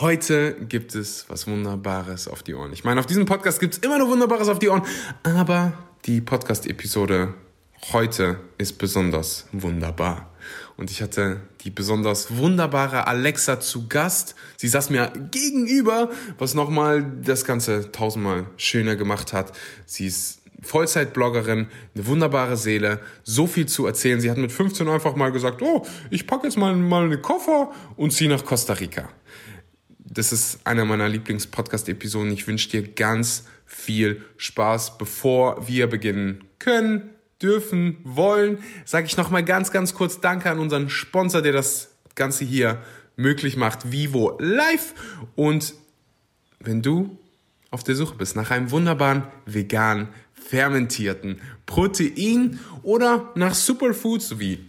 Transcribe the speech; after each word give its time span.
Heute 0.00 0.54
gibt 0.68 0.94
es 0.94 1.24
was 1.26 1.48
Wunderbares 1.48 2.28
auf 2.28 2.44
die 2.44 2.54
Ohren. 2.54 2.72
Ich 2.72 2.84
meine, 2.84 3.00
auf 3.00 3.06
diesem 3.06 3.26
Podcast 3.26 3.58
gibt 3.58 3.74
es 3.74 3.80
immer 3.80 3.98
nur 3.98 4.08
Wunderbares 4.08 4.48
auf 4.48 4.60
die 4.60 4.68
Ohren, 4.68 4.82
aber 5.24 5.72
die 6.04 6.20
Podcast-Episode 6.20 7.34
heute 7.92 8.38
ist 8.58 8.78
besonders 8.78 9.48
wunderbar. 9.50 10.30
Und 10.76 10.92
ich 10.92 11.02
hatte 11.02 11.40
die 11.62 11.70
besonders 11.70 12.36
wunderbare 12.36 13.08
Alexa 13.08 13.58
zu 13.58 13.88
Gast. 13.88 14.36
Sie 14.56 14.68
saß 14.68 14.90
mir 14.90 15.12
gegenüber, 15.32 16.10
was 16.38 16.54
nochmal 16.54 17.04
das 17.24 17.44
Ganze 17.44 17.90
tausendmal 17.90 18.46
schöner 18.56 18.94
gemacht 18.94 19.32
hat. 19.32 19.50
Sie 19.84 20.06
ist 20.06 20.42
Vollzeitbloggerin, 20.62 21.66
eine 21.96 22.06
wunderbare 22.06 22.56
Seele, 22.56 23.00
so 23.24 23.48
viel 23.48 23.66
zu 23.66 23.86
erzählen. 23.86 24.20
Sie 24.20 24.30
hat 24.30 24.38
mit 24.38 24.52
15 24.52 24.88
einfach 24.88 25.16
mal 25.16 25.32
gesagt, 25.32 25.60
oh, 25.60 25.84
ich 26.10 26.28
packe 26.28 26.46
jetzt 26.46 26.56
mal, 26.56 26.74
mal 26.76 27.02
einen 27.02 27.20
Koffer 27.20 27.72
und 27.96 28.12
ziehe 28.12 28.30
nach 28.30 28.44
Costa 28.44 28.74
Rica. 28.74 29.08
Das 30.10 30.32
ist 30.32 30.60
einer 30.64 30.84
meiner 30.86 31.08
Lieblings-Podcast-Episoden. 31.08 32.32
Ich 32.32 32.46
wünsche 32.46 32.70
dir 32.70 32.82
ganz 32.82 33.44
viel 33.66 34.24
Spaß. 34.38 34.96
Bevor 34.96 35.68
wir 35.68 35.86
beginnen 35.86 36.44
können, 36.58 37.10
dürfen, 37.42 37.98
wollen, 38.04 38.58
sage 38.84 39.06
ich 39.06 39.16
nochmal 39.16 39.44
ganz, 39.44 39.70
ganz 39.70 39.94
kurz 39.94 40.20
Danke 40.20 40.50
an 40.50 40.58
unseren 40.58 40.88
Sponsor, 40.88 41.42
der 41.42 41.52
das 41.52 41.90
Ganze 42.14 42.44
hier 42.44 42.82
möglich 43.16 43.56
macht, 43.56 43.92
Vivo 43.92 44.36
Live. 44.40 44.94
Und 45.36 45.74
wenn 46.58 46.80
du 46.80 47.18
auf 47.70 47.84
der 47.84 47.94
Suche 47.94 48.14
bist 48.14 48.34
nach 48.34 48.50
einem 48.50 48.70
wunderbaren 48.70 49.24
vegan 49.44 50.08
fermentierten 50.32 51.40
Protein 51.66 52.58
oder 52.82 53.30
nach 53.34 53.54
Superfoods 53.54 54.28
sowie 54.28 54.67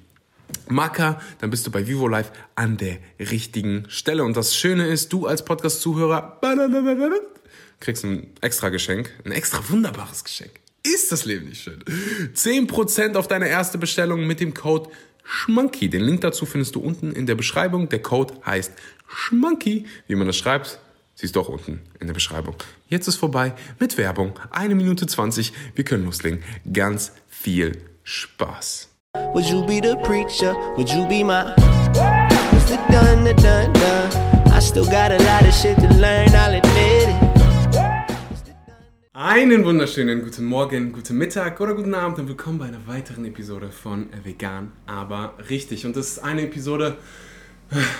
Maca, 0.67 1.21
dann 1.39 1.49
bist 1.49 1.65
du 1.65 1.71
bei 1.71 1.87
Vivo 1.87 2.07
Live 2.07 2.31
an 2.55 2.77
der 2.77 2.97
richtigen 3.19 3.85
Stelle. 3.89 4.23
Und 4.23 4.37
das 4.37 4.55
Schöne 4.55 4.87
ist, 4.87 5.11
du 5.13 5.25
als 5.25 5.43
Podcast-Zuhörer 5.45 6.39
kriegst 7.79 8.03
ein 8.03 8.27
extra 8.41 8.69
Geschenk, 8.69 9.11
ein 9.25 9.31
extra 9.31 9.67
wunderbares 9.69 10.23
Geschenk. 10.23 10.51
Ist 10.83 11.11
das 11.11 11.25
Leben 11.25 11.49
nicht 11.49 11.61
schön? 11.61 11.83
10% 12.33 13.15
auf 13.15 13.27
deine 13.27 13.49
erste 13.49 13.77
Bestellung 13.77 14.25
mit 14.27 14.39
dem 14.39 14.53
Code 14.53 14.89
Schmanky. 15.23 15.89
Den 15.89 16.01
Link 16.01 16.21
dazu 16.21 16.45
findest 16.45 16.75
du 16.75 16.79
unten 16.79 17.11
in 17.11 17.25
der 17.25 17.35
Beschreibung. 17.35 17.89
Der 17.89 18.01
Code 18.01 18.33
heißt 18.45 18.71
Schmanky. 19.07 19.85
Wie 20.07 20.15
man 20.15 20.27
das 20.27 20.37
schreibt, 20.37 20.79
siehst 21.15 21.35
du 21.35 21.41
auch 21.41 21.49
unten 21.49 21.81
in 21.99 22.07
der 22.07 22.13
Beschreibung. 22.13 22.55
Jetzt 22.87 23.07
ist 23.07 23.17
vorbei 23.17 23.53
mit 23.79 23.97
Werbung. 23.97 24.39
Eine 24.51 24.75
Minute 24.75 25.05
20. 25.05 25.53
Wir 25.75 25.83
können 25.83 26.05
loslegen. 26.05 26.43
Ganz 26.71 27.11
viel 27.27 27.81
Spaß. 28.03 28.88
Would 29.15 29.49
you 29.49 29.65
be 29.65 29.79
the 29.79 29.97
preacher? 30.03 30.53
Would 30.77 30.87
you 30.91 31.07
be 31.07 31.23
my? 31.23 31.55
The 31.95 32.77
done, 32.91 33.23
the 33.23 33.33
done, 33.33 33.73
done? 33.73 34.51
I 34.53 34.59
still 34.59 34.85
got 34.85 35.11
a 35.11 35.17
lot 35.23 35.47
of 35.47 35.51
shit 35.51 35.77
to 35.79 35.87
learn, 35.95 36.29
I'll 36.35 36.53
admit 36.53 37.09
it. 37.09 37.15
Einen 39.13 39.65
wunderschönen 39.65 40.21
guten 40.21 40.45
Morgen, 40.45 40.91
guten 40.93 41.17
Mittag 41.17 41.59
oder 41.59 41.73
guten 41.73 41.95
Abend 41.95 42.19
und 42.19 42.27
willkommen 42.27 42.59
bei 42.59 42.65
einer 42.65 42.85
weiteren 42.85 43.25
Episode 43.25 43.71
von 43.71 44.09
Vegan, 44.23 44.73
aber 44.85 45.33
richtig. 45.49 45.87
Und 45.87 45.95
das 45.95 46.09
ist 46.09 46.19
eine 46.19 46.43
Episode, 46.43 46.97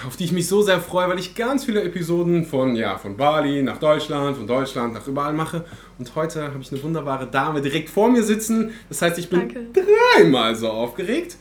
auf 0.08 0.18
die 0.18 0.26
ich 0.26 0.32
mich 0.32 0.48
so 0.48 0.62
sehr 0.62 0.80
freue, 0.80 1.10
weil 1.10 1.20
ich 1.20 1.36
ganz 1.36 1.66
viele 1.66 1.84
Episoden 1.84 2.46
von, 2.46 2.76
ja, 2.76 2.98
von 2.98 3.16
Bali 3.18 3.62
nach 3.62 3.78
Deutschland, 3.78 4.38
von 4.38 4.48
Deutschland 4.48 4.94
nach 4.94 5.08
überall 5.08 5.34
mache. 5.34 5.66
Und 5.98 6.16
heute 6.16 6.44
habe 6.44 6.62
ich 6.62 6.72
eine 6.72 6.82
wunderbare 6.82 7.28
Dame 7.28 7.62
direkt 7.62 7.90
vor 7.90 8.10
mir 8.10 8.24
sitzen. 8.24 8.72
Das 8.88 9.02
heißt, 9.02 9.20
ich 9.20 9.30
bin 9.30 9.40
Danke. 9.40 9.68
dreimal 9.74 10.56
so 10.56 10.70
aufgeregt. 10.70 11.38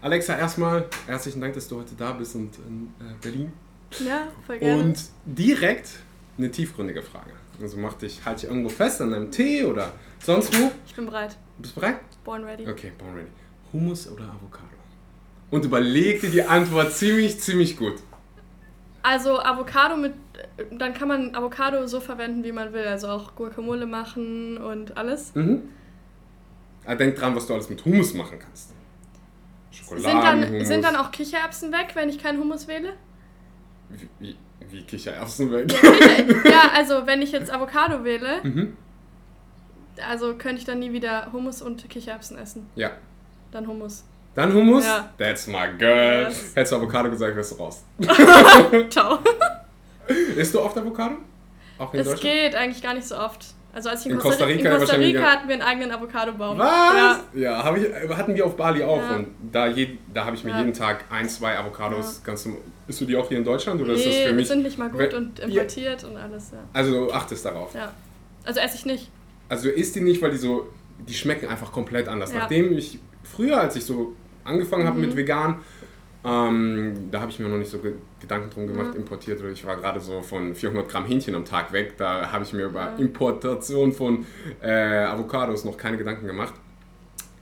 Alexa, 0.00 0.36
erstmal 0.36 0.86
herzlichen 1.06 1.40
Dank, 1.40 1.54
dass 1.54 1.68
du 1.68 1.78
heute 1.78 1.94
da 1.96 2.12
bist 2.12 2.34
und 2.34 2.50
in 2.66 2.88
äh, 3.00 3.12
Berlin. 3.20 3.52
Ja, 4.04 4.28
voll 4.46 4.58
gerne. 4.58 4.82
Und 4.82 4.98
direkt 5.24 5.90
eine 6.38 6.50
tiefgründige 6.50 7.02
Frage. 7.02 7.32
Also 7.60 7.76
mach 7.76 7.94
dich, 7.94 8.20
halt 8.24 8.40
dich 8.40 8.48
irgendwo 8.48 8.70
fest 8.70 9.02
an 9.02 9.12
einem 9.12 9.30
Tee 9.30 9.64
oder 9.64 9.92
sonst 10.24 10.58
wo. 10.58 10.70
Ich 10.86 10.94
bin 10.94 11.06
bereit. 11.06 11.36
Bist 11.58 11.76
du 11.76 11.80
bereit? 11.80 11.96
Born 12.24 12.44
ready. 12.44 12.66
Okay, 12.66 12.92
born 12.96 13.14
ready. 13.14 13.28
Hummus 13.72 14.08
oder 14.08 14.24
Avocado? 14.24 14.69
Und 15.50 15.64
überleg 15.64 16.20
dir 16.20 16.30
die 16.30 16.42
Antwort 16.42 16.92
ziemlich, 16.92 17.40
ziemlich 17.40 17.76
gut. 17.76 17.94
Also 19.02 19.40
Avocado 19.40 19.96
mit, 19.96 20.12
dann 20.70 20.94
kann 20.94 21.08
man 21.08 21.34
Avocado 21.34 21.86
so 21.86 22.00
verwenden, 22.00 22.44
wie 22.44 22.52
man 22.52 22.72
will. 22.72 22.84
Also 22.84 23.08
auch 23.08 23.34
Guacamole 23.34 23.86
machen 23.86 24.58
und 24.58 24.96
alles. 24.96 25.34
Mhm. 25.34 25.62
Aber 26.84 26.96
denk 26.96 27.16
dran, 27.16 27.34
was 27.34 27.46
du 27.46 27.54
alles 27.54 27.68
mit 27.68 27.84
Hummus 27.84 28.14
machen 28.14 28.38
kannst. 28.38 28.72
Schokoladen, 29.70 30.42
sind 30.42 30.52
dann, 30.52 30.64
sind 30.64 30.84
dann 30.84 30.96
auch 30.96 31.10
Kichererbsen 31.10 31.72
weg, 31.72 31.90
wenn 31.94 32.08
ich 32.08 32.18
keinen 32.18 32.38
Hummus 32.38 32.68
wähle? 32.68 32.94
Wie, 33.88 34.08
wie, 34.18 34.36
wie 34.70 34.82
Kichererbsen 34.82 35.50
weg? 35.50 35.72
Ja, 36.44 36.70
also 36.74 37.06
wenn 37.06 37.22
ich 37.22 37.32
jetzt 37.32 37.52
Avocado 37.52 38.04
wähle, 38.04 38.42
mhm. 38.42 38.76
also 40.08 40.34
könnte 40.34 40.58
ich 40.58 40.64
dann 40.64 40.78
nie 40.78 40.92
wieder 40.92 41.32
Hummus 41.32 41.62
und 41.62 41.88
Kichererbsen 41.88 42.38
essen. 42.38 42.66
Ja. 42.76 42.92
Dann 43.50 43.66
Hummus. 43.66 44.04
Dann 44.34 44.52
Hummus? 44.54 44.84
Ja. 44.84 45.10
That's 45.18 45.46
my 45.46 45.68
girl. 45.78 46.24
Yes. 46.24 46.52
Hättest 46.54 46.72
du 46.72 46.76
Avocado 46.76 47.10
gesagt, 47.10 47.36
wärst 47.36 47.52
du 47.52 47.56
raus. 47.56 47.82
Ciao. 48.90 49.18
Isst 50.36 50.54
du 50.54 50.60
oft 50.60 50.76
Avocado? 50.76 51.16
Auch 51.78 51.92
in 51.94 52.00
es 52.00 52.20
geht 52.20 52.54
eigentlich 52.54 52.82
gar 52.82 52.94
nicht 52.94 53.06
so 53.06 53.16
oft. 53.16 53.54
Also 53.72 53.88
als 53.88 54.00
ich 54.00 54.06
in, 54.06 54.12
in 54.12 54.18
Costa, 54.18 54.44
Rica, 54.44 54.72
in 54.72 54.78
Costa 54.78 54.96
Rica 54.96 55.22
hatten 55.22 55.48
wir 55.48 55.54
einen 55.54 55.62
eigenen 55.62 55.92
Avocadobaum. 55.92 56.58
Was? 56.58 57.20
Ja, 57.34 57.64
ja 57.64 57.76
ich, 57.76 58.16
hatten 58.16 58.34
wir 58.34 58.44
auf 58.44 58.56
Bali 58.56 58.82
auch. 58.82 58.98
Ja. 58.98 59.16
Und 59.16 59.28
da, 59.52 59.68
da 60.12 60.24
habe 60.24 60.36
ich 60.36 60.44
mir 60.44 60.50
ja. 60.50 60.58
jeden 60.58 60.74
Tag 60.74 61.04
ein, 61.10 61.28
zwei 61.28 61.56
Avocados 61.56 62.22
ganz 62.24 62.48
Isst 62.88 63.00
du 63.00 63.04
die 63.04 63.16
auch 63.16 63.28
hier 63.28 63.38
in 63.38 63.44
Deutschland? 63.44 63.80
Oder 63.80 63.92
nee, 63.92 64.00
ist 64.00 64.06
das 64.06 64.16
für 64.16 64.32
mich 64.32 64.48
sind 64.48 64.64
nicht 64.64 64.76
mal 64.76 64.90
gut 64.90 65.14
und 65.14 65.38
importiert 65.38 66.02
und 66.02 66.16
alles. 66.16 66.50
Also 66.72 67.06
du 67.06 67.12
achtest 67.12 67.44
darauf? 67.44 67.72
Ja. 67.72 67.92
Also 68.44 68.58
esse 68.58 68.74
ich 68.74 68.84
nicht. 68.84 69.10
Also 69.48 69.68
du 69.68 69.70
isst 69.70 69.94
die 69.94 70.00
nicht, 70.00 70.20
weil 70.20 70.32
die 70.32 70.38
so, 70.38 70.68
die 70.98 71.14
schmecken 71.14 71.48
einfach 71.48 71.70
komplett 71.70 72.08
anders. 72.08 72.32
Nachdem 72.32 72.76
ich 72.76 72.98
früher, 73.22 73.60
als 73.60 73.76
ich 73.76 73.84
so 73.84 74.16
angefangen 74.50 74.86
habe 74.86 74.98
mhm. 74.98 75.06
mit 75.06 75.16
vegan, 75.16 75.60
ähm, 76.22 77.08
da 77.10 77.22
habe 77.22 77.30
ich 77.30 77.38
mir 77.38 77.48
noch 77.48 77.56
nicht 77.56 77.70
so 77.70 77.78
Gedanken 78.20 78.50
drum 78.50 78.66
gemacht, 78.66 78.92
mhm. 78.92 79.00
importiert. 79.00 79.42
Ich 79.52 79.64
war 79.64 79.76
gerade 79.76 80.00
so 80.00 80.20
von 80.20 80.54
400 80.54 80.88
Gramm 80.88 81.06
Hähnchen 81.06 81.34
am 81.34 81.44
Tag 81.44 81.72
weg. 81.72 81.94
Da 81.96 82.30
habe 82.30 82.44
ich 82.44 82.52
mir 82.52 82.66
über. 82.66 82.94
Importation 82.98 83.92
von 83.92 84.26
äh, 84.60 85.04
Avocados 85.04 85.64
noch 85.64 85.78
keine 85.78 85.96
Gedanken 85.96 86.26
gemacht. 86.26 86.54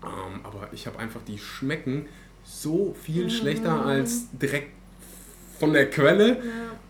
Ähm, 0.05 0.41
aber 0.45 0.69
ich 0.73 0.87
habe 0.87 0.99
einfach, 1.01 1.21
die 1.27 1.39
schmecken 1.39 2.07
so 2.45 2.95
viel 2.95 3.25
mhm. 3.25 3.31
schlechter 3.31 3.85
als 3.85 4.29
direkt 4.31 4.78
von 5.59 5.73
der 5.73 5.91
Quelle. 5.91 6.29
Ja. 6.29 6.43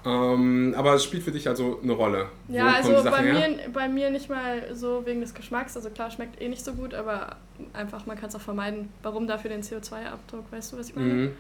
Ähm, 0.07 0.75
aber 0.77 0.95
es 0.95 1.05
spielt 1.05 1.23
für 1.23 1.33
dich 1.33 1.49
also 1.49 1.81
eine 1.83 1.93
Rolle. 1.93 2.27
Ja, 2.49 2.69
also 2.69 3.03
bei 3.05 3.23
mir, 3.23 3.59
bei 3.73 3.89
mir 3.89 4.11
nicht 4.11 4.29
mal 4.29 4.75
so 4.75 5.05
wegen 5.05 5.21
des 5.21 5.35
Geschmacks. 5.35 5.77
Also 5.77 5.91
klar, 5.91 6.11
schmeckt 6.11 6.41
eh 6.41 6.49
nicht 6.49 6.65
so 6.65 6.73
gut, 6.73 6.95
aber 6.95 7.37
einfach, 7.73 8.07
man 8.07 8.17
kann 8.17 8.29
es 8.29 8.35
auch 8.35 8.41
vermeiden. 8.41 8.91
Warum 9.03 9.27
dafür 9.27 9.51
den 9.51 9.63
CO2-Abdruck? 9.63 10.51
Weißt 10.51 10.73
du, 10.73 10.79
was 10.79 10.91
ich 10.91 10.97
meine? 10.97 11.13
Mhm. 11.13 11.31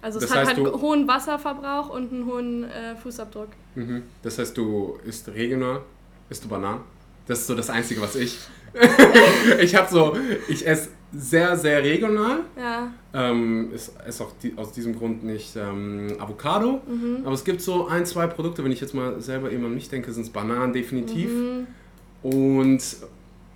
Also 0.00 0.18
es 0.18 0.26
das 0.26 0.36
hat 0.36 0.46
halt 0.46 0.58
einen 0.58 0.80
hohen 0.80 1.06
Wasserverbrauch 1.06 1.90
und 1.90 2.12
einen 2.12 2.26
hohen 2.26 2.64
äh, 2.64 2.96
Fußabdruck. 2.96 3.48
Mhm. 3.74 4.04
Das 4.22 4.38
heißt, 4.38 4.56
du 4.56 4.98
isst 5.04 5.28
regional, 5.28 5.82
isst 6.28 6.44
du 6.44 6.48
Bananen? 6.48 6.80
Das 7.26 7.40
ist 7.40 7.46
so 7.46 7.54
das 7.54 7.70
Einzige, 7.70 8.00
was 8.00 8.16
ich. 8.16 8.38
ich 9.60 9.74
habe 9.76 9.88
so, 9.90 10.16
ich 10.48 10.66
esse 10.66 10.88
sehr, 11.12 11.56
sehr 11.56 11.82
regional. 11.82 12.40
Ja. 12.56 12.92
Ähm, 13.14 13.70
ist, 13.72 13.92
ist 14.06 14.20
auch 14.20 14.32
die, 14.42 14.54
aus 14.56 14.72
diesem 14.72 14.96
Grund 14.96 15.22
nicht 15.22 15.54
ähm, 15.56 16.16
Avocado. 16.18 16.80
Mhm. 16.86 17.22
Aber 17.24 17.34
es 17.34 17.44
gibt 17.44 17.60
so 17.60 17.86
ein, 17.86 18.06
zwei 18.06 18.26
Produkte, 18.26 18.64
wenn 18.64 18.72
ich 18.72 18.80
jetzt 18.80 18.94
mal 18.94 19.20
selber 19.20 19.50
eben 19.50 19.64
an 19.64 19.74
mich 19.74 19.88
denke, 19.88 20.12
sind 20.12 20.22
es 20.22 20.30
Bananen 20.30 20.72
definitiv. 20.72 21.30
Mhm. 21.30 21.66
Und 22.22 22.82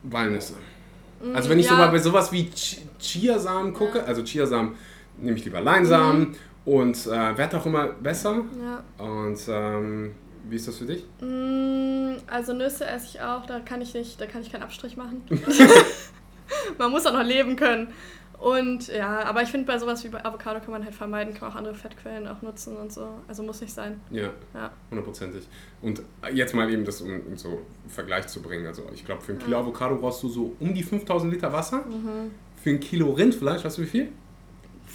Walnüsse. 0.02 0.54
Mhm, 1.22 1.34
also 1.34 1.48
wenn 1.48 1.58
ich 1.58 1.66
ja. 1.66 1.72
so 1.72 1.76
mal 1.78 1.88
bei 1.88 1.98
sowas 1.98 2.32
wie 2.32 2.50
Chiasamen 2.98 3.72
gucke, 3.72 3.98
ja. 3.98 4.04
also 4.04 4.22
Chiasamen 4.22 4.74
nehme 5.18 5.36
ich 5.36 5.44
lieber 5.44 5.60
Leinsamen 5.60 6.20
mhm. 6.20 6.36
und 6.64 7.06
äh, 7.06 7.38
wird 7.38 7.54
auch 7.54 7.64
immer 7.64 7.86
besser. 7.86 8.42
Ja. 8.60 9.04
Und 9.04 9.38
ähm, 9.48 10.12
wie 10.48 10.56
ist 10.56 10.68
das 10.68 10.76
für 10.76 10.84
dich? 10.84 11.04
Mm, 11.20 12.18
also 12.26 12.52
Nüsse 12.52 12.86
esse 12.86 13.06
ich 13.06 13.20
auch, 13.20 13.46
da 13.46 13.60
kann 13.60 13.80
ich 13.80 13.94
nicht, 13.94 14.20
da 14.20 14.26
kann 14.26 14.42
ich 14.42 14.52
keinen 14.52 14.62
Abstrich 14.62 14.96
machen. 14.96 15.22
man 16.78 16.90
muss 16.90 17.06
auch 17.06 17.12
noch 17.12 17.24
leben 17.24 17.56
können. 17.56 17.92
Und 18.38 18.88
ja, 18.88 19.24
aber 19.24 19.42
ich 19.42 19.48
finde, 19.48 19.66
bei 19.66 19.78
sowas 19.78 20.04
wie 20.04 20.08
bei 20.08 20.22
Avocado 20.24 20.60
kann 20.60 20.70
man 20.70 20.84
halt 20.84 20.94
vermeiden, 20.94 21.32
kann 21.32 21.50
auch 21.50 21.56
andere 21.56 21.74
Fettquellen 21.74 22.28
auch 22.28 22.42
nutzen 22.42 22.76
und 22.76 22.92
so. 22.92 23.08
Also 23.28 23.42
muss 23.42 23.60
nicht 23.62 23.72
sein. 23.72 24.00
Ja, 24.10 24.30
hundertprozentig. 24.90 25.44
Ja. 25.44 25.88
Und 25.88 26.02
jetzt 26.32 26.54
mal 26.54 26.70
eben 26.70 26.84
das, 26.84 27.00
um, 27.00 27.20
um 27.26 27.36
so 27.36 27.48
einen 27.48 27.90
Vergleich 27.90 28.26
zu 28.26 28.42
bringen. 28.42 28.66
Also 28.66 28.82
ich 28.92 29.04
glaube, 29.06 29.22
für 29.22 29.32
ein 29.32 29.38
Kilo 29.38 29.52
ja. 29.52 29.58
Avocado 29.60 29.96
brauchst 29.96 30.22
du 30.22 30.28
so 30.28 30.54
um 30.60 30.74
die 30.74 30.82
5000 30.82 31.32
Liter 31.32 31.52
Wasser. 31.52 31.78
Mhm. 31.86 32.30
Für 32.62 32.70
ein 32.70 32.80
Kilo 32.80 33.12
Rindfleisch, 33.12 33.64
weißt 33.64 33.78
du 33.78 33.82
wie 33.82 33.86
viel? 33.86 34.08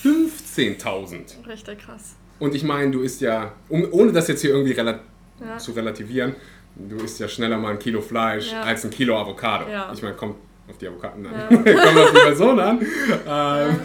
15.000. 0.04 1.48
Richtig 1.48 1.80
krass. 1.80 2.16
Und 2.40 2.54
ich 2.54 2.64
meine, 2.64 2.92
du 2.92 3.02
isst 3.02 3.22
ja, 3.22 3.54
um, 3.70 3.88
ohne 3.92 4.12
das 4.12 4.28
jetzt 4.28 4.42
hier 4.42 4.52
irgendwie 4.52 4.74
rela 4.74 5.00
ja. 5.40 5.58
zu 5.58 5.72
relativieren, 5.72 6.36
du 6.76 6.98
isst 6.98 7.20
ja 7.20 7.28
schneller 7.28 7.58
mal 7.58 7.72
ein 7.72 7.80
Kilo 7.80 8.02
Fleisch 8.02 8.54
als 8.54 8.86
ein 8.86 8.92
Kilo 8.92 9.18
Avocado. 9.18 9.66
Ich 9.94 10.02
meine, 10.02 10.16
kommt 10.16 10.36
auf 10.72 10.78
die 10.78 10.88
Avocaten 10.88 11.26
an. 11.28 11.34
Ja. 11.34 11.48
Kommt 11.86 12.00
auf 12.00 12.12
die 12.12 12.20
Person 12.20 12.60
an. 12.60 12.80
Ähm, 12.80 13.80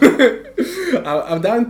aber, 1.05 1.27
aber 1.27 1.41
da 1.41 1.67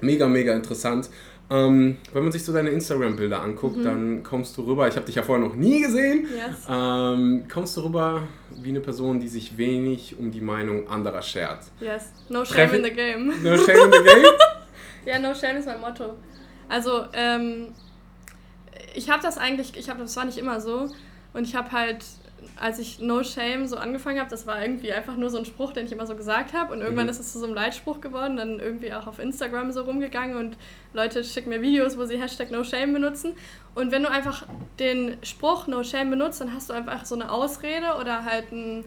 mega, 0.00 0.26
mega 0.26 0.54
interessant. 0.54 1.10
Ähm, 1.50 1.98
wenn 2.12 2.22
man 2.22 2.32
sich 2.32 2.42
so 2.42 2.52
deine 2.54 2.70
Instagram-Bilder 2.70 3.42
anguckt, 3.42 3.76
mhm. 3.76 3.84
dann 3.84 4.22
kommst 4.22 4.56
du 4.56 4.62
rüber, 4.62 4.88
ich 4.88 4.96
habe 4.96 5.04
dich 5.04 5.14
ja 5.14 5.22
vorher 5.22 5.46
noch 5.46 5.54
nie 5.54 5.82
gesehen, 5.82 6.26
yes. 6.34 6.66
ähm, 6.68 7.44
kommst 7.52 7.76
du 7.76 7.82
rüber 7.82 8.22
wie 8.62 8.70
eine 8.70 8.80
Person, 8.80 9.20
die 9.20 9.28
sich 9.28 9.58
wenig 9.58 10.18
um 10.18 10.30
die 10.30 10.40
Meinung 10.40 10.88
anderer 10.88 11.20
schert. 11.20 11.64
Yes, 11.80 12.12
no 12.30 12.46
shame 12.46 12.56
Treff 12.56 12.72
in 12.72 12.84
the 12.84 12.90
game. 12.90 13.26
No 13.42 13.58
shame 13.58 13.76
in 13.76 13.92
the 13.92 13.98
game? 14.04 14.24
ja, 15.04 15.18
no 15.18 15.34
shame 15.34 15.58
ist 15.58 15.66
mein 15.66 15.80
Motto. 15.80 16.14
Also, 16.66 17.04
ähm, 17.12 17.74
ich 18.94 19.10
habe 19.10 19.22
das 19.22 19.36
eigentlich, 19.36 19.76
ich 19.76 19.90
habe 19.90 20.00
das 20.00 20.16
war 20.16 20.24
nicht 20.24 20.38
immer 20.38 20.60
so 20.60 20.88
und 21.34 21.46
ich 21.46 21.54
habe 21.54 21.72
halt 21.72 22.04
als 22.56 22.78
ich 22.78 23.00
No 23.00 23.22
Shame 23.22 23.66
so 23.66 23.76
angefangen 23.76 24.20
habe, 24.20 24.30
das 24.30 24.46
war 24.46 24.62
irgendwie 24.62 24.92
einfach 24.92 25.16
nur 25.16 25.30
so 25.30 25.38
ein 25.38 25.44
Spruch, 25.44 25.72
den 25.72 25.86
ich 25.86 25.92
immer 25.92 26.06
so 26.06 26.14
gesagt 26.14 26.52
habe. 26.52 26.72
Und 26.72 26.80
irgendwann 26.80 27.06
mhm. 27.06 27.10
ist 27.10 27.20
es 27.20 27.32
zu 27.32 27.38
so 27.38 27.46
einem 27.46 27.54
Leitspruch 27.54 28.00
geworden, 28.00 28.36
dann 28.36 28.60
irgendwie 28.60 28.92
auch 28.92 29.06
auf 29.06 29.18
Instagram 29.18 29.72
so 29.72 29.82
rumgegangen 29.82 30.36
und 30.36 30.56
Leute 30.92 31.24
schicken 31.24 31.50
mir 31.50 31.62
Videos, 31.62 31.98
wo 31.98 32.04
sie 32.04 32.20
Hashtag 32.20 32.50
No 32.50 32.62
Shame 32.62 32.92
benutzen. 32.92 33.34
Und 33.74 33.90
wenn 33.90 34.02
du 34.02 34.10
einfach 34.10 34.46
den 34.78 35.16
Spruch 35.22 35.66
No 35.66 35.82
Shame 35.82 36.10
benutzt, 36.10 36.40
dann 36.40 36.54
hast 36.54 36.70
du 36.70 36.74
einfach 36.74 37.04
so 37.04 37.14
eine 37.14 37.30
Ausrede 37.30 37.96
oder 38.00 38.24
halt 38.24 38.52
einen 38.52 38.84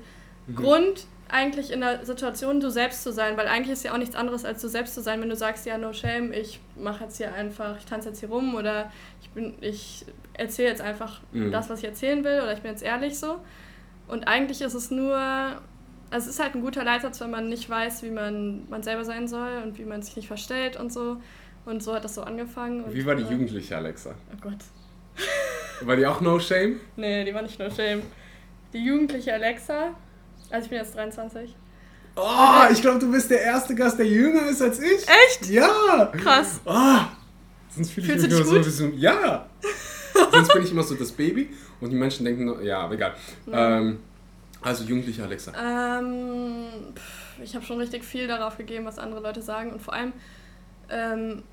mhm. 0.48 0.56
Grund, 0.56 1.08
eigentlich 1.30 1.72
in 1.72 1.82
der 1.82 2.06
Situation 2.06 2.60
du 2.60 2.70
selbst 2.70 3.04
zu 3.04 3.12
sein, 3.12 3.38
weil 3.38 3.48
eigentlich 3.48 3.74
ist 3.74 3.84
ja 3.84 3.94
auch 3.94 3.98
nichts 3.98 4.16
anderes 4.16 4.46
als 4.46 4.62
du 4.62 4.70
selbst 4.70 4.94
zu 4.94 5.02
sein, 5.02 5.22
wenn 5.22 5.30
du 5.30 5.36
sagst, 5.36 5.66
ja, 5.66 5.78
no 5.78 5.94
shame, 5.94 6.32
ich 6.32 6.60
mache 6.78 7.04
jetzt 7.04 7.18
hier 7.18 7.34
einfach, 7.34 7.78
ich 7.78 7.86
tanze 7.86 8.10
jetzt 8.10 8.20
hier 8.20 8.30
rum 8.30 8.56
oder 8.56 8.92
ich 9.22 9.30
bin, 9.32 9.56
ich 9.62 10.06
erzähle 10.38 10.70
jetzt 10.70 10.82
einfach 10.82 11.22
mhm. 11.32 11.52
das, 11.52 11.70
was 11.70 11.80
ich 11.80 11.86
erzählen 11.86 12.24
will 12.24 12.42
oder 12.42 12.54
ich 12.54 12.62
bin 12.62 12.72
jetzt 12.72 12.84
ehrlich 12.84 13.20
so. 13.20 13.40
Und 14.08 14.28
eigentlich 14.28 14.62
ist 14.62 14.74
es 14.74 14.90
nur, 14.92 15.16
also 15.16 15.62
es 16.12 16.28
ist 16.28 16.40
halt 16.40 16.56
ein 16.56 16.62
guter 16.62 16.84
Leitsatz, 16.84 17.20
wenn 17.20 17.32
man 17.32 17.50
nicht 17.50 17.70
weiß, 17.70 18.04
wie 18.04 18.12
man, 18.12 18.70
man 18.70 18.84
selber 18.84 19.04
sein 19.04 19.28
soll 19.28 19.62
und 19.64 19.78
wie 19.78 19.86
man 19.86 20.02
sich 20.02 20.16
nicht 20.16 20.28
verstellt 20.28 20.78
und 20.78 20.94
so. 20.94 21.18
Und 21.66 21.84
so 21.84 21.94
hat 21.94 22.06
das 22.06 22.16
so 22.16 22.22
angefangen. 22.22 22.86
wie 22.94 23.06
war 23.06 23.16
die 23.16 23.24
äh, 23.24 23.32
jugendliche 23.32 23.76
Alexa? 23.76 24.16
Oh 24.32 24.38
Gott. 24.42 24.60
War 25.82 25.96
die 25.96 26.06
auch 26.06 26.22
No 26.22 26.40
Shame? 26.40 26.80
Nee, 26.96 27.26
die 27.26 27.34
war 27.34 27.42
nicht 27.42 27.60
No 27.60 27.70
Shame. 27.70 28.02
Die 28.74 28.84
jugendliche 28.84 29.34
Alexa, 29.34 29.96
also 30.50 30.66
ich 30.66 30.70
bin 30.70 30.80
jetzt 30.80 30.96
23. 30.96 31.56
Oh, 32.16 32.72
ich 32.72 32.82
glaube, 32.82 33.00
du 33.00 33.12
bist 33.12 33.30
der 33.30 33.42
erste 33.42 33.76
Gast, 33.76 34.00
der 34.00 34.08
jünger 34.08 34.48
ist 34.50 34.62
als 34.62 34.80
ich. 34.80 35.06
Echt? 35.08 35.50
Ja. 35.50 36.12
Krass. 36.18 36.62
Oh, 36.66 37.00
sonst 37.76 37.92
fühle 37.92 38.08
ich 38.08 38.22
mich 38.24 38.32
immer 38.32 38.64
so, 38.64 38.64
so, 38.64 38.88
ja. 38.96 39.46
Sonst 40.32 40.54
bin 40.54 40.64
ich 40.64 40.72
immer 40.72 40.84
so 40.84 40.96
das 40.96 41.12
Baby 41.12 41.50
und 41.82 41.90
die 41.90 41.96
Menschen 41.96 42.26
denken, 42.26 42.64
ja, 42.64 42.80
aber 42.82 42.96
egal. 42.96 43.16
Ja. 43.46 43.80
Ähm, 43.80 44.00
also 44.62 44.84
jugendliche 44.84 45.24
Alexa. 45.24 45.54
Ähm, 45.58 46.66
ich 47.44 47.56
habe 47.56 47.66
schon 47.66 47.78
richtig 47.78 48.04
viel 48.04 48.28
darauf 48.28 48.58
gegeben, 48.58 48.86
was 48.86 49.00
andere 49.00 49.22
Leute 49.22 49.42
sagen 49.42 49.72
und 49.72 49.82
vor 49.82 49.94
allem. 49.94 50.14
Ähm, 50.90 51.44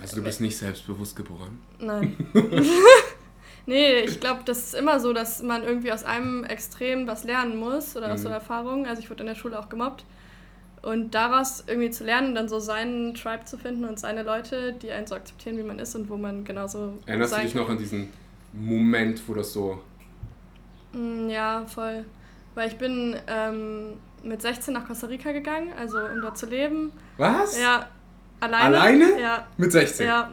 also 0.00 0.16
du 0.16 0.22
bist 0.22 0.40
nicht 0.40 0.56
selbstbewusst 0.56 1.16
geboren? 1.16 1.60
Nein. 1.80 2.16
nee, 3.66 4.00
ich 4.00 4.20
glaube, 4.20 4.42
das 4.44 4.58
ist 4.58 4.74
immer 4.74 5.00
so, 5.00 5.12
dass 5.12 5.42
man 5.42 5.64
irgendwie 5.64 5.90
aus 5.90 6.04
einem 6.04 6.44
Extrem 6.44 7.08
was 7.08 7.24
lernen 7.24 7.56
muss 7.56 7.96
oder 7.96 8.12
aus 8.12 8.20
mhm. 8.20 8.22
so 8.22 8.28
einer 8.28 8.36
Erfahrung. 8.36 8.86
Also 8.86 9.02
ich 9.02 9.10
wurde 9.10 9.22
in 9.22 9.26
der 9.26 9.34
Schule 9.34 9.58
auch 9.58 9.68
gemobbt. 9.68 10.04
Und 10.86 11.16
daraus 11.16 11.64
irgendwie 11.66 11.90
zu 11.90 12.04
lernen, 12.04 12.36
dann 12.36 12.48
so 12.48 12.60
seinen 12.60 13.12
Tribe 13.12 13.44
zu 13.44 13.58
finden 13.58 13.84
und 13.86 13.98
seine 13.98 14.22
Leute, 14.22 14.72
die 14.72 14.92
einen 14.92 15.08
so 15.08 15.16
akzeptieren, 15.16 15.58
wie 15.58 15.64
man 15.64 15.80
ist 15.80 15.96
und 15.96 16.08
wo 16.08 16.16
man 16.16 16.44
genauso. 16.44 16.98
Erinnerst 17.06 17.36
du 17.36 17.40
dich 17.40 17.56
noch 17.56 17.68
an 17.68 17.76
diesen 17.76 18.12
Moment, 18.52 19.20
wo 19.26 19.34
das 19.34 19.52
so. 19.52 19.82
Mm, 20.92 21.28
ja, 21.28 21.66
voll. 21.66 22.04
Weil 22.54 22.68
ich 22.68 22.78
bin 22.78 23.16
ähm, 23.26 23.94
mit 24.22 24.40
16 24.40 24.72
nach 24.74 24.86
Costa 24.86 25.08
Rica 25.08 25.32
gegangen, 25.32 25.72
also 25.76 25.98
um 25.98 26.20
dort 26.20 26.38
zu 26.38 26.46
leben. 26.46 26.92
Was? 27.16 27.60
Ja. 27.60 27.88
Alleine? 28.38 28.64
Alleine? 28.64 29.20
Ja. 29.20 29.48
Mit 29.56 29.72
16? 29.72 30.06
Ja. 30.06 30.30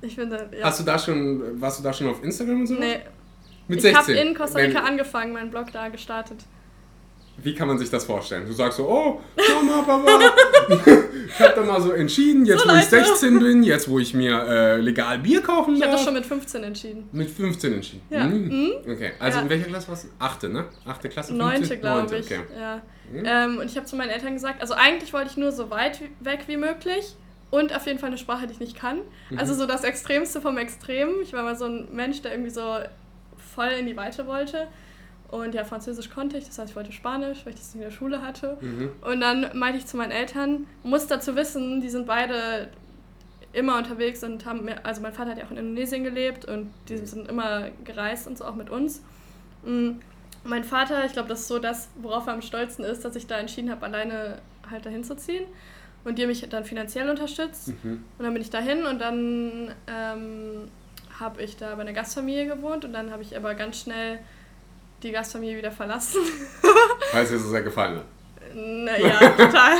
Ich 0.00 0.14
finde, 0.14 0.48
ja. 0.58 0.64
Hast 0.64 0.80
du 0.80 0.84
da 0.84 0.98
schon, 0.98 1.60
warst 1.60 1.80
du 1.80 1.82
da 1.82 1.92
schon 1.92 2.08
auf 2.08 2.24
Instagram 2.24 2.60
und 2.60 2.66
so? 2.66 2.74
Nee. 2.76 3.00
Mit 3.68 3.82
16? 3.82 3.90
Ich 3.90 3.96
habe 3.98 4.28
in 4.28 4.34
Costa 4.34 4.58
Rica 4.58 4.78
Wenn, 4.78 4.86
angefangen, 4.86 5.34
meinen 5.34 5.50
Blog 5.50 5.70
da 5.70 5.90
gestartet. 5.90 6.38
Wie 7.38 7.54
kann 7.54 7.66
man 7.66 7.78
sich 7.78 7.90
das 7.90 8.04
vorstellen? 8.04 8.46
Du 8.46 8.52
sagst 8.52 8.76
so, 8.76 8.88
oh, 8.88 9.20
Mama, 9.36 9.82
Papa, 9.82 10.32
ich 11.26 11.40
habe 11.40 11.54
da 11.56 11.62
mal 11.62 11.80
so 11.80 11.92
entschieden, 11.92 12.44
jetzt 12.44 12.62
so 12.62 12.68
wo 12.68 12.74
ich 12.76 12.84
16 12.84 13.38
bin, 13.38 13.62
jetzt 13.62 13.88
wo 13.88 13.98
ich 13.98 14.14
mir 14.14 14.38
äh, 14.46 14.76
legal 14.80 15.18
Bier 15.18 15.40
kaufen 15.40 15.72
darf. 15.72 15.78
Ich 15.78 15.82
habe 15.84 15.92
das 15.92 16.04
schon 16.04 16.14
mit 16.14 16.26
15 16.26 16.62
entschieden. 16.62 17.08
Mit 17.10 17.30
15 17.30 17.72
entschieden? 17.72 18.02
Ja. 18.10 18.26
Mhm. 18.26 18.72
Okay, 18.86 19.12
also 19.18 19.38
ja. 19.38 19.44
in 19.44 19.50
welcher 19.50 19.66
Klasse 19.66 19.88
warst 19.88 20.04
du? 20.04 20.08
Achte, 20.18 20.48
ne? 20.48 20.66
Achte 20.84 21.08
Klasse? 21.08 21.34
Neunte, 21.34 21.78
glaube 21.78 22.16
ich. 22.16 22.26
Okay. 22.26 22.40
Ja. 22.58 22.82
Mhm. 23.10 23.24
Ähm, 23.24 23.58
und 23.58 23.66
ich 23.66 23.76
habe 23.76 23.86
zu 23.86 23.96
meinen 23.96 24.10
Eltern 24.10 24.34
gesagt, 24.34 24.60
also 24.60 24.74
eigentlich 24.74 25.12
wollte 25.12 25.30
ich 25.30 25.36
nur 25.36 25.52
so 25.52 25.70
weit 25.70 26.00
weg 26.20 26.40
wie 26.46 26.56
möglich 26.56 27.16
und 27.50 27.74
auf 27.74 27.86
jeden 27.86 27.98
Fall 27.98 28.08
eine 28.08 28.18
Sprache, 28.18 28.46
die 28.46 28.52
ich 28.52 28.60
nicht 28.60 28.76
kann. 28.76 28.98
Mhm. 29.30 29.38
Also 29.38 29.54
so 29.54 29.66
das 29.66 29.84
Extremste 29.84 30.40
vom 30.40 30.58
Extrem. 30.58 31.20
Ich 31.22 31.32
war 31.32 31.42
mal 31.42 31.56
so 31.56 31.64
ein 31.64 31.88
Mensch, 31.92 32.22
der 32.22 32.32
irgendwie 32.32 32.50
so 32.50 32.78
voll 33.54 33.70
in 33.78 33.86
die 33.86 33.96
Weite 33.96 34.26
wollte. 34.26 34.68
Und 35.32 35.54
ja, 35.54 35.64
Französisch 35.64 36.10
konnte 36.10 36.36
ich, 36.36 36.44
das 36.44 36.58
heißt, 36.58 36.70
ich 36.70 36.76
wollte 36.76 36.92
Spanisch, 36.92 37.46
weil 37.46 37.54
ich 37.54 37.58
das 37.58 37.74
in 37.74 37.80
der 37.80 37.90
Schule 37.90 38.20
hatte. 38.20 38.58
Mhm. 38.60 38.90
Und 39.00 39.20
dann 39.22 39.50
meinte 39.54 39.78
ich 39.78 39.86
zu 39.86 39.96
meinen 39.96 40.10
Eltern, 40.10 40.66
muss 40.82 41.06
dazu 41.06 41.34
wissen, 41.36 41.80
die 41.80 41.88
sind 41.88 42.06
beide 42.06 42.68
immer 43.54 43.78
unterwegs 43.78 44.22
und 44.22 44.44
haben, 44.44 44.66
mehr, 44.66 44.84
also 44.84 45.00
mein 45.00 45.14
Vater 45.14 45.30
hat 45.30 45.38
ja 45.38 45.46
auch 45.46 45.50
in 45.50 45.56
Indonesien 45.56 46.04
gelebt 46.04 46.44
und 46.44 46.70
die 46.90 46.98
sind 46.98 47.30
immer 47.30 47.70
gereist 47.82 48.26
und 48.26 48.36
so 48.36 48.44
auch 48.44 48.54
mit 48.56 48.68
uns. 48.68 49.00
Mm, 49.64 49.92
mein 50.44 50.64
Vater, 50.64 51.06
ich 51.06 51.14
glaube, 51.14 51.30
das 51.30 51.40
ist 51.40 51.48
so 51.48 51.58
das, 51.58 51.88
worauf 51.96 52.26
er 52.26 52.34
am 52.34 52.42
stolzen 52.42 52.84
ist, 52.84 53.02
dass 53.02 53.16
ich 53.16 53.26
da 53.26 53.38
entschieden 53.38 53.70
habe, 53.70 53.86
alleine 53.86 54.36
halt 54.70 54.84
dahin 54.84 55.02
zu 55.02 55.16
ziehen. 55.16 55.46
Und 56.04 56.18
die 56.18 56.22
haben 56.22 56.28
mich 56.28 56.46
dann 56.46 56.66
finanziell 56.66 57.08
unterstützt. 57.08 57.68
Mhm. 57.68 58.04
Und 58.18 58.24
dann 58.24 58.34
bin 58.34 58.42
ich 58.42 58.50
dahin 58.50 58.84
und 58.84 58.98
dann 58.98 59.72
ähm, 59.86 60.68
habe 61.18 61.40
ich 61.40 61.56
da 61.56 61.74
bei 61.74 61.80
einer 61.80 61.94
Gastfamilie 61.94 62.46
gewohnt 62.46 62.84
und 62.84 62.92
dann 62.92 63.10
habe 63.10 63.22
ich 63.22 63.34
aber 63.34 63.54
ganz 63.54 63.80
schnell 63.80 64.18
die 65.02 65.12
Gastfamilie 65.12 65.58
wieder 65.58 65.72
verlassen. 65.72 66.20
Weil 67.12 67.24
es 67.24 67.30
dir 67.30 67.38
so 67.38 67.48
sehr 67.50 67.62
gefallen 67.62 67.96
hat. 67.96 68.04
Naja, 68.54 69.18
total. 69.30 69.76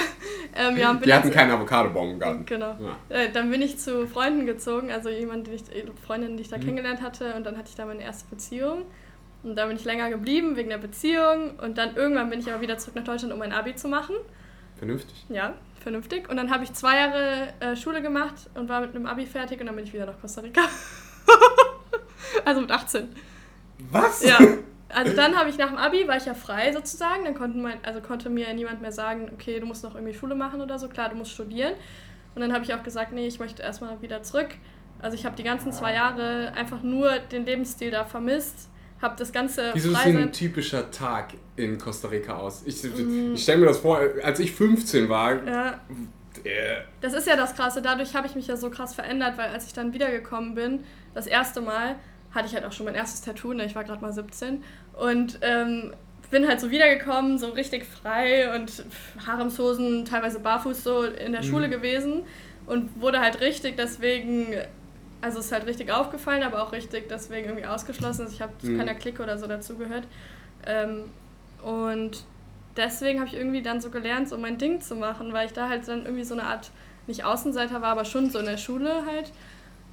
ähm, 0.57 0.77
ja, 0.77 0.95
die 0.95 1.13
hatten 1.13 1.31
keinen 1.31 1.51
Avocadobaum 1.51 2.13
im 2.13 2.19
Garten. 2.19 2.47
Genau. 2.47 2.77
Ja. 2.81 3.17
Äh, 3.17 3.31
dann 3.31 3.51
bin 3.51 3.61
ich 3.63 3.79
zu 3.79 4.07
Freunden 4.07 4.47
gezogen, 4.47 4.91
also 4.91 5.11
jemand, 5.11 5.47
die 5.47 5.53
ich, 5.53 5.63
äh, 5.75 5.85
Freundin, 6.07 6.37
die 6.37 6.43
ich 6.43 6.49
da 6.49 6.57
mhm. 6.57 6.63
kennengelernt 6.63 7.03
hatte. 7.03 7.35
Und 7.35 7.45
dann 7.45 7.57
hatte 7.57 7.69
ich 7.69 7.77
da 7.77 7.85
meine 7.85 8.03
erste 8.03 8.29
Beziehung. 8.31 8.85
Und 9.43 9.57
da 9.57 9.67
bin 9.67 9.77
ich 9.77 9.85
länger 9.85 10.09
geblieben 10.11 10.57
wegen 10.57 10.71
der 10.71 10.79
Beziehung. 10.79 11.59
Und 11.61 11.79
dann 11.79 11.97
irgendwann 11.97 12.31
bin 12.31 12.41
ich 12.41 12.51
aber 12.51 12.61
wieder 12.61 12.79
zurück 12.79 12.97
nach 12.97 13.05
Deutschland, 13.05 13.33
um 13.33 13.39
mein 13.39 13.53
Abi 13.53 13.75
zu 13.75 13.89
machen. 13.89 14.15
Vernünftig. 14.77 15.27
Ja, 15.29 15.55
vernünftig. 15.81 16.29
Und 16.29 16.37
dann 16.37 16.51
habe 16.51 16.65
ich 16.65 16.73
zwei 16.73 16.97
Jahre 16.97 17.49
äh, 17.61 17.77
Schule 17.77 18.03
gemacht 18.03 18.35
und 18.55 18.69
war 18.69 18.81
mit 18.81 18.95
einem 18.95 19.07
Abi 19.07 19.27
fertig. 19.27 19.61
Und 19.61 19.67
dann 19.67 19.77
bin 19.77 19.85
ich 19.85 19.93
wieder 19.93 20.07
nach 20.07 20.21
Costa 20.21 20.41
Rica. 20.41 20.63
also 22.45 22.61
mit 22.61 22.71
18. 22.71 23.09
Was? 23.91 24.25
Ja. 24.25 24.39
Also 24.95 25.17
dann 25.17 25.37
habe 25.37 25.49
ich 25.49 25.59
nach 25.59 25.69
dem 25.69 25.79
Abi, 25.79 26.07
war 26.07 26.17
ich 26.17 26.27
ja 26.27 26.35
frei 26.35 26.73
sozusagen, 26.73 27.25
dann 27.25 27.35
konnten 27.35 27.63
mein, 27.63 27.79
also 27.83 28.01
konnte 28.01 28.29
mir 28.29 28.53
niemand 28.55 28.83
mehr 28.83 28.93
sagen, 28.93 29.31
okay, 29.33 29.59
du 29.59 29.67
musst 29.67 29.83
noch 29.85 29.95
irgendwie 29.95 30.15
Schule 30.15 30.35
machen 30.35 30.61
oder 30.61 30.79
so, 30.79 30.89
klar, 30.89 31.09
du 31.09 31.17
musst 31.17 31.33
studieren. 31.33 31.73
Und 32.35 32.41
dann 32.41 32.53
habe 32.53 32.65
ich 32.65 32.75
auch 32.75 32.83
gesagt, 32.83 33.13
nee, 33.13 33.27
ich 33.27 33.39
möchte 33.39 33.63
erstmal 33.63 34.01
wieder 34.03 34.23
zurück. 34.23 34.49
Also 35.01 35.17
ich 35.17 35.25
habe 35.25 35.37
die 35.37 35.43
ganzen 35.43 35.73
zwei 35.73 35.95
Jahre 35.95 36.53
einfach 36.55 36.83
nur 36.83 37.19
den 37.19 37.45
Lebensstil 37.45 37.91
da 37.91 38.05
vermisst, 38.05 38.69
habe 39.01 39.17
das 39.19 39.33
ganze. 39.33 39.75
Wie 39.75 39.81
sieht 39.81 39.97
ein 39.97 40.33
typischer 40.33 40.91
Tag 40.91 41.35
in 41.57 41.79
Costa 41.79 42.09
Rica 42.09 42.37
aus? 42.37 42.63
Ich, 42.65 42.83
mm. 42.85 43.35
ich 43.35 43.43
stelle 43.43 43.59
mir 43.59 43.67
das 43.67 43.79
vor, 43.79 44.01
als 44.23 44.39
ich 44.39 44.53
15 44.53 45.09
war. 45.09 45.45
Ja. 45.45 45.81
Äh. 46.45 46.83
Das 47.01 47.13
ist 47.13 47.27
ja 47.27 47.37
das 47.37 47.55
Krasse. 47.55 47.83
Dadurch 47.83 48.15
habe 48.15 48.27
ich 48.27 48.35
mich 48.35 48.47
ja 48.47 48.57
so 48.57 48.71
krass 48.71 48.95
verändert, 48.95 49.37
weil 49.37 49.51
als 49.51 49.67
ich 49.67 49.73
dann 49.73 49.93
wiedergekommen 49.93 50.55
bin, 50.55 50.85
das 51.15 51.27
erste 51.27 51.61
Mal, 51.61 51.97
hatte 52.35 52.47
ich 52.47 52.55
halt 52.55 52.65
auch 52.65 52.73
schon 52.73 52.87
mein 52.87 52.95
erstes 52.95 53.21
Tattoo, 53.21 53.53
ne? 53.53 53.65
ich 53.65 53.75
war 53.75 53.85
gerade 53.85 54.01
mal 54.01 54.13
17. 54.13 54.63
Und 54.99 55.39
ähm, 55.43 55.93
bin 56.33 56.49
halt 56.49 56.61
so 56.61 56.71
wiedergekommen, 56.71 57.39
so 57.39 57.51
richtig 57.51 57.85
frei 57.85 58.55
und 58.57 58.85
Haremshosen, 59.27 60.05
teilweise 60.05 60.41
barfuß 60.41 60.83
so 60.83 61.03
in 61.03 61.33
der 61.33 61.43
mhm. 61.43 61.47
Schule 61.47 61.69
gewesen 61.69 62.23
und 62.67 63.01
wurde 63.01 63.21
halt 63.21 63.41
richtig 63.41 63.77
deswegen, 63.77 64.47
also 65.21 65.39
ist 65.39 65.53
halt 65.53 65.67
richtig 65.67 65.93
aufgefallen, 65.93 66.43
aber 66.43 66.63
auch 66.63 66.73
richtig 66.73 67.09
deswegen 67.09 67.49
irgendwie 67.49 67.67
ausgeschlossen. 67.67 68.23
Also 68.23 68.35
ich 68.35 68.41
habe 68.41 68.57
zu 68.59 68.71
mhm. 68.71 68.79
keiner 68.79 68.95
Clique 68.95 69.23
oder 69.23 69.39
so 69.39 69.47
dazugehört. 69.47 70.05
Ähm, 70.67 71.05
und 71.63 72.25
deswegen 72.77 73.21
habe 73.21 73.29
ich 73.29 73.37
irgendwie 73.37 73.63
dann 73.63 73.81
so 73.81 73.91
gelernt, 73.91 74.29
so 74.29 74.39
mein 74.39 74.57
Ding 74.57 74.81
zu 74.81 74.97
machen, 74.97 75.35
weil 75.35 75.47
ich 75.47 75.53
da 75.53 75.69
halt 75.69 75.87
dann 75.87 76.07
irgendwie 76.07 76.25
so 76.25 76.35
eine 76.35 76.45
Art, 76.45 76.71
nicht 77.07 77.25
Außenseiter 77.25 77.83
war, 77.83 77.91
aber 77.91 78.07
schon 78.07 78.31
so 78.31 78.39
in 78.39 78.47
der 78.47 78.57
Schule 78.57 79.05
halt. 79.07 79.33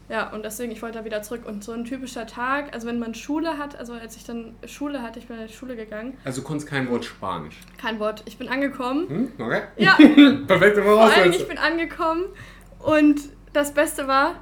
Ja, 0.09 0.31
und 0.33 0.43
deswegen, 0.43 0.71
ich 0.71 0.81
wollte 0.81 0.97
da 0.97 1.05
wieder 1.05 1.21
zurück. 1.21 1.43
Und 1.45 1.63
so 1.63 1.71
ein 1.71 1.85
typischer 1.85 2.25
Tag, 2.25 2.73
also 2.73 2.87
wenn 2.87 2.97
man 2.97 3.13
Schule 3.13 3.59
hat, 3.59 3.77
also 3.77 3.93
als 3.93 4.15
ich 4.15 4.25
dann 4.25 4.55
Schule 4.65 5.03
hatte, 5.03 5.19
ich 5.19 5.27
bin 5.27 5.37
in 5.39 5.45
die 5.45 5.53
Schule 5.53 5.75
gegangen. 5.75 6.17
Also 6.25 6.41
du 6.41 6.47
konntest 6.47 6.67
kein 6.67 6.89
Wort 6.89 7.05
Spanisch? 7.05 7.59
Kein 7.77 7.99
Wort. 7.99 8.23
Ich 8.25 8.37
bin 8.39 8.49
angekommen. 8.49 9.07
Hm? 9.07 9.31
Okay. 9.37 9.61
Ja. 9.77 9.93
Perfekte 10.47 10.81
Voraussetzung. 10.81 11.31
ich 11.33 11.47
bin 11.47 11.59
angekommen 11.59 12.23
und 12.79 13.21
das 13.53 13.73
Beste 13.73 14.07
war, 14.07 14.35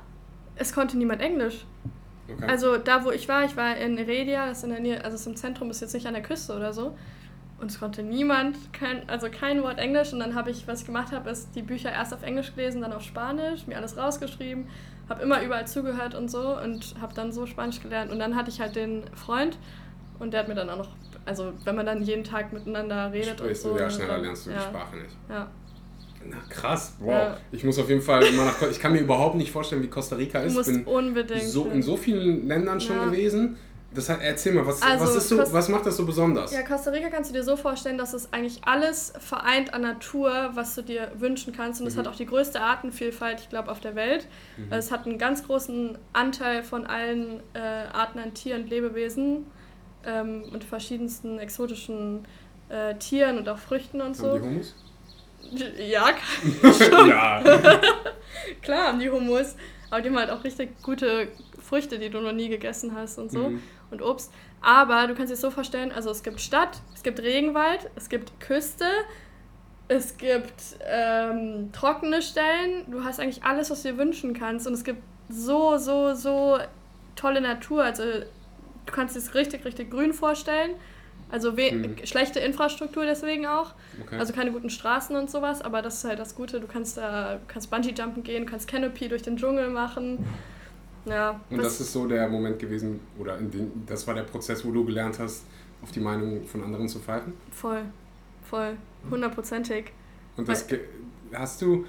es 0.56 0.74
konnte 0.74 0.98
niemand 0.98 1.22
Englisch. 1.22 1.66
Okay. 2.30 2.46
Also 2.48 2.78
da, 2.78 3.04
wo 3.04 3.12
ich 3.12 3.28
war, 3.28 3.44
ich 3.44 3.58
war 3.58 3.76
in 3.76 3.98
Heredia, 3.98 4.48
das 4.48 4.60
ist 4.60 4.64
in 4.64 4.70
der 4.70 4.80
Nähe, 4.80 5.04
also 5.04 5.16
ist 5.16 5.28
im 5.28 5.36
Zentrum, 5.36 5.70
ist 5.70 5.82
jetzt 5.82 5.94
nicht 5.94 6.08
an 6.08 6.14
der 6.14 6.24
Küste 6.24 6.56
oder 6.56 6.72
so. 6.72 6.98
und 7.60 7.72
es 7.72 7.80
konnte 7.80 8.04
niemand, 8.04 8.58
kein, 8.74 9.08
also 9.10 9.28
kein 9.30 9.64
Wort 9.64 9.80
Englisch. 9.80 10.14
Und 10.14 10.20
dann 10.20 10.36
habe 10.36 10.52
ich, 10.52 10.68
was 10.68 10.82
ich 10.82 10.86
gemacht 10.86 11.12
habe, 11.12 11.30
ist 11.30 11.56
die 11.56 11.62
Bücher 11.62 11.92
erst 11.92 12.14
auf 12.14 12.24
Englisch 12.24 12.54
gelesen, 12.56 12.82
dann 12.82 12.94
auf 12.94 13.02
Spanisch, 13.04 13.66
mir 13.68 13.78
alles 13.78 13.98
rausgeschrieben, 13.98 14.68
habe 15.10 15.24
immer 15.24 15.42
überall 15.42 15.68
zugehört 15.68 16.16
und 16.16 16.30
so 16.30 16.58
und 16.58 16.96
habe 17.02 17.14
dann 17.14 17.32
so 17.32 17.46
Spanisch 17.46 17.82
gelernt. 17.82 18.12
Und 18.12 18.20
dann 18.20 18.36
hatte 18.36 18.50
ich 18.50 18.60
halt 18.60 18.76
den 18.76 19.04
Freund 19.16 19.58
und 20.20 20.32
der 20.32 20.42
hat 20.42 20.48
mir 20.48 20.56
dann 20.56 20.70
auch 20.70 20.78
noch, 20.78 20.90
also 21.26 21.54
wenn 21.64 21.76
man 21.76 21.86
dann 21.86 22.02
jeden 22.04 22.24
Tag 22.24 22.54
miteinander 22.54 23.12
redet 23.12 23.40
Sprichst 23.40 23.66
und 23.66 23.74
so. 23.74 23.80
Ja, 23.80 23.90
schneller 23.90 24.14
dann, 24.14 24.24
lernst 24.24 24.46
du 24.46 24.52
ja, 24.52 24.58
die 24.58 24.64
Sprache 24.64 24.96
nicht. 24.98 25.16
Ja. 25.30 25.48
Na 26.30 26.38
krass, 26.50 26.96
wow. 27.00 27.12
Ja. 27.12 27.38
Ich 27.52 27.64
muss 27.64 27.80
auf 27.80 27.90
jeden 27.90 28.02
Fall 28.02 28.24
immer 28.24 28.46
nach 28.46 28.62
Ich 28.70 28.80
kann 28.80 28.92
mir 28.92 29.00
überhaupt 29.00 29.36
nicht 29.36 29.52
vorstellen, 29.52 29.82
wie 29.84 29.88
Costa 29.88 30.16
Rica 30.16 30.40
ist. 30.40 30.58
Ich 30.58 30.66
bin 30.66 30.84
unbedingt 30.86 31.44
so 31.44 31.68
in 31.68 31.82
so 31.82 31.96
vielen 31.96 32.48
Ländern 32.48 32.82
schon 32.82 32.98
ja. 32.98 33.06
gewesen. 33.06 33.58
Das 33.92 34.10
hat, 34.10 34.20
erzähl 34.22 34.54
mal, 34.54 34.66
was, 34.66 34.82
also, 34.82 35.16
was, 35.16 35.30
so, 35.30 35.54
was 35.54 35.70
macht 35.70 35.86
das 35.86 35.96
so 35.96 36.06
besonders? 36.06 36.52
Ja, 36.52 36.62
Costa 36.62 36.92
Rica 36.92 37.10
kannst 37.10 37.30
du 37.30 37.34
dir 37.34 37.44
so 37.44 37.56
vorstellen, 37.56 37.98
dass 37.98 38.14
es 38.14 38.34
eigentlich 38.34 38.60
alles 38.66 39.14
vereint 39.18 39.74
an 39.74 39.82
Natur, 39.82 40.52
was 40.54 40.76
du 40.76 40.82
dir 40.82 41.12
wünschen 41.16 41.54
kannst. 41.54 41.80
Und 41.80 41.88
es 41.88 41.96
mhm. 41.96 42.00
hat 42.00 42.08
auch 42.10 42.16
die 42.16 42.26
größte 42.26 42.62
Artenvielfalt, 42.62 43.40
ich 43.40 43.50
glaube, 43.50 43.72
auf 43.72 43.80
der 43.80 43.96
Welt. 43.96 44.28
Mhm. 44.58 44.74
Es 44.74 44.92
hat 44.92 45.06
einen 45.06 45.18
ganz 45.18 45.46
großen 45.46 45.98
Anteil 46.12 46.64
von 46.64 46.86
allen 46.86 47.40
äh, 47.54 47.60
Arten 47.60 48.20
an 48.20 48.34
Tieren 48.34 48.64
und 48.64 48.70
Lebewesen 48.70 49.46
ähm, 50.06 50.44
und 50.52 50.66
verschiedensten 50.66 51.40
exotischen 51.40 52.26
äh, 52.68 52.96
Tieren 52.96 53.38
und 53.38 53.48
auch 53.48 53.58
Früchten 53.58 54.02
und 54.02 54.18
so. 54.18 54.34
Haben 54.34 54.42
die 54.42 54.50
Humus? 54.50 54.76
Ja, 55.78 56.10
schon. 56.62 57.08
ja. 57.08 57.42
Klar 58.62 58.88
haben 58.88 59.00
die 59.00 59.10
Humus. 59.10 59.56
Aber 59.90 60.02
die 60.02 60.10
haben 60.10 60.18
halt 60.18 60.30
auch 60.30 60.44
richtig 60.44 60.82
gute 60.82 61.30
Früchte, 61.62 62.00
die 62.00 62.10
du 62.10 62.20
noch 62.20 62.34
nie 62.34 62.50
gegessen 62.50 62.94
hast 62.96 63.18
und 63.18 63.32
so. 63.32 63.50
Mhm. 63.50 63.62
Und 63.90 64.02
Obst. 64.02 64.34
Aber 64.62 65.08
du 65.08 65.16
kannst 65.16 65.30
dir 65.30 65.36
das 65.36 65.42
so 65.42 65.52
vorstellen, 65.52 65.92
also 65.92 66.10
es 66.10 66.24
gibt 66.24 66.42
Stadt, 66.42 66.82
es 66.94 67.04
gibt 67.04 67.20
Regenwald, 67.22 67.90
es 67.96 68.10
gibt 68.10 68.40
Küste, 68.40 68.86
es 69.88 70.18
gibt 70.18 70.78
ähm, 70.86 71.72
trockene 71.72 72.22
Stellen. 72.22 72.90
Du 72.92 73.04
hast 73.04 73.20
eigentlich 73.20 73.44
alles, 73.44 73.70
was 73.70 73.84
du 73.84 73.92
dir 73.92 73.98
wünschen 73.98 74.34
kannst. 74.34 74.68
Und 74.68 74.74
es 74.74 74.84
gibt 74.84 75.02
so, 75.30 75.78
so, 75.78 76.14
so 76.14 76.58
tolle 77.16 77.40
Natur. 77.40 77.84
Also 77.84 78.04
du 78.04 78.92
kannst 78.92 79.16
dir 79.16 79.20
es 79.20 79.34
richtig, 79.36 79.64
richtig 79.64 79.92
grün 79.92 80.14
vorstellen. 80.14 80.72
Also 81.30 81.54
mhm. 81.54 81.96
schlechte 82.06 82.40
Infrastruktur 82.40 83.06
deswegen 83.06 83.46
auch. 83.48 83.74
Okay. 84.02 84.18
Also 84.18 84.34
keine 84.34 84.52
guten 84.52 84.70
Straßen 84.70 85.16
und 85.16 85.30
sowas, 85.30 85.62
aber 85.62 85.82
das 85.82 85.96
ist 85.96 86.06
halt 86.06 86.20
das 86.20 86.36
Gute. 86.36 86.62
Du 86.62 86.68
kannst 86.68 86.98
da 86.98 87.40
kannst 87.48 87.70
Bungee 87.70 87.94
Jumpen 87.98 88.24
gehen, 88.24 88.46
kannst 88.46 88.68
Canopy 88.68 89.10
durch 89.10 89.24
den 89.24 89.36
Dschungel 89.36 89.70
machen. 89.70 90.26
Ja. 91.08 91.40
Und 91.50 91.58
das 91.58 91.80
ist 91.80 91.94
so 91.94 92.08
der 92.08 92.28
Moment 92.28 92.60
gewesen, 92.60 93.00
oder 93.18 93.38
den, 93.38 93.86
das 93.86 94.06
war 94.08 94.14
der 94.14 94.24
Prozess, 94.24 94.66
wo 94.66 94.72
du 94.72 94.86
gelernt 94.86 95.20
hast, 95.20 95.46
auf 95.82 95.92
die 95.92 96.00
Meinung 96.00 96.46
von 96.46 96.64
anderen 96.64 96.88
zu 96.88 97.00
pfeifen? 97.00 97.34
Voll, 97.52 97.84
voll, 98.50 98.78
hundertprozentig. 99.10 99.92
Und 100.36 100.48
das 100.48 100.66
hast 101.34 101.62
du 101.62 101.86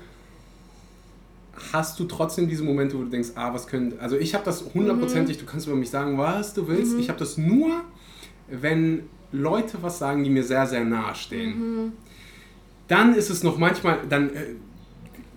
hast 1.72 1.98
du 1.98 2.04
trotzdem 2.04 2.48
diese 2.48 2.62
Momente, 2.62 2.96
wo 2.96 3.02
du 3.02 3.08
denkst, 3.08 3.30
ah, 3.34 3.52
was 3.52 3.66
können, 3.66 3.98
also 3.98 4.16
ich 4.16 4.34
habe 4.34 4.44
das 4.44 4.64
hundertprozentig, 4.74 5.36
mhm. 5.36 5.40
du 5.40 5.46
kannst 5.46 5.66
über 5.66 5.76
mich 5.76 5.90
sagen, 5.90 6.16
was 6.18 6.54
du 6.54 6.68
willst, 6.68 6.94
mhm. 6.94 7.00
ich 7.00 7.08
habe 7.08 7.18
das 7.18 7.36
nur, 7.36 7.82
wenn 8.48 9.04
Leute 9.32 9.78
was 9.82 9.98
sagen, 9.98 10.24
die 10.24 10.30
mir 10.30 10.44
sehr, 10.44 10.66
sehr 10.66 10.84
nahe 10.84 11.14
stehen. 11.14 11.58
Mhm. 11.58 11.92
Dann 12.86 13.14
ist 13.14 13.28
es 13.28 13.42
noch 13.42 13.58
manchmal, 13.58 13.98
dann, 14.08 14.30
äh, 14.30 14.54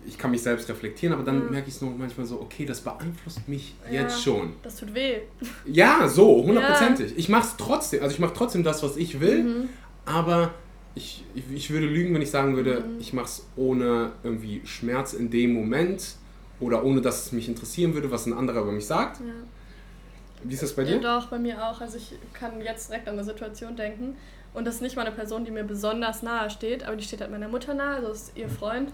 ich 0.07 0.17
kann 0.17 0.31
mich 0.31 0.41
selbst 0.41 0.67
reflektieren, 0.69 1.13
aber 1.13 1.23
dann 1.23 1.45
mhm. 1.45 1.51
merke 1.51 1.67
ich 1.67 1.75
es 1.75 1.81
noch 1.81 1.95
manchmal 1.95 2.25
so, 2.25 2.41
okay, 2.41 2.65
das 2.65 2.81
beeinflusst 2.81 3.47
mich 3.47 3.75
ja, 3.85 4.01
jetzt 4.01 4.23
schon. 4.23 4.53
Das 4.63 4.77
tut 4.77 4.93
weh. 4.93 5.19
Ja, 5.65 6.07
so, 6.07 6.43
hundertprozentig. 6.43 7.11
Ja. 7.11 7.17
Ich 7.17 7.29
mache 7.29 7.47
es 7.47 7.57
trotzdem, 7.57 8.01
also 8.01 8.13
ich 8.13 8.19
mache 8.19 8.33
trotzdem 8.33 8.63
das, 8.63 8.83
was 8.83 8.97
ich 8.97 9.19
will, 9.19 9.43
mhm. 9.43 9.69
aber 10.05 10.53
ich, 10.95 11.23
ich, 11.35 11.43
ich, 11.53 11.69
würde 11.69 11.85
lügen, 11.85 12.13
wenn 12.13 12.21
ich 12.21 12.31
sagen 12.31 12.55
würde, 12.55 12.81
mhm. 12.81 12.99
ich 12.99 13.13
mache 13.13 13.25
es 13.25 13.45
ohne 13.55 14.11
irgendwie 14.23 14.61
Schmerz 14.65 15.13
in 15.13 15.29
dem 15.29 15.53
Moment 15.53 16.15
oder 16.59 16.83
ohne, 16.83 17.01
dass 17.01 17.25
es 17.25 17.31
mich 17.31 17.47
interessieren 17.47 17.93
würde, 17.93 18.11
was 18.11 18.25
ein 18.25 18.33
anderer 18.33 18.61
über 18.61 18.71
mich 18.71 18.85
sagt. 18.85 19.19
Ja. 19.19 19.25
Wie 20.43 20.53
ist 20.53 20.63
das 20.63 20.73
bei 20.73 20.83
dir? 20.83 20.99
Ja, 20.99 21.19
doch, 21.19 21.27
bei 21.27 21.37
mir 21.37 21.63
auch. 21.63 21.81
Also 21.81 21.97
ich 21.97 22.13
kann 22.33 22.59
jetzt 22.61 22.89
direkt 22.89 23.07
an 23.07 23.13
eine 23.13 23.23
Situation 23.23 23.75
denken. 23.75 24.17
Und 24.53 24.65
das 24.65 24.75
ist 24.75 24.81
nicht 24.81 24.95
mal 24.95 25.05
eine 25.05 25.15
Person, 25.15 25.45
die 25.45 25.51
mir 25.51 25.63
besonders 25.63 26.23
nahe 26.23 26.49
steht, 26.49 26.83
aber 26.83 26.95
die 26.95 27.03
steht 27.03 27.21
halt 27.21 27.31
meiner 27.31 27.47
Mutter 27.47 27.73
nahe, 27.73 27.97
also 27.97 28.11
ist 28.11 28.31
ihr 28.35 28.49
Freund. 28.49 28.91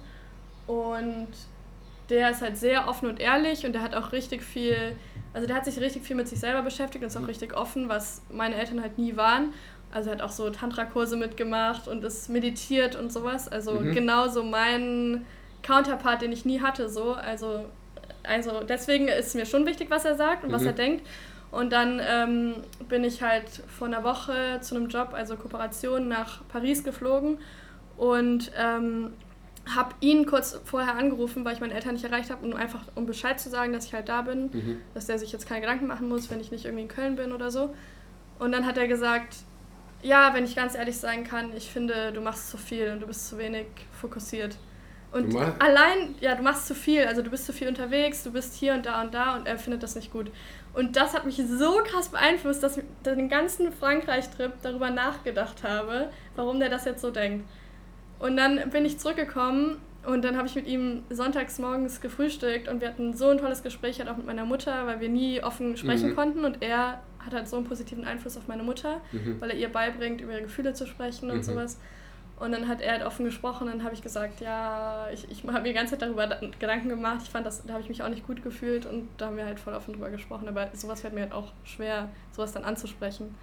Und 0.68 1.28
der 2.10 2.32
ist 2.32 2.42
halt 2.42 2.58
sehr 2.58 2.88
offen 2.88 3.10
und 3.10 3.20
ehrlich 3.20 3.66
und 3.66 3.74
der 3.74 3.82
hat 3.82 3.96
auch 3.96 4.12
richtig 4.12 4.44
viel, 4.44 4.96
also 5.34 5.48
der 5.48 5.56
hat 5.56 5.66
sich 5.66 5.80
richtig 5.80 6.04
viel 6.04 6.16
mit 6.16 6.28
sich 6.28 6.40
selber 6.40 6.62
beschäftigt 6.62 7.04
und 7.04 7.08
ist 7.08 7.18
auch 7.18 7.22
mhm. 7.22 7.28
richtig 7.28 7.56
offen, 7.56 7.90
was 7.90 8.22
meine 8.30 8.56
Eltern 8.56 8.82
halt 8.82 8.98
nie 8.98 9.18
waren. 9.18 9.54
Also 9.92 10.10
er 10.10 10.18
hat 10.18 10.22
auch 10.22 10.32
so 10.32 10.50
Tantra-Kurse 10.50 11.18
mitgemacht 11.18 11.88
und 11.88 12.04
ist 12.04 12.30
meditiert 12.30 12.96
und 12.96 13.12
sowas. 13.12 13.48
Also 13.48 13.74
mhm. 13.74 13.94
genauso 13.94 14.44
mein 14.44 15.26
Counterpart, 15.64 16.22
den 16.22 16.32
ich 16.32 16.46
nie 16.46 16.62
hatte, 16.62 16.90
so. 16.90 17.14
Also, 17.14 17.66
also 18.24 18.62
deswegen 18.64 19.08
ist 19.08 19.36
mir 19.36 19.46
schon 19.46 19.66
wichtig, 19.66 19.90
was 19.90 20.06
er 20.06 20.16
sagt 20.16 20.44
und 20.44 20.50
mhm. 20.50 20.56
was 20.56 20.64
er 20.64 20.74
denkt. 20.74 21.06
Und 21.52 21.72
dann 21.72 22.02
ähm, 22.06 22.56
bin 22.90 23.06
ich 23.06 23.22
halt 23.22 23.50
vor 23.68 23.88
einer 23.88 24.04
Woche 24.04 24.60
zu 24.62 24.76
einem 24.76 24.90
Job, 24.90 25.10
also 25.14 25.38
Kooperation, 25.38 26.08
nach 26.10 26.46
Paris 26.50 26.84
geflogen 26.84 27.40
und 27.96 28.52
ähm, 28.58 29.14
habe 29.76 29.96
ihn 30.00 30.26
kurz 30.26 30.60
vorher 30.66 30.96
angerufen, 30.96 31.44
weil 31.46 31.54
ich 31.54 31.60
meine 31.60 31.74
Eltern 31.74 31.94
nicht 31.94 32.06
erreicht 32.06 32.30
habe, 32.30 32.46
um 32.46 32.56
einfach 32.56 32.84
um 32.96 33.06
Bescheid 33.06 33.40
zu 33.40 33.50
sagen, 33.50 33.74
dass 33.74 33.86
ich 33.86 33.94
halt 33.94 34.10
da 34.10 34.22
bin, 34.22 34.50
mhm. 34.52 34.82
dass 34.94 35.08
der 35.08 35.20
sich 35.20 35.32
jetzt 35.32 35.48
keine 35.48 35.62
Gedanken 35.62 35.88
machen 35.88 36.08
muss, 36.08 36.30
wenn 36.30 36.40
ich 36.40 36.52
nicht 36.52 36.66
irgendwie 36.66 36.84
in 36.84 36.90
Köln 36.90 37.16
bin 37.16 37.32
oder 37.32 37.52
so. 37.52 37.74
Und 38.40 38.52
dann 38.52 38.66
hat 38.66 38.78
er 38.78 38.88
gesagt, 38.88 39.36
ja, 40.02 40.34
wenn 40.34 40.44
ich 40.44 40.56
ganz 40.56 40.76
ehrlich 40.76 40.98
sein 40.98 41.24
kann, 41.24 41.56
ich 41.56 41.72
finde, 41.72 42.12
du 42.12 42.22
machst 42.22 42.50
zu 42.50 42.58
viel 42.58 42.92
und 42.92 43.02
du 43.02 43.08
bist 43.08 43.28
zu 43.28 43.38
wenig 43.38 43.68
fokussiert. 43.92 44.58
Und 45.12 45.36
allein, 45.36 46.16
ja, 46.20 46.36
du 46.36 46.44
machst 46.44 46.68
zu 46.68 46.76
viel, 46.76 47.06
also 47.06 47.22
du 47.22 47.30
bist 47.30 47.46
zu 47.46 47.54
viel 47.54 47.68
unterwegs, 47.70 48.24
du 48.24 48.32
bist 48.32 48.56
hier 48.56 48.74
und 48.74 48.86
da 48.86 49.02
und 49.02 49.14
da 49.14 49.36
und 49.36 49.48
er 49.48 49.58
findet 49.58 49.82
das 49.82 49.96
nicht 49.96 50.12
gut. 50.12 50.30
Und 50.74 50.96
das 50.96 51.14
hat 51.14 51.26
mich 51.26 51.38
so 51.38 51.82
krass 51.86 52.10
beeinflusst, 52.10 52.62
dass 52.62 52.78
ich 52.78 52.84
den 53.06 53.30
ganzen 53.30 53.72
Frankreich-Trip 53.72 54.54
darüber 54.62 54.90
nachgedacht 54.90 55.64
habe, 55.64 56.10
warum 56.36 56.60
der 56.60 56.70
das 56.70 56.86
jetzt 56.86 57.02
so 57.02 57.10
denkt. 57.10 57.46
Und 58.20 58.38
dann 58.38 58.70
bin 58.72 58.86
ich 58.86 58.98
zurückgekommen 58.98 59.78
und 60.06 60.24
dann 60.24 60.38
habe 60.38 60.48
ich 60.48 60.56
mit 60.56 60.68
ihm 60.68 61.04
sonntags 61.10 61.60
morgens 61.60 62.02
gefrühstückt 62.02 62.68
und 62.68 62.82
wir 62.82 62.88
hatten 62.88 63.14
so 63.14 63.30
ein 63.30 63.38
tolles 63.38 63.62
Gespräch 63.62 64.00
halt 64.00 64.10
auch 64.10 64.18
mit 64.18 64.26
meiner 64.26 64.46
Mutter, 64.46 64.88
weil 64.88 65.00
wir 65.00 65.10
nie 65.10 65.44
offen 65.44 65.76
sprechen 65.78 66.12
mhm. 66.12 66.16
konnten 66.16 66.46
und 66.46 66.64
er 66.64 67.02
hat 67.20 67.34
halt 67.34 67.48
so 67.48 67.58
einen 67.58 67.66
positiven 67.66 68.06
Einfluss 68.06 68.38
auf 68.38 68.48
meine 68.48 68.64
Mutter, 68.64 69.02
mhm. 69.12 69.40
weil 69.42 69.52
er 69.52 69.58
ihr 69.58 69.70
beibringt, 69.70 70.22
über 70.22 70.32
ihre 70.32 70.44
Gefühle 70.44 70.74
zu 70.74 70.88
sprechen 70.88 71.30
und 71.30 71.38
mhm. 71.38 71.44
sowas. 71.44 71.78
Und 72.40 72.52
dann 72.52 72.68
hat 72.68 72.82
er 72.82 72.94
halt 72.94 73.04
offen 73.04 73.26
gesprochen, 73.26 73.68
dann 73.68 73.84
habe 73.84 73.96
ich 73.96 74.02
gesagt, 74.04 74.42
ja, 74.42 75.08
ich, 75.12 75.30
ich 75.32 75.44
habe 75.44 75.62
mir 75.62 75.70
die 75.70 75.74
ganze 75.74 75.98
Zeit 75.98 76.04
darüber 76.04 76.28
Gedanken 76.60 76.88
gemacht. 76.88 77.22
Ich 77.24 77.30
fand 77.30 77.46
das, 77.48 77.66
da 77.66 77.74
habe 77.74 77.82
ich 77.82 77.90
mich 77.90 78.04
auch 78.04 78.10
nicht 78.10 78.28
gut 78.28 78.44
gefühlt 78.44 78.86
und 78.86 79.10
da 79.18 79.26
haben 79.26 79.38
wir 79.38 79.46
halt 79.46 79.60
voll 79.60 79.74
offen 79.74 79.94
drüber 79.94 80.12
gesprochen. 80.12 80.48
Aber 80.48 80.70
sowas 80.74 81.02
fällt 81.02 81.16
mir 81.16 81.22
halt 81.22 81.34
auch 81.34 81.52
schwer, 81.64 82.10
sowas 82.32 82.52
dann 82.52 82.64
anzusprechen. 82.64 83.34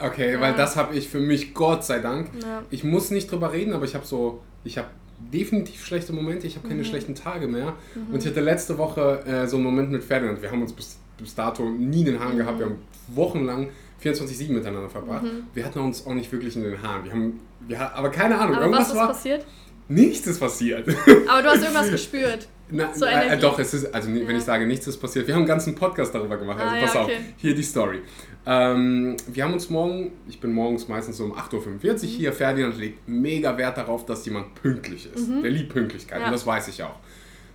Okay, 0.00 0.32
ja. 0.32 0.40
weil 0.40 0.54
das 0.54 0.76
habe 0.76 0.94
ich 0.94 1.08
für 1.08 1.20
mich, 1.20 1.54
Gott 1.54 1.84
sei 1.84 1.98
Dank. 1.98 2.28
Ja. 2.42 2.62
Ich 2.70 2.84
muss 2.84 3.10
nicht 3.10 3.30
drüber 3.30 3.52
reden, 3.52 3.72
aber 3.72 3.84
ich 3.84 3.94
habe 3.94 4.06
so, 4.06 4.42
ich 4.64 4.78
habe 4.78 4.88
definitiv 5.32 5.84
schlechte 5.84 6.12
Momente, 6.12 6.46
ich 6.46 6.56
habe 6.56 6.66
keine 6.66 6.80
mhm. 6.80 6.86
schlechten 6.86 7.14
Tage 7.14 7.46
mehr. 7.46 7.74
Mhm. 7.94 8.14
Und 8.14 8.22
ich 8.22 8.26
hatte 8.26 8.40
letzte 8.40 8.78
Woche 8.78 9.22
äh, 9.26 9.46
so 9.46 9.56
einen 9.56 9.64
Moment 9.64 9.90
mit 9.90 10.02
Ferdinand. 10.02 10.40
Wir 10.40 10.50
haben 10.50 10.62
uns 10.62 10.72
bis, 10.72 10.98
bis 11.18 11.34
dato 11.34 11.68
nie 11.68 12.04
den 12.04 12.18
Haaren 12.18 12.34
mhm. 12.34 12.38
gehabt, 12.38 12.58
wir 12.58 12.66
haben 12.66 12.78
wochenlang 13.08 13.68
24-7 14.02 14.52
miteinander 14.52 14.88
verbracht. 14.88 15.24
Mhm. 15.24 15.44
Wir 15.52 15.64
hatten 15.64 15.80
uns 15.80 16.06
auch 16.06 16.14
nicht 16.14 16.32
wirklich 16.32 16.56
in 16.56 16.62
den 16.62 16.82
Haaren. 16.82 17.04
Wir 17.04 17.12
haben, 17.12 17.40
wir, 17.66 17.94
aber 17.94 18.10
keine 18.10 18.38
Ahnung, 18.38 18.56
aber 18.56 18.64
irgendwas 18.64 18.86
was 18.86 18.92
ist 18.92 18.96
war, 18.96 19.08
passiert? 19.08 19.46
Nichts 19.88 20.26
ist 20.26 20.40
passiert. 20.40 20.88
Aber 21.28 21.42
du 21.42 21.48
hast 21.48 21.62
irgendwas 21.62 21.90
gespürt. 21.90 22.48
Na, 22.72 22.94
so 22.94 23.04
äh, 23.04 23.36
doch, 23.36 23.58
es 23.58 23.74
ist, 23.74 23.92
also 23.92 24.10
ja. 24.10 24.26
wenn 24.26 24.36
ich 24.36 24.44
sage, 24.44 24.66
nichts 24.66 24.86
ist 24.86 24.98
passiert, 24.98 25.26
wir 25.26 25.34
haben 25.34 25.40
einen 25.40 25.48
ganzen 25.48 25.74
Podcast 25.74 26.14
darüber 26.14 26.36
gemacht. 26.36 26.60
Also 26.60 26.76
ah, 26.76 26.80
pass 26.80 26.94
ja, 26.94 27.02
okay. 27.02 27.16
auf, 27.16 27.22
hier 27.36 27.54
die 27.54 27.62
Story. 27.62 28.00
Ähm, 28.52 29.16
wir 29.28 29.44
haben 29.44 29.52
uns 29.52 29.70
morgen, 29.70 30.10
ich 30.28 30.40
bin 30.40 30.52
morgens 30.52 30.88
meistens 30.88 31.18
so 31.18 31.24
um 31.24 31.34
8.45 31.34 31.54
Uhr 31.54 31.92
mhm. 31.92 31.98
hier, 32.00 32.32
Ferdinand 32.32 32.76
legt 32.78 33.08
mega 33.08 33.56
Wert 33.56 33.76
darauf, 33.76 34.04
dass 34.06 34.26
jemand 34.26 34.56
pünktlich 34.56 35.08
ist. 35.14 35.28
Mhm. 35.28 35.42
Der 35.42 35.52
liebt 35.52 35.72
Pünktlichkeit 35.72 36.18
ja. 36.18 36.26
und 36.26 36.32
das 36.32 36.44
weiß 36.44 36.66
ich 36.66 36.82
auch. 36.82 36.96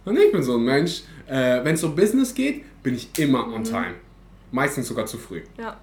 Und 0.05 0.17
ich 0.17 0.31
bin 0.31 0.41
so 0.41 0.55
ein 0.55 0.63
Mensch, 0.63 1.01
äh, 1.27 1.61
wenn 1.65 1.75
es 1.75 1.83
um 1.83 1.97
Business 1.97 2.33
geht, 2.33 2.63
bin 2.81 2.95
ich 2.95 3.09
immer 3.19 3.45
on 3.45 3.59
mhm. 3.59 3.63
time. 3.65 3.93
Meistens 4.53 4.87
sogar 4.87 5.05
zu 5.05 5.17
früh. 5.17 5.41
Ja. 5.57 5.75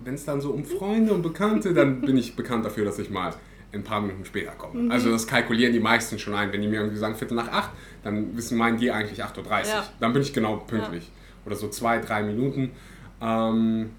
Wenn 0.00 0.12
es 0.12 0.26
dann 0.26 0.42
so 0.42 0.50
um 0.50 0.62
Freunde 0.62 1.14
und 1.14 1.22
Bekannte, 1.22 1.72
dann 1.72 2.02
bin 2.02 2.18
ich 2.18 2.36
bekannt 2.36 2.66
dafür, 2.66 2.84
dass 2.84 2.98
ich 2.98 3.08
mal 3.08 3.32
ein 3.72 3.82
paar 3.82 4.02
Minuten 4.02 4.26
später 4.26 4.50
komme. 4.50 4.82
Mhm. 4.82 4.90
Also 4.90 5.10
das 5.10 5.26
kalkulieren 5.26 5.72
die 5.72 5.80
meisten 5.80 6.18
schon 6.18 6.34
ein. 6.34 6.52
Wenn 6.52 6.60
die 6.60 6.68
mir 6.68 6.80
irgendwie 6.80 6.98
sagen 6.98 7.14
Viertel 7.14 7.34
nach 7.34 7.50
acht, 7.50 7.70
dann 8.02 8.36
wissen 8.36 8.58
meinen 8.58 8.76
die 8.76 8.90
eigentlich 8.90 9.24
8.30 9.24 9.38
Uhr. 9.38 9.52
Ja. 9.68 9.88
Dann 10.00 10.12
bin 10.12 10.20
ich 10.20 10.34
genau 10.34 10.56
pünktlich. 10.56 11.04
Ja. 11.04 11.46
Oder 11.46 11.56
so 11.56 11.68
zwei, 11.68 11.98
drei 11.98 12.22
Minuten. 12.22 12.72
Ähm, 13.22 13.90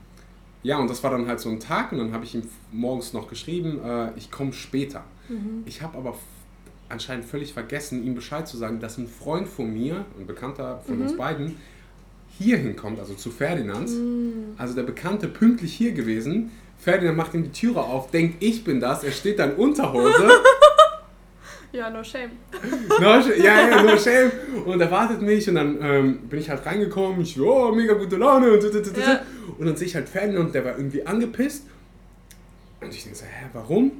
ja, 0.64 0.78
und 0.78 0.90
das 0.90 1.04
war 1.04 1.12
dann 1.12 1.28
halt 1.28 1.40
so 1.40 1.50
ein 1.50 1.60
Tag 1.60 1.92
und 1.92 2.00
dann 2.00 2.12
habe 2.12 2.26
ich 2.26 2.36
ihm 2.36 2.44
morgens 2.72 3.14
noch 3.14 3.30
geschrieben, 3.30 3.80
äh, 3.84 4.12
ich 4.18 4.30
komme 4.30 4.54
später. 4.54 5.04
Mhm. 5.30 5.64
Ich 5.66 5.82
habe 5.82 5.98
aber 5.98 6.16
anscheinend 6.90 7.26
völlig 7.26 7.54
vergessen, 7.54 8.04
ihm 8.06 8.16
Bescheid 8.16 8.48
zu 8.48 8.58
sagen, 8.58 8.80
dass 8.80 8.98
ein 8.98 9.08
Freund 9.08 9.48
von 9.48 9.72
mir, 9.72 10.06
ein 10.20 10.28
Bekannter 10.28 10.82
von 10.86 10.98
mhm. 10.98 11.02
uns 11.04 11.18
beiden, 11.18 11.56
hier 12.38 12.58
hinkommt, 12.58 13.00
also 13.00 13.14
zu 13.14 13.32
Ferdinand. 13.32 13.90
Mhm. 13.90 14.56
Also 14.58 14.74
der 14.74 14.84
Bekannte 14.84 15.28
pünktlich 15.28 15.74
hier 15.74 15.94
gewesen, 15.94 16.52
Ferdinand 16.78 17.18
macht 17.18 17.34
ihm 17.34 17.44
die 17.44 17.52
Türe 17.52 17.82
auf, 17.82 18.12
denkt, 18.12 18.42
ich 18.42 18.64
bin 18.64 18.80
das, 18.80 19.04
er 19.04 19.12
steht 19.12 19.40
da 19.40 19.46
in 19.46 19.54
Unterhose. 19.54 20.30
ja, 21.72 21.90
no 21.90 22.04
shame. 22.04 22.32
no, 23.00 23.20
ja, 23.20 23.70
ja, 23.70 23.84
no 23.84 23.98
shame. 23.98 24.32
Und 24.66 24.82
er 24.82 24.90
wartet 24.90 25.22
mich 25.22 25.48
und 25.48 25.56
dann 25.56 25.78
ähm, 25.82 26.20
bin 26.28 26.40
ich 26.40 26.50
halt 26.50 26.66
reingekommen, 26.66 27.22
ich 27.22 27.40
oh, 27.40 27.72
mega 27.74 27.94
gute 27.94 28.18
Laune 28.18 28.52
und, 28.52 28.64
ja. 28.64 29.22
und 29.58 29.66
dann 29.66 29.76
sehe 29.76 29.88
ich 29.88 29.96
halt 29.96 30.10
Ferdinand, 30.10 30.54
der 30.54 30.66
war 30.66 30.78
irgendwie 30.78 31.06
angepisst. 31.06 31.66
Und 32.82 32.94
ich 32.94 33.04
denke 33.04 33.18
so, 33.18 33.26
hä, 33.26 33.48
warum? 33.54 33.92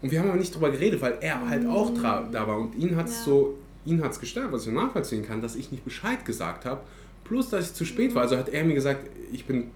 Und 0.00 0.10
wir 0.10 0.20
haben 0.20 0.28
aber 0.28 0.38
nicht 0.38 0.54
drüber 0.54 0.70
geredet, 0.70 1.00
weil 1.00 1.18
er 1.20 1.48
halt 1.48 1.66
auch 1.66 1.92
da 1.94 2.46
war 2.46 2.58
und 2.58 2.76
ihn 2.76 2.96
hat 2.96 3.08
es 3.08 3.18
ja. 3.18 3.24
so, 3.24 3.58
ihn 3.84 4.02
hat's 4.02 4.20
gestört, 4.20 4.52
was 4.52 4.66
ich 4.66 4.72
nachvollziehen 4.72 5.26
kann, 5.26 5.42
dass 5.42 5.56
ich 5.56 5.72
nicht 5.72 5.84
Bescheid 5.84 6.24
gesagt 6.24 6.64
habe, 6.64 6.80
plus 7.24 7.50
dass 7.50 7.66
ich 7.66 7.74
zu 7.74 7.84
spät 7.84 8.14
war. 8.14 8.22
Also 8.22 8.36
hat 8.36 8.48
er 8.48 8.64
mir 8.64 8.74
gesagt, 8.74 9.08
ich 9.32 9.44
bin, 9.44 9.70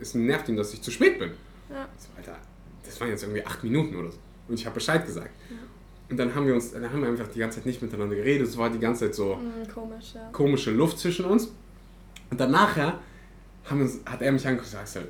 es 0.00 0.14
nervt 0.14 0.48
ihn, 0.48 0.56
dass 0.56 0.72
ich 0.72 0.80
zu 0.80 0.90
spät 0.90 1.18
bin. 1.18 1.30
Ja. 1.70 1.88
So, 1.98 2.08
Alter, 2.16 2.36
das 2.84 3.00
waren 3.00 3.08
jetzt 3.08 3.24
irgendwie 3.24 3.44
acht 3.44 3.64
Minuten 3.64 3.96
oder 3.96 4.12
so. 4.12 4.18
Und 4.48 4.54
ich 4.54 4.64
habe 4.64 4.74
Bescheid 4.74 5.04
gesagt. 5.04 5.30
Ja. 5.50 5.56
Und 6.10 6.18
dann 6.18 6.34
haben 6.34 6.46
wir 6.46 6.54
uns, 6.54 6.72
dann 6.72 6.90
haben 6.90 7.00
wir 7.00 7.08
einfach 7.08 7.28
die 7.28 7.38
ganze 7.38 7.58
Zeit 7.58 7.66
nicht 7.66 7.80
miteinander 7.80 8.14
geredet. 8.14 8.46
Es 8.46 8.58
war 8.58 8.70
die 8.70 8.78
ganze 8.78 9.06
Zeit 9.06 9.14
so 9.14 9.36
mm, 9.36 9.72
komisch, 9.72 10.14
ja. 10.14 10.28
komische 10.32 10.70
Luft 10.70 10.98
zwischen 10.98 11.24
uns. 11.24 11.52
Und 12.30 12.38
dann 12.38 12.50
nachher 12.50 12.98
haben 13.64 13.80
uns, 13.80 14.00
hat 14.04 14.20
er 14.20 14.32
mich 14.32 14.46
angeguckt 14.46 14.72
und 14.74 14.80
gesagt, 14.80 15.08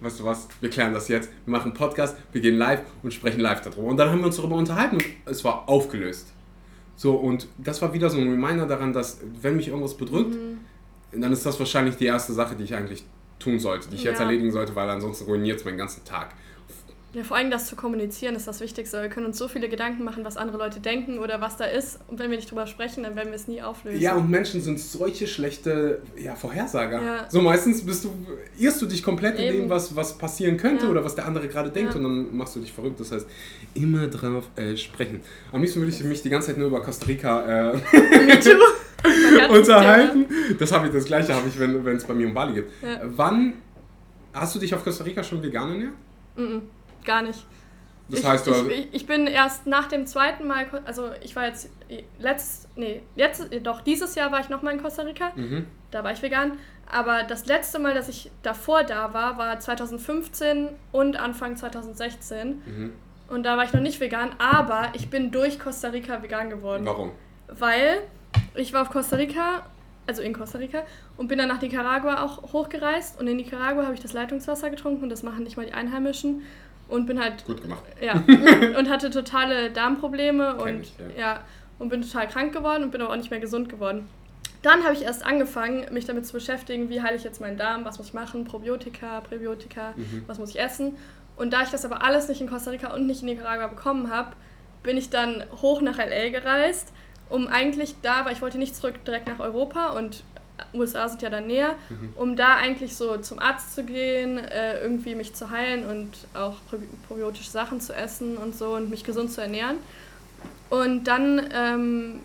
weißt 0.00 0.20
du 0.20 0.24
was, 0.24 0.48
wir 0.60 0.68
klären 0.68 0.92
das 0.92 1.08
jetzt, 1.08 1.30
wir 1.44 1.52
machen 1.52 1.70
einen 1.70 1.74
Podcast, 1.74 2.16
wir 2.32 2.40
gehen 2.40 2.56
live 2.56 2.82
und 3.02 3.14
sprechen 3.14 3.40
live 3.40 3.62
darüber. 3.62 3.88
Und 3.88 3.96
dann 3.96 4.10
haben 4.10 4.18
wir 4.18 4.26
uns 4.26 4.36
darüber 4.36 4.56
unterhalten 4.56 4.96
und 4.96 5.04
es 5.24 5.42
war 5.44 5.68
aufgelöst. 5.68 6.32
So, 6.96 7.14
und 7.14 7.46
das 7.58 7.82
war 7.82 7.92
wieder 7.92 8.08
so 8.10 8.18
ein 8.18 8.28
Reminder 8.28 8.66
daran, 8.66 8.92
dass 8.92 9.20
wenn 9.40 9.56
mich 9.56 9.68
irgendwas 9.68 9.96
bedrückt, 9.96 10.34
mhm. 10.34 11.20
dann 11.20 11.32
ist 11.32 11.44
das 11.44 11.58
wahrscheinlich 11.58 11.96
die 11.96 12.06
erste 12.06 12.32
Sache, 12.32 12.56
die 12.56 12.64
ich 12.64 12.74
eigentlich 12.74 13.04
tun 13.38 13.58
sollte, 13.58 13.88
die 13.90 13.96
ich 13.96 14.04
ja. 14.04 14.10
jetzt 14.10 14.20
erledigen 14.20 14.50
sollte, 14.50 14.74
weil 14.74 14.88
ansonsten 14.88 15.24
ruiniert 15.24 15.58
es 15.58 15.64
meinen 15.64 15.78
ganzen 15.78 16.04
Tag. 16.04 16.34
Ja, 17.16 17.24
vor 17.24 17.38
allem 17.38 17.50
das 17.50 17.66
zu 17.66 17.76
kommunizieren 17.76 18.36
ist 18.36 18.46
das 18.46 18.60
Wichtigste. 18.60 19.00
Wir 19.00 19.08
können 19.08 19.24
uns 19.24 19.38
so 19.38 19.48
viele 19.48 19.70
Gedanken 19.70 20.04
machen, 20.04 20.22
was 20.22 20.36
andere 20.36 20.58
Leute 20.58 20.80
denken 20.80 21.18
oder 21.18 21.40
was 21.40 21.56
da 21.56 21.64
ist. 21.64 21.98
Und 22.08 22.18
wenn 22.18 22.28
wir 22.28 22.36
nicht 22.36 22.50
drüber 22.50 22.66
sprechen, 22.66 23.04
dann 23.04 23.16
werden 23.16 23.30
wir 23.30 23.36
es 23.36 23.48
nie 23.48 23.62
auflösen. 23.62 24.02
Ja, 24.02 24.16
und 24.16 24.28
Menschen 24.28 24.60
sind 24.60 24.78
solche 24.78 25.26
schlechte 25.26 26.02
ja, 26.22 26.34
Vorhersager. 26.34 27.02
Ja. 27.02 27.26
So 27.30 27.40
meistens 27.40 27.86
bist 27.86 28.04
du, 28.04 28.12
irrst 28.58 28.82
du 28.82 28.86
dich 28.86 29.02
komplett 29.02 29.38
Eben. 29.38 29.48
in 29.48 29.62
dem, 29.62 29.70
was, 29.70 29.96
was 29.96 30.18
passieren 30.18 30.58
könnte 30.58 30.84
ja. 30.84 30.90
oder 30.90 31.02
was 31.02 31.14
der 31.14 31.24
andere 31.24 31.48
gerade 31.48 31.70
denkt 31.70 31.94
und 31.94 32.02
dann 32.02 32.36
machst 32.36 32.54
du 32.54 32.60
dich 32.60 32.74
verrückt. 32.74 33.00
Das 33.00 33.10
heißt, 33.10 33.26
immer 33.72 34.08
drauf 34.08 34.50
äh, 34.56 34.76
sprechen. 34.76 35.22
Am 35.52 35.62
liebsten 35.62 35.80
würde 35.80 35.92
ich 35.92 36.04
mich 36.04 36.20
die 36.20 36.28
ganze 36.28 36.48
Zeit 36.48 36.58
nur 36.58 36.66
über 36.66 36.82
Costa 36.82 37.06
Rica 37.06 37.70
äh, 37.70 37.78
unterhalten. 39.48 40.26
Das 40.58 40.70
habe 40.70 40.88
ich, 40.88 40.92
das 40.92 41.06
gleiche 41.06 41.34
habe 41.34 41.48
ich, 41.48 41.58
wenn 41.58 41.96
es 41.96 42.04
bei 42.04 42.12
mir 42.12 42.26
um 42.26 42.34
Bali 42.34 42.52
geht. 42.56 42.66
Wann 43.04 43.54
hast 44.34 44.54
du 44.54 44.58
dich 44.58 44.74
auf 44.74 44.84
Costa 44.84 45.02
Rica 45.02 45.24
schon 45.24 45.42
vegan 45.42 45.70
ernährt? 45.70 45.92
Mhm 46.36 46.75
gar 47.06 47.22
nicht. 47.22 47.46
Das 48.08 48.20
ich, 48.20 48.26
heißt, 48.26 48.46
du 48.46 48.52
ich, 48.68 48.88
ich, 48.92 49.06
bin 49.06 49.26
erst 49.26 49.66
nach 49.66 49.88
dem 49.88 50.06
zweiten 50.06 50.46
Mal, 50.46 50.66
also 50.84 51.10
ich 51.22 51.34
war 51.34 51.46
jetzt 51.46 51.70
letzt, 52.20 52.68
nee, 52.76 53.02
jetzt, 53.16 53.48
doch 53.64 53.80
dieses 53.80 54.14
Jahr 54.14 54.30
war 54.30 54.40
ich 54.40 54.48
nochmal 54.48 54.74
in 54.74 54.82
Costa 54.82 55.02
Rica. 55.02 55.32
Mhm. 55.34 55.66
Da 55.90 56.04
war 56.04 56.12
ich 56.12 56.22
vegan. 56.22 56.52
Aber 56.88 57.24
das 57.24 57.46
letzte 57.46 57.80
Mal, 57.80 57.94
dass 57.94 58.08
ich 58.08 58.30
davor 58.42 58.84
da 58.84 59.12
war, 59.12 59.38
war 59.38 59.58
2015 59.58 60.68
und 60.92 61.16
Anfang 61.16 61.56
2016. 61.56 62.62
Mhm. 62.64 62.92
Und 63.28 63.42
da 63.42 63.56
war 63.56 63.64
ich 63.64 63.72
noch 63.72 63.80
nicht 63.80 63.98
vegan, 63.98 64.30
aber 64.38 64.90
ich 64.92 65.10
bin 65.10 65.32
durch 65.32 65.58
Costa 65.58 65.88
Rica 65.88 66.22
vegan 66.22 66.48
geworden. 66.48 66.86
Warum? 66.86 67.10
Weil 67.48 68.02
ich 68.54 68.72
war 68.72 68.82
auf 68.82 68.90
Costa 68.90 69.16
Rica, 69.16 69.66
also 70.06 70.22
in 70.22 70.32
Costa 70.32 70.58
Rica, 70.58 70.82
und 71.16 71.26
bin 71.26 71.38
dann 71.38 71.48
nach 71.48 71.60
Nicaragua 71.60 72.22
auch 72.22 72.52
hochgereist. 72.52 73.18
Und 73.18 73.26
in 73.26 73.36
Nicaragua 73.36 73.82
habe 73.82 73.94
ich 73.94 74.00
das 74.00 74.12
Leitungswasser 74.12 74.70
getrunken 74.70 75.02
und 75.02 75.08
das 75.08 75.24
machen 75.24 75.42
nicht 75.42 75.56
mal 75.56 75.66
die 75.66 75.72
Einheimischen 75.72 76.42
und 76.88 77.06
bin 77.06 77.20
halt 77.20 77.44
gut 77.44 77.62
gemacht. 77.62 77.82
Ja, 78.00 78.14
und 78.78 78.88
hatte 78.88 79.10
totale 79.10 79.70
Darmprobleme 79.70 80.56
und 80.56 80.82
ich, 80.82 80.94
ja. 81.16 81.20
ja. 81.20 81.40
und 81.78 81.88
bin 81.88 82.02
total 82.02 82.28
krank 82.28 82.52
geworden 82.52 82.84
und 82.84 82.90
bin 82.90 83.00
aber 83.00 83.12
auch 83.12 83.16
nicht 83.16 83.30
mehr 83.30 83.40
gesund 83.40 83.68
geworden. 83.68 84.08
Dann 84.62 84.82
habe 84.84 84.94
ich 84.94 85.02
erst 85.02 85.24
angefangen, 85.24 85.86
mich 85.92 86.06
damit 86.06 86.26
zu 86.26 86.32
beschäftigen, 86.32 86.88
wie 86.88 87.02
heile 87.02 87.16
ich 87.16 87.24
jetzt 87.24 87.40
meinen 87.40 87.56
Darm, 87.56 87.84
was 87.84 87.98
muss 87.98 88.08
ich 88.08 88.14
machen, 88.14 88.44
Probiotika, 88.44 89.20
Präbiotika, 89.20 89.92
mhm. 89.94 90.24
was 90.26 90.38
muss 90.38 90.50
ich 90.50 90.58
essen. 90.58 90.96
Und 91.36 91.52
da 91.52 91.62
ich 91.62 91.68
das 91.68 91.84
aber 91.84 92.02
alles 92.02 92.28
nicht 92.28 92.40
in 92.40 92.48
Costa 92.48 92.70
Rica 92.70 92.92
und 92.94 93.06
nicht 93.06 93.20
in 93.20 93.26
Nicaragua 93.26 93.66
bekommen 93.66 94.10
habe, 94.10 94.32
bin 94.82 94.96
ich 94.96 95.10
dann 95.10 95.44
hoch 95.60 95.82
nach 95.82 95.98
LA 95.98 96.30
gereist, 96.30 96.92
um 97.28 97.46
eigentlich 97.48 97.96
da, 98.02 98.24
weil 98.24 98.32
ich 98.32 98.42
wollte 98.42 98.58
nicht 98.58 98.74
zurück 98.74 99.04
direkt 99.04 99.28
nach 99.28 99.40
Europa 99.40 99.90
und 99.90 100.24
USA 100.74 101.08
sind 101.08 101.22
ja 101.22 101.30
dann 101.30 101.46
näher, 101.46 101.74
mhm. 101.88 102.12
um 102.16 102.36
da 102.36 102.56
eigentlich 102.56 102.96
so 102.96 103.16
zum 103.18 103.38
Arzt 103.38 103.74
zu 103.74 103.84
gehen, 103.84 104.38
äh, 104.38 104.80
irgendwie 104.80 105.14
mich 105.14 105.34
zu 105.34 105.50
heilen 105.50 105.86
und 105.86 106.12
auch 106.34 106.56
probiotische 107.08 107.50
Sachen 107.50 107.80
zu 107.80 107.94
essen 107.94 108.36
und 108.36 108.56
so 108.56 108.74
und 108.74 108.90
mich 108.90 109.04
gesund 109.04 109.32
zu 109.32 109.40
ernähren. 109.40 109.76
Und 110.70 111.04
dann 111.04 111.46
ähm, 111.52 112.20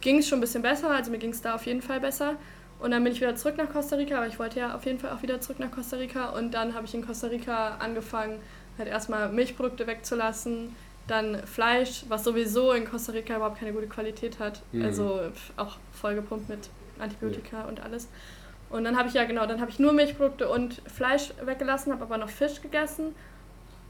ging 0.00 0.18
es 0.18 0.28
schon 0.28 0.38
ein 0.38 0.42
bisschen 0.42 0.62
besser, 0.62 0.90
also 0.90 1.10
mir 1.10 1.18
ging 1.18 1.30
es 1.30 1.42
da 1.42 1.54
auf 1.54 1.66
jeden 1.66 1.82
Fall 1.82 2.00
besser. 2.00 2.36
Und 2.80 2.92
dann 2.92 3.04
bin 3.04 3.12
ich 3.12 3.20
wieder 3.20 3.36
zurück 3.36 3.58
nach 3.58 3.70
Costa 3.70 3.96
Rica, 3.96 4.16
aber 4.16 4.26
ich 4.26 4.38
wollte 4.38 4.58
ja 4.58 4.74
auf 4.74 4.86
jeden 4.86 4.98
Fall 4.98 5.10
auch 5.10 5.22
wieder 5.22 5.40
zurück 5.40 5.58
nach 5.58 5.70
Costa 5.70 5.96
Rica. 5.96 6.30
Und 6.30 6.52
dann 6.52 6.74
habe 6.74 6.86
ich 6.86 6.94
in 6.94 7.06
Costa 7.06 7.26
Rica 7.26 7.76
angefangen, 7.78 8.40
halt 8.78 8.88
erstmal 8.88 9.28
Milchprodukte 9.30 9.86
wegzulassen, 9.86 10.74
dann 11.06 11.46
Fleisch, 11.46 12.04
was 12.08 12.24
sowieso 12.24 12.72
in 12.72 12.86
Costa 12.86 13.12
Rica 13.12 13.36
überhaupt 13.36 13.58
keine 13.58 13.72
gute 13.72 13.86
Qualität 13.86 14.38
hat. 14.38 14.62
Mhm. 14.72 14.84
Also 14.84 15.20
auch 15.56 15.76
vollgepumpt 15.92 16.48
mit 16.48 16.70
Antibiotika 17.00 17.60
ja. 17.60 17.64
und 17.64 17.82
alles. 17.82 18.08
Und 18.70 18.84
dann 18.84 18.96
habe 18.96 19.08
ich 19.08 19.14
ja 19.14 19.24
genau, 19.24 19.46
dann 19.46 19.60
habe 19.60 19.70
ich 19.70 19.78
nur 19.78 19.92
Milchprodukte 19.92 20.48
und 20.48 20.80
Fleisch 20.86 21.32
weggelassen, 21.44 21.92
habe 21.92 22.04
aber 22.04 22.18
noch 22.18 22.28
Fisch 22.28 22.62
gegessen 22.62 23.14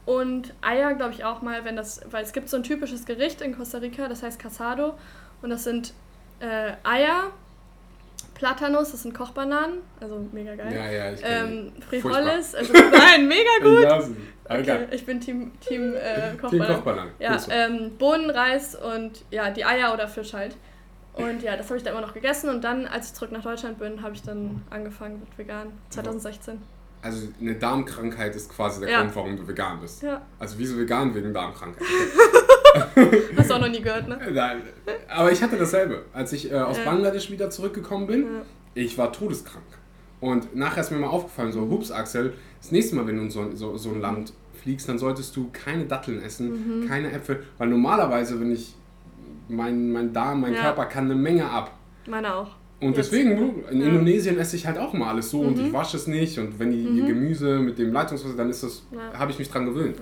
und 0.05 0.53
Eier, 0.61 0.93
glaube 0.95 1.13
ich 1.13 1.23
auch 1.23 1.41
mal, 1.41 1.63
wenn 1.65 1.75
das, 1.75 2.01
weil 2.09 2.23
es 2.23 2.33
gibt 2.33 2.49
so 2.49 2.57
ein 2.57 2.63
typisches 2.63 3.05
Gericht 3.05 3.41
in 3.41 3.55
Costa 3.55 3.77
Rica, 3.77 4.07
das 4.07 4.23
heißt 4.23 4.39
Casado 4.39 4.95
und 5.41 5.51
das 5.51 5.63
sind 5.63 5.93
äh, 6.39 6.71
Eier, 6.83 7.31
Platanos, 8.33 8.91
das 8.91 9.03
sind 9.03 9.13
Kochbananen, 9.13 9.79
also 9.99 10.27
mega 10.31 10.55
geil. 10.55 10.73
Ja, 10.73 10.91
ja, 10.91 11.13
ich 11.13 11.21
ähm, 11.23 11.71
Frijoles, 11.87 12.55
also 12.55 12.73
nein, 12.73 13.27
mega 13.27 13.51
gut. 13.61 14.15
Okay, 14.49 14.87
ich 14.89 15.05
bin 15.05 15.21
Team, 15.21 15.51
Team 15.61 15.93
äh, 15.93 16.31
Kochbananen. 16.41 16.49
Team 16.49 16.75
Kochbananen. 16.75 17.11
Ja, 17.19 17.39
ähm, 17.49 17.97
Bohnen, 17.99 18.31
Reis 18.31 18.75
und 18.75 19.23
ja, 19.29 19.51
die 19.51 19.63
Eier 19.63 19.93
oder 19.93 20.07
Fisch 20.07 20.33
halt. 20.33 20.55
Und 21.13 21.43
ja, 21.43 21.57
das 21.57 21.67
habe 21.67 21.77
ich 21.77 21.83
dann 21.83 21.93
immer 21.93 22.05
noch 22.05 22.13
gegessen 22.13 22.49
und 22.49 22.63
dann, 22.63 22.85
als 22.87 23.07
ich 23.07 23.13
zurück 23.13 23.31
nach 23.31 23.43
Deutschland 23.43 23.79
bin, 23.79 24.01
habe 24.01 24.15
ich 24.15 24.21
dann 24.21 24.63
angefangen 24.69 25.19
mit 25.19 25.37
vegan, 25.37 25.67
2016. 25.89 26.59
Also 27.01 27.27
eine 27.39 27.55
Darmkrankheit 27.55 28.35
ist 28.35 28.49
quasi 28.49 28.79
der 28.79 28.89
ja. 28.89 29.01
Grund, 29.01 29.15
warum 29.15 29.37
du 29.37 29.47
vegan 29.47 29.79
bist. 29.81 30.03
Ja. 30.03 30.21
Also 30.39 30.55
wieso 30.57 30.77
vegan 30.77 31.13
wegen 31.15 31.33
Darmkrankheit? 31.33 31.83
Hast 33.37 33.49
du 33.49 33.53
auch 33.55 33.59
noch 33.59 33.69
nie 33.69 33.81
gehört, 33.81 34.07
ne? 34.07 34.19
Nein. 34.31 34.61
Aber 35.09 35.31
ich 35.31 35.41
hatte 35.41 35.57
dasselbe. 35.57 36.05
Als 36.13 36.31
ich 36.31 36.51
äh, 36.51 36.55
aus 36.55 36.77
ja. 36.77 36.85
Bangladesch 36.85 37.31
wieder 37.31 37.49
zurückgekommen 37.49 38.07
bin, 38.07 38.27
ich 38.75 38.97
war 38.97 39.11
todeskrank. 39.11 39.65
Und 40.19 40.55
nachher 40.55 40.81
ist 40.81 40.91
mir 40.91 40.99
mal 40.99 41.07
aufgefallen, 41.07 41.51
so, 41.51 41.61
hups 41.61 41.91
Axel, 41.91 42.33
das 42.61 42.71
nächste 42.71 42.95
Mal, 42.95 43.07
wenn 43.07 43.17
du 43.17 43.23
in 43.23 43.31
so, 43.31 43.53
so, 43.55 43.75
so 43.77 43.89
ein 43.89 43.99
Land 43.99 44.33
fliegst, 44.53 44.87
dann 44.87 44.99
solltest 44.99 45.35
du 45.35 45.49
keine 45.51 45.85
Datteln 45.85 46.21
essen, 46.21 46.83
mhm. 46.83 46.87
keine 46.87 47.11
Äpfel, 47.11 47.43
weil 47.57 47.67
normalerweise, 47.67 48.39
wenn 48.39 48.51
ich 48.51 48.75
mein, 49.51 49.91
mein 49.91 50.13
Darm, 50.13 50.41
mein 50.41 50.53
ja. 50.53 50.61
Körper 50.61 50.85
kann 50.85 51.05
eine 51.05 51.15
Menge 51.15 51.49
ab. 51.49 51.77
Meine 52.07 52.33
auch. 52.33 52.51
Und 52.79 52.97
Jetzt. 52.97 53.11
deswegen, 53.11 53.63
in 53.69 53.81
ja. 53.81 53.87
Indonesien 53.87 54.39
esse 54.39 54.55
ich 54.55 54.65
halt 54.65 54.79
auch 54.79 54.93
mal 54.93 55.09
alles 55.09 55.29
so 55.29 55.43
mhm. 55.43 55.49
und 55.49 55.59
ich 55.59 55.71
wasche 55.71 55.97
es 55.97 56.07
nicht 56.07 56.39
und 56.39 56.57
wenn 56.57 56.71
die, 56.71 56.83
mhm. 56.83 57.05
Gemüse 57.05 57.59
mit 57.59 57.77
dem 57.77 57.93
Leitungswasser, 57.93 58.35
dann 58.35 58.49
ist 58.49 58.63
das, 58.63 58.83
ja. 58.91 59.19
habe 59.19 59.31
ich 59.31 59.37
mich 59.37 59.49
dran 59.49 59.65
gewöhnt. 59.65 60.01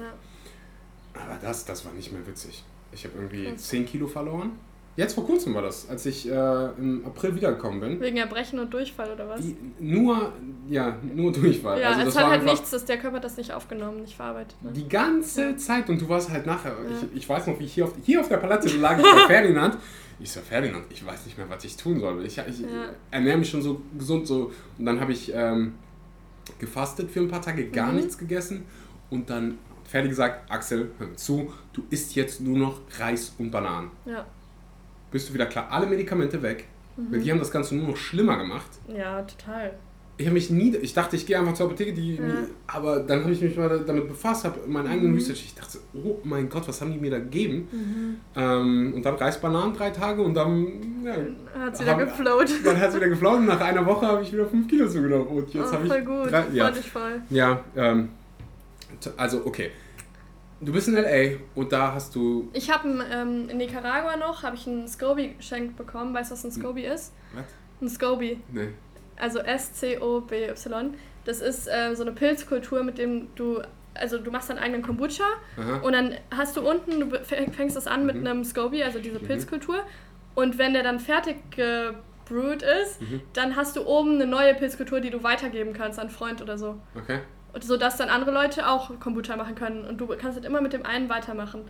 Aber 1.13 1.37
das, 1.41 1.65
das 1.65 1.83
war 1.83 1.91
nicht 1.91 2.13
mehr 2.13 2.25
witzig. 2.25 2.63
Ich 2.93 3.03
habe 3.03 3.15
irgendwie 3.17 3.47
okay. 3.47 3.57
10 3.57 3.85
Kilo 3.85 4.07
verloren. 4.07 4.51
Jetzt 4.99 5.13
vor 5.13 5.25
kurzem 5.25 5.53
war 5.53 5.61
das, 5.61 5.87
als 5.87 6.05
ich 6.05 6.29
äh, 6.29 6.65
im 6.77 7.05
April 7.05 7.33
wiedergekommen 7.33 7.79
bin. 7.79 8.01
Wegen 8.01 8.17
Erbrechen 8.17 8.59
und 8.59 8.73
Durchfall 8.73 9.09
oder 9.13 9.29
was? 9.29 9.39
Die, 9.39 9.55
nur, 9.79 10.33
ja, 10.67 10.97
nur 11.15 11.31
Durchfall. 11.31 11.79
Ja, 11.79 11.91
also 11.91 12.09
es 12.09 12.17
hat 12.17 12.25
halt 12.25 12.43
nichts, 12.43 12.71
dass 12.71 12.83
der 12.83 12.97
Körper 12.97 13.21
das 13.21 13.37
nicht 13.37 13.53
aufgenommen, 13.53 14.01
nicht 14.01 14.17
verarbeitet. 14.17 14.61
Ne? 14.61 14.73
Die 14.73 14.89
ganze 14.89 15.51
ja. 15.51 15.55
Zeit 15.55 15.89
und 15.89 16.01
du 16.01 16.09
warst 16.09 16.29
halt 16.29 16.45
nachher, 16.45 16.71
ja. 16.71 16.97
ich, 17.13 17.21
ich 17.21 17.29
weiß 17.29 17.47
noch, 17.47 17.57
wie 17.59 17.63
ich 17.63 17.75
hier 17.75 17.85
auf, 17.85 17.93
hier 18.03 18.19
auf 18.19 18.27
der 18.27 18.37
Palette 18.37 18.67
lag 18.77 18.99
ich 18.99 19.05
bei 19.05 19.27
Ferdinand. 19.27 19.77
Ich 20.19 20.33
so, 20.33 20.41
Ferdinand, 20.41 20.83
ich 20.89 21.05
weiß 21.05 21.27
nicht 21.27 21.37
mehr, 21.37 21.49
was 21.49 21.63
ich 21.63 21.77
tun 21.77 21.97
soll. 22.01 22.25
Ich, 22.25 22.37
ich 22.37 22.59
ja. 22.59 22.89
ernähre 23.09 23.37
mich 23.37 23.49
schon 23.49 23.61
so 23.61 23.81
gesund 23.97 24.27
so. 24.27 24.51
Und 24.77 24.85
dann 24.85 24.99
habe 24.99 25.13
ich 25.13 25.31
ähm, 25.33 25.75
gefastet 26.59 27.09
für 27.09 27.21
ein 27.21 27.29
paar 27.29 27.41
Tage, 27.41 27.69
gar 27.69 27.93
mhm. 27.93 27.99
nichts 27.99 28.17
gegessen 28.17 28.65
und 29.09 29.29
dann 29.29 29.59
Ferdi 29.85 30.09
gesagt, 30.09 30.51
Axel, 30.51 30.91
hör 30.97 31.15
zu, 31.15 31.53
du 31.71 31.83
isst 31.89 32.15
jetzt 32.15 32.41
nur 32.41 32.57
noch 32.57 32.81
Reis 32.99 33.33
und 33.37 33.49
Bananen. 33.49 33.91
Ja 34.05 34.25
bist 35.11 35.29
du 35.29 35.33
wieder 35.33 35.45
klar, 35.45 35.67
alle 35.71 35.87
Medikamente 35.87 36.41
weg. 36.41 36.65
Mhm. 36.97 37.21
Die 37.21 37.31
haben 37.31 37.39
das 37.39 37.51
Ganze 37.51 37.75
nur 37.75 37.89
noch 37.89 37.97
schlimmer 37.97 38.37
gemacht. 38.37 38.69
Ja, 38.87 39.21
total. 39.23 39.73
Ich 40.17 40.25
habe 40.25 40.33
mich 40.33 40.49
nie, 40.49 40.75
ich 40.75 40.93
dachte, 40.93 41.15
ich 41.15 41.25
gehe 41.25 41.39
einfach 41.39 41.53
zur 41.53 41.67
Apotheke, 41.67 41.93
die, 41.93 42.15
ja. 42.15 42.23
aber 42.67 42.99
dann 42.99 43.21
habe 43.21 43.31
ich 43.31 43.39
mich 43.39 43.55
mal 43.55 43.79
damit 43.87 44.05
befasst, 44.05 44.43
habe 44.43 44.59
meinen 44.67 44.87
eigenen 44.87 45.11
mhm. 45.11 45.17
Research. 45.17 45.45
Ich 45.45 45.55
dachte, 45.55 45.77
oh 45.93 46.17
mein 46.25 46.49
Gott, 46.49 46.67
was 46.67 46.81
haben 46.81 46.91
die 46.91 46.99
mir 46.99 47.09
da 47.09 47.19
gegeben? 47.19 47.69
Mhm. 47.71 48.17
Ähm, 48.35 48.93
und 48.97 49.05
dann 49.05 49.15
Reisbananen 49.15 49.73
drei 49.73 49.91
Tage 49.91 50.21
und 50.21 50.33
dann 50.33 51.05
ja, 51.05 51.13
hat 51.63 51.73
es 51.73 51.79
wieder 51.79 51.95
geflowt. 51.95 52.49
Dann 52.65 52.77
hat 52.77 52.89
es 52.89 52.95
wieder 52.97 53.07
geflowt 53.07 53.37
und 53.37 53.45
nach 53.45 53.61
einer 53.61 53.85
Woche 53.85 54.07
habe 54.07 54.21
ich 54.21 54.33
wieder 54.33 54.45
fünf 54.45 54.67
Kilo 54.67 54.89
zugenommen. 54.89 55.27
Und 55.27 55.53
jetzt 55.53 55.69
oh, 55.69 55.73
habe 55.73 55.85
ich. 55.85 55.89
Voll 55.89 56.01
gut, 56.03 56.31
drei, 56.31 56.45
ja, 56.51 56.73
voll. 56.73 57.21
Ja, 57.29 57.63
ähm, 57.77 58.09
Also, 59.15 59.45
okay. 59.45 59.71
Du 60.61 60.73
bist 60.73 60.87
in 60.87 60.97
L.A. 60.97 61.37
und 61.55 61.71
da 61.71 61.93
hast 61.93 62.15
du... 62.15 62.49
Ich 62.53 62.69
habe 62.69 62.87
ähm, 63.11 63.47
in 63.49 63.57
Nicaragua 63.57 64.17
noch, 64.17 64.43
habe 64.43 64.55
ich 64.55 64.67
einen 64.67 64.87
Scoby 64.87 65.35
geschenkt 65.37 65.77
bekommen. 65.77 66.13
Weißt 66.13 66.31
du, 66.31 66.33
was 66.33 66.43
ein 66.43 66.51
Scoby 66.51 66.83
ist? 66.83 67.13
Was? 67.33 67.45
Ein 67.81 67.89
Scoby. 67.89 68.41
Nee. 68.51 68.69
Also 69.17 69.39
S-C-O-B-Y. 69.39 70.93
Das 71.23 71.41
ist 71.41 71.67
äh, 71.67 71.95
so 71.95 72.03
eine 72.03 72.11
Pilzkultur, 72.11 72.83
mit 72.83 72.97
dem 72.97 73.27
du 73.35 73.61
also 73.99 74.17
du 74.17 74.31
machst 74.31 74.49
deinen 74.49 74.59
eigenen 74.59 74.81
Kombucha 74.81 75.23
Aha. 75.57 75.77
und 75.77 75.93
dann 75.93 76.15
hast 76.31 76.55
du 76.57 76.61
unten, 76.61 76.99
du 76.99 77.19
fängst 77.23 77.75
das 77.75 77.87
an 77.87 78.05
mit 78.05 78.15
mhm. 78.15 78.27
einem 78.27 78.43
Scoby, 78.43 78.83
also 78.83 78.99
diese 78.99 79.19
mhm. 79.19 79.27
Pilzkultur. 79.27 79.83
Und 80.35 80.57
wenn 80.57 80.73
der 80.73 80.83
dann 80.83 80.99
fertig 80.99 81.37
gebrewt 81.51 82.63
ist, 82.63 83.01
mhm. 83.01 83.21
dann 83.33 83.55
hast 83.55 83.75
du 83.75 83.85
oben 83.85 84.15
eine 84.15 84.27
neue 84.27 84.53
Pilzkultur, 84.55 85.01
die 85.01 85.09
du 85.09 85.23
weitergeben 85.23 85.73
kannst 85.73 85.99
an 85.99 86.09
Freund 86.09 86.41
oder 86.41 86.57
so. 86.57 86.79
Okay. 86.95 87.19
Und 87.53 87.63
so 87.63 87.77
dass 87.77 87.97
dann 87.97 88.09
andere 88.09 88.31
Leute 88.31 88.67
auch 88.67 88.99
Kombucha 88.99 89.35
machen 89.35 89.55
können. 89.55 89.85
Und 89.85 89.99
du 89.99 90.07
kannst 90.07 90.35
halt 90.35 90.45
immer 90.45 90.61
mit 90.61 90.73
dem 90.73 90.85
einen 90.85 91.09
weitermachen. 91.09 91.65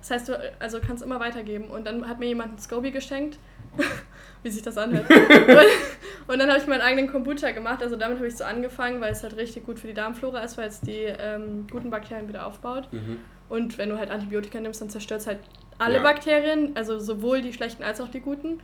Das 0.00 0.10
heißt, 0.10 0.28
du 0.28 0.52
also 0.60 0.80
kannst 0.80 1.02
immer 1.02 1.18
weitergeben. 1.20 1.66
Und 1.66 1.86
dann 1.86 2.08
hat 2.08 2.18
mir 2.18 2.26
jemand 2.26 2.54
ein 2.54 2.58
Scoby 2.58 2.90
geschenkt. 2.90 3.38
Wie 4.42 4.50
sich 4.50 4.62
das 4.62 4.76
anhört. 4.76 5.06
und 6.26 6.38
dann 6.38 6.48
habe 6.48 6.58
ich 6.58 6.66
meinen 6.66 6.82
eigenen 6.82 7.10
Kombucha 7.10 7.50
gemacht. 7.52 7.82
Also 7.82 7.96
damit 7.96 8.18
habe 8.18 8.28
ich 8.28 8.36
so 8.36 8.44
angefangen, 8.44 9.00
weil 9.00 9.12
es 9.12 9.22
halt 9.22 9.36
richtig 9.36 9.64
gut 9.64 9.78
für 9.78 9.86
die 9.86 9.94
Darmflora 9.94 10.40
ist, 10.40 10.58
weil 10.58 10.68
es 10.68 10.80
die 10.80 11.06
ähm, 11.18 11.66
guten 11.70 11.90
Bakterien 11.90 12.28
wieder 12.28 12.46
aufbaut. 12.46 12.92
Mhm. 12.92 13.18
Und 13.48 13.78
wenn 13.78 13.88
du 13.88 13.98
halt 13.98 14.10
Antibiotika 14.10 14.60
nimmst, 14.60 14.80
dann 14.80 14.90
zerstört 14.90 15.22
es 15.22 15.26
halt 15.26 15.38
alle 15.78 15.96
ja. 15.96 16.02
Bakterien, 16.02 16.72
also 16.76 16.98
sowohl 16.98 17.40
die 17.40 17.52
schlechten 17.52 17.82
als 17.82 18.00
auch 18.00 18.08
die 18.08 18.20
guten. 18.20 18.60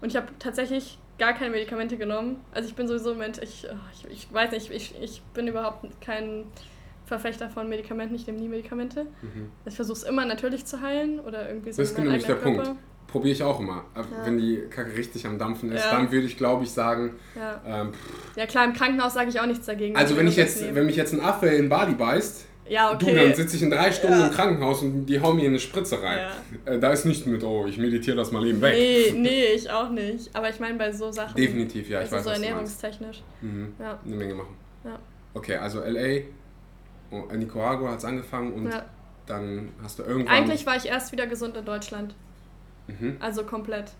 Und 0.00 0.08
ich 0.08 0.16
habe 0.16 0.28
tatsächlich 0.38 0.98
gar 1.20 1.34
keine 1.34 1.50
Medikamente 1.50 1.96
genommen. 1.96 2.40
Also 2.50 2.68
ich 2.68 2.74
bin 2.74 2.88
sowieso 2.88 3.14
Mensch, 3.14 3.38
ich, 3.40 3.68
oh, 3.70 3.76
ich, 3.92 4.10
ich 4.10 4.32
weiß 4.32 4.50
nicht, 4.52 4.70
ich, 4.70 4.94
ich 5.00 5.22
bin 5.34 5.46
überhaupt 5.46 5.86
kein 6.00 6.46
Verfechter 7.04 7.50
von 7.50 7.68
Medikamenten, 7.68 8.14
ich 8.14 8.26
nehme 8.26 8.38
nie 8.38 8.48
Medikamente. 8.48 9.04
Mhm. 9.04 9.50
Ich 9.66 9.76
versuche 9.76 9.98
es 9.98 10.02
immer 10.02 10.24
natürlich 10.24 10.64
zu 10.64 10.80
heilen 10.80 11.20
oder 11.20 11.48
irgendwie 11.48 11.72
so. 11.72 11.82
Das 11.82 11.90
ist 11.90 11.98
nämlich 11.98 12.24
der 12.24 12.36
Körper. 12.36 12.62
Punkt. 12.62 12.80
Probiere 13.06 13.32
ich 13.32 13.42
auch 13.42 13.58
immer. 13.60 13.84
Ja. 13.96 14.04
Wenn 14.24 14.38
die 14.38 14.62
Kacke 14.70 14.96
richtig 14.96 15.26
am 15.26 15.36
Dampfen 15.36 15.72
ist, 15.72 15.84
ja. 15.84 15.90
dann 15.90 16.10
würde 16.10 16.26
ich 16.26 16.36
glaube 16.36 16.64
ich 16.64 16.70
sagen. 16.70 17.16
Ja. 17.36 17.60
Ähm, 17.66 17.92
ja 18.36 18.46
klar, 18.46 18.64
im 18.64 18.72
Krankenhaus 18.72 19.14
sage 19.14 19.28
ich 19.30 19.40
auch 19.40 19.46
nichts 19.46 19.66
dagegen. 19.66 19.96
Also 19.96 20.16
wenn 20.16 20.28
ich 20.28 20.36
jetzt, 20.36 20.74
wenn 20.74 20.86
mich 20.86 20.96
jetzt 20.96 21.12
ein 21.12 21.20
Affe 21.20 21.48
in 21.48 21.68
Bali 21.68 21.94
beißt, 21.94 22.46
ja, 22.70 22.92
okay. 22.92 23.12
Du, 23.12 23.16
dann 23.16 23.34
sitze 23.34 23.56
ich 23.56 23.62
in 23.62 23.70
drei 23.70 23.90
Stunden 23.90 24.20
ja. 24.20 24.28
im 24.28 24.32
Krankenhaus 24.32 24.80
und 24.82 25.06
die 25.06 25.20
hauen 25.20 25.36
mir 25.36 25.46
eine 25.46 25.58
Spritze 25.58 26.00
rein. 26.00 26.30
Ja. 26.64 26.72
Äh, 26.72 26.78
da 26.78 26.92
ist 26.92 27.04
nicht 27.04 27.26
mit, 27.26 27.42
oh, 27.42 27.66
ich 27.66 27.78
meditiere 27.78 28.16
das 28.16 28.30
mal 28.30 28.46
eben 28.46 28.60
weg. 28.60 28.74
Nee, 28.74 29.12
nee, 29.16 29.44
ich 29.46 29.68
auch 29.68 29.90
nicht. 29.90 30.34
Aber 30.36 30.48
ich 30.48 30.60
meine 30.60 30.78
bei 30.78 30.92
so 30.92 31.10
Sachen. 31.10 31.34
Definitiv, 31.34 31.90
ja, 31.90 31.98
ich 31.98 32.04
also 32.04 32.16
weiß 32.16 32.24
so 32.24 32.30
ernährungstechnisch. 32.30 33.22
Mhm. 33.40 33.74
Ja. 33.80 33.98
Eine 34.04 34.14
Menge 34.14 34.34
machen. 34.34 34.54
Ja. 34.84 35.00
Okay, 35.34 35.56
also 35.56 35.80
LA, 35.80 36.22
oh, 37.10 37.24
Nicaragua 37.34 37.90
hat 37.90 37.98
es 37.98 38.04
angefangen 38.04 38.52
und 38.52 38.70
ja. 38.70 38.84
dann 39.26 39.70
hast 39.82 39.98
du 39.98 40.04
irgendwann... 40.04 40.32
Eigentlich 40.32 40.64
war 40.64 40.76
ich 40.76 40.86
erst 40.86 41.10
wieder 41.10 41.26
gesund 41.26 41.56
in 41.56 41.64
Deutschland. 41.64 42.14
Mhm. 42.86 43.16
Also 43.18 43.42
komplett. 43.42 43.90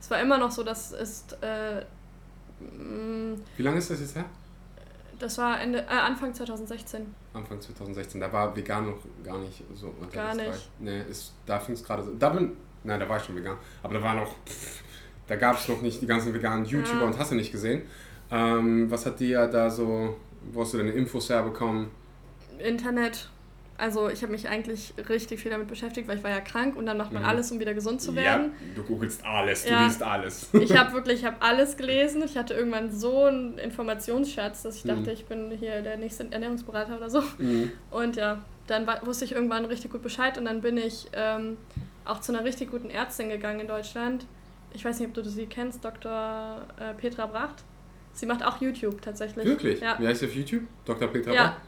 Es 0.00 0.08
war 0.12 0.20
immer 0.20 0.38
noch 0.38 0.52
so, 0.52 0.62
dass 0.62 0.92
es... 0.92 1.24
Äh, 1.40 1.82
Wie 3.56 3.62
lange 3.62 3.78
ist 3.78 3.90
das 3.90 3.98
jetzt 3.98 4.14
her? 4.14 4.26
Das 5.18 5.38
war 5.38 5.60
Ende, 5.60 5.78
äh, 5.78 5.86
Anfang 5.86 6.34
2016. 6.34 7.14
Anfang 7.32 7.60
2016. 7.60 8.20
Da 8.20 8.32
war 8.32 8.54
vegan 8.54 8.86
noch 8.86 8.98
gar 9.24 9.38
nicht 9.38 9.62
so 9.74 9.94
Gar 10.12 10.34
nicht. 10.34 10.70
Nee, 10.78 11.02
ist, 11.08 11.34
da 11.46 11.58
fing 11.58 11.74
es 11.74 11.84
gerade 11.84 12.02
so. 12.02 12.14
Da 12.14 12.30
bin, 12.30 12.56
nein, 12.84 13.00
da 13.00 13.08
war 13.08 13.16
ich 13.16 13.24
schon 13.24 13.36
vegan. 13.36 13.56
Aber 13.82 13.94
da 13.94 14.02
war 14.02 14.14
noch, 14.14 14.34
da 15.26 15.36
gab 15.36 15.56
es 15.58 15.68
noch 15.68 15.80
nicht 15.80 16.02
die 16.02 16.06
ganzen 16.06 16.34
veganen 16.34 16.64
YouTuber 16.64 17.00
ja. 17.00 17.06
und 17.06 17.18
hast 17.18 17.30
du 17.30 17.34
nicht 17.34 17.52
gesehen. 17.52 17.82
Ähm, 18.30 18.90
was 18.90 19.06
hat 19.06 19.20
dir 19.20 19.46
da 19.46 19.70
so, 19.70 20.16
wo 20.52 20.60
hast 20.62 20.74
du 20.74 20.78
deine 20.78 20.90
Infos 20.90 21.30
herbekommen? 21.30 21.90
Internet. 22.58 23.30
Also 23.78 24.08
ich 24.08 24.22
habe 24.22 24.32
mich 24.32 24.48
eigentlich 24.48 24.94
richtig 25.08 25.40
viel 25.40 25.50
damit 25.50 25.68
beschäftigt, 25.68 26.08
weil 26.08 26.18
ich 26.18 26.24
war 26.24 26.30
ja 26.30 26.40
krank 26.40 26.76
und 26.76 26.86
dann 26.86 26.96
macht 26.96 27.12
man 27.12 27.22
mhm. 27.22 27.28
alles, 27.28 27.52
um 27.52 27.60
wieder 27.60 27.74
gesund 27.74 28.00
zu 28.00 28.14
werden. 28.14 28.52
Ja, 28.52 28.74
du 28.76 28.82
googelst 28.84 29.24
alles, 29.24 29.64
du 29.64 29.70
ja. 29.70 29.84
liest 29.84 30.02
alles. 30.02 30.48
Ich 30.54 30.76
habe 30.76 30.92
wirklich, 30.94 31.20
ich 31.20 31.24
habe 31.26 31.36
alles 31.40 31.76
gelesen. 31.76 32.22
Ich 32.24 32.36
hatte 32.36 32.54
irgendwann 32.54 32.90
so 32.90 33.24
einen 33.24 33.58
Informationsschatz, 33.58 34.62
dass 34.62 34.76
ich 34.76 34.84
mhm. 34.84 34.88
dachte, 34.88 35.12
ich 35.12 35.26
bin 35.26 35.50
hier 35.50 35.82
der 35.82 35.98
nächste 35.98 36.30
Ernährungsberater 36.30 36.96
oder 36.96 37.10
so. 37.10 37.22
Mhm. 37.38 37.72
Und 37.90 38.16
ja, 38.16 38.42
dann 38.66 38.86
war, 38.86 39.04
wusste 39.06 39.24
ich 39.24 39.32
irgendwann 39.32 39.64
richtig 39.66 39.92
gut 39.92 40.02
Bescheid 40.02 40.38
und 40.38 40.46
dann 40.46 40.62
bin 40.62 40.78
ich 40.78 41.08
ähm, 41.12 41.58
auch 42.04 42.20
zu 42.20 42.32
einer 42.32 42.44
richtig 42.44 42.70
guten 42.70 42.88
Ärztin 42.88 43.28
gegangen 43.28 43.60
in 43.60 43.68
Deutschland. 43.68 44.26
Ich 44.72 44.84
weiß 44.84 44.98
nicht, 44.98 45.08
ob 45.08 45.14
du 45.14 45.24
sie 45.28 45.46
kennst, 45.46 45.84
Dr. 45.84 46.66
Äh, 46.78 46.94
Petra 46.94 47.26
Bracht. 47.26 47.64
Sie 48.12 48.26
macht 48.26 48.44
auch 48.44 48.60
YouTube 48.60 49.02
tatsächlich. 49.02 49.44
Wirklich? 49.44 49.80
Ja. 49.80 49.96
Wie 49.98 50.06
heißt 50.06 50.20
sie 50.20 50.26
auf 50.26 50.34
YouTube? 50.34 50.62
Dr. 50.86 51.08
Petra 51.08 51.32
ja. 51.32 51.42
Bracht? 51.42 51.60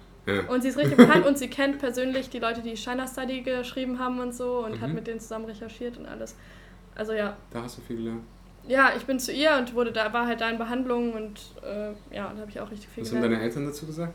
Und 0.48 0.62
sie 0.62 0.68
ist 0.68 0.76
richtig 0.76 0.96
bekannt 0.96 1.26
und 1.26 1.38
sie 1.38 1.48
kennt 1.48 1.78
persönlich 1.78 2.28
die 2.28 2.38
Leute, 2.38 2.60
die 2.60 2.76
China 2.76 3.06
Study 3.06 3.42
geschrieben 3.42 3.98
haben 3.98 4.20
und 4.20 4.34
so 4.34 4.64
und 4.64 4.76
mhm. 4.76 4.80
hat 4.80 4.92
mit 4.92 5.06
denen 5.06 5.20
zusammen 5.20 5.46
recherchiert 5.46 5.96
und 5.96 6.06
alles. 6.06 6.36
Also 6.94 7.12
ja. 7.12 7.36
Da 7.50 7.62
hast 7.62 7.78
du 7.78 7.82
viel 7.82 7.96
gelernt. 7.96 8.22
Ja, 8.66 8.92
ich 8.96 9.04
bin 9.06 9.18
zu 9.18 9.32
ihr 9.32 9.56
und 9.58 9.74
wurde 9.74 9.92
da, 9.92 10.12
war 10.12 10.26
halt 10.26 10.40
da 10.40 10.50
in 10.50 10.58
Behandlung 10.58 11.12
und 11.14 11.40
äh, 11.62 11.88
ja, 12.14 12.32
da 12.34 12.40
habe 12.40 12.50
ich 12.50 12.60
auch 12.60 12.70
richtig 12.70 12.88
viel 12.88 13.02
Was 13.02 13.10
gelernt. 13.10 13.30
Was 13.30 13.36
haben 13.36 13.40
deine 13.40 13.42
Eltern 13.42 13.66
dazu 13.66 13.86
gesagt? 13.86 14.14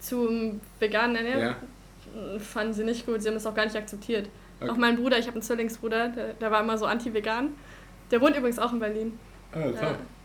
Zum 0.00 0.60
veganen 0.80 1.16
Ernährung? 1.16 1.42
Ja. 1.42 2.38
Fanden 2.40 2.72
sie 2.72 2.84
nicht 2.84 3.06
gut, 3.06 3.22
sie 3.22 3.28
haben 3.28 3.34
das 3.34 3.46
auch 3.46 3.54
gar 3.54 3.64
nicht 3.64 3.76
akzeptiert. 3.76 4.28
Okay. 4.60 4.70
Auch 4.70 4.76
mein 4.76 4.96
Bruder, 4.96 5.18
ich 5.18 5.26
habe 5.26 5.34
einen 5.34 5.42
Zwillingsbruder, 5.42 6.08
der, 6.08 6.32
der 6.32 6.50
war 6.50 6.62
immer 6.62 6.76
so 6.76 6.86
anti-vegan. 6.86 7.50
Der 8.10 8.20
wohnt 8.20 8.36
übrigens 8.36 8.58
auch 8.58 8.72
in 8.72 8.80
Berlin. 8.80 9.18
Ah, 9.52 9.60
toll. 9.60 9.74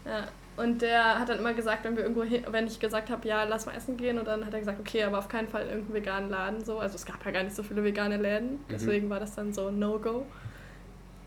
Ja, 0.05 0.11
ja. 0.11 0.27
Und 0.55 0.83
der 0.83 1.19
hat 1.19 1.29
dann 1.29 1.39
immer 1.39 1.53
gesagt, 1.53 1.83
wenn 1.83 1.95
wir 1.95 2.03
irgendwo 2.03 2.23
hin, 2.23 2.45
wenn 2.51 2.67
ich 2.67 2.79
gesagt 2.79 3.09
habe, 3.09 3.27
ja, 3.27 3.43
lass 3.43 3.65
mal 3.65 3.75
essen 3.75 3.97
gehen, 3.97 4.19
und 4.19 4.27
dann 4.27 4.45
hat 4.45 4.53
er 4.53 4.59
gesagt, 4.59 4.79
okay, 4.79 5.03
aber 5.03 5.17
auf 5.17 5.27
keinen 5.27 5.47
Fall 5.47 5.63
irgendeinen 5.63 5.93
veganen 5.93 6.29
Laden. 6.29 6.63
So. 6.63 6.77
Also 6.77 6.95
es 6.95 7.05
gab 7.05 7.25
ja 7.25 7.31
gar 7.31 7.43
nicht 7.43 7.55
so 7.55 7.63
viele 7.63 7.83
vegane 7.83 8.17
Läden, 8.17 8.51
mhm. 8.51 8.59
deswegen 8.69 9.07
mhm. 9.07 9.11
war 9.11 9.19
das 9.19 9.33
dann 9.33 9.51
so 9.53 9.71
No-Go. 9.71 10.25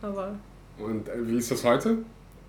Aber. 0.02 0.36
Und 0.78 1.08
äh, 1.08 1.26
wie 1.26 1.38
ist 1.38 1.50
das 1.50 1.64
heute? 1.64 1.98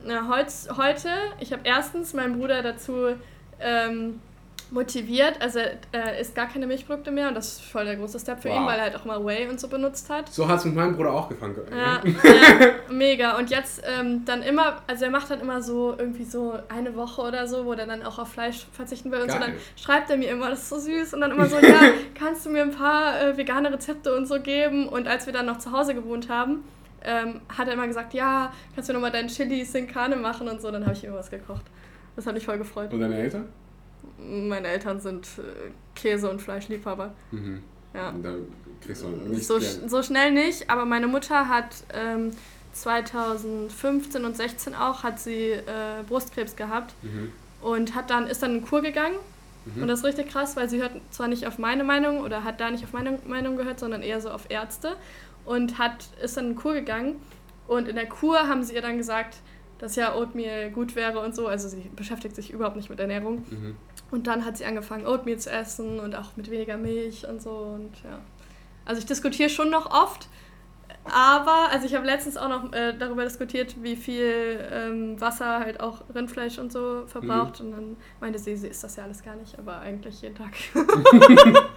Na, 0.05 0.29
heut, 0.29 0.47
heute, 0.77 1.09
ich 1.39 1.51
habe 1.51 1.63
erstens 1.65 2.13
meinen 2.13 2.37
Bruder 2.37 2.61
dazu 2.61 3.15
ähm, 3.59 4.19
motiviert. 4.71 5.41
Also 5.41 5.59
er 5.91 6.19
isst 6.19 6.35
gar 6.35 6.47
keine 6.47 6.67
Milchprodukte 6.67 7.11
mehr 7.11 7.27
und 7.29 7.35
das 7.35 7.53
ist 7.53 7.61
voll 7.61 7.85
der 7.85 7.95
große 7.95 8.19
Step 8.19 8.41
für 8.41 8.49
wow. 8.49 8.57
ihn, 8.57 8.65
weil 8.65 8.77
er 8.77 8.83
halt 8.85 8.95
auch 8.95 9.05
mal 9.05 9.23
Whey 9.25 9.47
und 9.47 9.59
so 9.59 9.67
benutzt 9.67 10.09
hat. 10.09 10.29
So 10.29 10.47
hat 10.47 10.59
es 10.59 10.65
mit 10.65 10.75
meinem 10.75 10.95
Bruder 10.95 11.13
auch 11.13 11.29
gefangen. 11.29 11.55
Ja, 11.71 12.01
ja 12.03 12.69
mega. 12.89 13.37
Und 13.37 13.49
jetzt 13.49 13.81
ähm, 13.85 14.25
dann 14.25 14.41
immer, 14.43 14.81
also 14.87 15.05
er 15.05 15.11
macht 15.11 15.29
dann 15.29 15.41
immer 15.41 15.61
so 15.61 15.95
irgendwie 15.97 16.25
so 16.25 16.53
eine 16.69 16.95
Woche 16.95 17.21
oder 17.21 17.47
so, 17.47 17.65
wo 17.65 17.73
er 17.73 17.85
dann 17.85 18.03
auch 18.03 18.19
auf 18.19 18.29
Fleisch 18.29 18.65
verzichten 18.71 19.11
will 19.11 19.21
und 19.21 19.27
Geil. 19.27 19.37
so. 19.39 19.45
Dann 19.45 19.55
schreibt 19.75 20.09
er 20.09 20.17
mir 20.17 20.29
immer, 20.29 20.49
das 20.49 20.63
ist 20.63 20.69
so 20.69 20.79
süß 20.79 21.13
und 21.13 21.21
dann 21.21 21.31
immer 21.31 21.47
so, 21.47 21.57
ja, 21.61 21.79
kannst 22.15 22.45
du 22.45 22.49
mir 22.49 22.63
ein 22.63 22.71
paar 22.71 23.21
äh, 23.21 23.37
vegane 23.37 23.71
Rezepte 23.71 24.15
und 24.15 24.25
so 24.25 24.39
geben? 24.41 24.87
Und 24.89 25.07
als 25.07 25.25
wir 25.25 25.33
dann 25.33 25.45
noch 25.45 25.57
zu 25.57 25.71
Hause 25.71 25.93
gewohnt 25.93 26.29
haben, 26.29 26.63
ähm, 27.03 27.41
hat 27.55 27.67
er 27.67 27.73
immer 27.73 27.87
gesagt, 27.87 28.13
ja, 28.13 28.51
kannst 28.75 28.89
du 28.89 28.93
nochmal 28.93 29.11
deinen 29.11 29.29
Chili 29.29 29.63
Sin 29.63 29.87
Carne 29.87 30.15
machen 30.15 30.47
und 30.47 30.61
so. 30.61 30.71
Dann 30.71 30.83
habe 30.83 30.93
ich 30.93 31.03
immer 31.03 31.17
was 31.17 31.29
gekocht. 31.29 31.63
Das 32.15 32.25
hat 32.25 32.33
mich 32.33 32.45
voll 32.45 32.57
gefreut. 32.57 32.91
Und 32.91 32.99
deine 32.99 33.17
Eltern? 33.17 33.47
Meine 34.17 34.67
Eltern 34.67 34.99
sind 34.99 35.27
äh, 35.37 35.71
Käse- 35.95 36.29
und 36.29 36.41
Fleischliebhaber. 36.41 37.13
Mhm. 37.31 37.63
Ja. 37.93 38.13
Da 38.21 38.33
kriegst 38.85 39.03
du 39.03 39.07
nicht 39.07 39.45
so, 39.45 39.59
so 39.59 40.03
schnell 40.03 40.31
nicht, 40.31 40.69
aber 40.69 40.85
meine 40.85 41.07
Mutter 41.07 41.47
hat 41.47 41.83
ähm, 41.93 42.31
2015 42.73 44.23
und 44.23 44.35
16 44.35 44.75
auch 44.75 45.03
hat 45.03 45.19
sie 45.19 45.51
äh, 45.51 45.63
Brustkrebs 46.07 46.55
gehabt 46.55 46.93
mhm. 47.01 47.31
und 47.61 47.95
hat 47.95 48.09
dann 48.09 48.27
ist 48.27 48.43
dann 48.43 48.57
in 48.57 48.65
Kur 48.65 48.81
gegangen. 48.81 49.15
Mhm. 49.65 49.81
Und 49.81 49.87
das 49.87 49.99
ist 49.99 50.05
richtig 50.05 50.29
krass, 50.29 50.55
weil 50.55 50.69
sie 50.69 50.79
hört 50.79 50.91
zwar 51.09 51.27
nicht 51.27 51.47
auf 51.47 51.57
meine 51.57 51.83
Meinung 51.83 52.21
oder 52.21 52.43
hat 52.43 52.59
da 52.59 52.69
nicht 52.69 52.83
auf 52.83 52.93
meine 52.93 53.19
Meinung 53.25 53.57
gehört, 53.57 53.79
sondern 53.79 54.01
eher 54.01 54.21
so 54.21 54.29
auf 54.29 54.49
Ärzte 54.49 54.95
und 55.45 55.79
hat 55.79 56.07
ist 56.21 56.37
dann 56.37 56.51
in 56.51 56.55
Kur 56.55 56.73
gegangen 56.73 57.15
und 57.67 57.87
in 57.87 57.95
der 57.95 58.07
Kur 58.07 58.47
haben 58.47 58.63
sie 58.63 58.75
ihr 58.75 58.81
dann 58.81 58.97
gesagt, 58.97 59.37
dass 59.79 59.95
ja 59.95 60.15
Oatmeal 60.15 60.71
gut 60.71 60.95
wäre 60.95 61.19
und 61.19 61.35
so. 61.35 61.47
Also 61.47 61.67
sie 61.67 61.89
beschäftigt 61.95 62.35
sich 62.35 62.51
überhaupt 62.51 62.75
nicht 62.75 62.89
mit 62.89 62.99
Ernährung. 62.99 63.45
Mhm. 63.49 63.75
Und 64.11 64.27
dann 64.27 64.45
hat 64.45 64.57
sie 64.57 64.65
angefangen, 64.65 65.05
Oatmeal 65.05 65.37
zu 65.37 65.49
essen 65.51 65.99
und 65.99 66.15
auch 66.15 66.37
mit 66.37 66.49
weniger 66.49 66.77
Milch 66.77 67.27
und 67.27 67.41
so. 67.41 67.51
Und 67.51 67.91
ja. 68.03 68.19
Also 68.85 68.99
ich 68.99 69.05
diskutiere 69.05 69.49
schon 69.49 69.69
noch 69.69 69.91
oft, 69.91 70.29
aber, 71.03 71.69
also 71.71 71.85
ich 71.85 71.95
habe 71.95 72.05
letztens 72.05 72.37
auch 72.37 72.49
noch 72.49 72.73
äh, 72.73 72.93
darüber 72.97 73.23
diskutiert, 73.23 73.75
wie 73.81 73.95
viel 73.95 74.59
ähm, 74.71 75.19
Wasser 75.19 75.59
halt 75.59 75.79
auch 75.79 76.03
Rindfleisch 76.13 76.57
und 76.57 76.71
so 76.71 77.03
verbraucht. 77.07 77.59
Mhm. 77.59 77.65
Und 77.65 77.71
dann 77.71 77.97
meinte 78.19 78.39
sie, 78.39 78.55
sie 78.55 78.67
isst 78.67 78.83
das 78.83 78.95
ja 78.95 79.03
alles 79.03 79.23
gar 79.23 79.35
nicht, 79.35 79.57
aber 79.59 79.79
eigentlich 79.79 80.21
jeden 80.21 80.35
Tag. 80.35 80.53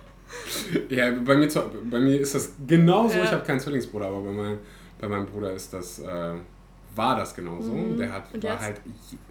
ja, 0.88 1.10
bei 1.12 1.36
mir, 1.36 1.48
bei 1.90 1.98
mir 1.98 2.20
ist 2.20 2.34
das 2.34 2.52
genauso. 2.66 3.18
Ja. 3.18 3.24
Ich 3.24 3.32
habe 3.32 3.44
keinen 3.44 3.60
Zwillingsbruder, 3.60 4.06
aber 4.06 4.20
bei, 4.20 4.32
mein, 4.32 4.58
bei 5.00 5.08
meinem 5.08 5.26
Bruder 5.26 5.52
ist 5.52 5.72
das 5.72 6.00
äh, 6.00 6.34
war 6.94 7.16
das 7.16 7.34
genauso. 7.34 7.72
Mhm. 7.72 7.98
Der 7.98 8.12
hat, 8.12 8.42
war 8.42 8.60
halt, 8.60 8.80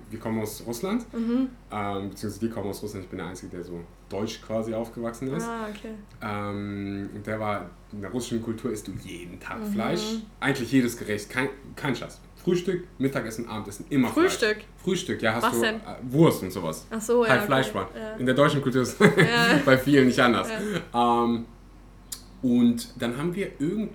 wir 0.10 0.20
kommen 0.20 0.42
aus 0.42 0.64
Russland, 0.66 1.06
mhm. 1.14 1.50
ähm, 1.72 2.10
beziehungsweise 2.10 2.40
die 2.40 2.50
kommen 2.50 2.70
aus 2.70 2.82
Russland. 2.82 3.06
Ich 3.06 3.10
bin 3.10 3.20
der 3.20 3.28
Einzige, 3.28 3.56
der 3.56 3.64
so 3.64 3.80
deutsch 4.10 4.42
quasi 4.42 4.74
aufgewachsen 4.74 5.34
ist. 5.34 5.48
Ah, 5.48 5.68
okay. 5.70 5.94
Ähm, 6.22 7.10
und 7.14 7.26
der 7.26 7.40
war, 7.40 7.70
in 7.92 8.02
der 8.02 8.12
russischen 8.12 8.42
Kultur 8.42 8.72
isst 8.72 8.88
du 8.88 8.92
jeden 9.04 9.40
Tag 9.40 9.60
mhm. 9.60 9.74
Fleisch. 9.74 10.02
Eigentlich 10.40 10.72
jedes 10.72 10.98
Gericht, 10.98 11.30
kein, 11.30 11.50
kein 11.76 11.96
Schatz. 11.96 12.20
Frühstück, 12.44 12.88
Mittagessen, 12.98 13.48
Abendessen, 13.48 13.86
immer 13.90 14.10
Frühstück? 14.10 14.56
Fleisch. 14.56 14.66
Frühstück, 14.78 15.22
ja, 15.22 15.36
hast 15.36 15.44
Was 15.44 15.52
du 15.54 15.62
denn? 15.62 15.76
Äh, 15.76 15.96
Wurst 16.04 16.42
und 16.42 16.52
sowas. 16.52 16.88
Ach 16.90 17.02
so, 17.02 17.24
ja. 17.26 17.32
Halt 17.32 17.44
Fleischmann. 17.44 17.86
Okay. 17.90 18.00
Ja. 18.00 18.16
In 18.16 18.26
der 18.26 18.36
deutschen 18.36 18.62
Kultur 18.62 18.82
ist 18.82 19.00
ja. 19.00 19.08
bei 19.66 19.78
vielen 19.78 20.08
nicht 20.08 20.20
anders. 20.20 20.48
Ja. 20.94 21.24
Ähm, 21.24 21.46
und 22.42 22.94
dann 22.98 23.18
haben 23.18 23.36
wir 23.36 23.52
irgend, 23.60 23.92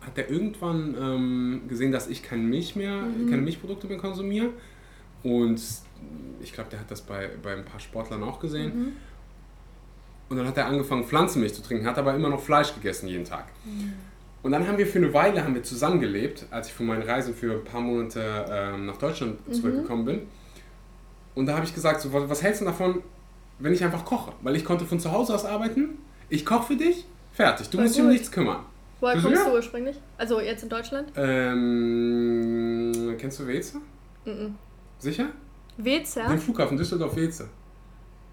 hat 0.00 0.16
er 0.16 0.30
irgendwann 0.30 0.94
ähm, 0.98 1.62
gesehen, 1.68 1.90
dass 1.90 2.06
ich 2.06 2.22
keine 2.22 2.42
Milch 2.42 2.76
mehr, 2.76 3.02
mhm. 3.02 3.28
keine 3.28 3.42
Milchprodukte 3.42 3.88
mehr 3.88 3.98
konsumiere. 3.98 4.50
Und 5.26 5.60
ich 6.40 6.52
glaube, 6.52 6.70
der 6.70 6.78
hat 6.78 6.88
das 6.88 7.00
bei, 7.00 7.28
bei 7.42 7.52
ein 7.52 7.64
paar 7.64 7.80
Sportlern 7.80 8.22
auch 8.22 8.38
gesehen. 8.38 8.78
Mhm. 8.78 8.92
Und 10.28 10.36
dann 10.36 10.46
hat 10.46 10.56
er 10.56 10.66
angefangen, 10.66 11.04
Pflanzenmilch 11.04 11.54
zu 11.54 11.62
trinken, 11.62 11.84
hat 11.84 11.98
aber 11.98 12.14
immer 12.14 12.28
noch 12.28 12.40
Fleisch 12.40 12.72
gegessen 12.72 13.08
jeden 13.08 13.24
Tag. 13.24 13.46
Mhm. 13.64 13.94
Und 14.44 14.52
dann 14.52 14.68
haben 14.68 14.78
wir 14.78 14.86
für 14.86 14.98
eine 14.98 15.12
Weile 15.12 15.42
haben 15.42 15.56
wir 15.56 15.64
zusammengelebt, 15.64 16.46
als 16.52 16.68
ich 16.68 16.74
von 16.74 16.86
meinen 16.86 17.02
Reisen 17.02 17.34
für 17.34 17.54
ein 17.54 17.64
paar 17.64 17.80
Monate 17.80 18.46
ähm, 18.48 18.86
nach 18.86 18.98
Deutschland 18.98 19.48
mhm. 19.48 19.52
zurückgekommen 19.52 20.04
bin. 20.04 20.22
Und 21.34 21.46
da 21.46 21.56
habe 21.56 21.64
ich 21.64 21.74
gesagt, 21.74 22.00
so, 22.00 22.12
was 22.12 22.42
hältst 22.44 22.60
du 22.60 22.64
davon, 22.64 23.02
wenn 23.58 23.72
ich 23.72 23.82
einfach 23.82 24.04
koche? 24.04 24.32
Weil 24.42 24.54
ich 24.54 24.64
konnte 24.64 24.84
von 24.84 25.00
zu 25.00 25.10
Hause 25.10 25.34
aus 25.34 25.44
arbeiten, 25.44 25.98
ich 26.28 26.46
koche 26.46 26.68
für 26.68 26.76
dich, 26.76 27.04
fertig, 27.32 27.68
du 27.68 27.78
Voll 27.78 27.84
musst 27.84 27.96
dich 27.96 28.04
um 28.04 28.10
nichts 28.10 28.30
kümmern. 28.30 28.60
Woher 29.00 29.20
kommst 29.20 29.42
ja? 29.42 29.48
du 29.48 29.54
ursprünglich? 29.54 29.96
Also 30.18 30.40
jetzt 30.40 30.62
in 30.62 30.68
Deutschland? 30.68 31.10
Ähm, 31.16 33.16
kennst 33.18 33.40
du 33.40 33.46
Weze? 33.48 33.78
Mhm. 34.24 34.54
Sicher? 34.98 35.28
Weze? 35.76 36.22
Den 36.28 36.38
Flughafen 36.38 36.76
Düsseldorf-Weze. 36.76 37.48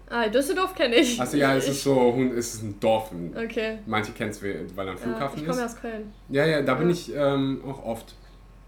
Ah, 0.08 0.28
Düsseldorf 0.28 0.74
kenne 0.74 0.96
ich. 0.96 1.20
Also 1.20 1.36
ja, 1.36 1.56
es 1.56 1.68
ist 1.68 1.82
so, 1.82 2.14
es 2.36 2.54
ist 2.54 2.62
ein 2.62 2.78
Dorf. 2.78 3.10
Okay. 3.34 3.78
Manche 3.86 4.12
kennen 4.12 4.30
es, 4.30 4.42
weil 4.42 4.86
er 4.86 4.92
ein 4.92 4.98
Flughafen 4.98 5.38
ja, 5.38 5.44
ich 5.44 5.50
komme 5.50 5.64
aus 5.64 5.76
Köln. 5.76 6.12
Ja, 6.28 6.44
ja, 6.44 6.62
da 6.62 6.74
bin 6.74 6.90
ich 6.90 7.12
ähm, 7.14 7.62
auch 7.66 7.84
oft. 7.84 8.14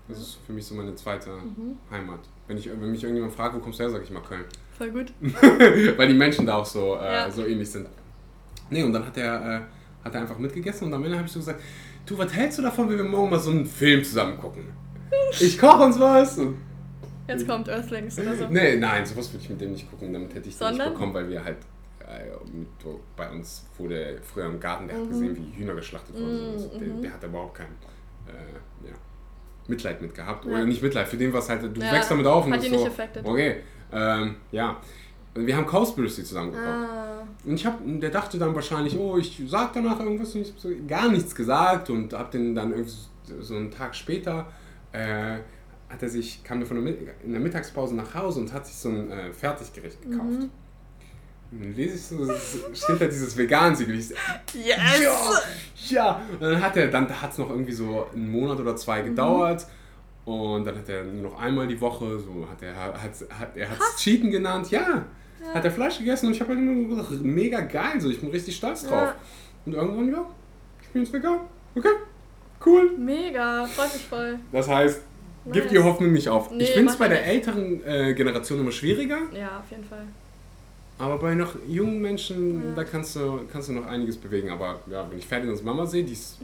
Das 0.09 0.19
ist 0.19 0.39
für 0.47 0.53
mich 0.53 0.65
so 0.65 0.75
meine 0.75 0.95
zweite 0.95 1.31
mhm. 1.31 1.79
Heimat. 1.91 2.21
Wenn, 2.47 2.57
ich, 2.57 2.69
wenn 2.69 2.91
mich 2.91 3.03
irgendjemand 3.03 3.35
fragt, 3.35 3.55
wo 3.55 3.59
kommst 3.59 3.79
du 3.79 3.85
her, 3.85 3.91
sage 3.91 4.05
ich 4.05 4.11
mal 4.11 4.23
Köln. 4.23 4.45
Voll 4.79 4.91
gut. 4.91 5.13
weil 5.97 6.09
die 6.09 6.15
Menschen 6.15 6.47
da 6.47 6.57
auch 6.57 6.67
so, 6.67 6.97
äh, 6.97 7.05
ja. 7.05 7.31
so 7.31 7.45
ähnlich 7.45 7.71
sind. 7.71 7.89
Nee, 8.71 8.83
und 8.83 8.93
dann 8.93 9.05
hat 9.07 9.17
er, 9.17 9.35
äh, 9.35 9.61
hat 10.05 10.15
er 10.15 10.21
einfach 10.21 10.39
mitgegessen 10.39 10.87
und 10.87 10.95
am 10.95 11.05
Ende 11.05 11.17
habe 11.17 11.27
ich 11.27 11.33
so 11.33 11.39
gesagt, 11.39 11.61
du, 12.05 12.17
was 12.19 12.33
hältst 12.33 12.59
du 12.59 12.63
davon, 12.63 12.89
wenn 12.89 12.97
wir 12.97 13.05
morgen 13.05 13.31
mal 13.31 13.39
so 13.39 13.51
einen 13.51 13.67
Film 13.67 14.03
zusammen 14.03 14.39
gucken? 14.39 14.65
Ich 15.39 15.59
koche 15.59 15.85
uns 15.85 15.99
was 15.99 16.39
und 16.39 16.57
Jetzt 17.29 17.49
kommt 17.49 17.69
Earthlings 17.69 18.19
oder 18.19 18.37
so. 18.37 18.47
Nee, 18.49 18.77
nein, 18.77 19.05
sowas 19.05 19.33
würde 19.33 19.43
ich 19.45 19.51
mit 19.51 19.61
dem 19.61 19.73
nicht 19.73 19.91
gucken. 19.91 20.13
Damit 20.13 20.35
hätte 20.35 20.49
ich 20.49 20.57
den 20.57 20.73
nicht 20.73 20.85
bekommen, 20.85 21.15
weil 21.15 21.29
wir 21.29 21.45
halt 21.45 21.59
äh, 22.01 22.31
bei 23.17 23.31
uns 23.31 23.67
wurde 23.79 24.19
früher 24.23 24.47
im 24.47 24.61
Garten, 24.61 24.87
der 24.87 24.97
mhm. 24.97 25.03
hat 25.03 25.09
gesehen, 25.11 25.37
wie 25.37 25.59
Hühner 25.59 25.75
geschlachtet 25.75 26.15
wurden. 26.15 26.55
Mhm. 26.55 26.79
Der, 26.79 26.89
der 27.03 27.13
hat 27.15 27.25
überhaupt 27.25 27.55
kein 27.55 27.67
äh, 28.29 28.89
ja, 28.89 28.95
Mitleid 29.67 30.01
mit 30.01 30.15
gehabt. 30.15 30.45
Ja. 30.45 30.53
Oder 30.53 30.65
nicht 30.65 30.83
Mitleid, 30.83 31.09
für 31.09 31.17
den 31.17 31.33
was 31.33 31.49
halt, 31.49 31.63
du 31.63 31.81
ja. 31.81 31.93
wächst 31.93 32.11
damit 32.11 32.27
auf 32.27 32.47
und 32.47 32.53
hat 32.53 32.65
ihn 32.65 32.71
so, 32.71 32.77
nicht 32.77 32.87
affected. 32.87 33.25
Okay, 33.25 33.57
ähm, 33.93 34.37
ja. 34.53 34.81
Wir 35.35 35.55
haben 35.55 35.67
Cowspiracy 35.67 36.25
zusammen 36.25 36.53
gekocht. 36.53 36.67
Ah. 36.67 37.27
Und 37.45 37.55
ich 37.55 37.67
hab, 37.67 37.79
der 37.85 38.09
dachte 38.09 38.39
dann 38.39 38.55
wahrscheinlich, 38.55 38.97
oh, 38.97 39.19
ich 39.19 39.43
sag 39.47 39.75
danach 39.75 40.01
irgendwas 40.01 40.35
und 40.35 40.41
ich 40.43 40.51
hab 40.51 40.59
so 40.59 40.71
gar 40.89 41.11
nichts 41.11 41.35
gesagt 41.35 41.91
und 41.91 42.15
hab 42.15 42.31
den 42.31 42.55
dann 42.55 42.71
irgendwie 42.71 42.95
so 43.41 43.55
einen 43.55 43.71
Tag 43.71 43.95
später 43.95 44.47
äh, 44.93 45.39
hat 45.89 46.03
er 46.03 46.09
sich, 46.09 46.43
kam 46.43 46.61
er 46.61 46.67
von 46.67 46.85
der, 46.85 46.95
in 47.25 47.33
der 47.33 47.41
Mittagspause 47.41 47.95
nach 47.95 48.15
Hause 48.15 48.41
und 48.41 48.53
hat 48.53 48.67
sich 48.67 48.77
so 48.77 48.89
ein 48.89 49.11
äh, 49.11 49.33
Fertiggericht 49.33 50.03
gekauft. 50.03 50.31
Mhm. 50.31 50.51
Und 51.53 51.63
dann 51.63 51.75
lese 51.75 51.95
ich 51.95 52.03
so, 52.03 52.29
steht 52.75 53.01
da 53.01 53.07
dieses 53.07 53.37
Vegan-Siegel. 53.37 53.95
Yes! 53.95 54.15
Ja! 54.55 55.41
Ja! 55.89 56.21
Und 56.33 56.43
dann 56.43 56.61
hat 56.61 56.77
er, 56.77 56.89
dann 56.89 57.09
hat 57.23 57.33
es 57.33 57.39
noch 57.39 57.51
irgendwie 57.51 57.73
so 57.73 58.07
einen 58.13 58.31
Monat 58.31 58.59
oder 58.59 58.75
zwei 58.75 59.03
mhm. 59.03 59.07
gedauert. 59.07 59.67
Mhm. 59.67 60.33
Und 60.33 60.65
dann 60.65 60.77
hat 60.77 60.89
er 60.89 61.05
nur 61.05 61.31
noch 61.31 61.41
einmal 61.41 61.69
die 61.69 61.81
Woche, 61.81 62.19
so 62.19 62.47
hat 62.51 62.61
er, 62.61 62.75
hat, 62.75 63.01
hat, 63.39 63.57
er 63.57 63.71
hat 63.71 63.79
es 63.79 64.03
Cheaten 64.03 64.29
genannt, 64.33 64.73
ja. 64.73 65.05
ja. 65.41 65.55
Hat 65.55 65.65
er 65.65 65.71
Fleisch 65.71 65.99
gegessen 65.99 66.27
und 66.27 66.33
ich 66.33 66.41
habe 66.41 66.51
halt 66.51 66.59
immer 66.59 66.97
gedacht, 66.97 67.13
mega 67.23 67.61
geil, 67.61 68.01
so 68.01 68.11
ich 68.11 68.21
bin 68.21 68.31
richtig 68.31 68.57
stolz 68.57 68.83
drauf. 68.83 69.15
Ja. 69.15 69.17
Und 69.65 69.75
irgendwann, 69.75 70.11
ja, 70.11 70.27
ich 70.83 70.89
bin 70.89 71.03
jetzt 71.05 71.13
vegan. 71.13 71.43
Okay, 71.77 71.93
cool. 72.65 72.91
Mega, 72.99 73.67
freut 73.67 73.93
mich 73.93 74.05
voll. 74.05 74.41
Das 74.51 74.67
heißt, 74.69 75.03
Nice. 75.47 75.55
Gib 75.55 75.69
die 75.69 75.79
Hoffnung 75.79 76.13
nicht 76.13 76.29
auf. 76.29 76.51
Nee, 76.51 76.65
ich 76.65 76.71
finde 76.71 76.93
es 76.93 76.99
bei 76.99 77.09
der 77.09 77.25
älteren 77.25 77.85
äh, 77.85 78.15
Generation 78.15 78.61
immer 78.61 78.73
schwieriger. 78.73 79.19
Ja, 79.33 79.61
auf 79.61 79.71
jeden 79.71 79.85
Fall. 79.85 80.07
Aber 80.99 81.19
bei 81.19 81.35
noch 81.35 81.55
jungen 81.69 82.01
Menschen, 82.01 82.69
ja. 82.69 82.75
da 82.75 82.85
kannst 82.85 83.15
du, 83.17 83.41
kannst 83.53 83.69
du 83.69 83.75
noch 83.75 83.87
einiges 83.87 84.17
bewegen. 84.17 84.51
Aber 84.51 84.81
ja, 84.91 85.09
wenn 85.09 85.19
ich 85.19 85.27
Ferdinands 85.27 85.63
Mama 85.63 85.87
sehe, 85.87 86.03
die 86.03 86.15
ist, 86.15 86.39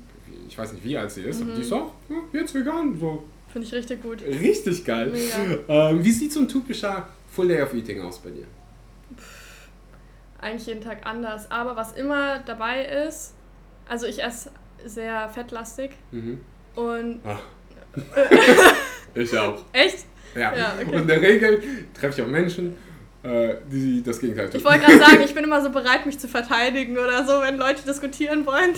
ich 0.46 0.56
weiß 0.56 0.72
nicht 0.74 0.84
wie 0.84 0.96
alt 0.96 1.10
sie 1.10 1.22
ist, 1.22 1.40
mhm. 1.40 1.48
aber 1.48 1.56
die 1.56 1.62
ist 1.62 1.72
auch 1.72 1.92
ja, 2.08 2.16
jetzt 2.32 2.54
vegan. 2.54 2.96
So. 2.98 3.24
Finde 3.48 3.66
ich 3.66 3.74
richtig 3.74 4.02
gut. 4.02 4.22
Richtig 4.22 4.84
geil. 4.84 5.12
Ähm, 5.68 6.04
wie 6.04 6.10
sieht 6.10 6.32
so 6.32 6.40
ein 6.40 6.48
typischer 6.48 7.08
Full 7.28 7.48
Day 7.48 7.62
of 7.62 7.74
Eating 7.74 8.00
aus 8.02 8.18
bei 8.18 8.30
dir? 8.30 8.46
Pff, 9.16 9.68
eigentlich 10.40 10.66
jeden 10.66 10.80
Tag 10.80 11.06
anders. 11.06 11.50
Aber 11.50 11.74
was 11.76 11.92
immer 11.92 12.38
dabei 12.40 12.84
ist, 13.06 13.34
also 13.88 14.06
ich 14.06 14.22
esse 14.22 14.50
sehr 14.84 15.28
fettlastig. 15.30 15.92
Mhm. 16.12 16.40
Und. 16.76 17.20
Ich 19.14 19.38
auch. 19.38 19.62
Echt? 19.72 20.06
Ja. 20.34 20.56
ja 20.56 20.74
okay. 20.80 20.94
Und 20.94 21.02
in 21.02 21.06
der 21.06 21.20
Regel 21.20 21.62
treffe 21.98 22.20
ich 22.20 22.26
auch 22.26 22.30
Menschen, 22.30 22.76
äh, 23.22 23.54
die 23.70 24.02
das 24.02 24.20
Gegenteil 24.20 24.48
tun. 24.48 24.58
Ich 24.58 24.64
wollte 24.64 24.80
gerade 24.80 24.98
sagen, 24.98 25.20
ich 25.24 25.34
bin 25.34 25.44
immer 25.44 25.62
so 25.62 25.70
bereit, 25.70 26.06
mich 26.06 26.18
zu 26.18 26.28
verteidigen 26.28 26.96
oder 26.98 27.24
so, 27.26 27.40
wenn 27.42 27.56
Leute 27.56 27.82
diskutieren 27.86 28.46
wollen. 28.46 28.72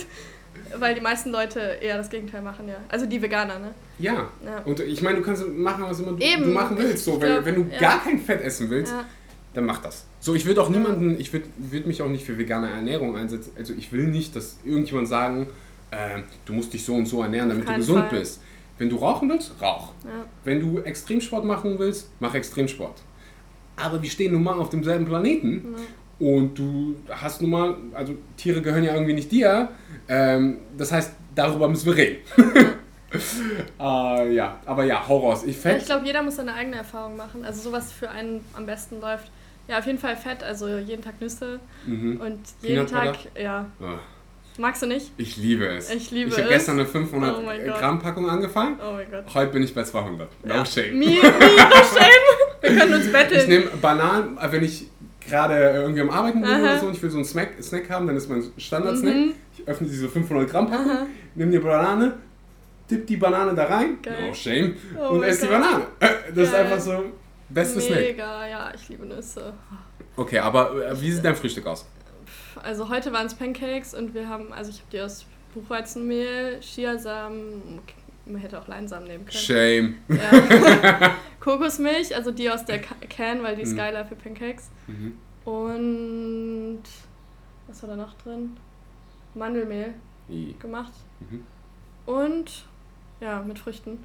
Weil 0.77 0.95
die 0.95 1.01
meisten 1.01 1.31
Leute 1.31 1.59
eher 1.81 1.97
das 1.97 2.09
Gegenteil 2.09 2.41
machen, 2.41 2.67
ja. 2.67 2.77
Also 2.89 3.05
die 3.05 3.21
Veganer, 3.21 3.59
ne? 3.59 3.73
Ja. 3.99 4.29
ja. 4.43 4.59
Und 4.65 4.79
ich 4.79 5.01
meine, 5.01 5.17
du 5.17 5.23
kannst 5.23 5.47
machen, 5.47 5.83
was 5.83 5.99
immer 5.99 6.13
du, 6.13 6.17
du 6.17 6.49
machen 6.49 6.77
willst. 6.77 7.05
So, 7.05 7.21
wenn, 7.21 7.33
glaub, 7.33 7.45
wenn 7.45 7.55
du 7.55 7.67
ja. 7.71 7.79
gar 7.79 8.03
kein 8.03 8.19
Fett 8.19 8.41
essen 8.41 8.69
willst, 8.69 8.91
ja. 8.91 9.05
dann 9.53 9.65
mach 9.65 9.79
das. 9.79 10.05
So, 10.19 10.33
ich 10.33 10.45
würde 10.45 10.61
auch 10.61 10.69
niemanden, 10.69 11.19
ich 11.19 11.31
würde 11.31 11.45
würd 11.57 11.85
mich 11.85 12.01
auch 12.01 12.09
nicht 12.09 12.25
für 12.25 12.37
vegane 12.37 12.69
Ernährung 12.69 13.15
einsetzen. 13.15 13.51
Also 13.57 13.73
ich 13.77 13.91
will 13.91 14.07
nicht, 14.07 14.35
dass 14.35 14.57
irgendjemand 14.65 15.07
sagen, 15.07 15.47
äh, 15.91 16.21
du 16.45 16.53
musst 16.53 16.73
dich 16.73 16.83
so 16.83 16.95
und 16.95 17.05
so 17.05 17.21
ernähren, 17.21 17.49
damit 17.49 17.69
du 17.69 17.75
gesund 17.75 18.09
Fall. 18.09 18.19
bist. 18.19 18.41
Wenn 18.77 18.89
du 18.89 18.97
rauchen 18.97 19.29
willst, 19.29 19.53
rauch. 19.61 19.93
Ja. 20.03 20.25
Wenn 20.43 20.59
du 20.59 20.79
Extremsport 20.79 21.45
machen 21.45 21.79
willst, 21.79 22.09
mach 22.19 22.33
Extremsport. 22.33 23.01
Aber 23.77 24.01
wir 24.01 24.09
stehen 24.09 24.33
nun 24.33 24.43
mal 24.43 24.59
auf 24.59 24.69
demselben 24.69 25.05
Planeten 25.05 25.75
ja. 26.19 26.27
und 26.27 26.57
du 26.57 26.95
hast 27.09 27.41
nun 27.41 27.51
mal, 27.51 27.77
also 27.93 28.15
Tiere 28.37 28.61
gehören 28.61 28.83
ja 28.83 28.93
irgendwie 28.93 29.13
nicht 29.13 29.31
dir. 29.31 29.69
Ähm, 30.07 30.59
das 30.77 30.91
heißt, 30.91 31.13
darüber 31.35 31.67
müssen 31.67 31.85
wir 31.87 31.95
reden. 31.95 32.17
äh, 33.79 34.33
ja, 34.33 34.59
aber 34.65 34.83
ja, 34.85 35.05
Horrors. 35.07 35.43
Ich, 35.43 35.63
ich 35.65 35.85
glaube, 35.85 36.05
jeder 36.05 36.23
muss 36.23 36.37
seine 36.37 36.53
eigene 36.53 36.77
Erfahrung 36.77 37.15
machen. 37.17 37.43
Also 37.43 37.61
sowas 37.61 37.91
für 37.91 38.09
einen 38.09 38.43
am 38.53 38.65
besten 38.65 39.01
läuft. 39.01 39.31
Ja, 39.67 39.79
auf 39.79 39.85
jeden 39.87 39.97
Fall 39.97 40.15
Fett, 40.15 40.43
also 40.43 40.67
jeden 40.67 41.01
Tag 41.01 41.19
Nüsse 41.19 41.59
mhm. 41.85 42.21
und 42.21 42.39
jeden 42.61 42.85
Tag, 42.85 43.17
ja. 43.35 43.65
Oh. 43.81 43.97
Magst 44.57 44.81
du 44.81 44.85
nicht? 44.87 45.11
Ich 45.17 45.35
liebe 45.35 45.65
es. 45.67 45.89
Ich 45.89 46.11
liebe 46.11 46.29
ich 46.29 46.33
es. 46.33 46.37
Ich 46.37 46.43
habe 46.43 46.53
gestern 46.53 46.79
eine 46.79 46.87
500 46.87 47.35
oh 47.37 47.77
Gramm 47.77 47.99
Packung 47.99 48.29
angefangen. 48.29 48.79
Oh 48.79 48.93
mein 48.93 49.09
Gott. 49.11 49.25
Heute 49.33 49.51
bin 49.51 49.63
ich 49.63 49.73
bei 49.73 49.83
200. 49.83 50.29
No 50.45 50.53
ja. 50.53 50.65
shame. 50.65 50.93
Me, 50.93 51.05
me, 51.05 51.15
no 51.15 51.21
shame. 51.21 52.61
Wir 52.61 52.77
können 52.77 52.93
uns 52.93 53.11
betteln. 53.11 53.41
Ich 53.41 53.47
nehme 53.47 53.65
Bananen, 53.81 54.37
äh, 54.37 54.51
wenn 54.51 54.63
ich 54.63 54.87
gerade 55.27 55.55
irgendwie 55.55 56.01
am 56.01 56.09
Arbeiten 56.09 56.41
bin 56.41 56.49
Aha. 56.49 56.61
oder 56.61 56.79
so 56.79 56.87
und 56.87 56.95
ich 56.95 57.03
will 57.03 57.09
so 57.09 57.17
einen 57.17 57.25
Snack, 57.25 57.61
Snack 57.61 57.89
haben, 57.89 58.07
dann 58.07 58.15
ist 58.15 58.29
mein 58.29 58.43
Standard-Snack. 58.57 59.13
Mhm. 59.13 59.33
Ich 59.57 59.67
öffne 59.67 59.87
diese 59.87 60.07
500 60.07 60.49
Gramm 60.49 60.69
Packung, 60.69 61.07
nehme 61.33 61.51
die 61.51 61.59
Banane, 61.59 62.13
tipp 62.87 63.07
die 63.07 63.17
Banane 63.17 63.55
da 63.55 63.65
rein, 63.65 63.97
Geil. 64.01 64.27
no 64.27 64.33
shame, 64.33 64.75
oh 64.97 65.15
und 65.15 65.23
esse 65.23 65.47
die 65.47 65.51
Banane. 65.51 65.87
Das 65.99 66.35
Geil. 66.35 66.43
ist 66.43 66.53
einfach 66.53 66.79
so 66.79 67.05
beste 67.49 67.79
Mega, 67.79 67.87
Snack. 67.87 67.99
Mega, 68.01 68.47
ja, 68.47 68.71
ich 68.75 68.89
liebe 68.89 69.05
Nüsse. 69.05 69.53
Okay, 70.15 70.39
aber 70.39 70.91
äh, 70.91 71.01
wie 71.01 71.11
sieht 71.11 71.25
dein 71.25 71.35
Frühstück 71.35 71.65
aus? 71.65 71.85
Also 72.63 72.89
heute 72.89 73.11
waren 73.13 73.25
es 73.25 73.35
Pancakes 73.35 73.93
und 73.93 74.13
wir 74.13 74.29
haben, 74.29 74.53
also 74.53 74.69
ich 74.71 74.79
habe 74.79 74.91
die 74.91 75.01
aus 75.01 75.25
Buchweizenmehl, 75.53 76.59
Chiasamen, 76.59 77.79
man 78.25 78.41
hätte 78.41 78.59
auch 78.59 78.67
Leinsamen 78.67 79.07
nehmen 79.07 79.25
können. 79.25 79.37
Shame. 79.37 79.95
Ja. 80.09 81.15
Kokosmilch, 81.39 82.15
also 82.15 82.31
die 82.31 82.49
aus 82.49 82.65
der 82.65 82.79
Can, 82.79 83.43
weil 83.43 83.55
die 83.55 83.61
ist 83.61 83.73
mhm. 83.73 83.77
geiler 83.77 84.05
für 84.05 84.15
Pancakes. 84.15 84.69
Mhm. 84.87 85.17
Und 85.45 86.83
was 87.67 87.83
war 87.83 87.89
da 87.89 87.95
noch 87.95 88.13
drin? 88.15 88.57
Mandelmehl 89.33 89.93
I. 90.29 90.55
gemacht. 90.59 90.93
Mhm. 91.19 91.45
Und 92.05 92.65
ja, 93.21 93.41
mit 93.41 93.59
Früchten 93.59 94.03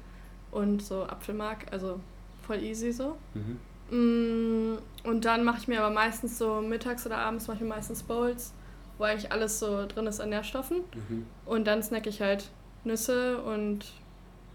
und 0.51 0.81
so 0.81 1.03
Apfelmark, 1.03 1.65
also 1.71 1.99
voll 2.45 2.61
easy 2.61 2.91
so. 2.91 3.17
Mhm. 3.33 3.59
Mm, 3.91 4.77
und 5.03 5.25
dann 5.25 5.43
mache 5.43 5.59
ich 5.59 5.67
mir 5.67 5.83
aber 5.83 5.93
meistens 5.93 6.37
so 6.37 6.61
mittags 6.61 7.05
oder 7.05 7.17
abends 7.17 7.47
mache 7.47 7.57
ich 7.57 7.63
mir 7.63 7.69
meistens 7.69 8.03
Bowls, 8.03 8.53
wo 8.97 9.03
eigentlich 9.03 9.31
alles 9.31 9.59
so 9.59 9.85
drin 9.85 10.07
ist 10.07 10.21
an 10.21 10.29
Nährstoffen. 10.29 10.77
Mhm. 10.77 11.25
Und 11.45 11.65
dann 11.67 11.83
snacke 11.83 12.09
ich 12.09 12.21
halt 12.21 12.49
Nüsse 12.83 13.41
und 13.41 13.85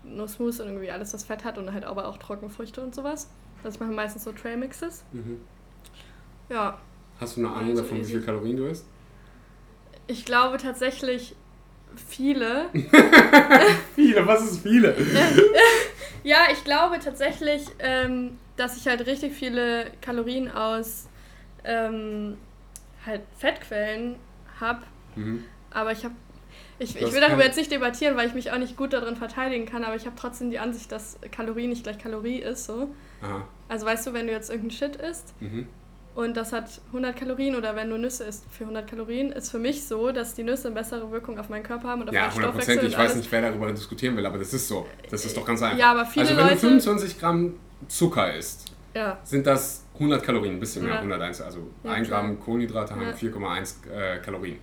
Nussmus 0.02 0.60
und 0.60 0.68
irgendwie 0.68 0.90
alles, 0.90 1.12
was 1.12 1.24
Fett 1.24 1.44
hat 1.44 1.58
und 1.58 1.72
halt 1.72 1.84
aber 1.84 2.08
auch 2.08 2.16
Trockenfrüchte 2.16 2.80
und 2.80 2.94
sowas. 2.94 3.28
Also 3.62 3.76
ich 3.76 3.80
mache 3.80 3.92
meistens 3.92 4.24
so 4.24 4.32
Trail-Mixes. 4.32 5.04
Mhm. 5.12 5.40
Ja. 6.48 6.78
Hast 7.20 7.36
du 7.36 7.40
eine 7.40 7.54
Ahnung 7.54 7.76
davon, 7.76 7.98
easy. 7.98 8.08
wie 8.08 8.16
viel 8.16 8.22
Kalorien 8.24 8.56
du 8.56 8.66
isst? 8.66 8.86
Ich 10.06 10.24
glaube 10.24 10.58
tatsächlich 10.58 11.34
viele. 11.96 12.66
viele, 13.94 14.26
was 14.26 14.44
ist 14.44 14.62
viele? 14.62 14.94
ja, 16.22 16.38
ich 16.52 16.62
glaube 16.64 16.98
tatsächlich, 17.00 17.66
ähm, 17.80 18.38
dass 18.56 18.76
ich 18.76 18.86
halt 18.86 19.06
richtig 19.06 19.32
viele 19.32 19.90
Kalorien 20.00 20.50
aus 20.50 21.08
ähm, 21.64 22.36
halt 23.04 23.22
Fettquellen 23.38 24.16
habe. 24.60 24.82
Mhm. 25.14 25.44
Aber 25.70 25.92
ich 25.92 26.04
habe 26.04 26.14
ich, 26.78 26.94
ich 26.94 27.12
will 27.12 27.20
darüber 27.20 27.44
jetzt 27.44 27.56
nicht 27.56 27.70
debattieren, 27.70 28.16
weil 28.16 28.28
ich 28.28 28.34
mich 28.34 28.52
auch 28.52 28.58
nicht 28.58 28.76
gut 28.76 28.92
darin 28.92 29.16
verteidigen 29.16 29.64
kann, 29.64 29.82
aber 29.84 29.96
ich 29.96 30.04
habe 30.04 30.16
trotzdem 30.16 30.50
die 30.50 30.58
Ansicht, 30.58 30.92
dass 30.92 31.18
Kalorie 31.30 31.66
nicht 31.68 31.84
gleich 31.84 31.98
Kalorie 31.98 32.38
ist. 32.38 32.66
So. 32.66 32.90
Aha. 33.22 33.48
Also 33.68 33.86
weißt 33.86 34.06
du, 34.06 34.12
wenn 34.12 34.26
du 34.26 34.32
jetzt 34.32 34.50
irgendeinen 34.50 34.78
Shit 34.78 34.96
isst 34.96 35.34
mhm. 35.40 35.68
und 36.14 36.36
das 36.36 36.52
hat 36.52 36.82
100 36.88 37.16
Kalorien 37.16 37.56
oder 37.56 37.74
wenn 37.76 37.88
du 37.88 37.96
Nüsse 37.96 38.24
isst 38.24 38.44
für 38.50 38.64
100 38.64 38.88
Kalorien, 38.88 39.32
ist 39.32 39.50
für 39.50 39.58
mich 39.58 39.86
so, 39.86 40.12
dass 40.12 40.34
die 40.34 40.42
Nüsse 40.42 40.68
eine 40.68 40.74
bessere 40.74 41.10
Wirkung 41.10 41.38
auf 41.38 41.48
meinen 41.48 41.62
Körper 41.62 41.88
haben 41.88 42.02
und 42.02 42.08
auf 42.10 42.14
ja, 42.14 42.28
meinen 42.28 42.32
Stoffwechsel. 42.32 42.76
Ja, 42.76 42.82
100%. 42.82 42.86
Ich 42.88 42.98
weiß 42.98 43.16
nicht, 43.16 43.32
wer 43.32 43.42
darüber 43.42 43.72
diskutieren 43.72 44.16
will, 44.16 44.26
aber 44.26 44.38
das 44.38 44.52
ist 44.52 44.68
so. 44.68 44.86
Das 45.10 45.24
ist 45.24 45.34
doch 45.34 45.46
ganz 45.46 45.62
einfach. 45.62 45.78
Ja, 45.78 45.92
aber 45.92 46.04
viele 46.04 46.26
also 46.26 46.36
wenn 46.36 46.44
Leute, 46.44 46.54
du 46.56 46.60
25 46.60 47.18
Gramm 47.18 47.54
Zucker 47.88 48.34
isst, 48.34 48.72
ja. 48.94 49.18
sind 49.24 49.46
das 49.46 49.84
100 49.94 50.22
Kalorien, 50.22 50.54
ein 50.54 50.60
bisschen 50.60 50.84
mehr, 50.84 50.94
ja. 50.94 51.00
101. 51.00 51.40
Also 51.40 51.70
ja, 51.84 51.92
1 51.92 52.08
Gramm 52.08 52.40
Kohlenhydrate 52.40 52.94
haben 52.94 53.02
4,1 53.02 53.90
äh, 53.90 54.18
Kalorien. 54.18 54.58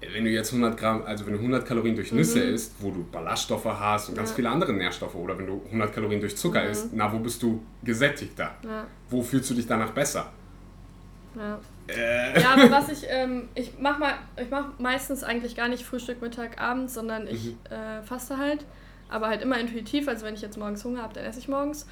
Wenn 0.00 0.24
du 0.24 0.30
jetzt 0.30 0.52
100 0.52 0.78
Gramm, 0.78 1.02
also 1.04 1.26
wenn 1.26 1.34
du 1.34 1.40
100 1.40 1.66
Kalorien 1.66 1.94
durch 1.94 2.10
Nüsse 2.12 2.38
mhm. 2.38 2.54
isst, 2.54 2.74
wo 2.80 2.90
du 2.90 3.04
Ballaststoffe 3.04 3.66
hast 3.66 4.08
und 4.08 4.16
ganz 4.16 4.32
viele 4.32 4.48
andere 4.48 4.72
Nährstoffe, 4.72 5.14
oder 5.14 5.36
wenn 5.36 5.46
du 5.46 5.62
100 5.66 5.92
Kalorien 5.92 6.20
durch 6.20 6.36
Zucker 6.36 6.64
mhm. 6.64 6.70
isst, 6.70 6.88
na, 6.92 7.12
wo 7.12 7.18
bist 7.18 7.42
du 7.42 7.62
gesättigter? 7.82 8.54
Wo 9.10 9.22
fühlst 9.22 9.50
du 9.50 9.54
dich 9.54 9.66
danach 9.66 9.90
besser? 9.90 10.32
Ja. 11.36 11.60
Äh. 11.86 12.40
ja, 12.40 12.54
aber 12.54 12.70
was 12.70 12.88
ich, 12.88 13.06
ähm, 13.08 13.48
ich 13.54 13.72
mach 13.78 13.98
mal, 13.98 14.14
ich 14.36 14.50
mach 14.50 14.78
meistens 14.78 15.22
eigentlich 15.22 15.56
gar 15.56 15.68
nicht 15.68 15.84
Frühstück, 15.84 16.22
Mittag, 16.22 16.60
Abend, 16.60 16.90
sondern 16.90 17.26
ich 17.26 17.46
mhm. 17.46 17.58
äh, 17.70 18.02
faste 18.02 18.38
halt, 18.38 18.64
aber 19.10 19.28
halt 19.28 19.42
immer 19.42 19.58
intuitiv, 19.58 20.08
also 20.08 20.24
wenn 20.24 20.34
ich 20.34 20.42
jetzt 20.42 20.56
morgens 20.56 20.84
Hunger 20.84 21.02
habe, 21.02 21.14
dann 21.14 21.24
esse 21.24 21.38
ich 21.38 21.48
morgens. 21.48 21.86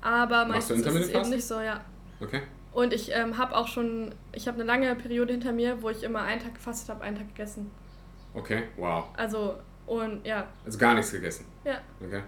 Aber 0.00 0.46
meistens 0.46 0.84
ist 0.84 0.94
es 0.94 1.08
eben 1.10 1.30
nicht 1.30 1.44
so, 1.44 1.60
ja. 1.60 1.80
Okay. 2.20 2.42
Und 2.72 2.92
ich 2.92 3.12
ähm, 3.14 3.36
habe 3.38 3.54
auch 3.54 3.68
schon, 3.68 4.14
ich 4.32 4.48
habe 4.48 4.56
eine 4.56 4.64
lange 4.64 4.94
Periode 4.94 5.32
hinter 5.32 5.52
mir, 5.52 5.82
wo 5.82 5.90
ich 5.90 6.02
immer 6.02 6.22
einen 6.22 6.40
Tag 6.40 6.54
gefastet 6.54 6.88
habe, 6.88 7.02
einen 7.04 7.16
Tag 7.16 7.28
gegessen. 7.28 7.70
Okay, 8.34 8.64
wow. 8.76 9.04
Also, 9.16 9.56
und 9.86 10.26
ja. 10.26 10.48
Also 10.64 10.78
gar 10.78 10.94
nichts 10.94 11.12
gegessen? 11.12 11.44
Ja. 11.64 11.80
Okay. 12.04 12.22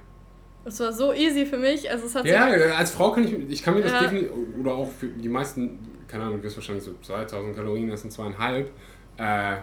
Es 0.66 0.80
war 0.80 0.92
so 0.92 1.12
easy 1.12 1.46
für 1.46 1.58
mich. 1.58 1.90
Also 1.90 2.06
es 2.06 2.14
hat 2.14 2.24
ja, 2.26 2.48
so 2.58 2.74
als 2.74 2.90
Frau 2.90 3.12
kann 3.12 3.24
ich, 3.24 3.32
ich 3.50 3.62
kann 3.62 3.74
mir 3.74 3.82
das 3.82 3.92
ja. 3.92 4.00
definitiv, 4.00 4.32
oder 4.60 4.74
auch 4.74 4.90
für 4.90 5.08
die 5.08 5.28
meisten, 5.28 5.78
keine 6.08 6.24
Ahnung, 6.24 6.38
du 6.38 6.44
wirst 6.44 6.56
wahrscheinlich 6.56 6.84
so 6.84 6.94
2000 7.02 7.56
Kalorien 7.56 7.90
essen, 7.90 8.10
zweieinhalb. 8.10 8.70
Äh, 9.16 9.56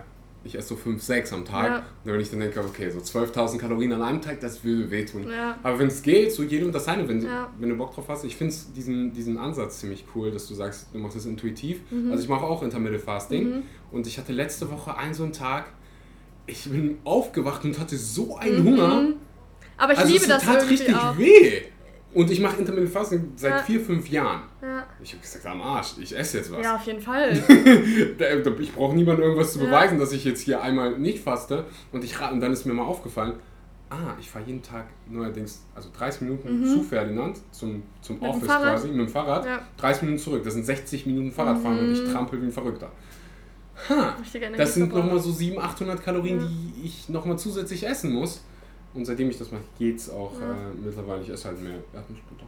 ich 0.44 0.56
esse 0.56 0.70
so 0.70 0.76
5, 0.76 1.02
6 1.02 1.34
am 1.34 1.46
Tag. 1.46 1.68
Ja. 1.68 1.78
Und 2.04 2.14
wenn 2.14 2.20
ich 2.20 2.32
dann 2.32 2.40
denke, 2.40 2.60
okay, 2.60 2.90
so 2.90 3.00
12.000 3.00 3.58
Kalorien 3.58 3.94
an 3.94 4.02
einem 4.02 4.22
Tag, 4.22 4.40
das 4.40 4.64
will 4.64 4.90
wehtun. 4.90 5.30
Ja. 5.30 5.58
Aber 5.62 5.78
wenn 5.78 5.88
es 5.88 6.02
geht, 6.02 6.32
so 6.32 6.44
jedem 6.44 6.72
das 6.72 6.86
seine, 6.86 7.08
wenn, 7.08 7.24
ja. 7.24 7.52
wenn 7.60 7.70
du 7.70 7.76
Bock 7.76 7.94
drauf 7.94 8.06
hast. 8.08 8.24
Ich 8.24 8.36
finde 8.36 8.54
diesen, 8.76 9.14
diesen 9.14 9.38
Ansatz 9.38 9.80
ziemlich 9.80 10.06
cool, 10.16 10.32
dass 10.32 10.48
du 10.48 10.56
sagst, 10.56 10.88
du 10.94 10.98
machst 10.98 11.16
das 11.16 11.26
intuitiv. 11.26 11.82
Mhm. 11.92 12.12
Also 12.12 12.24
ich 12.24 12.30
mache 12.30 12.44
auch 12.44 12.64
Intermittent 12.64 13.04
Fasting. 13.04 13.50
Mhm. 13.50 13.64
Und 13.92 14.08
ich 14.08 14.18
hatte 14.18 14.34
letzte 14.34 14.72
Woche 14.72 14.98
einen 14.98 15.14
so 15.14 15.24
einen 15.24 15.34
Tag, 15.34 15.66
ich 16.48 16.64
bin 16.66 16.98
aufgewacht 17.04 17.64
und 17.64 17.80
hatte 17.80 17.96
so 17.98 18.36
einen 18.38 18.64
mhm. 18.64 18.68
Hunger. 18.68 19.04
Aber 19.78 19.94
ich 19.94 20.00
also 20.00 20.12
liebe 20.12 20.24
es 20.24 20.30
das 20.30 20.44
tat 20.44 20.70
richtig 20.70 20.96
auch. 20.96 21.18
weh. 21.18 21.62
Und 22.14 22.30
ich 22.30 22.42
mache 22.42 22.58
Intermittent 22.58 22.92
Fasting 22.92 23.32
seit 23.36 23.52
ja. 23.52 23.58
vier, 23.60 23.80
fünf 23.80 24.10
Jahren. 24.10 24.42
Ja. 24.62 24.86
Ich 25.02 25.14
habe 25.14 25.22
gesagt, 25.22 25.46
am 25.46 25.62
Arsch, 25.62 25.94
ich 26.00 26.18
esse 26.18 26.40
jetzt 26.40 26.52
was. 26.52 26.64
Ja, 26.64 26.76
auf 26.76 26.86
jeden 26.86 27.00
Fall. 27.00 27.32
ich 28.60 28.74
brauche 28.74 28.96
niemandem 28.96 29.24
irgendwas 29.24 29.54
zu 29.54 29.60
beweisen, 29.60 29.96
ja. 29.96 30.00
dass 30.02 30.12
ich 30.12 30.26
jetzt 30.26 30.42
hier 30.42 30.62
einmal 30.62 30.98
nicht 30.98 31.24
faste. 31.24 31.66
Und, 31.92 32.04
ich, 32.04 32.20
und 32.20 32.42
dann 32.42 32.52
ist 32.52 32.66
mir 32.66 32.74
mal 32.74 32.84
aufgefallen, 32.84 33.36
ah, 33.90 34.16
ich 34.20 34.30
fahre 34.30 34.46
jeden 34.46 34.62
Tag 34.62 34.88
neuerdings, 35.10 35.64
also 35.74 35.90
30 35.98 36.22
Minuten 36.22 36.62
mhm. 36.62 36.66
zu 36.66 36.84
Ferdinand, 36.84 37.38
zum, 37.52 37.84
zum 38.02 38.20
mit 38.20 38.30
Office 38.30 38.48
quasi, 38.48 38.88
mit 38.90 39.00
dem 39.00 39.10
Fahrrad. 39.10 39.46
Ja. 39.46 39.62
30 39.78 40.04
Minuten 40.04 40.22
zurück. 40.22 40.44
Das 40.44 40.54
sind 40.54 40.66
60 40.66 41.06
Minuten 41.06 41.32
Fahrradfahren 41.32 41.78
mhm. 41.78 41.88
und 41.88 41.94
ich 41.94 42.12
trampel 42.12 42.42
wie 42.42 42.48
ein 42.48 42.52
Verrückter. 42.52 42.92
Ha, 43.90 44.16
das 44.58 44.74
sind 44.76 44.94
nochmal 44.94 45.20
so 45.20 45.32
700, 45.32 45.72
800 45.72 46.04
Kalorien, 46.04 46.40
die 46.40 46.86
ich 46.86 47.10
nochmal 47.10 47.40
zusätzlich 47.40 47.88
essen 47.88 48.14
muss. 48.14 48.44
Und 48.94 49.06
seitdem 49.06 49.30
ich 49.30 49.38
das 49.38 49.52
mache, 49.52 49.64
geht's 49.78 50.10
auch 50.10 50.34
ja. 50.40 50.52
äh, 50.52 50.74
mittlerweile. 50.84 51.22
Ich 51.22 51.30
esse 51.30 51.48
halt 51.48 51.62
mehr 51.62 51.80
Erdnussbutter. 51.94 52.46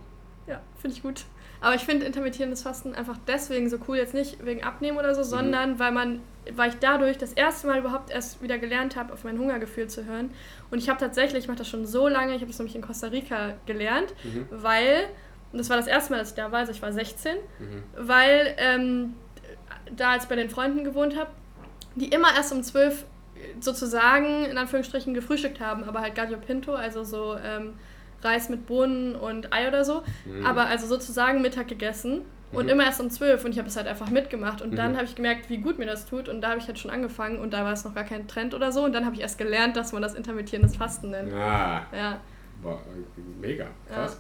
Ja, 0.48 0.62
finde 0.80 0.98
ich 0.98 1.04
gut. 1.04 1.26
Aber 1.62 1.76
ich 1.76 1.84
finde 1.84 2.06
intermittierendes 2.06 2.64
Fasten 2.64 2.94
einfach 2.94 3.18
deswegen 3.26 3.70
so 3.70 3.78
cool, 3.88 3.96
jetzt 3.96 4.14
nicht 4.14 4.46
wegen 4.46 4.64
Abnehmen 4.64 4.98
oder 4.98 5.16
so, 5.16 5.22
mhm. 5.22 5.26
sondern 5.26 5.80
weil 5.80 5.94
man, 5.94 6.20
weil 6.54 6.72
ich 6.72 6.76
dadurch 6.80 7.18
das 7.18 7.32
erste 7.32 7.68
Mal 7.68 7.80
überhaupt 7.80 8.12
erst 8.12 8.42
wieder 8.42 8.58
gelernt 8.58 8.98
habe, 8.98 9.14
auf 9.14 9.24
mein 9.24 9.40
Hungergefühl 9.40 9.88
zu 9.88 10.06
hören. 10.06 10.32
Und 10.72 10.80
ich 10.80 10.90
habe 10.90 11.00
tatsächlich, 11.00 11.44
ich 11.44 11.48
mache 11.48 11.60
das 11.60 11.70
schon 11.70 11.86
so 11.86 12.10
lange, 12.10 12.36
ich 12.36 12.42
habe 12.42 12.48
das 12.52 12.60
nämlich 12.60 12.76
in 12.76 12.82
Costa 12.82 13.08
Rica 13.08 13.54
gelernt, 13.66 14.14
mhm. 14.26 14.46
weil, 14.52 15.06
und 15.54 15.60
das 15.60 15.70
war 15.70 15.78
das 15.78 15.88
erste 15.88 16.12
Mal, 16.12 16.20
dass 16.20 16.32
ich 16.32 16.36
da 16.36 16.52
war, 16.52 16.60
also 16.60 16.74
ich 16.74 16.82
war 16.82 16.92
16, 16.92 17.38
mhm. 17.38 17.84
weil 17.96 18.56
ähm, 18.58 19.14
da 19.96 20.12
als 20.12 20.24
ich 20.24 20.30
bei 20.30 20.36
den 20.36 20.50
Freunden 20.50 20.84
gewohnt 20.84 21.18
habe, 21.18 21.30
die 21.96 22.10
immer 22.10 22.36
erst 22.36 22.52
um 22.52 22.62
12 22.62 23.06
sozusagen 23.60 24.46
in 24.46 24.58
Anführungsstrichen 24.58 25.14
gefrühstückt 25.14 25.60
haben, 25.60 25.84
aber 25.84 26.02
halt 26.02 26.16
Gallo 26.16 26.38
Pinto, 26.38 26.74
also 26.74 27.04
so 27.04 27.36
ähm, 27.44 27.74
Reis 28.22 28.50
mit 28.50 28.66
Bohnen 28.66 29.16
und 29.16 29.54
Ei 29.54 29.68
oder 29.68 29.84
so, 29.84 30.04
mhm. 30.26 30.46
aber 30.46 30.66
also 30.68 30.88
sozusagen 30.88 31.42
Mittag 31.42 31.68
gegessen 31.68 32.22
und 32.52 32.66
mhm. 32.66 32.72
immer 32.72 32.86
erst 32.86 33.02
um 33.02 33.10
zwölf 33.10 33.44
und 33.44 33.52
ich 33.52 33.58
habe 33.58 33.68
es 33.68 33.76
halt 33.76 33.88
einfach 33.88 34.10
mitgemacht 34.10 34.62
und 34.62 34.72
mhm. 34.72 34.76
dann 34.76 34.96
habe 34.96 35.06
ich 35.06 35.16
gemerkt, 35.16 35.50
wie 35.50 35.58
gut 35.58 35.80
mir 35.80 35.86
das 35.86 36.06
tut 36.06 36.30
und 36.30 36.42
da 36.42 36.50
habe 36.50 36.60
ich 36.60 36.68
halt 36.68 36.80
schon 36.80 36.92
angefangen 36.92 37.40
und 37.40 37.54
da 37.54 37.64
war 37.66 37.74
es 37.74 37.84
noch 37.84 37.96
gar 37.96 38.04
kein 38.04 38.28
Trend 38.28 38.54
oder 38.54 38.72
so 38.72 38.84
und 38.84 38.94
dann 38.94 39.06
habe 39.06 39.16
ich 39.16 39.22
erst 39.22 39.38
gelernt, 39.38 39.76
dass 39.76 39.92
man 39.92 40.02
das 40.02 40.14
intermittierendes 40.14 40.76
Fasten 40.76 41.10
nennt. 41.10 41.32
Ja. 41.32 41.88
ja. 41.92 42.20
Boah, 42.62 42.80
mega, 43.42 43.68
krass. 43.92 44.20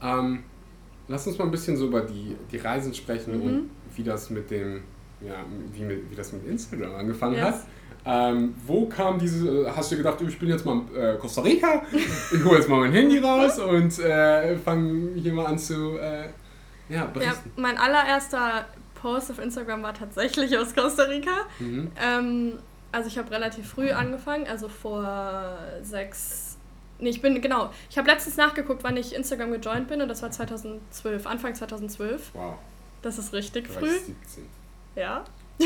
Ja. 0.00 0.18
Ähm, 0.18 0.44
lass 1.08 1.26
uns 1.26 1.38
mal 1.38 1.44
ein 1.44 1.50
bisschen 1.50 1.76
so 1.76 1.86
über 1.86 2.02
die, 2.02 2.36
die 2.50 2.56
Reisen 2.56 2.94
sprechen 2.94 3.34
und 3.34 3.52
mhm. 3.52 3.70
wie 3.94 4.04
das 4.04 4.30
mit 4.30 4.50
dem, 4.50 4.82
ja, 5.26 5.44
wie, 5.72 5.88
wie 6.10 6.14
das 6.14 6.32
mit 6.32 6.46
Instagram 6.46 6.94
angefangen 6.94 7.34
yes. 7.34 7.44
hat. 7.44 7.60
Ähm, 8.04 8.54
wo 8.66 8.86
kam 8.86 9.18
diese, 9.18 9.72
hast 9.76 9.92
du 9.92 9.96
gedacht, 9.96 10.20
ich 10.26 10.38
bin 10.38 10.48
jetzt 10.48 10.66
mal 10.66 10.80
in 10.92 11.00
äh, 11.00 11.16
Costa 11.20 11.40
Rica, 11.40 11.82
ich 11.92 12.44
hole 12.44 12.56
jetzt 12.56 12.68
mal 12.68 12.80
mein 12.80 12.92
Handy 12.92 13.18
raus 13.18 13.58
und 13.60 13.96
äh, 14.00 14.56
fange 14.56 15.12
hier 15.14 15.32
mal 15.32 15.46
an 15.46 15.58
zu 15.58 15.98
äh, 15.98 16.24
ja, 16.88 17.06
berichten. 17.06 17.52
Ja, 17.56 17.62
mein 17.62 17.78
allererster 17.78 18.66
Post 18.94 19.30
auf 19.30 19.38
Instagram 19.38 19.84
war 19.84 19.94
tatsächlich 19.94 20.56
aus 20.58 20.74
Costa 20.74 21.04
Rica. 21.04 21.46
Mhm. 21.60 21.92
Ähm, 22.00 22.58
also 22.90 23.06
ich 23.06 23.18
habe 23.18 23.30
relativ 23.30 23.68
früh 23.68 23.90
angefangen, 23.92 24.48
also 24.48 24.68
vor 24.68 25.56
sechs, 25.82 26.58
nee, 26.98 27.10
ich 27.10 27.22
bin, 27.22 27.40
genau, 27.40 27.70
ich 27.88 27.98
habe 27.98 28.10
letztens 28.10 28.36
nachgeguckt, 28.36 28.82
wann 28.82 28.96
ich 28.96 29.14
Instagram 29.14 29.52
gejoint 29.52 29.86
bin 29.86 30.02
und 30.02 30.08
das 30.08 30.22
war 30.22 30.30
2012, 30.32 31.24
Anfang 31.26 31.54
2012. 31.54 32.32
Wow. 32.34 32.54
Das 33.00 33.18
ist 33.18 33.32
richtig 33.32 33.68
früh. 33.68 33.90
17. 33.90 34.61
Ja. 34.96 35.24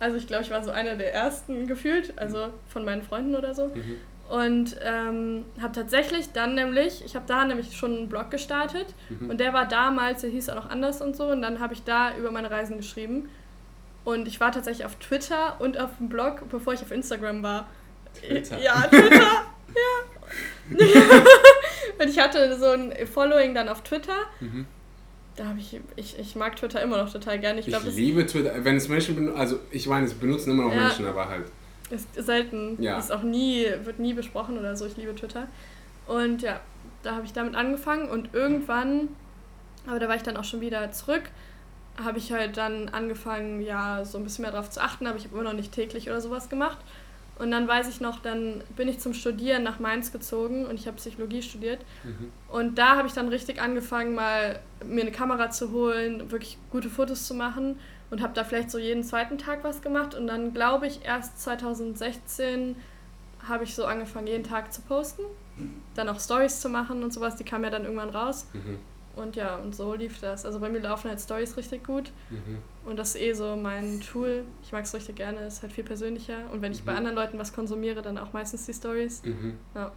Also 0.00 0.16
ich 0.16 0.26
glaube, 0.26 0.42
ich 0.42 0.50
war 0.50 0.64
so 0.64 0.70
einer 0.70 0.96
der 0.96 1.12
ersten 1.12 1.66
gefühlt, 1.66 2.18
also 2.18 2.48
von 2.68 2.86
meinen 2.86 3.02
Freunden 3.02 3.36
oder 3.36 3.54
so. 3.54 3.66
Mhm. 3.66 3.96
Und 4.30 4.76
ähm, 4.82 5.44
habe 5.60 5.72
tatsächlich 5.74 6.32
dann 6.32 6.54
nämlich, 6.54 7.04
ich 7.04 7.14
habe 7.14 7.26
da 7.28 7.44
nämlich 7.44 7.76
schon 7.76 7.94
einen 7.94 8.08
Blog 8.08 8.30
gestartet 8.30 8.94
mhm. 9.10 9.28
und 9.28 9.40
der 9.40 9.52
war 9.52 9.68
damals, 9.68 10.22
der 10.22 10.30
hieß 10.30 10.48
auch 10.48 10.54
noch 10.54 10.70
anders 10.70 11.02
und 11.02 11.16
so 11.16 11.26
und 11.26 11.42
dann 11.42 11.60
habe 11.60 11.74
ich 11.74 11.84
da 11.84 12.16
über 12.16 12.30
meine 12.30 12.50
Reisen 12.50 12.78
geschrieben. 12.78 13.28
Und 14.02 14.26
ich 14.26 14.40
war 14.40 14.50
tatsächlich 14.50 14.86
auf 14.86 14.94
Twitter 14.96 15.60
und 15.60 15.78
auf 15.78 15.90
dem 15.98 16.08
Blog, 16.08 16.48
bevor 16.48 16.72
ich 16.72 16.80
auf 16.80 16.90
Instagram 16.90 17.42
war. 17.42 17.66
Twitter. 18.14 18.58
Ja, 18.58 18.80
Twitter. 18.88 19.20
ja. 19.74 20.78
und 21.98 22.08
ich 22.08 22.18
hatte 22.18 22.58
so 22.58 22.70
ein 22.70 22.94
Following 23.06 23.54
dann 23.54 23.68
auf 23.68 23.82
Twitter. 23.82 24.16
Mhm 24.40 24.66
da 25.40 25.46
habe 25.46 25.58
ich, 25.58 25.80
ich, 25.96 26.18
ich 26.18 26.36
mag 26.36 26.54
Twitter 26.56 26.82
immer 26.82 26.98
noch 26.98 27.10
total 27.10 27.38
gerne. 27.38 27.60
Ich, 27.60 27.66
glaub, 27.66 27.82
ich 27.86 27.96
liebe 27.96 28.26
Twitter, 28.26 28.62
wenn 28.62 28.76
es 28.76 28.90
Menschen 28.90 29.16
benutzen, 29.16 29.38
also 29.38 29.58
ich 29.70 29.86
meine, 29.86 30.04
es 30.04 30.12
benutzen 30.12 30.50
immer 30.50 30.64
noch 30.64 30.74
ja, 30.74 30.82
Menschen, 30.82 31.06
aber 31.06 31.30
halt. 31.30 31.46
Ist 31.88 32.14
selten. 32.14 32.76
Ja. 32.80 32.98
Ist 32.98 33.10
auch 33.10 33.22
nie, 33.22 33.66
wird 33.84 33.98
nie 33.98 34.12
besprochen 34.12 34.58
oder 34.58 34.76
so. 34.76 34.84
Ich 34.84 34.98
liebe 34.98 35.14
Twitter. 35.14 35.48
Und 36.06 36.42
ja, 36.42 36.60
da 37.02 37.14
habe 37.14 37.24
ich 37.24 37.32
damit 37.32 37.54
angefangen 37.54 38.10
und 38.10 38.34
irgendwann, 38.34 39.08
aber 39.86 39.98
da 39.98 40.08
war 40.08 40.16
ich 40.16 40.22
dann 40.22 40.36
auch 40.36 40.44
schon 40.44 40.60
wieder 40.60 40.92
zurück, 40.92 41.22
habe 42.04 42.18
ich 42.18 42.32
halt 42.32 42.58
dann 42.58 42.90
angefangen, 42.90 43.62
ja, 43.62 44.04
so 44.04 44.18
ein 44.18 44.24
bisschen 44.24 44.42
mehr 44.42 44.52
darauf 44.52 44.68
zu 44.68 44.82
achten, 44.82 45.06
aber 45.06 45.16
ich 45.16 45.24
habe 45.24 45.34
immer 45.36 45.44
noch 45.44 45.54
nicht 45.54 45.72
täglich 45.72 46.10
oder 46.10 46.20
sowas 46.20 46.50
gemacht. 46.50 46.78
Und 47.40 47.50
dann 47.52 47.66
weiß 47.66 47.88
ich 47.88 48.02
noch, 48.02 48.20
dann 48.20 48.62
bin 48.76 48.86
ich 48.86 48.98
zum 48.98 49.14
Studieren 49.14 49.62
nach 49.62 49.78
Mainz 49.78 50.12
gezogen 50.12 50.66
und 50.66 50.74
ich 50.74 50.86
habe 50.86 50.98
Psychologie 50.98 51.40
studiert. 51.40 51.80
Mhm. 52.04 52.30
Und 52.48 52.76
da 52.76 52.96
habe 52.96 53.08
ich 53.08 53.14
dann 53.14 53.28
richtig 53.28 53.62
angefangen, 53.62 54.14
mal 54.14 54.60
mir 54.84 55.00
eine 55.00 55.10
Kamera 55.10 55.48
zu 55.48 55.72
holen, 55.72 56.30
wirklich 56.30 56.58
gute 56.70 56.90
Fotos 56.90 57.26
zu 57.26 57.32
machen 57.32 57.78
und 58.10 58.20
habe 58.20 58.34
da 58.34 58.44
vielleicht 58.44 58.70
so 58.70 58.78
jeden 58.78 59.02
zweiten 59.04 59.38
Tag 59.38 59.64
was 59.64 59.80
gemacht. 59.80 60.14
Und 60.14 60.26
dann 60.26 60.52
glaube 60.52 60.86
ich 60.86 61.02
erst 61.02 61.40
2016 61.40 62.76
habe 63.48 63.64
ich 63.64 63.74
so 63.74 63.86
angefangen, 63.86 64.26
jeden 64.26 64.44
Tag 64.44 64.70
zu 64.70 64.82
posten, 64.82 65.22
dann 65.94 66.10
auch 66.10 66.20
Stories 66.20 66.60
zu 66.60 66.68
machen 66.68 67.02
und 67.02 67.10
sowas. 67.10 67.36
Die 67.36 67.44
kamen 67.44 67.64
ja 67.64 67.70
dann 67.70 67.84
irgendwann 67.84 68.10
raus. 68.10 68.48
Mhm. 68.52 68.78
Und 69.16 69.36
ja, 69.36 69.56
und 69.56 69.74
so 69.74 69.94
lief 69.94 70.20
das. 70.20 70.46
Also 70.46 70.60
bei 70.60 70.68
mir 70.68 70.80
laufen 70.80 71.08
halt 71.08 71.20
Stories 71.20 71.56
richtig 71.56 71.84
gut. 71.84 72.12
Mhm. 72.30 72.58
Und 72.84 72.98
das 72.98 73.14
ist 73.14 73.20
eh 73.20 73.32
so 73.32 73.56
mein 73.56 74.00
Tool. 74.00 74.44
Ich 74.62 74.72
mag 74.72 74.84
es 74.84 74.94
richtig 74.94 75.16
gerne, 75.16 75.46
ist 75.46 75.62
halt 75.62 75.72
viel 75.72 75.84
persönlicher. 75.84 76.50
Und 76.52 76.62
wenn 76.62 76.72
ich 76.72 76.82
mhm. 76.82 76.86
bei 76.86 76.94
anderen 76.94 77.16
Leuten 77.16 77.38
was 77.38 77.52
konsumiere, 77.52 78.02
dann 78.02 78.18
auch 78.18 78.32
meistens 78.32 78.66
die 78.66 78.72
Stories. 78.72 79.22
Mhm. 79.24 79.58
Ja. 79.74 79.92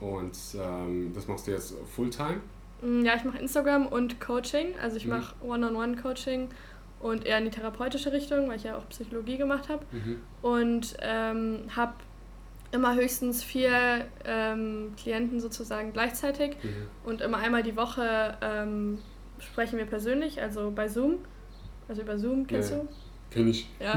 Und 0.00 0.36
ähm, 0.56 1.12
das 1.14 1.26
machst 1.26 1.46
du 1.46 1.52
jetzt 1.52 1.74
Fulltime? 1.94 2.40
Mm, 2.82 3.04
ja, 3.04 3.14
ich 3.16 3.24
mache 3.24 3.38
Instagram 3.38 3.86
und 3.86 4.20
Coaching. 4.20 4.74
Also 4.80 4.96
ich 4.96 5.04
mhm. 5.04 5.12
mache 5.12 5.34
One-on-One-Coaching 5.42 6.48
und 7.00 7.26
eher 7.26 7.38
in 7.38 7.44
die 7.44 7.50
therapeutische 7.50 8.12
Richtung, 8.12 8.48
weil 8.48 8.56
ich 8.56 8.64
ja 8.64 8.76
auch 8.76 8.88
Psychologie 8.88 9.36
gemacht 9.36 9.68
habe. 9.68 9.84
Mhm. 9.92 10.20
Und 10.42 10.96
ähm, 11.00 11.60
habe 11.74 11.94
immer 12.74 12.94
höchstens 12.96 13.42
vier 13.42 14.04
ähm, 14.24 14.92
Klienten 15.00 15.40
sozusagen 15.40 15.92
gleichzeitig 15.92 16.56
mhm. 16.62 16.88
und 17.04 17.20
immer 17.20 17.38
einmal 17.38 17.62
die 17.62 17.76
Woche 17.76 18.36
ähm, 18.42 18.98
sprechen 19.38 19.78
wir 19.78 19.86
persönlich, 19.86 20.42
also 20.42 20.72
bei 20.74 20.88
Zoom, 20.88 21.18
also 21.88 22.02
über 22.02 22.18
Zoom, 22.18 22.46
kennst 22.46 22.72
ja, 22.72 22.78
du? 22.78 22.88
Kenn 23.30 23.48
ich. 23.48 23.68
Ja, 23.80 23.94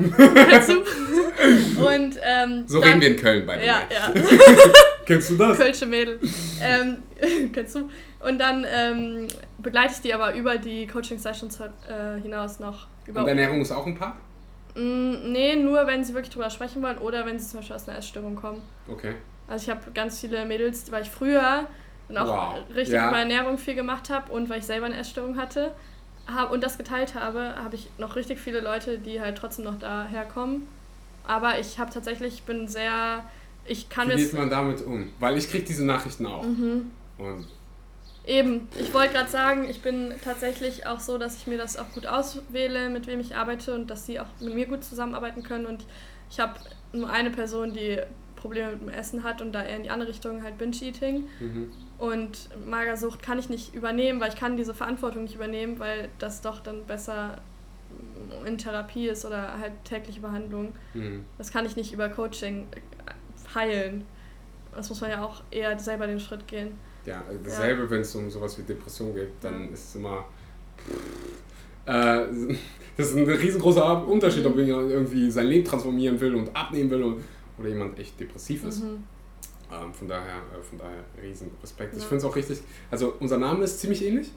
kennst 0.50 0.70
du? 0.70 0.78
Und, 1.86 2.20
ähm, 2.24 2.64
so 2.66 2.80
dann, 2.80 2.90
reden 2.90 3.02
wir 3.02 3.08
in 3.10 3.16
Köln 3.18 3.46
bei 3.46 3.64
Ja, 3.64 3.82
ja. 3.90 4.12
kennst 5.06 5.30
du 5.30 5.38
das? 5.38 5.58
Kölsche 5.58 5.86
Mädel. 5.86 6.20
Ähm, 6.60 6.98
kennst 7.54 7.76
du? 7.76 7.90
Und 8.20 8.40
dann 8.40 8.66
ähm, 8.68 9.28
begleite 9.60 9.94
ich 9.94 10.02
die 10.02 10.14
aber 10.14 10.34
über 10.34 10.58
die 10.58 10.88
Coaching-Sessions 10.88 11.60
äh, 11.60 12.20
hinaus 12.20 12.60
noch. 12.60 12.88
Über 13.06 13.22
Und 13.22 13.28
Ernährung 13.28 13.62
ist 13.62 13.72
auch 13.72 13.86
ein 13.86 13.96
Paar? 13.96 14.18
Mm, 14.78 15.32
nee, 15.32 15.56
nur 15.56 15.88
wenn 15.88 16.04
sie 16.04 16.14
wirklich 16.14 16.32
drüber 16.32 16.50
sprechen 16.52 16.84
wollen 16.84 17.00
oder 17.00 17.26
wenn 17.26 17.40
sie 17.40 17.48
zum 17.48 17.60
Beispiel 17.60 17.76
aus 17.76 17.88
einer 17.88 17.98
Essstörung 17.98 18.36
kommen. 18.36 18.62
Okay. 18.88 19.16
Also 19.48 19.64
ich 19.64 19.70
habe 19.76 19.92
ganz 19.92 20.20
viele 20.20 20.46
Mädels, 20.46 20.92
weil 20.92 21.02
ich 21.02 21.10
früher 21.10 21.68
dann 22.08 22.18
auch 22.18 22.56
wow. 22.56 22.76
richtig 22.76 22.94
ja. 22.94 23.10
über 23.10 23.18
Ernährung 23.18 23.58
viel 23.58 23.74
gemacht 23.76 24.10
habe 24.10 24.32
und 24.32 24.50
weil 24.50 24.60
ich 24.60 24.66
selber 24.66 24.86
eine 24.86 24.98
Essstörung 24.98 25.36
hatte 25.38 25.72
hab, 26.28 26.52
und 26.52 26.64
das 26.64 26.78
geteilt 26.78 27.16
habe, 27.16 27.56
habe 27.56 27.76
ich 27.76 27.90
noch 27.98 28.16
richtig 28.16 28.40
viele 28.40 28.60
Leute, 28.60 29.00
die 29.00 29.20
halt 29.20 29.38
trotzdem 29.38 29.66
noch 29.66 29.80
daher 29.80 30.26
kommen. 30.26 30.68
Aber 31.26 31.60
ich 31.60 31.80
habe 31.80 31.92
tatsächlich, 31.92 32.44
bin 32.44 32.68
sehr, 32.68 33.24
ich 33.66 33.90
kann 33.90 34.10
Wie 34.10 34.16
geht 34.16 34.34
man 34.34 34.50
damit 34.50 34.86
um? 34.86 35.10
Weil 35.20 35.38
ich 35.38 35.50
kriege 35.50 35.66
diese 35.66 35.86
Nachrichten 35.86 36.26
auch. 36.26 36.44
Mhm. 36.44 36.92
Und 37.18 37.48
Eben, 38.28 38.68
ich 38.78 38.94
wollte 38.94 39.14
gerade 39.14 39.30
sagen, 39.30 39.70
ich 39.70 39.82
bin 39.82 40.14
tatsächlich 40.22 40.86
auch 40.86 41.00
so, 41.00 41.18
dass 41.18 41.38
ich 41.38 41.48
mir 41.48 41.58
das 41.58 41.78
auch 41.78 41.90
gut 41.94 42.06
auswähle, 42.06 42.90
mit 42.90 43.08
wem 43.08 43.22
ich 43.22 43.38
arbeite 43.38 43.74
und 43.74 43.90
dass 43.90 44.06
sie 44.06 44.20
auch 44.20 44.28
mit 44.42 44.54
mir 44.54 44.68
gut 44.68 44.84
zusammenarbeiten 44.84 45.44
können. 45.44 45.66
Und 45.66 45.86
ich 46.30 46.42
habe 46.42 46.60
nur 46.92 47.10
eine 47.10 47.32
Person, 47.32 47.74
die 47.74 48.00
Probleme 48.36 48.74
mit 48.74 48.82
dem 48.82 48.90
Essen 48.90 49.24
hat 49.24 49.42
und 49.42 49.54
da 49.54 49.64
eher 49.64 49.78
in 49.78 49.84
die 49.84 49.90
andere 49.90 50.10
Richtung 50.10 50.44
halt 50.44 50.58
Binge-Eating. 50.58 51.30
Mhm. 51.40 51.72
Und 51.98 52.50
Magersucht 52.66 53.24
kann 53.24 53.40
ich 53.40 53.48
nicht 53.48 53.74
übernehmen, 53.74 54.20
weil 54.20 54.30
ich 54.30 54.36
kann 54.36 54.58
diese 54.58 54.74
Verantwortung 54.74 55.24
nicht 55.24 55.36
übernehmen, 55.36 55.80
weil 55.80 56.10
das 56.20 56.42
doch 56.42 56.60
dann 56.60 56.86
besser 56.86 57.38
in 58.46 58.58
Therapie 58.58 59.08
ist 59.08 59.26
oder 59.26 59.58
halt 59.58 59.72
tägliche 59.86 60.20
Behandlung. 60.20 60.74
Mhm. 60.94 61.24
Das 61.38 61.52
kann 61.52 61.66
ich 61.66 61.78
nicht 61.78 61.94
über 61.94 62.10
Coaching 62.10 62.68
heilen. 63.56 64.06
Das 64.76 64.90
muss 64.90 65.00
man 65.00 65.12
ja 65.12 65.24
auch 65.24 65.44
eher 65.50 65.80
selber 65.80 66.08
den 66.08 66.20
Schritt 66.20 66.46
gehen. 66.48 66.78
Ja, 67.08 67.24
dasselbe, 67.42 67.84
ja. 67.84 67.90
wenn 67.90 68.02
es 68.02 68.14
um 68.16 68.30
sowas 68.30 68.58
wie 68.58 68.64
Depression 68.64 69.16
geht, 69.16 69.30
dann 69.40 69.72
ist 69.72 69.90
es 69.90 69.96
immer. 69.96 70.26
Äh, 71.86 72.26
das 72.98 73.08
ist 73.08 73.16
ein 73.16 73.24
riesengroßer 73.24 74.06
Unterschied, 74.06 74.46
ob 74.46 74.58
jemand 74.58 74.92
irgendwie 74.92 75.32
sein 75.32 75.48
Leben 75.48 75.66
transformieren 75.66 76.20
will 76.20 76.36
und 76.36 76.54
abnehmen 76.54 76.90
will 76.90 77.04
und, 77.04 77.24
oder 77.58 77.70
jemand 77.70 77.98
echt 77.98 78.20
depressiv 78.20 78.66
ist. 78.66 78.84
Mhm. 78.84 79.06
Ähm, 79.72 79.94
von 79.94 80.08
daher, 80.10 80.36
äh, 80.38 80.62
von 80.62 80.78
daher 80.78 81.04
riesen 81.22 81.50
Respekt. 81.64 81.94
Ja. 81.94 82.00
Ich 82.00 82.06
finde 82.06 82.18
es 82.18 82.26
auch 82.26 82.36
richtig. 82.36 82.60
Also 82.92 83.14
unser 83.22 83.38
Name 83.38 83.64
ist 83.64 83.80
ziemlich 83.80 84.04
ähnlich. 84.04 84.30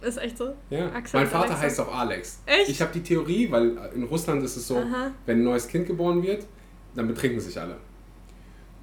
Ist 0.00 0.18
echt 0.18 0.38
so? 0.38 0.54
Ja. 0.70 0.92
Axel 0.92 1.20
mein 1.20 1.28
Vater 1.28 1.58
heißt 1.58 1.80
auch 1.80 1.92
Alex. 1.92 2.40
Echt? 2.46 2.68
Ich 2.68 2.80
habe 2.80 2.92
die 2.92 3.02
Theorie, 3.02 3.50
weil 3.50 3.76
in 3.94 4.04
Russland 4.04 4.44
ist 4.44 4.56
es 4.56 4.66
so, 4.68 4.76
Aha. 4.76 5.12
wenn 5.26 5.40
ein 5.40 5.44
neues 5.44 5.66
Kind 5.66 5.86
geboren 5.86 6.22
wird, 6.22 6.46
dann 6.94 7.08
betrinken 7.08 7.40
sich 7.40 7.60
alle. 7.60 7.76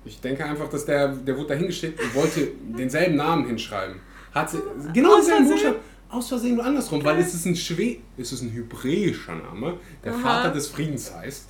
Ich 0.05 0.21
denke 0.21 0.45
einfach, 0.45 0.69
dass 0.69 0.85
der, 0.85 1.09
der 1.09 1.37
wurde 1.37 1.49
da 1.49 1.53
hingeschickt 1.55 2.01
und 2.01 2.15
wollte 2.15 2.47
denselben 2.77 3.15
Namen 3.15 3.45
hinschreiben. 3.47 3.97
Hat 4.33 4.51
genau 4.93 5.15
denselben 5.17 5.47
Buchstaben. 5.47 5.75
Aus 6.09 6.27
Versehen 6.27 6.55
nur 6.55 6.65
andersrum, 6.65 7.03
weil 7.03 7.19
es 7.19 7.35
ist 7.35 7.45
ein 7.45 7.55
Schwe 7.55 7.97
es 8.17 8.31
ist 8.31 8.41
ein 8.41 8.49
hebräischer 8.49 9.35
Name, 9.35 9.77
der 10.03 10.13
Aha. 10.13 10.19
Vater 10.19 10.51
des 10.51 10.67
Friedens 10.67 11.13
heißt. 11.13 11.47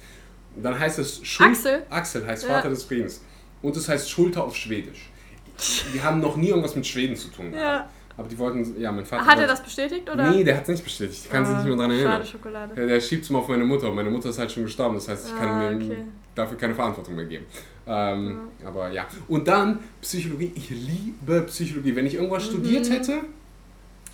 Und 0.55 0.63
dann 0.63 0.77
heißt 0.77 0.99
es 0.99 1.25
Schul 1.25 1.47
Axel. 1.47 1.83
Axel 1.89 2.27
heißt 2.27 2.43
ja. 2.43 2.49
Vater 2.49 2.69
des 2.69 2.83
Friedens. 2.83 3.21
Und 3.61 3.77
es 3.77 3.87
heißt 3.87 4.09
Schulter 4.09 4.43
auf 4.43 4.55
Schwedisch. 4.55 5.09
Wir 5.93 6.03
haben 6.03 6.19
noch 6.19 6.35
nie 6.35 6.49
irgendwas 6.49 6.75
mit 6.75 6.85
Schweden 6.85 7.15
zu 7.15 7.29
tun 7.29 7.51
gehabt. 7.51 7.63
Ja. 7.63 7.89
Aber 8.17 8.27
die 8.27 8.37
wollten, 8.37 8.77
ja, 8.79 8.91
mein 8.91 9.05
Vater. 9.05 9.25
Hat 9.25 9.39
er 9.39 9.47
das 9.47 9.63
bestätigt 9.63 10.09
oder? 10.09 10.29
Nee, 10.29 10.43
der 10.43 10.57
hat 10.57 10.63
es 10.63 10.69
nicht 10.69 10.83
bestätigt. 10.83 11.21
Ich 11.23 11.29
kann 11.31 11.45
sich 11.45 11.55
ah, 11.55 11.59
nicht 11.59 11.67
mehr 11.67 11.77
daran 11.77 11.91
erinnern. 11.91 12.11
Schade 12.15 12.25
Schokolade. 12.25 12.75
Der, 12.75 12.87
der 12.87 12.99
schiebt 12.99 13.23
es 13.23 13.29
mal 13.29 13.39
auf 13.39 13.47
meine 13.47 13.63
Mutter. 13.63 13.89
Meine 13.93 14.09
Mutter 14.09 14.29
ist 14.29 14.39
halt 14.39 14.51
schon 14.51 14.63
gestorben, 14.63 14.95
das 14.95 15.07
heißt, 15.07 15.27
ich 15.27 15.37
kann 15.37 15.47
ah, 15.47 15.67
okay. 15.67 15.85
ihm 15.85 16.11
dafür 16.35 16.57
keine 16.57 16.75
Verantwortung 16.75 17.15
mehr 17.15 17.23
geben. 17.23 17.45
Ähm, 17.89 18.49
ja. 18.61 18.67
Aber 18.67 18.91
ja. 18.91 19.07
Und 19.27 19.47
dann 19.47 19.79
Psychologie. 20.01 20.51
Ich 20.55 20.69
liebe 20.69 21.41
Psychologie. 21.41 21.95
Wenn 21.95 22.05
ich 22.05 22.13
irgendwas 22.13 22.45
mhm. 22.45 22.51
studiert 22.51 22.89
hätte, 22.89 23.21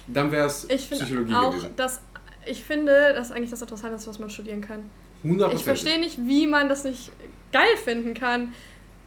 dann 0.08 0.32
wäre 0.32 0.48
es 0.48 0.66
Psychologie 0.68 1.34
auch, 1.34 1.52
gewesen. 1.52 1.74
Dass, 1.76 2.02
ich 2.46 2.64
finde, 2.64 3.14
das 3.14 3.28
ist 3.28 3.36
eigentlich 3.36 3.52
das 3.52 3.62
Interessanteste, 3.62 4.10
was 4.10 4.20
man 4.20 4.30
studieren 4.30 4.62
kann. 4.62 4.90
100%. 5.26 5.54
Ich 5.56 5.64
verstehe 5.64 6.00
nicht, 6.00 6.18
wie 6.26 6.48
man 6.48 6.70
das 6.70 6.86
nicht 6.86 7.12
geil 7.52 7.76
finden 7.84 8.14
kann. 8.14 8.54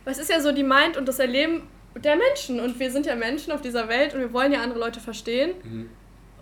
Weil 0.05 0.13
es 0.13 0.19
ist 0.19 0.31
ja 0.31 0.41
so 0.41 0.53
die 0.53 0.65
Mind 0.65 0.97
und 0.97 1.07
das 1.07 1.19
Erleben 1.19 1.63
der 1.97 2.17
Menschen. 2.17 2.61
Und 2.61 2.79
wir 2.79 2.91
sind 2.91 3.07
ja 3.07 3.17
Menschen 3.17 3.53
auf 3.53 3.63
dieser 3.63 3.89
Welt 3.89 4.13
und 4.13 4.21
wir 4.21 4.33
wollen 4.35 4.53
ja 4.53 4.61
andere 4.61 4.81
Leute 4.81 5.01
verstehen. 5.01 5.53
Mhm. 5.65 5.91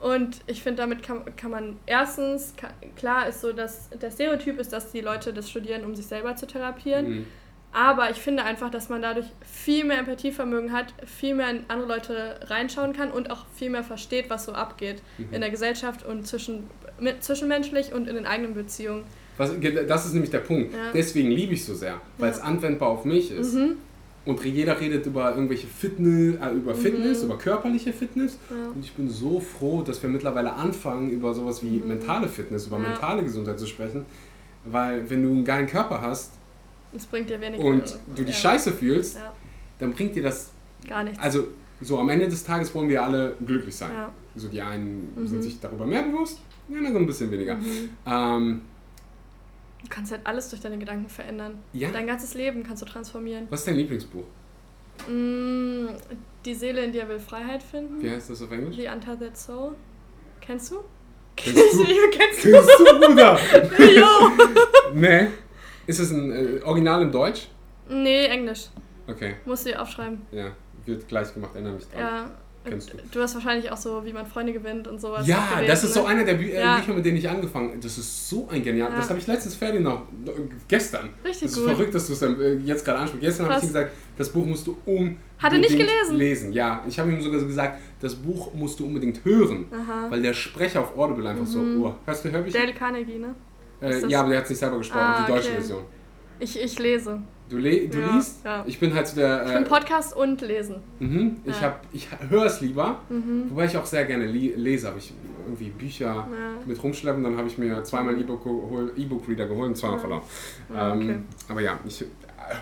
Und 0.01 0.41
ich 0.47 0.62
finde, 0.62 0.83
damit 0.83 1.03
kann, 1.03 1.24
kann 1.37 1.51
man 1.51 1.77
erstens, 1.87 2.55
kann, 2.57 2.70
klar 2.97 3.29
ist 3.29 3.41
so, 3.41 3.53
dass 3.53 3.89
der 3.91 4.11
Stereotyp 4.11 4.59
ist, 4.59 4.72
dass 4.72 4.93
die 4.93 5.01
Leute 5.01 5.33
das 5.33 5.49
studieren, 5.49 5.85
um 5.85 5.95
sich 5.95 6.07
selber 6.07 6.37
zu 6.37 6.47
therapieren. 6.47 7.09
Mhm. 7.09 7.27
Aber 7.77 8.11
ich 8.11 8.16
finde 8.16 8.43
einfach, 8.43 8.70
dass 8.70 8.89
man 8.89 9.03
dadurch 9.03 9.27
viel 9.45 9.85
mehr 9.85 9.99
Empathievermögen 9.99 10.72
hat, 10.72 10.95
viel 11.05 11.35
mehr 11.35 11.51
in 11.51 11.61
andere 11.68 11.87
Leute 11.87 12.41
reinschauen 12.45 12.95
kann 12.95 13.11
und 13.11 13.31
auch 13.31 13.45
viel 13.55 13.68
mehr 13.68 13.85
versteht, 13.85 14.31
was 14.31 14.47
so 14.47 14.53
abgeht 14.53 15.03
mhm. 15.18 15.27
in 15.31 15.43
der 15.43 15.51
Gesellschaft 15.51 16.03
und 16.03 16.27
zwischen, 16.27 16.70
mit, 16.99 17.22
zwischenmenschlich 17.22 17.93
und 17.93 18.09
in 18.09 18.14
den 18.14 18.24
eigenen 18.24 18.55
Beziehungen. 18.55 19.05
Was, 19.37 19.51
das 19.87 20.07
ist 20.07 20.14
nämlich 20.14 20.31
der 20.31 20.39
Punkt. 20.39 20.72
Ja. 20.72 20.93
Deswegen 20.95 21.31
liebe 21.31 21.53
ich 21.53 21.66
so 21.66 21.74
sehr, 21.74 22.01
weil 22.16 22.31
ja. 22.31 22.37
es 22.37 22.41
anwendbar 22.41 22.89
auf 22.89 23.05
mich 23.05 23.31
ist. 23.31 23.53
Mhm. 23.53 23.77
Und 24.24 24.43
jeder 24.43 24.81
redet 24.81 25.05
über 25.05 25.35
irgendwelche 25.35 25.66
Fitness, 25.66 26.37
äh, 26.41 26.55
über 26.55 26.72
mhm. 26.72 26.79
Fitness, 26.79 27.22
über 27.24 27.37
körperliche 27.37 27.93
Fitness. 27.93 28.39
Ja. 28.49 28.70
Und 28.74 28.83
ich 28.83 28.95
bin 28.95 29.11
so 29.11 29.39
froh, 29.39 29.83
dass 29.83 30.03
wir 30.03 30.09
mittlerweile 30.09 30.55
anfangen, 30.55 31.11
über 31.11 31.35
sowas 31.35 31.62
wie 31.62 31.79
mhm. 31.81 31.89
mentale 31.89 32.27
Fitness, 32.27 32.68
über 32.68 32.79
mentale 32.79 33.22
Gesundheit 33.22 33.59
zu 33.59 33.66
sprechen. 33.66 34.07
Weil 34.64 35.11
wenn 35.11 35.22
du 35.22 35.29
einen 35.29 35.45
geilen 35.45 35.66
Körper 35.66 36.01
hast 36.01 36.36
bringt 37.11 37.28
dir 37.28 37.41
wenig 37.41 37.61
und 37.61 37.99
du 38.14 38.24
dich 38.24 38.34
ja. 38.34 38.51
scheiße 38.51 38.72
fühlst, 38.72 39.18
dann 39.78 39.93
bringt 39.93 40.16
dir 40.16 40.22
das 40.22 40.51
gar 40.89 41.05
nichts. 41.05 41.18
Also 41.18 41.49
so 41.80 41.99
am 41.99 42.09
Ende 42.09 42.28
des 42.28 42.43
Tages 42.45 42.74
wollen 42.74 42.89
wir 42.89 43.03
alle 43.03 43.37
glücklich 43.45 43.76
sein. 43.76 43.91
So 44.34 44.49
die 44.49 44.61
einen 44.61 45.12
mhm. 45.14 45.26
sind 45.26 45.43
sich 45.43 45.61
darüber 45.61 45.87
mehr 45.87 46.03
bewusst, 46.03 46.41
die 46.68 46.76
anderen 46.76 46.95
so 46.95 47.01
ein 47.01 47.07
bisschen 47.07 47.30
weniger. 47.30 47.57
Mhm. 47.57 47.91
Ähm, 48.07 48.61
Du 49.87 49.91
kannst 49.91 50.11
halt 50.11 50.22
alles 50.24 50.49
durch 50.49 50.61
deine 50.61 50.78
Gedanken 50.78 51.09
verändern. 51.09 51.59
Ja. 51.72 51.91
Dein 51.91 52.09
ganzes 52.09 52.34
Leben 52.34 52.64
kannst 52.64 52.82
du 52.82 52.87
transformieren. 52.87 53.47
Was 53.51 53.61
ist 53.61 53.68
dein 53.68 53.76
Lieblingsbuch? 53.76 54.24
Mm, 55.09 55.87
die 56.45 56.55
Seele, 56.55 56.84
in 56.84 56.91
dir 56.91 57.09
will 57.09 57.20
Freiheit 57.20 57.62
finden. 57.62 58.03
Wie 58.03 58.11
heißt 58.11 58.30
das 58.30 58.43
auf 58.43 58.51
Englisch? 58.51 58.74
The 58.76 58.89
Untethered 58.89 59.37
Soul. 59.37 59.76
Kennst 60.41 60.72
du? 60.72 60.80
Kennst 61.37 61.74
du? 61.74 61.84
Kennst 62.11 62.45
du? 62.45 62.51
Kennst 62.51 62.70
du, 62.78 62.84
Bruder? 62.99 63.39
jo. 63.78 64.95
nee. 64.95 65.28
Ist 65.87 66.01
es 66.01 66.11
ein 66.11 66.32
äh, 66.32 66.62
Original 66.64 67.03
in 67.03 67.12
Deutsch? 67.12 67.49
Nee, 67.89 68.26
Englisch. 68.26 68.68
Okay. 69.07 69.37
Musst 69.45 69.66
du 69.66 69.70
dir 69.70 69.80
aufschreiben. 69.80 70.22
Ja, 70.32 70.51
wird 70.84 71.07
gleich 71.07 71.32
gemacht, 71.32 71.53
erinnere 71.55 71.74
mich 71.74 71.89
dran. 71.89 72.01
Ja, 72.01 72.30
Kennst 72.68 72.93
du. 72.93 72.97
Du 73.12 73.20
hast 73.20 73.34
wahrscheinlich 73.34 73.70
auch 73.70 73.76
so, 73.76 74.05
wie 74.05 74.12
man 74.12 74.26
Freunde 74.26 74.53
gewinnt 74.53 74.89
und 74.89 75.01
sowas. 75.01 75.26
Ja, 75.26 75.47
gelesen, 75.55 75.68
das 75.68 75.84
ist 75.84 75.95
so 75.95 76.03
ne? 76.03 76.09
einer 76.09 76.24
der 76.24 76.34
Bü 76.34 76.49
äh, 76.49 76.61
ja. 76.61 76.76
Bücher, 76.76 76.95
mit 76.95 77.05
denen 77.05 77.16
ich 77.16 77.28
angefangen 77.28 77.68
habe. 77.70 77.78
Das 77.78 77.97
ist 77.97 78.28
so 78.28 78.49
ein 78.51 78.62
genial. 78.62 78.91
Ja. 78.91 78.97
Das 78.97 79.09
habe 79.09 79.18
ich 79.18 79.26
letztens 79.26 79.55
fertig 79.55 79.80
noch, 79.80 80.03
gestern. 80.66 81.11
Richtig 81.24 81.43
Das 81.43 81.53
ist 81.53 81.57
gut. 81.59 81.74
verrückt, 81.74 81.95
dass 81.95 82.07
du 82.07 82.12
es 82.12 82.22
äh, 82.22 82.55
jetzt 82.64 82.84
gerade 82.84 82.99
ansprichst. 82.99 83.24
Gestern 83.24 83.47
habe 83.47 83.59
ich 83.59 83.64
ihm 83.64 83.68
gesagt, 83.68 83.93
das 84.18 84.28
Buch 84.30 84.45
musst 84.45 84.66
du 84.66 84.76
um. 84.84 85.16
Hat 85.39 85.53
er 85.53 85.59
nicht 85.59 85.76
gelesen? 85.76 86.16
Lesen, 86.16 86.53
ja. 86.53 86.82
Ich 86.89 86.99
habe 86.99 87.11
ihm 87.11 87.20
sogar 87.20 87.41
gesagt, 87.41 87.80
das 88.01 88.14
Buch 88.14 88.53
musst 88.55 88.80
du 88.80 88.87
unbedingt 88.87 89.24
hören. 89.24 89.66
Aha. 89.70 90.11
Weil 90.11 90.22
der 90.22 90.34
Sprecher 90.34 90.80
auf 90.80 90.97
Audible 90.97 91.28
einfach 91.28 91.45
mhm. 91.45 91.47
so, 91.78 91.87
oh, 91.87 91.95
hörst 92.05 92.24
du 92.24 92.30
Hörbücher? 92.30 92.59
Dale 92.59 92.74
Carnegie, 92.74 93.18
ne? 93.18 93.34
Äh, 93.81 94.07
ja, 94.07 94.20
aber 94.20 94.31
der 94.31 94.39
hat 94.39 94.45
es 94.45 94.51
nicht 94.51 94.59
selber 94.59 94.79
gesprochen, 94.79 95.01
ah, 95.03 95.24
die 95.27 95.33
deutsche 95.33 95.49
okay. 95.49 95.57
Version. 95.57 95.83
Ich, 96.39 96.61
ich 96.61 96.79
lese. 96.79 97.22
Du, 97.49 97.59
le 97.59 97.89
du 97.89 97.99
ja, 97.99 98.14
liest? 98.14 98.45
Ja. 98.45 98.64
Ich 98.66 98.81
bin 98.81 98.93
halt 98.93 99.07
so 99.07 99.16
der. 99.16 99.43
Äh, 99.43 99.47
ich 99.47 99.55
bin 99.55 99.64
Podcast 99.64 100.16
und 100.16 100.41
lesen. 100.41 100.77
Mhm. 100.99 101.37
Ich, 101.45 101.61
ja. 101.61 101.79
ich 101.93 102.09
höre 102.29 102.47
es 102.47 102.61
lieber, 102.61 103.01
mhm. 103.09 103.51
wobei 103.51 103.66
ich 103.66 103.77
auch 103.77 103.87
sehr 103.87 104.05
gerne 104.05 104.27
lese. 104.27 104.89
Habe 104.89 104.99
ich 104.99 105.12
irgendwie 105.47 105.70
Bücher 105.70 106.07
ja. 106.07 106.27
mit 106.66 106.83
rumschleppen, 106.83 107.22
dann 107.22 107.37
habe 107.37 107.47
ich 107.47 107.57
mir 107.57 107.83
zweimal 107.85 108.18
E-Book-Reader 108.18 109.47
geholt 109.47 109.68
und 109.68 109.77
zweimal 109.77 110.01
verloren. 110.01 110.22
Ähm, 110.74 111.01
okay. 111.01 111.18
Aber 111.49 111.61
ja, 111.61 111.79
ich, 111.87 112.05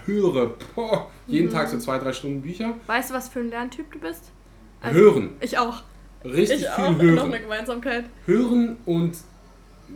höre 0.06 0.54
boah, 0.74 1.10
jeden 1.26 1.48
mhm. 1.48 1.52
Tag 1.52 1.68
so 1.68 1.78
zwei, 1.78 1.98
drei 1.98 2.12
Stunden 2.12 2.42
Bücher. 2.42 2.74
Weißt 2.86 3.10
du, 3.10 3.14
was 3.14 3.28
für 3.28 3.40
ein 3.40 3.50
Lerntyp 3.50 3.90
du 3.92 3.98
bist? 3.98 4.30
Also, 4.80 4.98
hören. 4.98 5.30
Ich 5.40 5.56
auch. 5.58 5.82
Richtig 6.24 6.62
ich 6.62 6.68
viel 6.68 6.84
auch. 6.84 6.98
hören. 6.98 7.14
Noch 7.14 7.24
eine 7.24 7.40
Gemeinsamkeit. 7.40 8.04
Hören 8.26 8.76
und 8.84 9.16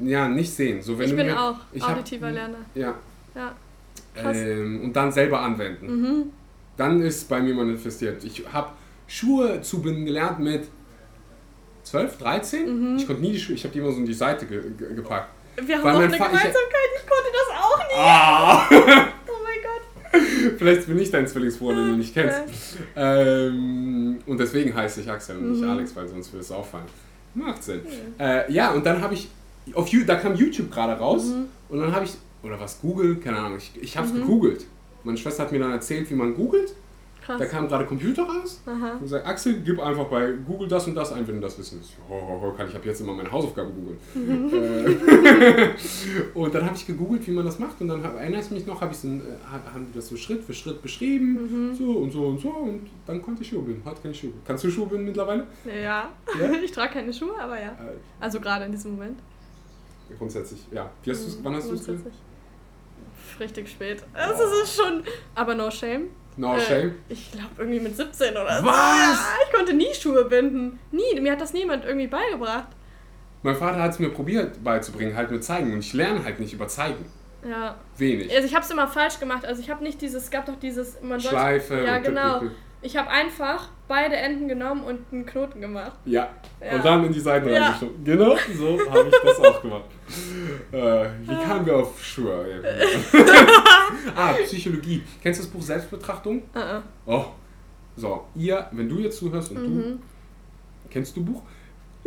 ja, 0.02 0.28
nicht 0.28 0.52
sehen. 0.52 0.82
So, 0.82 0.98
wenn 0.98 1.08
ich 1.08 1.16
bin 1.16 1.26
mir, 1.26 1.40
auch 1.40 1.56
ich 1.72 1.82
auditiver 1.82 2.26
hab, 2.26 2.34
Lerner. 2.34 2.58
Ja. 2.74 2.94
Ja. 3.34 3.54
Ähm, 4.16 4.82
und 4.84 4.92
dann 4.94 5.12
selber 5.12 5.40
anwenden. 5.40 5.86
Mhm. 5.86 6.22
Dann 6.76 7.02
ist 7.02 7.28
bei 7.28 7.40
mir 7.40 7.54
manifestiert. 7.54 8.22
Ich 8.24 8.44
habe 8.52 8.70
Schuhe 9.06 9.60
zubinden 9.62 10.04
gelernt 10.04 10.38
mit 10.38 10.68
12, 11.84 12.18
13. 12.18 12.92
Mhm. 12.92 12.96
Ich 12.96 13.06
konnte 13.06 13.22
nie 13.22 13.32
die 13.32 13.40
Schuhe, 13.40 13.54
ich 13.54 13.64
habe 13.64 13.72
die 13.72 13.80
immer 13.80 13.92
so 13.92 13.98
in 13.98 14.06
die 14.06 14.14
Seite 14.14 14.46
ge 14.46 14.60
ge 14.76 14.94
gepackt. 14.94 15.30
Wir 15.60 15.78
haben 15.78 15.88
auch 15.88 16.00
eine 16.00 16.06
Gemeinsamkeit, 16.06 16.54
ich, 16.54 17.02
ich, 17.02 17.08
konnte 17.08 17.30
das 17.32 17.48
auch 17.58 17.78
nie. 17.78 17.94
Ah. 17.96 18.68
oh 19.28 19.32
mein 19.42 19.58
Gott. 19.62 20.58
Vielleicht 20.58 20.86
bin 20.86 20.98
ich 20.98 21.10
dein 21.10 21.26
Zwillingsbruder, 21.26 21.76
den 21.76 21.88
du 21.88 21.96
nicht 21.96 22.14
kennst. 22.14 22.78
Ähm, 22.94 24.18
und 24.26 24.38
deswegen 24.38 24.74
heiße 24.74 25.00
ich 25.00 25.10
Axel 25.10 25.38
und 25.38 25.52
nicht 25.52 25.62
mhm. 25.62 25.70
Alex, 25.70 25.96
weil 25.96 26.06
sonst 26.06 26.32
würde 26.32 26.42
es 26.42 26.52
auffallen. 26.52 26.86
Macht 27.34 27.62
Sinn. 27.62 27.80
Mhm. 27.80 28.20
Äh, 28.20 28.52
ja, 28.52 28.72
und 28.72 28.84
dann 28.86 29.02
habe 29.02 29.14
ich, 29.14 29.28
auf, 29.74 29.90
da 30.06 30.16
kam 30.16 30.34
YouTube 30.34 30.70
gerade 30.70 30.92
raus 30.98 31.26
mhm. 31.26 31.46
und 31.68 31.80
dann 31.80 31.92
habe 31.92 32.04
ich, 32.04 32.12
oder 32.42 32.58
was, 32.60 32.80
Google, 32.80 33.16
keine 33.16 33.38
Ahnung, 33.38 33.58
ich, 33.58 33.72
ich 33.80 33.96
habe 33.96 34.06
es 34.06 34.12
mhm. 34.12 34.20
gegoogelt. 34.20 34.66
Meine 35.04 35.16
Schwester 35.16 35.44
hat 35.44 35.52
mir 35.52 35.60
dann 35.60 35.72
erzählt, 35.72 36.10
wie 36.10 36.14
man 36.14 36.34
googelt 36.34 36.74
Krass. 37.28 37.40
Da 37.40 37.44
kam 37.44 37.68
gerade 37.68 37.84
Computer 37.84 38.22
raus 38.22 38.62
Aha. 38.64 38.96
und 38.98 39.06
sagt, 39.06 39.26
Axel, 39.26 39.60
gib 39.60 39.78
einfach 39.80 40.06
bei 40.06 40.32
Google 40.46 40.66
das 40.66 40.86
und 40.86 40.94
das 40.94 41.12
ein, 41.12 41.28
wenn 41.28 41.34
du 41.34 41.40
das 41.42 41.58
wissen 41.58 41.78
willst. 41.78 41.92
Oh, 42.08 42.14
oh, 42.14 42.42
oh, 42.42 42.52
kann 42.52 42.66
ich 42.66 42.74
ab 42.74 42.80
jetzt 42.86 43.02
immer 43.02 43.12
meine 43.12 43.30
Hausaufgaben 43.30 43.70
googeln. 43.74 43.98
Mhm. 44.14 44.50
Äh, 44.54 45.68
und 46.38 46.54
dann 46.54 46.64
habe 46.64 46.74
ich 46.74 46.86
gegoogelt, 46.86 47.26
wie 47.26 47.32
man 47.32 47.44
das 47.44 47.58
macht 47.58 47.82
und 47.82 47.88
dann 47.88 48.02
erinnere 48.02 48.40
ich 48.40 48.50
mich 48.50 48.66
noch, 48.66 48.80
hab 48.80 48.94
so, 48.94 49.08
äh, 49.08 49.20
haben 49.46 49.86
die 49.90 49.94
das 49.94 50.08
so 50.08 50.16
Schritt 50.16 50.42
für 50.42 50.54
Schritt 50.54 50.80
beschrieben, 50.80 51.68
mhm. 51.68 51.74
so 51.74 51.98
und 51.98 52.10
so 52.12 52.28
und 52.28 52.40
so 52.40 52.48
und 52.48 52.88
dann 53.06 53.20
konnte 53.20 53.42
ich 53.42 53.48
Schuhe 53.50 53.60
binden. 53.60 53.84
Hat 53.84 54.02
keine 54.02 54.14
Schuhe. 54.14 54.32
Kannst 54.46 54.64
du 54.64 54.70
Schuhe 54.70 54.86
binden 54.86 55.04
mittlerweile? 55.04 55.46
Ja, 55.66 56.08
ja? 56.40 56.50
ich 56.64 56.72
trage 56.72 56.94
keine 56.94 57.12
Schuhe, 57.12 57.38
aber 57.38 57.60
ja. 57.60 57.72
Äh, 57.72 57.98
also 58.20 58.40
gerade 58.40 58.64
in 58.64 58.72
diesem 58.72 58.92
Moment. 58.92 59.18
Grundsätzlich, 60.16 60.60
ja. 60.70 60.90
Wie 61.02 61.10
hast 61.10 61.38
mhm, 61.38 61.44
wann 61.44 61.56
hast 61.56 61.70
du 61.70 61.74
es 61.74 61.88
Richtig 63.40 63.68
spät. 63.68 64.02
Also 64.14 64.44
es 64.44 64.64
ist 64.64 64.76
schon, 64.80 65.02
aber 65.34 65.54
no 65.54 65.70
shame. 65.70 66.08
No 66.36 66.56
äh, 66.56 66.60
shame? 66.60 66.94
Ich 67.08 67.32
glaube 67.32 67.50
irgendwie 67.58 67.80
mit 67.80 67.96
17 67.96 68.30
oder 68.30 68.60
so. 68.60 68.66
Was? 68.66 69.26
Ich 69.46 69.54
konnte 69.54 69.74
nie 69.74 69.92
Schuhe 69.92 70.24
binden. 70.24 70.78
Nie. 70.92 71.20
Mir 71.20 71.32
hat 71.32 71.40
das 71.40 71.52
niemand 71.52 71.84
irgendwie 71.84 72.06
beigebracht. 72.06 72.68
Mein 73.42 73.56
Vater 73.56 73.82
hat 73.82 73.92
es 73.92 73.98
mir 73.98 74.08
probiert 74.10 74.62
beizubringen, 74.64 75.14
halt 75.14 75.30
nur 75.30 75.40
zeigen. 75.40 75.72
Und 75.72 75.80
ich 75.80 75.92
lerne 75.92 76.24
halt 76.24 76.40
nicht 76.40 76.52
über 76.52 76.68
zeigen. 76.68 77.04
Ja. 77.48 77.76
Wenig. 77.96 78.34
Also 78.34 78.46
ich 78.46 78.54
habe 78.54 78.64
es 78.64 78.70
immer 78.70 78.88
falsch 78.88 79.20
gemacht. 79.20 79.44
Also 79.44 79.60
ich 79.60 79.70
habe 79.70 79.82
nicht 79.82 80.00
dieses, 80.00 80.24
es 80.24 80.30
gab 80.30 80.46
doch 80.46 80.58
dieses... 80.58 81.00
Man 81.02 81.20
Schleife. 81.20 81.74
Sollte, 81.74 81.86
ja, 81.86 81.98
genau. 81.98 82.42
Ich 82.80 82.96
habe 82.96 83.10
einfach 83.10 83.70
beide 83.88 84.14
Enden 84.16 84.46
genommen 84.46 84.84
und 84.84 85.00
einen 85.10 85.26
Knoten 85.26 85.60
gemacht. 85.60 85.98
Ja. 86.04 86.28
ja. 86.60 86.76
Und 86.76 86.84
dann 86.84 87.04
in 87.04 87.12
die 87.12 87.20
Seiten 87.20 87.48
ja. 87.48 87.64
reingeschoben. 87.64 88.04
Genau, 88.04 88.36
so 88.56 88.78
habe 88.90 89.08
ich 89.08 89.14
das 89.22 89.38
auch 89.44 89.62
gemacht. 89.62 89.84
Äh, 90.70 91.08
wie 91.22 91.44
kamen 91.44 91.66
wir 91.66 91.76
auf 91.76 92.02
Schuhe? 92.02 92.62
ah, 94.16 94.32
Psychologie. 94.44 95.02
Kennst 95.20 95.40
du 95.40 95.44
das 95.44 95.52
Buch 95.52 95.62
Selbstbetrachtung? 95.62 96.42
Uh 96.54 96.58
-uh. 96.58 96.82
Oh. 97.06 97.24
So, 97.96 98.26
ihr, 98.36 98.68
wenn 98.70 98.88
du 98.88 98.98
jetzt 99.00 99.18
zuhörst 99.18 99.50
und 99.50 99.60
mhm. 99.60 99.82
du, 99.82 99.98
kennst 100.88 101.16
du 101.16 101.24
Buch? 101.24 101.42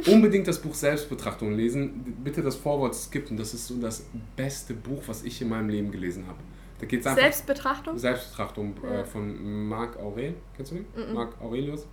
Unbedingt 0.08 0.48
das 0.48 0.60
Buch 0.60 0.74
Selbstbetrachtung 0.74 1.54
lesen. 1.54 2.16
Bitte 2.24 2.42
das 2.42 2.56
Vorwort 2.56 2.96
skippen. 2.96 3.36
Das 3.36 3.54
ist 3.54 3.68
so 3.68 3.76
das 3.76 4.06
beste 4.38 4.74
Buch, 4.74 5.04
was 5.06 5.24
ich 5.24 5.42
in 5.42 5.50
meinem 5.50 5.70
Leben 5.70 5.92
gelesen 5.92 6.26
habe. 6.28 6.40
Da 6.82 6.88
geht's 6.88 7.06
einfach 7.06 7.22
Selbstbetrachtung? 7.22 7.98
Selbstbetrachtung 7.98 8.76
äh, 8.84 8.98
ja. 8.98 9.04
von 9.04 9.68
Marc 9.70 9.98
Aurel. 9.98 10.34
Kennst 10.58 10.72
du 10.72 10.76
den? 10.76 10.86
Mm 10.96 11.12
-mm. 11.12 11.14
Marc 11.14 11.40
Aurelius. 11.40 11.88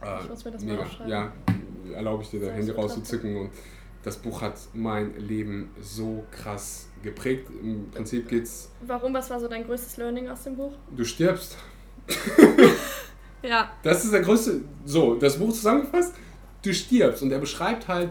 Äh, 0.00 0.22
ich 0.22 0.28
muss 0.28 0.44
mir 0.44 0.52
das 0.52 0.62
mega. 0.62 0.86
mal 1.00 1.08
Ja, 1.10 1.32
erlaube 1.92 2.22
ich 2.22 2.30
dir, 2.30 2.40
da 2.40 2.52
Handy 2.52 2.70
rauszuzücken. 2.70 3.36
Und 3.36 3.50
das 4.04 4.16
Buch 4.16 4.40
hat 4.40 4.54
mein 4.72 5.18
Leben 5.18 5.70
so 5.80 6.24
krass 6.30 6.88
geprägt. 7.02 7.48
Im 7.60 7.90
Prinzip 7.90 8.28
geht's. 8.28 8.70
Warum? 8.86 9.12
Was 9.14 9.30
war 9.30 9.40
so 9.40 9.48
dein 9.48 9.64
größtes 9.64 9.96
Learning 9.96 10.28
aus 10.28 10.44
dem 10.44 10.54
Buch? 10.54 10.74
Du 10.96 11.04
stirbst. 11.04 11.56
ja. 13.42 13.72
Das 13.82 14.04
ist 14.04 14.12
der 14.12 14.22
größte. 14.22 14.60
So, 14.84 15.16
das 15.16 15.36
Buch 15.36 15.52
zusammengefasst. 15.52 16.14
Du 16.62 16.72
stirbst. 16.72 17.20
Und 17.24 17.32
er 17.32 17.40
beschreibt 17.40 17.88
halt, 17.88 18.10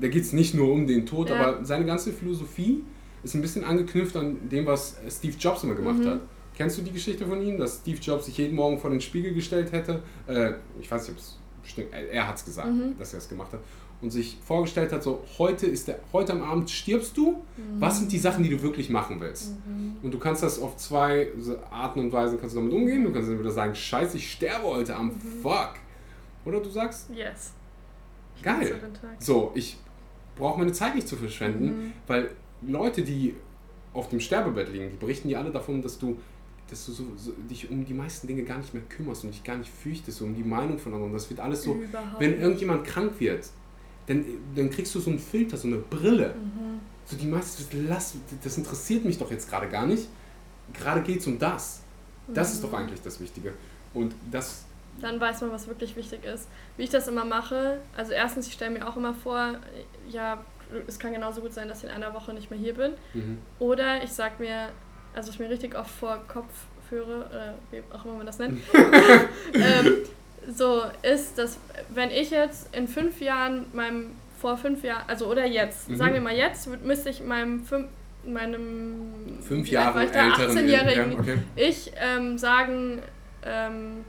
da 0.00 0.08
geht 0.08 0.22
es 0.22 0.32
nicht 0.32 0.54
nur 0.54 0.72
um 0.72 0.86
den 0.86 1.04
Tod, 1.04 1.28
ja. 1.28 1.36
aber 1.36 1.64
seine 1.66 1.84
ganze 1.84 2.14
Philosophie 2.14 2.82
ist 3.22 3.34
ein 3.34 3.42
bisschen 3.42 3.64
angeknüpft 3.64 4.16
an 4.16 4.48
dem, 4.48 4.66
was 4.66 4.96
Steve 5.08 5.36
Jobs 5.38 5.64
immer 5.64 5.74
gemacht 5.74 5.98
mhm. 5.98 6.06
hat. 6.06 6.20
Kennst 6.56 6.78
du 6.78 6.82
die 6.82 6.92
Geschichte 6.92 7.26
von 7.26 7.40
ihm, 7.42 7.58
dass 7.58 7.76
Steve 7.76 7.98
Jobs 7.98 8.26
sich 8.26 8.36
jeden 8.36 8.54
Morgen 8.54 8.78
vor 8.78 8.90
den 8.90 9.00
Spiegel 9.00 9.32
gestellt 9.32 9.72
hätte? 9.72 10.02
Äh, 10.26 10.52
ich 10.80 10.90
weiß 10.90 11.08
nicht, 11.08 11.12
ob 11.12 11.18
es 11.18 11.38
stimmt. 11.64 11.88
Er 11.92 12.28
hat 12.28 12.36
es 12.36 12.44
gesagt, 12.44 12.68
mhm. 12.68 12.98
dass 12.98 13.12
er 13.12 13.18
es 13.18 13.28
gemacht 13.28 13.52
hat. 13.52 13.60
Und 14.02 14.10
sich 14.10 14.38
vorgestellt 14.42 14.92
hat, 14.92 15.02
so 15.02 15.22
heute 15.38 15.66
ist 15.66 15.88
der, 15.88 15.98
heute 16.12 16.32
am 16.32 16.42
Abend 16.42 16.70
stirbst 16.70 17.16
du. 17.16 17.32
Mhm. 17.32 17.80
Was 17.80 17.98
sind 17.98 18.10
die 18.10 18.18
Sachen, 18.18 18.42
die 18.42 18.50
du 18.50 18.62
wirklich 18.62 18.88
machen 18.88 19.20
willst? 19.20 19.52
Mhm. 19.66 19.96
Und 20.02 20.12
du 20.12 20.18
kannst 20.18 20.42
das 20.42 20.58
auf 20.58 20.76
zwei 20.78 21.28
Arten 21.70 22.00
und 22.00 22.12
Weisen 22.12 22.40
kannst 22.40 22.56
du 22.56 22.60
damit 22.60 22.74
umgehen. 22.74 23.04
Du 23.04 23.12
kannst 23.12 23.28
entweder 23.28 23.50
sagen, 23.50 23.74
scheiße, 23.74 24.16
ich 24.16 24.32
sterbe 24.32 24.64
heute 24.64 24.96
am 24.96 25.06
mhm. 25.08 25.42
Fuck. 25.42 25.74
Oder 26.46 26.60
du 26.60 26.70
sagst, 26.70 27.10
yes. 27.10 27.52
Geil. 28.42 28.80
So, 29.18 29.52
ich 29.54 29.76
brauche 30.36 30.58
meine 30.58 30.72
Zeit 30.72 30.94
nicht 30.94 31.06
zu 31.06 31.16
verschwenden, 31.16 31.66
mhm. 31.66 31.92
weil 32.06 32.30
Leute, 32.62 33.02
die 33.02 33.34
auf 33.92 34.08
dem 34.08 34.20
Sterbebett 34.20 34.72
liegen, 34.72 34.90
die 34.90 34.96
berichten 34.96 35.28
dir 35.28 35.38
alle 35.38 35.50
davon, 35.50 35.82
dass 35.82 35.98
du, 35.98 36.18
dass 36.68 36.86
du 36.86 36.92
so, 36.92 37.04
so, 37.16 37.32
dich 37.32 37.70
um 37.70 37.84
die 37.84 37.94
meisten 37.94 38.26
Dinge 38.26 38.44
gar 38.44 38.58
nicht 38.58 38.72
mehr 38.72 38.82
kümmerst 38.88 39.24
und 39.24 39.32
dich 39.32 39.42
gar 39.42 39.56
nicht 39.56 39.70
fürchtest, 39.70 40.22
um 40.22 40.34
die 40.34 40.44
Meinung 40.44 40.78
von 40.78 40.94
anderen. 40.94 41.12
Das 41.12 41.28
wird 41.28 41.40
alles 41.40 41.62
so, 41.62 41.74
Überhaupt. 41.74 42.20
wenn 42.20 42.40
irgendjemand 42.40 42.84
krank 42.84 43.14
wird, 43.18 43.50
dann, 44.06 44.24
dann 44.54 44.70
kriegst 44.70 44.94
du 44.94 45.00
so 45.00 45.10
einen 45.10 45.18
Filter, 45.18 45.56
so 45.56 45.68
eine 45.68 45.78
Brille. 45.78 46.34
Mhm. 46.34 46.80
So 47.04 47.16
die 47.16 47.26
meisten, 47.26 47.88
lass, 47.88 48.14
das 48.42 48.56
interessiert 48.56 49.04
mich 49.04 49.18
doch 49.18 49.30
jetzt 49.30 49.48
gerade 49.48 49.68
gar 49.68 49.86
nicht. 49.86 50.08
Gerade 50.72 51.02
geht 51.02 51.20
es 51.20 51.26
um 51.26 51.38
das. 51.38 51.82
Das 52.28 52.48
mhm. 52.48 52.54
ist 52.54 52.64
doch 52.64 52.72
eigentlich 52.72 53.02
das 53.02 53.20
Wichtige. 53.20 53.52
Und 53.94 54.14
das. 54.30 54.64
Dann 55.00 55.20
weiß 55.20 55.40
man, 55.40 55.50
was 55.50 55.66
wirklich 55.66 55.96
wichtig 55.96 56.24
ist. 56.24 56.48
Wie 56.76 56.84
ich 56.84 56.90
das 56.90 57.08
immer 57.08 57.24
mache, 57.24 57.80
also 57.96 58.12
erstens, 58.12 58.46
ich 58.46 58.52
stelle 58.52 58.78
mir 58.78 58.88
auch 58.88 58.96
immer 58.96 59.14
vor, 59.14 59.56
ja, 60.08 60.44
es 60.86 60.98
kann 60.98 61.12
genauso 61.12 61.40
gut 61.40 61.52
sein, 61.52 61.68
dass 61.68 61.78
ich 61.78 61.90
in 61.90 61.94
einer 61.94 62.14
Woche 62.14 62.32
nicht 62.32 62.50
mehr 62.50 62.58
hier 62.58 62.74
bin. 62.74 62.92
Mhm. 63.14 63.38
Oder 63.58 64.02
ich 64.02 64.12
sage 64.12 64.34
mir, 64.38 64.68
also 65.14 65.30
ich 65.30 65.38
mir 65.38 65.50
richtig 65.50 65.76
oft 65.76 65.90
vor 65.90 66.22
Kopf 66.28 66.52
führe, 66.88 67.26
oder 67.30 67.54
wie 67.70 67.82
auch 67.94 68.04
immer 68.04 68.14
man 68.14 68.26
das 68.26 68.38
nennt, 68.38 68.60
ähm, 69.54 69.96
so 70.52 70.82
ist, 71.02 71.38
dass 71.38 71.58
wenn 71.90 72.10
ich 72.10 72.30
jetzt 72.30 72.74
in 72.74 72.88
fünf 72.88 73.20
Jahren 73.20 73.66
meinem, 73.72 74.12
vor 74.38 74.56
fünf 74.56 74.82
Jahren, 74.82 75.04
also 75.06 75.26
oder 75.26 75.46
jetzt, 75.46 75.88
mhm. 75.88 75.96
sagen 75.96 76.14
wir 76.14 76.20
mal 76.20 76.34
jetzt, 76.34 76.68
müsste 76.84 77.10
ich 77.10 77.22
meinem 77.22 77.64
fünf, 77.64 77.88
meinem 78.24 79.38
fünf 79.46 79.68
Jahre 79.68 80.02
älteren 80.02 80.32
18-jährigen 80.32 81.12
ja, 81.12 81.18
okay. 81.18 81.38
ich 81.56 81.92
ähm, 81.96 82.36
sagen, 82.36 83.02
ähm, 83.44 84.04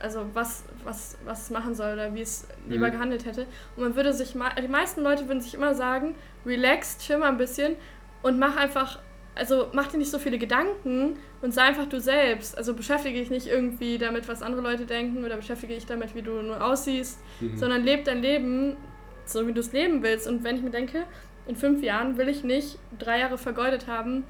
also 0.00 0.26
was, 0.34 0.64
was, 0.84 1.16
was 1.24 1.42
es 1.42 1.50
machen 1.50 1.74
soll 1.74 1.94
oder 1.94 2.14
wie 2.14 2.20
es 2.20 2.46
lieber 2.68 2.88
mhm. 2.88 2.92
gehandelt 2.92 3.24
hätte. 3.24 3.46
Und 3.76 3.82
man 3.84 3.96
würde 3.96 4.12
sich, 4.12 4.32
die 4.62 4.68
meisten 4.68 5.02
Leute 5.02 5.26
würden 5.28 5.40
sich 5.40 5.54
immer 5.54 5.74
sagen, 5.74 6.14
relax, 6.44 6.98
chill 6.98 7.18
mal 7.18 7.28
ein 7.28 7.38
bisschen 7.38 7.76
und 8.22 8.38
mach 8.38 8.56
einfach, 8.56 8.98
also 9.34 9.68
mach 9.72 9.88
dir 9.88 9.98
nicht 9.98 10.10
so 10.10 10.18
viele 10.18 10.38
Gedanken 10.38 11.16
und 11.40 11.52
sei 11.52 11.62
einfach 11.62 11.86
du 11.86 12.00
selbst. 12.00 12.56
Also 12.56 12.74
beschäftige 12.74 13.18
dich 13.18 13.30
nicht 13.30 13.46
irgendwie 13.46 13.98
damit, 13.98 14.28
was 14.28 14.42
andere 14.42 14.62
Leute 14.62 14.86
denken 14.86 15.24
oder 15.24 15.36
beschäftige 15.36 15.74
dich 15.74 15.86
damit, 15.86 16.14
wie 16.14 16.22
du 16.22 16.42
nur 16.42 16.64
aussiehst, 16.64 17.18
mhm. 17.40 17.56
sondern 17.56 17.82
lebe 17.82 18.02
dein 18.02 18.22
Leben 18.22 18.76
so, 19.24 19.46
wie 19.46 19.52
du 19.52 19.60
es 19.60 19.72
leben 19.72 20.02
willst. 20.02 20.26
Und 20.26 20.44
wenn 20.44 20.56
ich 20.56 20.62
mir 20.62 20.70
denke, 20.70 21.04
in 21.46 21.56
fünf 21.56 21.82
Jahren 21.82 22.16
will 22.18 22.28
ich 22.28 22.44
nicht 22.44 22.78
drei 22.98 23.20
Jahre 23.20 23.38
vergeudet 23.38 23.86
haben, 23.86 24.24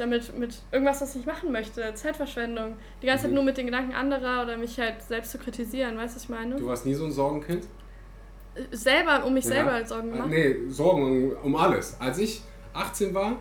damit 0.00 0.36
mit 0.38 0.62
irgendwas, 0.72 1.00
was 1.00 1.14
ich 1.14 1.26
machen 1.26 1.52
möchte. 1.52 1.92
Zeitverschwendung. 1.94 2.76
Die 3.02 3.06
ganze 3.06 3.24
mhm. 3.24 3.28
Zeit 3.28 3.34
nur 3.34 3.44
mit 3.44 3.56
den 3.58 3.66
Gedanken 3.66 3.92
anderer 3.92 4.42
oder 4.42 4.56
mich 4.56 4.78
halt 4.80 5.02
selbst 5.02 5.32
zu 5.32 5.38
kritisieren. 5.38 5.96
Weißt 5.96 6.14
du, 6.14 6.16
was 6.16 6.24
ich 6.24 6.28
meine? 6.30 6.56
Du 6.56 6.66
warst 6.66 6.86
nie 6.86 6.94
so 6.94 7.04
ein 7.04 7.12
Sorgenkind? 7.12 7.66
Selber, 8.72 9.24
um 9.24 9.34
mich 9.34 9.44
ja. 9.44 9.52
selber 9.52 9.72
halt 9.72 9.88
Sorgen 9.88 10.10
gemacht? 10.10 10.28
Nee, 10.28 10.56
Sorgen 10.68 11.32
um, 11.32 11.36
um, 11.44 11.56
alles. 11.56 11.96
Als 12.00 12.18
ich 12.18 12.42
18 12.72 13.14
war, 13.14 13.38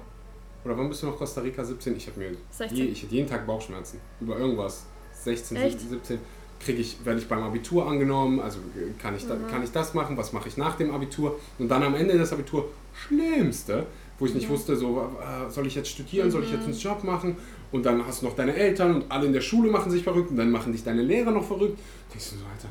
oder 0.64 0.78
wann 0.78 0.90
bist 0.90 1.02
du 1.02 1.08
noch 1.08 1.18
Costa 1.18 1.42
Rica 1.42 1.64
17? 1.64 1.96
Ich 1.96 2.08
hatte 2.08 2.20
mir 2.20 2.32
je, 2.72 2.84
ich 2.86 3.04
hatte 3.04 3.16
jeden 3.16 3.28
Tag 3.28 3.48
Bauchschmerzen. 3.48 4.00
Über 4.20 4.38
irgendwas. 4.38 4.86
16, 5.14 5.58
Echt? 5.58 5.80
17 5.80 6.20
kriege 6.60 6.82
ich, 6.82 7.04
werde 7.06 7.20
ich 7.20 7.28
beim 7.28 7.44
Abitur 7.44 7.88
angenommen, 7.88 8.40
also 8.40 8.60
kann 9.02 9.16
ich, 9.16 9.26
da, 9.26 9.36
mhm. 9.36 9.48
kann 9.48 9.64
ich 9.64 9.72
das 9.72 9.94
machen, 9.94 10.18
was 10.18 10.34
mache 10.34 10.50
ich 10.50 10.58
nach 10.58 10.76
dem 10.76 10.94
Abitur 10.94 11.40
und 11.58 11.70
dann 11.70 11.84
am 11.84 11.96
Ende 11.96 12.18
des 12.18 12.34
Abitur, 12.34 12.70
schlimmste, 12.94 13.86
wo 14.20 14.26
ich 14.26 14.34
nicht 14.34 14.50
wusste, 14.50 14.76
so, 14.76 15.10
äh, 15.20 15.50
soll 15.50 15.66
ich 15.68 15.76
jetzt 15.76 15.90
studieren, 15.90 16.28
mhm. 16.28 16.32
soll 16.32 16.44
ich 16.44 16.52
jetzt 16.52 16.66
einen 16.66 16.78
Job 16.78 17.04
machen? 17.04 17.38
Und 17.72 17.86
dann 17.86 18.06
hast 18.06 18.22
du 18.22 18.26
noch 18.26 18.36
deine 18.36 18.56
Eltern 18.56 18.96
und 18.96 19.12
alle 19.12 19.28
in 19.28 19.34
der 19.34 19.42
Schule 19.42 19.72
machen 19.72 19.92
sich 19.92 20.04
verrückt 20.04 20.32
und 20.32 20.38
dann 20.38 20.52
machen 20.52 20.72
dich 20.72 20.84
deine 20.84 21.02
Lehrer 21.02 21.32
noch 21.32 21.46
verrückt. 21.46 21.80
Denkst 22.12 22.32
du 22.32 22.36
so, 22.38 22.46
Alter, 22.46 22.70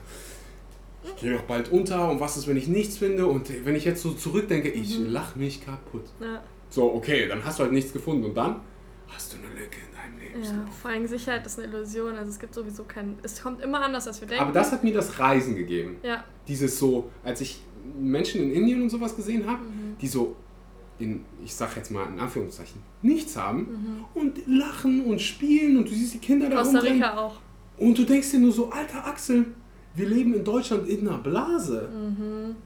ich 1.05 1.16
gehe 1.20 1.32
doch 1.32 1.42
bald 1.42 1.70
unter 1.70 2.11
und 2.11 2.20
was 2.20 2.36
ist, 2.36 2.46
wenn 2.46 2.57
ich 2.57 2.68
nichts 2.68 2.99
finde? 2.99 3.26
Und 3.26 3.51
wenn 3.64 3.76
ich 3.76 3.84
jetzt 3.84 4.03
so 4.03 4.12
zurückdenke, 4.12 4.68
ich 4.68 4.99
mhm. 4.99 5.07
lach 5.07 5.36
mich 5.36 5.64
kaputt. 5.64 6.05
Ja. 6.20 6.42
So, 6.70 6.92
okay, 6.94 7.28
dann 7.28 7.44
hast 7.44 7.59
du 7.59 7.62
halt 7.62 7.72
nichts 7.72 7.92
gefunden 7.92 8.24
und 8.24 8.34
dann 8.36 8.57
hast 9.09 9.32
du 9.32 9.38
eine 9.38 9.49
Lücke 9.49 9.78
in 9.78 9.96
deinem 9.96 10.18
Leben. 10.18 10.44
Ja, 10.44 10.70
vor 10.82 10.90
allem 10.90 11.07
Sicherheit 11.07 11.46
ist 11.46 11.59
eine 11.59 11.68
Illusion. 11.68 12.14
Also 12.14 12.30
es 12.30 12.38
gibt 12.38 12.55
sowieso 12.55 12.84
keinen. 12.84 13.18
Es 13.22 13.42
kommt 13.42 13.62
immer 13.62 13.80
anders, 13.80 14.07
als 14.07 14.20
wir 14.20 14.28
denken. 14.28 14.44
Aber 14.44 14.53
das 14.53 14.72
hat 14.72 14.84
mir 14.84 14.92
das 14.92 15.18
Reisen 15.18 15.57
gegeben. 15.57 15.96
Ja. 16.03 16.24
Dieses 16.46 16.78
so, 16.78 17.09
als 17.24 17.40
ich 17.40 17.62
Menschen 17.99 18.42
in 18.42 18.53
Indien 18.53 18.82
und 18.82 18.90
sowas 18.90 19.16
gesehen 19.16 19.46
habe, 19.46 19.62
mhm. 19.62 19.96
die 20.01 20.09
so 20.09 20.36
in, 20.99 21.24
ich 21.44 21.55
sag 21.55 21.76
jetzt 21.76 21.90
mal 21.90 22.07
in 22.07 22.18
Anführungszeichen, 22.18 22.82
nichts 23.03 23.36
haben 23.36 23.59
mhm. 23.59 24.05
und 24.14 24.46
lachen 24.46 25.05
und 25.05 25.20
spielen 25.20 25.78
und 25.78 25.88
du 25.88 25.94
siehst 25.94 26.14
die 26.14 26.18
Kinder 26.18 26.49
da 26.49 26.57
Costa 26.57 26.80
Rica 26.80 27.16
auch. 27.16 27.36
Und 27.76 27.96
du 27.96 28.05
denkst 28.05 28.32
dir 28.32 28.40
nur 28.40 28.53
so, 28.53 28.70
alter 28.70 29.07
Axel, 29.07 29.46
wir 29.94 30.09
leben 30.09 30.34
in 30.34 30.44
Deutschland 30.44 30.88
in 30.88 31.07
einer 31.07 31.18
Blase. 31.18 31.88
Mhm. 31.92 32.57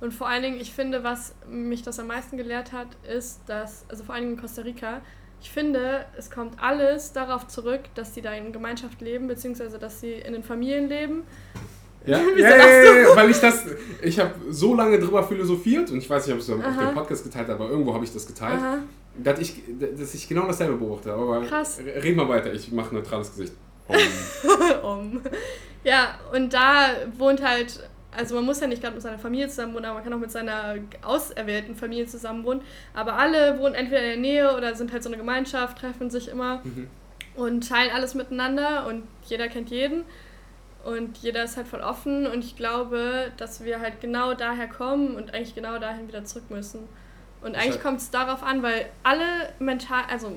Und 0.00 0.12
vor 0.12 0.28
allen 0.28 0.42
Dingen, 0.42 0.60
ich 0.60 0.72
finde, 0.72 1.04
was 1.04 1.34
mich 1.48 1.82
das 1.82 1.98
am 1.98 2.08
meisten 2.08 2.36
gelehrt 2.36 2.72
hat, 2.72 2.88
ist, 3.08 3.40
dass, 3.46 3.84
also 3.88 4.04
vor 4.04 4.14
allen 4.14 4.24
Dingen 4.24 4.34
in 4.36 4.40
Costa 4.40 4.62
Rica, 4.62 5.00
ich 5.40 5.50
finde, 5.50 6.06
es 6.16 6.30
kommt 6.30 6.60
alles 6.62 7.12
darauf 7.12 7.46
zurück, 7.46 7.80
dass 7.94 8.14
sie 8.14 8.22
da 8.22 8.32
in 8.32 8.52
Gemeinschaft 8.52 9.00
leben, 9.00 9.28
beziehungsweise 9.28 9.78
dass 9.78 10.00
sie 10.00 10.12
in 10.12 10.32
den 10.32 10.42
Familien 10.42 10.88
leben. 10.88 11.22
Ja, 12.12 12.20
ja, 12.36 12.56
ja, 12.56 12.94
ja, 13.00 13.16
weil 13.16 13.30
ich 13.30 13.40
das, 13.40 13.64
ich 14.00 14.20
habe 14.20 14.32
so 14.48 14.76
lange 14.76 14.96
drüber 14.98 15.24
philosophiert 15.24 15.90
und 15.90 15.98
ich 15.98 16.08
weiß 16.08 16.24
nicht, 16.24 16.34
ob 16.34 16.40
ich 16.40 16.48
es 16.48 16.54
auf 16.54 16.60
dem 16.62 16.94
Podcast 16.94 17.24
geteilt 17.24 17.48
habe, 17.48 17.64
aber 17.64 17.70
irgendwo 17.72 17.92
habe 17.94 18.04
ich 18.04 18.12
das 18.12 18.26
geteilt, 18.26 18.60
dass 19.18 19.40
ich, 19.40 19.62
dass 19.98 20.14
ich 20.14 20.28
genau 20.28 20.46
dasselbe 20.46 20.76
beobachte. 20.76 21.12
Aber 21.12 21.42
Krass. 21.42 21.80
red 21.80 22.14
mal 22.14 22.28
weiter, 22.28 22.52
ich 22.52 22.70
mache 22.70 22.90
ein 22.90 22.96
neutrales 22.96 23.30
Gesicht. 23.30 23.54
Um. 23.88 23.98
um. 24.88 25.20
Ja, 25.82 26.18
und 26.32 26.52
da 26.52 26.90
wohnt 27.18 27.44
halt 27.44 27.80
also 28.16 28.34
man 28.34 28.44
muss 28.44 28.60
ja 28.60 28.66
nicht 28.66 28.82
gerade 28.82 28.94
mit 28.94 29.02
seiner 29.02 29.18
Familie 29.18 29.48
zusammen 29.48 29.74
wohnen, 29.74 29.84
aber 29.84 29.94
man 29.96 30.04
kann 30.04 30.12
auch 30.14 30.18
mit 30.18 30.30
seiner 30.30 30.76
auserwählten 31.02 31.76
Familie 31.76 32.06
zusammen 32.06 32.44
wohnen. 32.44 32.62
Aber 32.94 33.14
alle 33.14 33.58
wohnen 33.58 33.74
entweder 33.74 34.02
in 34.02 34.08
der 34.08 34.16
Nähe 34.16 34.56
oder 34.56 34.74
sind 34.74 34.92
halt 34.92 35.02
so 35.02 35.10
eine 35.10 35.18
Gemeinschaft, 35.18 35.78
treffen 35.78 36.10
sich 36.10 36.28
immer 36.28 36.62
mhm. 36.64 36.88
und 37.34 37.68
teilen 37.68 37.92
alles 37.92 38.14
miteinander 38.14 38.86
und 38.86 39.02
jeder 39.26 39.48
kennt 39.48 39.70
jeden. 39.70 40.04
Und 40.86 41.18
jeder 41.18 41.42
ist 41.42 41.56
halt 41.56 41.66
voll 41.66 41.80
offen 41.80 42.28
und 42.28 42.44
ich 42.44 42.54
glaube, 42.54 43.32
dass 43.38 43.64
wir 43.64 43.80
halt 43.80 44.00
genau 44.00 44.34
daher 44.34 44.68
kommen 44.68 45.16
und 45.16 45.34
eigentlich 45.34 45.56
genau 45.56 45.80
dahin 45.80 46.06
wieder 46.06 46.24
zurück 46.24 46.48
müssen. 46.48 46.88
Und 47.40 47.56
eigentlich 47.56 47.82
kommt 47.82 48.00
es 48.00 48.12
darauf 48.12 48.44
an, 48.44 48.62
weil 48.62 48.86
alle 49.02 49.24
mental, 49.58 50.04
also 50.08 50.30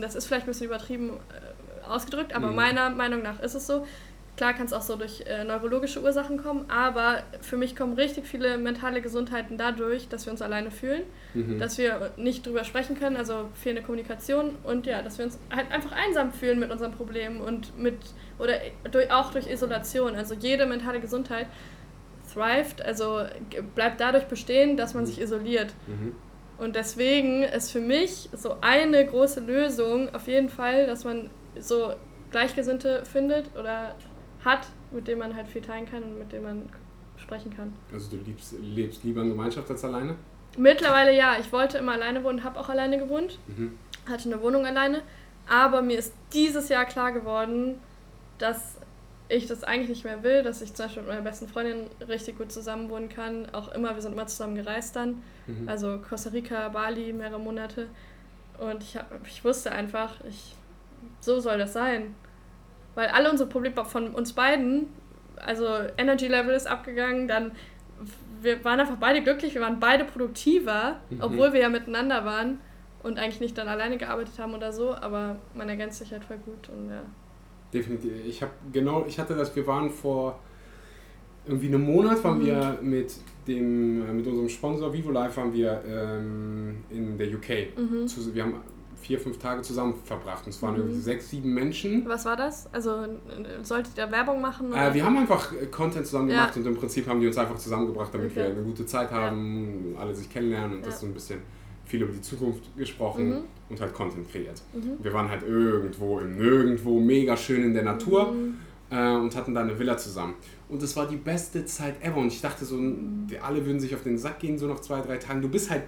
das 0.00 0.16
ist 0.16 0.26
vielleicht 0.26 0.44
ein 0.44 0.48
bisschen 0.50 0.66
übertrieben 0.66 1.20
äh, 1.30 1.88
ausgedrückt, 1.88 2.34
aber 2.34 2.48
mhm. 2.48 2.56
meiner 2.56 2.90
Meinung 2.90 3.22
nach 3.22 3.38
ist 3.38 3.54
es 3.54 3.68
so, 3.68 3.86
Klar 4.36 4.54
kann 4.54 4.64
es 4.64 4.72
auch 4.72 4.82
so 4.82 4.96
durch 4.96 5.22
äh, 5.26 5.44
neurologische 5.44 6.02
Ursachen 6.02 6.42
kommen, 6.42 6.64
aber 6.68 7.22
für 7.42 7.58
mich 7.58 7.76
kommen 7.76 7.92
richtig 7.92 8.26
viele 8.26 8.56
mentale 8.56 9.02
Gesundheiten 9.02 9.58
dadurch, 9.58 10.08
dass 10.08 10.24
wir 10.24 10.32
uns 10.32 10.40
alleine 10.40 10.70
fühlen, 10.70 11.02
mhm. 11.34 11.58
dass 11.58 11.76
wir 11.76 12.12
nicht 12.16 12.46
drüber 12.46 12.64
sprechen 12.64 12.98
können, 12.98 13.16
also 13.16 13.50
fehlende 13.54 13.82
Kommunikation 13.82 14.56
und 14.64 14.86
ja, 14.86 15.02
dass 15.02 15.18
wir 15.18 15.26
uns 15.26 15.38
halt 15.54 15.70
einfach 15.70 15.92
einsam 15.92 16.32
fühlen 16.32 16.58
mit 16.58 16.70
unseren 16.70 16.92
Problemen 16.92 17.42
und 17.42 17.78
mit, 17.78 17.98
oder 18.38 18.54
durch, 18.90 19.10
auch 19.10 19.32
durch 19.32 19.50
Isolation. 19.50 20.14
Also 20.14 20.34
jede 20.34 20.64
mentale 20.64 21.00
Gesundheit 21.00 21.46
thrived, 22.32 22.80
also 22.82 23.24
bleibt 23.74 24.00
dadurch 24.00 24.24
bestehen, 24.24 24.78
dass 24.78 24.94
man 24.94 25.04
mhm. 25.04 25.08
sich 25.08 25.20
isoliert. 25.20 25.74
Mhm. 25.86 26.14
Und 26.56 26.76
deswegen 26.76 27.42
ist 27.42 27.70
für 27.70 27.80
mich 27.80 28.30
so 28.32 28.56
eine 28.62 29.04
große 29.04 29.40
Lösung 29.40 30.14
auf 30.14 30.26
jeden 30.26 30.48
Fall, 30.48 30.86
dass 30.86 31.04
man 31.04 31.28
so 31.58 31.92
Gleichgesinnte 32.30 33.04
findet 33.04 33.54
oder 33.58 33.94
hat, 34.44 34.66
mit 34.90 35.08
dem 35.08 35.18
man 35.18 35.34
halt 35.34 35.48
viel 35.48 35.62
teilen 35.62 35.86
kann 35.86 36.02
und 36.02 36.18
mit 36.18 36.32
dem 36.32 36.42
man 36.42 36.68
sprechen 37.16 37.54
kann. 37.54 37.72
Also 37.92 38.16
du 38.16 38.22
liebst, 38.22 38.54
lebst 38.60 39.04
lieber 39.04 39.22
in 39.22 39.30
Gemeinschaft 39.30 39.70
als 39.70 39.84
alleine? 39.84 40.16
Mittlerweile 40.58 41.16
ja. 41.16 41.36
Ich 41.40 41.52
wollte 41.52 41.78
immer 41.78 41.92
alleine 41.92 42.22
wohnen, 42.24 42.44
habe 42.44 42.58
auch 42.60 42.68
alleine 42.68 42.98
gewohnt, 42.98 43.38
mhm. 43.46 43.78
hatte 44.08 44.28
eine 44.30 44.42
Wohnung 44.42 44.66
alleine. 44.66 45.02
Aber 45.48 45.82
mir 45.82 45.98
ist 45.98 46.12
dieses 46.32 46.68
Jahr 46.68 46.84
klar 46.84 47.12
geworden, 47.12 47.78
dass 48.38 48.76
ich 49.28 49.46
das 49.46 49.64
eigentlich 49.64 49.88
nicht 49.88 50.04
mehr 50.04 50.22
will, 50.22 50.42
dass 50.42 50.60
ich 50.60 50.74
zum 50.74 50.86
Beispiel 50.86 51.02
mit 51.02 51.10
meiner 51.10 51.22
besten 51.22 51.48
Freundin 51.48 51.86
richtig 52.06 52.36
gut 52.38 52.52
zusammen 52.52 52.90
wohnen 52.90 53.08
kann. 53.08 53.48
Auch 53.52 53.72
immer, 53.72 53.94
wir 53.94 54.02
sind 54.02 54.12
immer 54.12 54.26
zusammen 54.26 54.54
gereist 54.54 54.94
dann. 54.94 55.22
Mhm. 55.46 55.68
Also 55.68 55.98
Costa 56.06 56.30
Rica, 56.30 56.68
Bali, 56.68 57.12
mehrere 57.12 57.40
Monate. 57.40 57.88
Und 58.58 58.82
ich, 58.82 58.96
hab, 58.96 59.10
ich 59.26 59.44
wusste 59.44 59.72
einfach, 59.72 60.16
ich, 60.28 60.54
so 61.20 61.40
soll 61.40 61.58
das 61.58 61.72
sein. 61.72 62.14
Weil 62.94 63.08
alle 63.08 63.30
unsere 63.30 63.48
Probleme 63.48 63.84
von 63.84 64.14
uns 64.14 64.32
beiden, 64.32 64.86
also 65.36 65.66
Energy 65.96 66.28
Level 66.28 66.54
ist 66.54 66.66
abgegangen, 66.66 67.28
dann 67.28 67.52
wir 68.42 68.64
waren 68.64 68.80
einfach 68.80 68.96
beide 68.96 69.22
glücklich, 69.22 69.54
wir 69.54 69.60
waren 69.60 69.78
beide 69.80 70.04
produktiver, 70.04 71.00
mhm. 71.10 71.18
obwohl 71.20 71.52
wir 71.52 71.60
ja 71.60 71.68
miteinander 71.68 72.24
waren 72.24 72.58
und 73.02 73.18
eigentlich 73.18 73.40
nicht 73.40 73.56
dann 73.56 73.68
alleine 73.68 73.98
gearbeitet 73.98 74.38
haben 74.38 74.54
oder 74.54 74.72
so, 74.72 74.94
aber 74.94 75.36
man 75.54 75.68
ergänzt 75.68 75.98
sich 75.98 76.12
halt 76.12 76.24
voll 76.24 76.38
gut 76.38 76.68
und 76.68 76.90
ja. 76.90 77.02
Definitiv. 77.72 78.12
Ich 78.26 78.42
habe 78.42 78.52
genau, 78.72 79.06
ich 79.06 79.18
hatte 79.18 79.34
das, 79.34 79.54
wir 79.56 79.66
waren 79.66 79.88
vor 79.88 80.38
irgendwie 81.46 81.68
einem 81.68 81.82
Monat 81.82 82.22
waren 82.22 82.38
mhm. 82.38 82.46
wir 82.46 82.78
mit 82.82 83.14
dem 83.48 84.06
äh, 84.06 84.12
mit 84.12 84.26
unserem 84.26 84.48
Sponsor 84.48 84.92
Vivo 84.92 85.10
Life 85.10 85.36
waren 85.36 85.52
wir 85.52 85.82
ähm, 85.86 86.84
in 86.90 87.16
der 87.18 87.28
UK. 87.28 87.76
Mhm. 87.76 88.34
wir 88.34 88.42
haben 88.42 88.54
vier, 89.02 89.18
fünf 89.18 89.38
Tage 89.38 89.62
zusammen 89.62 89.94
verbracht. 90.04 90.46
Und 90.46 90.50
es 90.50 90.62
waren 90.62 90.74
mhm. 90.74 90.80
irgendwie 90.80 91.00
sechs, 91.00 91.30
sieben 91.30 91.52
Menschen. 91.52 92.04
Was 92.06 92.24
war 92.24 92.36
das? 92.36 92.72
Also 92.72 93.04
solltet 93.62 93.98
ihr 93.98 94.10
Werbung 94.10 94.40
machen? 94.40 94.72
Äh, 94.72 94.94
wir 94.94 95.04
haben 95.04 95.18
einfach 95.18 95.52
äh, 95.52 95.66
Content 95.66 96.06
zusammen 96.06 96.28
gemacht 96.28 96.54
ja. 96.54 96.60
und 96.60 96.66
im 96.66 96.76
Prinzip 96.76 97.06
haben 97.08 97.20
die 97.20 97.26
uns 97.26 97.36
einfach 97.36 97.56
zusammengebracht, 97.56 98.14
damit 98.14 98.30
okay. 98.30 98.36
wir 98.36 98.44
eine 98.46 98.62
gute 98.62 98.86
Zeit 98.86 99.10
haben, 99.10 99.94
ja. 99.94 100.00
alle 100.00 100.14
sich 100.14 100.30
kennenlernen 100.30 100.76
und 100.76 100.80
ja. 100.80 100.86
das 100.86 101.00
so 101.00 101.06
ein 101.06 101.12
bisschen 101.12 101.40
viel 101.84 102.02
über 102.02 102.12
die 102.12 102.20
Zukunft 102.20 102.76
gesprochen 102.76 103.30
mhm. 103.30 103.40
und 103.68 103.80
halt 103.80 103.92
Content 103.92 104.30
kreiert. 104.30 104.62
Mhm. 104.72 105.02
Wir 105.02 105.12
waren 105.12 105.28
halt 105.28 105.42
irgendwo 105.42 106.20
im 106.20 106.36
Nirgendwo, 106.36 107.00
mega 107.00 107.36
schön 107.36 107.64
in 107.64 107.74
der 107.74 107.82
Natur 107.82 108.32
mhm. 108.32 108.54
äh, 108.90 109.16
und 109.16 109.34
hatten 109.34 109.52
da 109.52 109.62
eine 109.62 109.78
Villa 109.78 109.96
zusammen. 109.96 110.34
Und 110.68 110.82
es 110.82 110.96
war 110.96 111.06
die 111.06 111.16
beste 111.16 111.64
Zeit 111.66 112.02
ever. 112.02 112.16
Und 112.16 112.28
ich 112.28 112.40
dachte 112.40 112.64
so, 112.64 112.76
mhm. 112.76 113.26
alle 113.42 113.66
würden 113.66 113.80
sich 113.80 113.94
auf 113.94 114.04
den 114.04 114.16
Sack 114.16 114.38
gehen, 114.38 114.56
so 114.56 114.66
nach 114.66 114.80
zwei, 114.80 115.00
drei 115.00 115.18
Tagen. 115.18 115.42
Du 115.42 115.48
bist 115.48 115.70
halt 115.70 115.82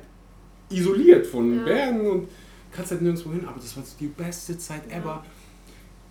isoliert 0.70 1.26
von 1.26 1.64
Bergen 1.64 2.06
und 2.06 2.28
kannst 2.74 2.90
halt 2.90 3.02
nirgendwo 3.02 3.30
hin, 3.32 3.46
aber 3.46 3.56
das 3.56 3.76
war 3.76 3.84
die 3.98 4.06
beste 4.06 4.58
Zeit 4.58 4.90
ever. 4.90 5.24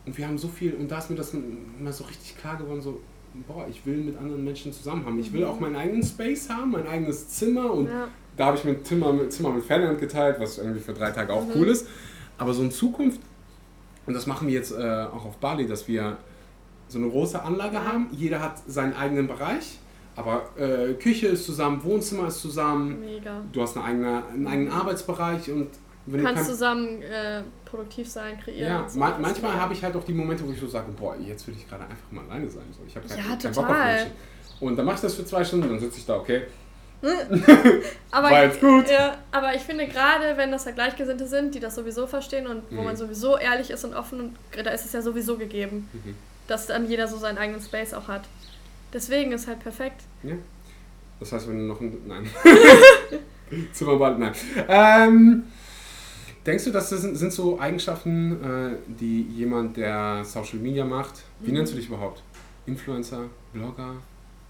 Und 0.06 0.18
wir 0.18 0.28
haben 0.28 0.38
so 0.38 0.48
viel, 0.48 0.74
und 0.74 0.90
da 0.90 0.98
ist 0.98 1.10
mir 1.10 1.16
das 1.16 1.34
mal 1.80 1.94
so 1.94 2.04
richtig 2.04 2.38
klar 2.38 2.58
geworden, 2.58 2.82
so, 2.82 3.00
boah, 3.48 3.66
ich 3.70 3.86
will 3.86 3.98
mit 3.98 4.18
anderen 4.18 4.44
Menschen 4.44 4.74
zusammen 4.74 5.06
haben. 5.06 5.20
Ich 5.20 5.32
will 5.32 5.46
auch 5.46 5.60
meinen 5.60 5.76
eigenen 5.76 6.04
Space 6.04 6.50
haben, 6.50 6.72
mein 6.72 6.88
eigenes 6.88 7.30
Zimmer 7.30 7.72
und 7.72 7.88
ja. 7.88 8.08
da 8.36 8.46
habe 8.48 8.58
ich 8.58 8.64
mir 8.64 8.72
ein 8.72 8.84
Zimmer 8.84 9.14
mit, 9.14 9.32
Zimmer 9.32 9.52
mit 9.52 9.64
Ferdinand 9.64 10.00
geteilt, 10.00 10.40
was 10.40 10.58
irgendwie 10.58 10.82
für 10.82 10.94
drei 10.94 11.12
Tage 11.12 11.32
auch 11.32 11.46
mhm. 11.46 11.52
cool 11.56 11.68
ist. 11.68 11.88
Aber 12.38 12.54
so 12.54 12.64
in 12.64 12.72
Zukunft, 12.72 13.22
und 14.06 14.14
das 14.14 14.28
machen 14.28 14.48
wir 14.48 14.54
jetzt 14.54 14.72
äh, 14.72 15.06
auch 15.12 15.26
auf 15.26 15.38
Bali, 15.38 15.66
dass 15.66 15.88
wir 15.88 16.18
so 16.90 17.00
eine 17.00 17.10
große 17.10 17.42
Anlage 17.42 17.76
ja. 17.76 17.86
haben. 17.86 18.08
Jeder 18.12 18.42
hat 18.42 18.62
seinen 18.68 18.94
eigenen 18.94 19.28
Bereich. 19.28 19.80
Aber 20.16 20.50
äh, 20.58 20.94
Küche 20.94 21.28
ist 21.28 21.46
zusammen, 21.46 21.84
Wohnzimmer 21.84 22.28
ist 22.28 22.40
zusammen. 22.40 23.00
Mega. 23.00 23.42
Du 23.52 23.62
hast 23.62 23.76
eine 23.78 23.86
eigene, 23.86 24.24
einen 24.28 24.48
eigenen 24.48 24.72
Arbeitsbereich 24.72 25.50
und 25.50 25.70
wenn 26.06 26.24
kannst 26.24 26.44
kein... 26.44 26.52
zusammen 26.52 27.02
äh, 27.02 27.42
produktiv 27.66 28.10
sein, 28.10 28.40
kreieren. 28.40 28.72
Ja, 28.72 28.90
so 28.90 29.00
ma 29.00 29.18
manchmal 29.20 29.54
habe 29.54 29.74
ich 29.74 29.84
halt 29.84 29.96
auch 29.96 30.04
die 30.04 30.14
Momente, 30.14 30.46
wo 30.46 30.52
ich 30.52 30.60
so 30.60 30.68
sage, 30.68 30.92
boah, 30.92 31.16
jetzt 31.18 31.48
würde 31.48 31.60
ich 31.60 31.68
gerade 31.68 31.84
einfach 31.84 32.12
mal 32.12 32.24
alleine 32.26 32.50
sein. 32.50 32.64
So, 32.72 32.80
ich 32.86 32.96
habe 32.96 33.08
keinen, 33.08 33.18
ja, 33.18 33.36
keinen 33.36 33.54
Bock 33.54 33.70
auf 33.70 33.78
Menschen. 33.78 34.12
Und 34.60 34.76
dann 34.76 34.86
mache 34.86 34.96
ich 34.96 35.02
das 35.02 35.16
für 35.16 35.26
zwei 35.26 35.44
Stunden, 35.44 35.70
dann 35.70 35.80
sitze 35.80 35.98
ich 35.98 36.06
da, 36.06 36.18
okay. 36.18 36.44
aber, 38.12 38.32
War 38.32 38.44
jetzt 38.46 38.62
gut. 38.62 38.90
Ja, 38.90 39.18
aber 39.32 39.54
ich 39.56 39.62
finde 39.62 39.88
gerade, 39.88 40.38
wenn 40.38 40.52
das 40.52 40.66
halt 40.66 40.76
Gleichgesinnte 40.76 41.28
sind, 41.28 41.54
die 41.54 41.60
das 41.60 41.76
sowieso 41.76 42.08
verstehen 42.08 42.48
und 42.48 42.64
wo 42.70 42.80
mhm. 42.80 42.86
man 42.86 42.96
sowieso 42.96 43.38
ehrlich 43.38 43.72
ist 43.72 43.84
und 43.84 43.94
offen, 43.94 44.20
und 44.20 44.36
da 44.66 44.72
ist 44.72 44.86
es 44.86 44.94
ja 44.94 45.02
sowieso 45.02 45.38
gegeben, 45.38 45.90
mhm. 45.92 46.16
dass 46.48 46.68
dann 46.68 46.88
jeder 46.88 47.08
so 47.08 47.18
seinen 47.18 47.38
eigenen 47.38 47.62
Space 47.62 47.94
auch 47.94 48.08
hat. 48.08 48.24
Deswegen 48.94 49.32
ist 49.32 49.48
halt 49.48 49.60
perfekt. 49.60 50.02
Ja. 50.22 50.36
Das 51.20 51.32
heißt, 51.32 51.48
wenn 51.50 51.58
du 51.58 51.66
noch 51.66 51.82
ein. 51.82 51.98
Nein. 52.06 52.30
Zimmerband, 53.74 54.20
nein. 54.20 54.34
Ähm, 54.68 55.44
Denkst 56.46 56.66
du, 56.66 56.72
das 56.72 56.90
sind, 56.90 57.16
sind 57.16 57.32
so 57.32 57.60
Eigenschaften, 57.60 58.44
äh, 58.44 58.76
die 58.88 59.22
jemand, 59.24 59.78
der 59.78 60.24
Social 60.26 60.60
Media 60.60 60.84
macht, 60.84 61.24
wie 61.40 61.52
mhm. 61.52 61.58
nennst 61.58 61.74
du 61.74 61.78
dich 61.78 61.88
überhaupt? 61.88 62.22
Influencer, 62.66 63.26
Blogger? 63.54 63.96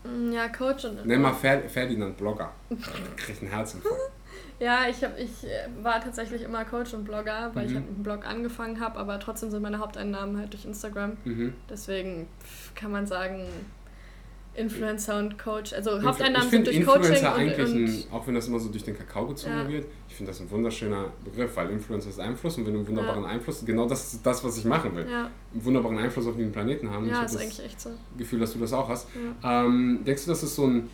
Mm, 0.04 0.32
ja, 0.32 0.48
Coach 0.50 0.86
und. 0.86 1.06
Nenn 1.06 1.22
mal 1.22 1.34
Fer 1.34 1.62
Ferdinand 1.70 2.18
Blogger. 2.18 2.52
Kriegt 3.16 3.42
einen 3.42 3.52
Herzinfarkt. 3.52 4.12
ja, 4.60 4.88
ich, 4.90 5.04
hab, 5.04 5.18
ich 5.18 5.44
äh, 5.44 5.68
war 5.84 6.02
tatsächlich 6.02 6.42
immer 6.42 6.66
Coach 6.66 6.94
und 6.94 7.06
Blogger, 7.06 7.52
weil 7.54 7.66
mhm. 7.66 7.70
ich 7.70 7.76
halt 7.76 7.88
mit 7.88 7.98
dem 7.98 8.04
Blog 8.04 8.26
angefangen 8.26 8.80
habe, 8.80 8.98
aber 9.00 9.20
trotzdem 9.20 9.52
sind 9.52 9.62
meine 9.62 9.80
Haupteinnahmen 9.80 10.38
halt 10.38 10.52
durch 10.54 10.66
Instagram. 10.66 11.18
Mhm. 11.24 11.54
Deswegen 11.70 12.28
kann 12.76 12.92
man 12.92 13.06
sagen, 13.06 13.46
Influencer 14.56 15.18
und 15.18 15.38
Coach. 15.40 15.74
Also 15.74 16.02
Haupteinnahmen 16.02 16.50
sind 16.50 16.68
durch 16.68 16.78
Influencer 16.78 17.10
Coaching 17.10 17.26
eigentlich 17.26 17.68
und, 17.68 17.76
und 17.76 17.86
ein, 17.86 18.04
auch 18.12 18.28
wenn 18.28 18.36
das 18.36 18.48
immer 18.48 18.60
so 18.60 18.70
durch 18.70 18.84
den 18.84 18.96
Kakao 18.96 19.26
gezogen 19.28 19.56
ja. 19.56 19.68
wird, 19.68 19.86
ich 20.08 20.16
finde 20.16 20.32
das 20.32 20.42
ein 20.42 20.52
wunderschöner 20.52 21.12
Begriff, 21.24 21.56
weil 21.56 21.72
Influencer 21.72 22.10
ist 22.10 22.20
Einfluss 22.20 22.58
und 22.58 22.66
wenn 22.68 22.74
du 22.74 22.80
einen 22.80 22.88
wunderbaren 22.88 23.24
ja. 23.24 23.30
Einfluss, 23.30 23.66
genau 23.66 23.88
das 23.88 24.14
ist 24.14 24.26
das, 24.26 24.44
was 24.44 24.58
ich 24.58 24.66
machen 24.66 24.96
will. 24.96 25.08
Ja. 25.10 25.32
Einen 25.54 25.66
wunderbaren 25.66 25.98
Einfluss 25.98 26.28
auf 26.28 26.36
den 26.36 26.52
Planeten 26.52 26.90
haben. 26.92 27.08
Ja, 27.08 27.22
ich 27.22 27.32
ist 27.32 27.38
eigentlich 27.38 27.66
echt 27.66 27.82
so. 27.82 27.90
Gefühl, 28.18 28.40
dass 28.40 28.54
du 28.54 28.60
das 28.60 28.74
auch 28.74 28.90
hast. 28.90 29.08
Ähm, 29.44 30.02
denkst 30.06 30.26
du, 30.26 30.30
das 30.30 30.44
ist 30.44 30.56
so 30.56 30.68
ein 30.68 30.90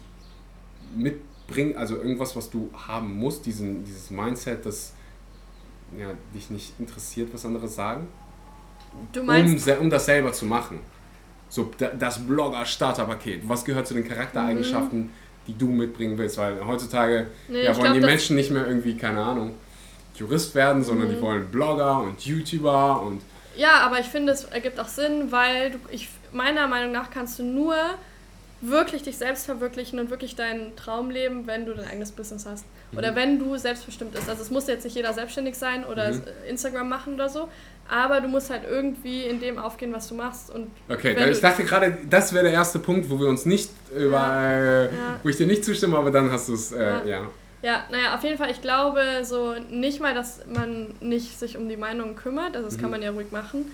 Mitbringen, 0.95 1.75
also 1.75 1.97
irgendwas, 1.97 2.35
was 2.37 2.49
du 2.49 2.69
haben 2.73 3.13
musst, 3.13 3.45
diesen, 3.45 3.83
dieses 3.83 4.09
Mindset, 4.09 4.65
dass 4.65 4.93
ja, 5.97 6.13
dich 6.33 6.49
nicht 6.49 6.79
interessiert, 6.79 7.33
was 7.33 7.45
andere 7.45 7.67
sagen. 7.67 8.07
Du 9.11 9.23
meinst. 9.23 9.67
Um, 9.67 9.79
um 9.79 9.89
das 9.89 10.05
selber 10.05 10.31
zu 10.31 10.45
machen. 10.45 10.79
So, 11.49 11.71
das 11.97 12.19
Blogger-Starter-Paket. 12.19 13.41
Was 13.49 13.65
gehört 13.65 13.87
zu 13.87 13.95
den 13.95 14.07
Charaktereigenschaften, 14.07 14.99
mhm. 14.99 15.09
die 15.47 15.57
du 15.57 15.67
mitbringen 15.67 16.17
willst? 16.17 16.37
Weil 16.37 16.65
heutzutage 16.65 17.27
nee, 17.47 17.63
ja, 17.63 17.75
wollen 17.75 17.91
glaub, 17.91 17.93
die 17.95 18.05
Menschen 18.05 18.35
nicht 18.35 18.51
mehr 18.51 18.67
irgendwie, 18.67 18.95
keine 18.95 19.21
Ahnung, 19.21 19.55
Jurist 20.15 20.53
werden, 20.53 20.83
sondern 20.83 21.07
mhm. 21.07 21.15
die 21.15 21.21
wollen 21.21 21.47
Blogger 21.47 22.01
und 22.01 22.23
YouTuber 22.25 23.01
und. 23.01 23.21
Ja, 23.55 23.79
aber 23.81 23.99
ich 23.99 24.05
finde, 24.05 24.31
es 24.31 24.43
ergibt 24.45 24.79
auch 24.79 24.87
Sinn, 24.87 25.31
weil 25.31 25.71
du, 25.71 25.77
ich, 25.91 26.09
meiner 26.31 26.67
Meinung 26.67 26.91
nach 26.91 27.09
kannst 27.09 27.39
du 27.39 27.43
nur 27.43 27.75
wirklich 28.61 29.03
dich 29.03 29.17
selbst 29.17 29.45
verwirklichen 29.45 29.99
und 29.99 30.09
wirklich 30.09 30.35
deinen 30.35 30.75
Traum 30.75 31.09
leben, 31.09 31.47
wenn 31.47 31.65
du 31.65 31.73
dein 31.73 31.87
eigenes 31.87 32.11
Business 32.11 32.45
hast. 32.45 32.65
Oder 32.95 33.11
mhm. 33.11 33.15
wenn 33.15 33.39
du 33.39 33.57
selbstbestimmt 33.57 34.13
bist. 34.13 34.29
Also 34.29 34.41
es 34.41 34.51
muss 34.51 34.67
jetzt 34.67 34.83
nicht 34.83 34.95
jeder 34.95 35.13
selbstständig 35.13 35.55
sein 35.55 35.85
oder 35.85 36.11
mhm. 36.11 36.23
Instagram 36.47 36.89
machen 36.89 37.13
oder 37.13 37.29
so, 37.29 37.49
aber 37.89 38.21
du 38.21 38.27
musst 38.27 38.49
halt 38.49 38.63
irgendwie 38.69 39.23
in 39.23 39.39
dem 39.39 39.57
aufgehen, 39.57 39.91
was 39.93 40.07
du 40.07 40.15
machst. 40.15 40.51
Und 40.51 40.69
okay, 40.87 41.15
ich 41.29 41.41
dachte 41.41 41.63
gerade, 41.63 41.97
das 42.09 42.33
wäre 42.33 42.43
der 42.43 42.53
erste 42.53 42.79
Punkt, 42.79 43.09
wo 43.09 43.19
wir 43.19 43.27
uns 43.27 43.45
nicht 43.45 43.71
über, 43.95 44.17
ja. 44.17 44.51
Äh, 44.51 44.83
ja. 44.85 44.89
wo 45.23 45.29
ich 45.29 45.37
dir 45.37 45.47
nicht 45.47 45.65
zustimme, 45.65 45.97
aber 45.97 46.11
dann 46.11 46.31
hast 46.31 46.49
du 46.49 46.53
es, 46.53 46.71
äh, 46.71 46.83
ja. 46.83 47.05
ja. 47.05 47.21
Ja, 47.61 47.83
naja, 47.91 48.15
auf 48.15 48.23
jeden 48.23 48.37
Fall, 48.37 48.51
ich 48.51 48.61
glaube 48.61 49.01
so 49.23 49.53
nicht 49.69 49.99
mal, 49.99 50.13
dass 50.13 50.45
man 50.47 50.93
nicht 51.01 51.37
sich 51.37 51.57
um 51.57 51.67
die 51.67 51.75
Meinung 51.75 52.15
kümmert, 52.15 52.55
also 52.55 52.67
das 52.67 52.77
mhm. 52.77 52.81
kann 52.81 52.91
man 52.91 53.01
ja 53.01 53.11
ruhig 53.11 53.31
machen, 53.31 53.69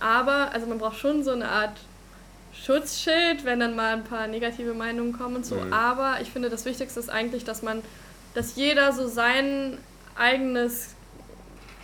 aber 0.00 0.52
also 0.52 0.66
man 0.66 0.78
braucht 0.78 0.98
schon 0.98 1.22
so 1.22 1.30
eine 1.30 1.48
Art 1.48 1.76
Schutzschild, 2.52 3.44
wenn 3.44 3.60
dann 3.60 3.76
mal 3.76 3.94
ein 3.94 4.04
paar 4.04 4.26
negative 4.26 4.74
Meinungen 4.74 5.12
kommen 5.12 5.36
und 5.36 5.46
so. 5.46 5.56
Mhm. 5.56 5.72
Aber 5.72 6.16
ich 6.20 6.30
finde, 6.30 6.50
das 6.50 6.64
Wichtigste 6.64 6.98
ist 6.98 7.08
eigentlich, 7.08 7.44
dass 7.44 7.62
man, 7.62 7.82
dass 8.34 8.56
jeder 8.56 8.92
so 8.92 9.06
sein 9.06 9.78
eigenes 10.16 10.96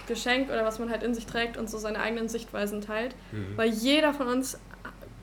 Geschenk 0.07 0.49
oder 0.49 0.65
was 0.65 0.79
man 0.79 0.91
halt 0.91 1.03
in 1.03 1.15
sich 1.15 1.27
trägt 1.27 1.57
und 1.57 1.71
so 1.71 1.79
seine 1.79 2.01
eigenen 2.01 2.29
Sichtweisen 2.29 2.81
teilt. 2.81 3.15
Mhm. 3.33 3.57
Weil 3.57 3.71
jeder 3.71 4.15
von 4.15 4.29
uns 4.29 4.59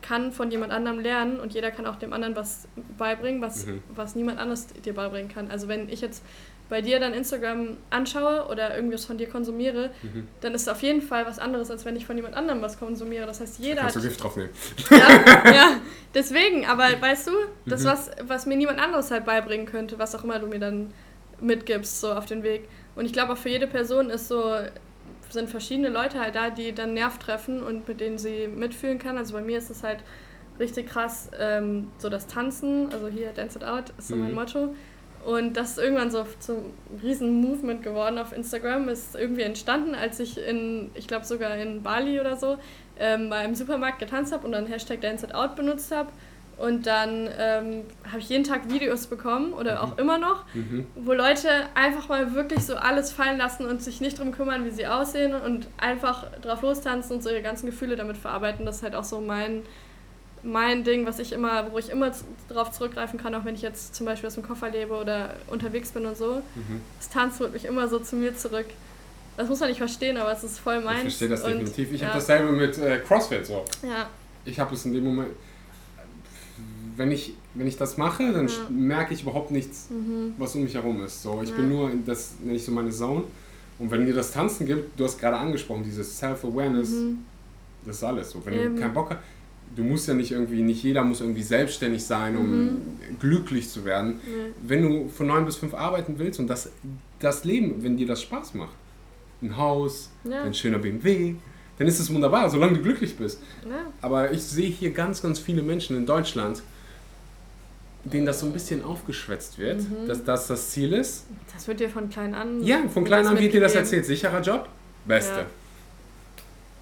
kann 0.01 0.31
von 0.31 0.51
jemand 0.51 0.71
anderem 0.71 0.99
lernen 0.99 1.39
und 1.39 1.53
jeder 1.53 1.71
kann 1.71 1.85
auch 1.85 1.95
dem 1.95 2.13
anderen 2.13 2.35
was 2.35 2.67
beibringen, 2.97 3.41
was, 3.41 3.65
mhm. 3.65 3.81
was 3.95 4.15
niemand 4.15 4.37
anderes 4.37 4.67
dir 4.67 4.93
beibringen 4.93 5.29
kann. 5.29 5.49
Also 5.49 5.67
wenn 5.67 5.89
ich 5.89 6.01
jetzt 6.01 6.23
bei 6.69 6.81
dir 6.81 6.99
dann 6.99 7.13
Instagram 7.13 7.77
anschaue 7.89 8.47
oder 8.49 8.75
irgendwas 8.75 9.05
von 9.05 9.17
dir 9.17 9.29
konsumiere, 9.29 9.91
mhm. 10.01 10.27
dann 10.41 10.53
ist 10.53 10.63
es 10.63 10.67
auf 10.67 10.81
jeden 10.81 11.01
Fall 11.01 11.25
was 11.25 11.39
anderes, 11.39 11.69
als 11.69 11.85
wenn 11.85 11.95
ich 11.95 12.05
von 12.05 12.15
jemand 12.15 12.35
anderem 12.35 12.61
was 12.61 12.79
konsumiere. 12.79 13.25
Das 13.25 13.41
heißt, 13.41 13.59
jeder 13.59 13.81
Kannst 13.81 13.95
hat... 13.95 14.03
du 14.03 14.07
Gift 14.07 14.23
drauf 14.23 14.35
nehmen. 14.35 14.49
Ja, 14.89 15.51
ja, 15.53 15.81
deswegen. 16.13 16.65
Aber 16.65 16.85
weißt 16.99 17.27
du, 17.27 17.31
das, 17.65 17.83
mhm. 17.83 17.87
was, 17.87 18.11
was 18.27 18.45
mir 18.45 18.57
niemand 18.57 18.79
anderes 18.79 19.11
halt 19.11 19.25
beibringen 19.25 19.65
könnte, 19.65 19.99
was 19.99 20.15
auch 20.15 20.23
immer 20.23 20.39
du 20.39 20.47
mir 20.47 20.59
dann 20.59 20.93
mitgibst, 21.39 22.01
so 22.01 22.13
auf 22.13 22.25
den 22.25 22.43
Weg. 22.43 22.67
Und 22.95 23.05
ich 23.05 23.13
glaube, 23.13 23.33
auch 23.33 23.37
für 23.37 23.49
jede 23.49 23.67
Person 23.67 24.09
ist 24.09 24.27
so, 24.27 24.55
sind 25.29 25.49
verschiedene 25.49 25.89
Leute 25.89 26.19
halt 26.19 26.35
da, 26.35 26.49
die 26.49 26.73
dann 26.73 26.93
Nerv 26.93 27.17
treffen 27.17 27.63
und 27.63 27.87
mit 27.87 27.99
denen 27.99 28.17
sie 28.17 28.47
mitfühlen 28.47 28.99
kann. 28.99 29.17
Also 29.17 29.33
bei 29.33 29.41
mir 29.41 29.57
ist 29.57 29.69
es 29.69 29.83
halt 29.83 29.99
richtig 30.59 30.87
krass, 30.87 31.31
ähm, 31.39 31.87
so 31.97 32.09
das 32.09 32.27
Tanzen, 32.27 32.91
also 32.93 33.07
hier 33.07 33.31
Dance 33.31 33.57
It 33.57 33.65
Out 33.65 33.91
ist 33.97 34.09
so 34.09 34.15
mhm. 34.15 34.23
mein 34.23 34.33
Motto 34.35 34.75
und 35.25 35.55
das 35.55 35.71
ist 35.71 35.77
irgendwann 35.77 36.11
so 36.11 36.25
zum 36.39 36.57
riesen 37.01 37.41
Movement 37.41 37.81
geworden 37.81 38.17
auf 38.17 38.33
Instagram. 38.33 38.89
Ist 38.89 39.15
irgendwie 39.15 39.43
entstanden, 39.43 39.95
als 39.95 40.19
ich 40.19 40.37
in, 40.37 40.91
ich 40.95 41.07
glaube 41.07 41.25
sogar 41.25 41.55
in 41.55 41.81
Bali 41.81 42.19
oder 42.19 42.35
so, 42.35 42.57
ähm, 42.99 43.29
bei 43.29 43.37
einem 43.37 43.55
Supermarkt 43.55 43.99
getanzt 43.99 44.33
habe 44.33 44.45
und 44.45 44.51
dann 44.51 44.67
Hashtag 44.67 44.99
Dance 45.01 45.25
It 45.25 45.33
Out 45.33 45.55
benutzt 45.55 45.91
habe. 45.95 46.11
Und 46.57 46.85
dann 46.85 47.29
ähm, 47.37 47.81
habe 48.07 48.19
ich 48.19 48.29
jeden 48.29 48.43
Tag 48.43 48.69
Videos 48.69 49.07
bekommen 49.07 49.53
oder 49.53 49.83
auch 49.83 49.93
mhm. 49.93 49.99
immer 49.99 50.17
noch, 50.17 50.45
mhm. 50.53 50.85
wo 50.95 51.13
Leute 51.13 51.49
einfach 51.73 52.09
mal 52.09 52.35
wirklich 52.35 52.63
so 52.63 52.75
alles 52.75 53.11
fallen 53.11 53.37
lassen 53.37 53.65
und 53.65 53.81
sich 53.81 54.01
nicht 54.01 54.19
darum 54.19 54.31
kümmern, 54.31 54.63
wie 54.65 54.71
sie 54.71 54.87
aussehen 54.87 55.33
und 55.33 55.67
einfach 55.77 56.25
drauf 56.41 56.61
lostanzen 56.61 57.17
und 57.17 57.23
so 57.23 57.29
ihre 57.29 57.41
ganzen 57.41 57.65
Gefühle 57.65 57.95
damit 57.95 58.17
verarbeiten. 58.17 58.65
Das 58.65 58.77
ist 58.77 58.83
halt 58.83 58.95
auch 58.95 59.03
so 59.03 59.19
mein 59.19 59.63
mein 60.43 60.83
Ding, 60.83 61.05
was 61.05 61.19
ich 61.19 61.31
immer, 61.31 61.71
wo 61.71 61.79
ich 61.79 61.89
immer 61.89 62.11
darauf 62.49 62.71
zurückgreifen 62.71 63.19
kann, 63.19 63.33
auch 63.33 63.45
wenn 63.45 63.55
ich 63.55 63.61
jetzt 63.61 63.95
zum 63.95 64.05
Beispiel 64.05 64.27
aus 64.27 64.33
dem 64.33 64.43
Koffer 64.43 64.69
lebe 64.69 64.93
oder 64.93 65.35
unterwegs 65.47 65.91
bin 65.91 66.05
und 66.05 66.17
so. 66.17 66.41
Mhm. 66.55 66.81
Das 66.99 67.09
Tanzen 67.09 67.39
holt 67.39 67.53
mich 67.53 67.65
immer 67.65 67.87
so 67.87 67.99
zu 67.99 68.15
mir 68.15 68.35
zurück. 68.35 68.65
Das 69.37 69.49
muss 69.49 69.59
man 69.59 69.69
nicht 69.69 69.79
verstehen, 69.79 70.17
aber 70.17 70.31
es 70.31 70.43
ist 70.43 70.59
voll 70.59 70.81
meins. 70.81 70.97
Ich 70.97 71.03
verstehe 71.03 71.29
das 71.29 71.43
definitiv. 71.43 71.91
Ich 71.91 72.01
ja. 72.01 72.07
habe 72.07 72.19
dasselbe 72.19 72.51
mit 72.51 72.77
äh, 72.77 72.99
CrossFit 72.99 73.45
so. 73.45 73.65
Ja. 73.81 74.09
Ich 74.45 74.59
habe 74.59 74.75
es 74.75 74.85
in 74.85 74.93
dem 74.93 75.05
Moment, 75.05 75.31
wenn 76.95 77.11
ich, 77.11 77.33
wenn 77.53 77.67
ich 77.67 77.77
das 77.77 77.97
mache, 77.97 78.31
dann 78.31 78.47
ja. 78.47 78.53
merke 78.69 79.13
ich 79.13 79.23
überhaupt 79.23 79.51
nichts, 79.51 79.89
mhm. 79.89 80.33
was 80.37 80.55
um 80.55 80.63
mich 80.63 80.73
herum 80.75 81.03
ist. 81.03 81.21
So, 81.21 81.41
ich 81.43 81.49
ja. 81.49 81.55
bin 81.55 81.69
nur 81.69 81.91
in 81.91 82.05
das, 82.05 82.35
nenne 82.41 82.55
ich 82.55 82.63
so 82.63 82.71
meine 82.71 82.89
Zone. 82.89 83.23
Und 83.79 83.91
wenn 83.91 84.05
dir 84.05 84.13
das 84.13 84.31
Tanzen 84.31 84.65
gibt, 84.65 84.99
du 84.99 85.03
hast 85.03 85.19
gerade 85.19 85.37
angesprochen, 85.37 85.83
dieses 85.83 86.17
Self-Awareness, 86.17 86.91
mhm. 86.91 87.19
das 87.85 87.97
ist 87.97 88.03
alles 88.03 88.29
so. 88.31 88.41
Wenn 88.45 88.53
Eben. 88.53 88.75
du 88.75 88.81
keinen 88.81 88.93
Bock 88.93 89.09
hast, 89.11 89.19
du 89.75 89.83
musst 89.83 90.07
ja 90.07 90.13
nicht 90.13 90.31
irgendwie, 90.31 90.61
nicht 90.61 90.83
jeder 90.83 91.03
muss 91.03 91.21
irgendwie 91.21 91.41
selbstständig 91.41 92.03
sein, 92.03 92.37
um 92.37 92.65
mhm. 92.65 92.81
glücklich 93.19 93.69
zu 93.69 93.85
werden. 93.85 94.19
Wenn 94.61 94.83
du 94.83 95.09
von 95.09 95.27
neun 95.27 95.45
bis 95.45 95.55
fünf 95.55 95.73
arbeiten 95.73 96.15
willst 96.17 96.39
und 96.39 96.47
das, 96.47 96.71
das 97.19 97.43
Leben, 97.43 97.81
wenn 97.81 97.97
dir 97.97 98.07
das 98.07 98.21
Spaß 98.21 98.53
macht, 98.53 98.75
ein 99.41 99.57
Haus, 99.57 100.11
ja. 100.23 100.43
ein 100.43 100.53
schöner 100.53 100.79
BMW, 100.79 101.35
dann 101.77 101.87
ist 101.87 101.99
es 101.99 102.13
wunderbar, 102.13 102.49
solange 102.49 102.77
du 102.77 102.83
glücklich 102.83 103.17
bist. 103.17 103.41
Ja. 103.67 103.91
Aber 104.01 104.31
ich 104.31 104.43
sehe 104.43 104.69
hier 104.69 104.91
ganz, 104.91 105.21
ganz 105.21 105.39
viele 105.39 105.63
Menschen 105.63 105.97
in 105.97 106.05
Deutschland, 106.05 106.61
denen 108.03 108.25
das 108.25 108.39
so 108.41 108.45
ein 108.45 108.53
bisschen 108.53 108.83
aufgeschwätzt 108.83 109.57
wird, 109.57 109.79
mhm. 109.79 110.07
dass 110.07 110.23
das 110.23 110.47
das 110.47 110.71
Ziel 110.71 110.93
ist. 110.93 111.25
Das 111.53 111.67
wird 111.67 111.79
dir 111.79 111.89
von 111.89 112.09
klein 112.09 112.33
an. 112.33 112.63
Ja, 112.63 112.79
von 112.93 113.03
klein 113.03 113.25
an 113.25 113.39
wird 113.39 113.53
dir 113.53 113.61
das 113.61 113.75
erzählt. 113.75 114.05
Sicherer 114.05 114.41
Job, 114.41 114.67
beste. 115.05 115.39
Ja. 115.39 115.45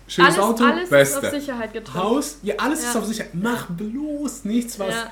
Schönes 0.07 0.33
alles, 0.33 0.45
Auto, 0.45 0.63
alles 0.65 0.89
Beste. 0.89 1.19
ist 1.19 1.25
auf 1.25 1.39
Sicherheit 1.39 1.73
getrimmt. 1.73 2.03
Haus, 2.03 2.37
ja, 2.43 2.55
alles 2.57 2.83
ja. 2.83 2.89
ist 2.89 2.95
auf 2.97 3.05
Sicherheit. 3.05 3.33
Mach 3.33 3.67
bloß 3.69 4.43
nichts, 4.43 4.77
was 4.77 4.93
ja. 4.93 5.11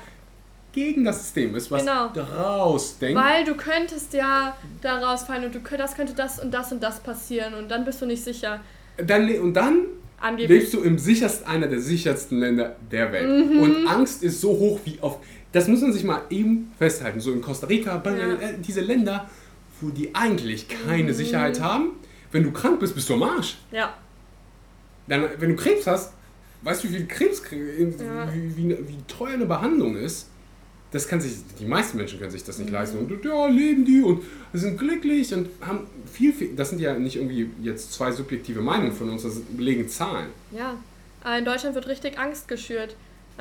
gegen 0.72 1.04
das 1.06 1.22
System 1.22 1.54
ist, 1.56 1.70
was 1.70 1.80
genau. 1.80 2.08
daraus 2.08 2.98
denkt. 2.98 3.18
Weil 3.18 3.44
du 3.44 3.54
könntest 3.54 4.12
ja 4.12 4.54
daraus 4.82 5.22
fallen 5.22 5.44
und 5.44 5.54
du, 5.54 5.60
das 5.76 5.94
könnte 5.94 6.12
das 6.12 6.38
und 6.38 6.52
das 6.52 6.70
und 6.70 6.82
das 6.82 7.00
passieren 7.00 7.54
und 7.54 7.70
dann 7.70 7.86
bist 7.86 8.02
du 8.02 8.06
nicht 8.06 8.22
sicher. 8.22 8.60
Dann, 8.98 9.30
und 9.40 9.54
dann 9.54 9.86
Angeblich. 10.20 10.60
lebst 10.60 10.74
du 10.74 10.82
im 10.82 10.98
sichersten, 10.98 11.46
einer 11.46 11.66
der 11.66 11.80
sichersten 11.80 12.38
Länder 12.38 12.76
der 12.92 13.10
Welt. 13.10 13.50
Mhm. 13.50 13.60
Und 13.60 13.86
Angst 13.86 14.22
ist 14.22 14.40
so 14.42 14.50
hoch 14.50 14.80
wie 14.84 14.98
auf. 15.00 15.20
Das 15.52 15.66
muss 15.66 15.80
man 15.80 15.92
sich 15.92 16.04
mal 16.04 16.22
eben 16.30 16.72
festhalten. 16.78 17.20
So 17.20 17.32
in 17.32 17.40
Costa 17.40 17.66
Rica, 17.66 18.00
ja. 18.04 18.52
diese 18.64 18.80
Länder, 18.80 19.28
wo 19.80 19.90
die 19.90 20.14
eigentlich 20.14 20.68
keine 20.68 21.10
mhm. 21.10 21.12
Sicherheit 21.12 21.60
haben. 21.60 21.92
Wenn 22.32 22.44
du 22.44 22.52
krank 22.52 22.78
bist, 22.78 22.94
bist 22.94 23.08
du 23.08 23.14
am 23.14 23.22
Arsch. 23.24 23.58
Ja. 23.72 23.94
Dann, 25.08 25.24
wenn 25.38 25.50
du 25.50 25.56
Krebs 25.56 25.86
hast, 25.86 26.12
weißt 26.62 26.84
du, 26.84 26.88
wie 26.88 26.96
viel 26.98 27.06
Krebs, 27.06 27.42
ja. 27.50 28.32
wie, 28.32 28.56
wie, 28.56 28.68
wie 28.68 28.98
teuer 29.08 29.34
eine 29.34 29.46
Behandlung 29.46 29.96
ist? 29.96 30.28
Das 30.92 31.06
kann 31.06 31.20
sich, 31.20 31.36
die 31.58 31.66
meisten 31.66 31.96
Menschen 31.96 32.18
können 32.18 32.32
sich 32.32 32.44
das 32.44 32.58
nicht 32.58 32.68
mhm. 32.68 32.74
leisten. 32.74 32.98
Und 32.98 33.24
ja, 33.24 33.46
leben 33.46 33.84
die 33.84 34.02
und 34.02 34.22
sind 34.52 34.78
glücklich 34.78 35.34
und 35.34 35.48
haben 35.60 35.86
viel, 36.12 36.32
viel, 36.32 36.54
das 36.54 36.70
sind 36.70 36.80
ja 36.80 36.94
nicht 36.94 37.16
irgendwie 37.16 37.50
jetzt 37.60 37.92
zwei 37.92 38.12
subjektive 38.12 38.60
Meinungen 38.60 38.92
von 38.92 39.10
uns, 39.10 39.22
das 39.22 39.40
belegen 39.40 39.88
Zahlen. 39.88 40.28
Ja, 40.52 40.76
in 41.36 41.44
Deutschland 41.44 41.74
wird 41.74 41.88
richtig 41.88 42.18
Angst 42.18 42.46
geschürt. 42.46 42.94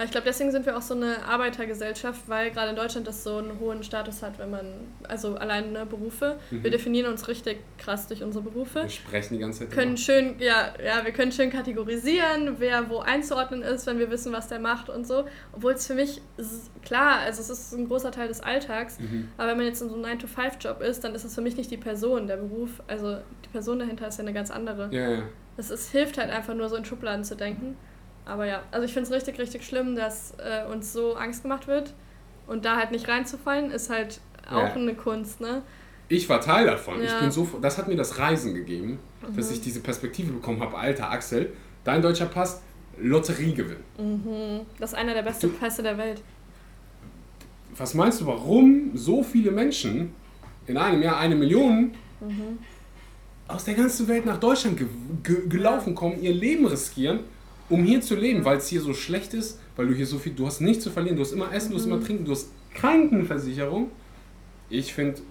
Ich 0.03 0.11
glaube, 0.11 0.25
deswegen 0.25 0.51
sind 0.51 0.65
wir 0.65 0.77
auch 0.77 0.81
so 0.81 0.93
eine 0.93 1.25
Arbeitergesellschaft, 1.25 2.21
weil 2.27 2.51
gerade 2.51 2.69
in 2.69 2.75
Deutschland 2.75 3.07
das 3.07 3.23
so 3.23 3.37
einen 3.37 3.59
hohen 3.59 3.83
Status 3.83 4.21
hat, 4.23 4.39
wenn 4.39 4.49
man, 4.49 4.65
also 5.07 5.35
allein 5.35 5.71
ne, 5.71 5.85
Berufe. 5.85 6.37
Mhm. 6.51 6.63
Wir 6.63 6.71
definieren 6.71 7.11
uns 7.11 7.27
richtig 7.27 7.59
krass 7.77 8.07
durch 8.07 8.23
unsere 8.23 8.43
Berufe. 8.43 8.83
Wir 8.83 8.89
sprechen 8.89 9.35
die 9.35 9.39
ganze 9.39 9.59
Zeit. 9.59 9.71
Können 9.71 9.97
schön, 9.97 10.35
ja, 10.39 10.73
ja, 10.83 11.03
wir 11.03 11.11
können 11.11 11.31
schön 11.31 11.49
kategorisieren, 11.49 12.55
wer 12.59 12.89
wo 12.89 12.99
einzuordnen 12.99 13.61
ist, 13.61 13.87
wenn 13.87 13.99
wir 13.99 14.09
wissen, 14.09 14.31
was 14.31 14.47
der 14.47 14.59
macht 14.59 14.89
und 14.89 15.05
so. 15.05 15.25
Obwohl 15.53 15.73
es 15.73 15.85
für 15.87 15.95
mich, 15.95 16.21
klar, 16.81 17.19
also 17.19 17.41
es 17.41 17.49
ist 17.49 17.73
ein 17.73 17.87
großer 17.87 18.11
Teil 18.11 18.27
des 18.27 18.41
Alltags, 18.41 18.99
mhm. 18.99 19.29
aber 19.37 19.49
wenn 19.51 19.57
man 19.57 19.65
jetzt 19.65 19.81
in 19.81 19.89
so 19.89 19.95
einem 19.95 20.05
9-to-5-Job 20.05 20.81
ist, 20.81 21.03
dann 21.03 21.15
ist 21.15 21.23
es 21.23 21.35
für 21.35 21.41
mich 21.41 21.57
nicht 21.57 21.71
die 21.71 21.77
Person, 21.77 22.27
der 22.27 22.37
Beruf. 22.37 22.81
Also 22.87 23.17
die 23.43 23.49
Person 23.49 23.79
dahinter 23.79 24.07
ist 24.07 24.17
ja 24.17 24.23
eine 24.23 24.33
ganz 24.33 24.51
andere. 24.51 24.89
Ja, 24.91 25.09
ja. 25.09 25.23
Es 25.57 25.69
ist, 25.69 25.91
hilft 25.91 26.17
halt 26.17 26.29
einfach 26.29 26.53
nur 26.53 26.69
so 26.69 26.77
in 26.77 26.85
Schubladen 26.85 27.25
zu 27.25 27.35
denken. 27.35 27.75
Aber 28.25 28.45
ja, 28.45 28.61
also 28.71 28.85
ich 28.85 28.93
finde 28.93 29.07
es 29.07 29.15
richtig, 29.15 29.39
richtig 29.39 29.65
schlimm, 29.65 29.95
dass 29.95 30.33
äh, 30.37 30.69
uns 30.71 30.93
so 30.93 31.15
Angst 31.15 31.43
gemacht 31.43 31.67
wird. 31.67 31.93
Und 32.47 32.65
da 32.65 32.77
halt 32.77 32.91
nicht 32.91 33.07
reinzufallen, 33.07 33.71
ist 33.71 33.89
halt 33.89 34.21
auch 34.49 34.69
ja. 34.69 34.73
eine 34.73 34.95
Kunst, 34.95 35.39
ne? 35.41 35.61
Ich 36.07 36.27
war 36.27 36.41
Teil 36.41 36.65
davon. 36.65 37.01
Ja. 37.01 37.05
Ich 37.05 37.19
bin 37.21 37.31
so, 37.31 37.47
das 37.61 37.77
hat 37.77 37.87
mir 37.87 37.95
das 37.95 38.17
Reisen 38.17 38.55
gegeben, 38.55 38.99
mhm. 39.21 39.35
dass 39.35 39.51
ich 39.51 39.61
diese 39.61 39.79
Perspektive 39.79 40.31
bekommen 40.31 40.59
habe. 40.61 40.75
Alter, 40.75 41.11
Axel, 41.11 41.53
dein 41.83 42.01
deutscher 42.01 42.25
Pass, 42.25 42.61
Lotteriegewinn. 42.99 43.77
Mhm. 43.97 44.61
Das 44.79 44.93
ist 44.93 44.97
einer 44.97 45.13
der 45.13 45.21
besten 45.21 45.53
Pässe 45.53 45.83
der 45.83 45.97
Welt. 45.97 46.21
Was 47.77 47.93
meinst 47.93 48.21
du, 48.21 48.25
warum 48.25 48.91
so 48.95 49.23
viele 49.23 49.51
Menschen 49.51 50.13
in 50.65 50.77
einem 50.77 51.01
Jahr 51.01 51.17
eine 51.17 51.35
Million 51.35 51.91
mhm. 52.19 52.57
aus 53.47 53.63
der 53.63 53.75
ganzen 53.75 54.07
Welt 54.07 54.25
nach 54.25 54.39
Deutschland 54.39 54.77
ge 54.77 54.87
ge 55.23 55.47
gelaufen 55.47 55.93
kommen, 55.93 56.21
ihr 56.21 56.33
Leben 56.33 56.65
riskieren? 56.65 57.21
Um 57.69 57.83
hier 57.83 58.01
zu 58.01 58.15
leben, 58.15 58.43
weil 58.45 58.57
es 58.57 58.67
hier 58.67 58.81
so 58.81 58.93
schlecht 58.93 59.33
ist, 59.33 59.59
weil 59.75 59.87
du 59.87 59.93
hier 59.93 60.05
so 60.05 60.17
viel, 60.17 60.33
du 60.33 60.45
hast 60.45 60.61
nichts 60.61 60.83
zu 60.83 60.91
verlieren, 60.91 61.15
du 61.15 61.23
hast 61.23 61.31
immer 61.31 61.53
Essen, 61.53 61.71
du 61.71 61.77
hast 61.77 61.85
immer 61.85 61.97
mhm. 61.97 62.05
Trinken, 62.05 62.25
du 62.25 62.31
hast 62.31 62.49
Krankenversicherung. 62.73 63.91
Ich 64.69 64.93
finde 64.93 65.21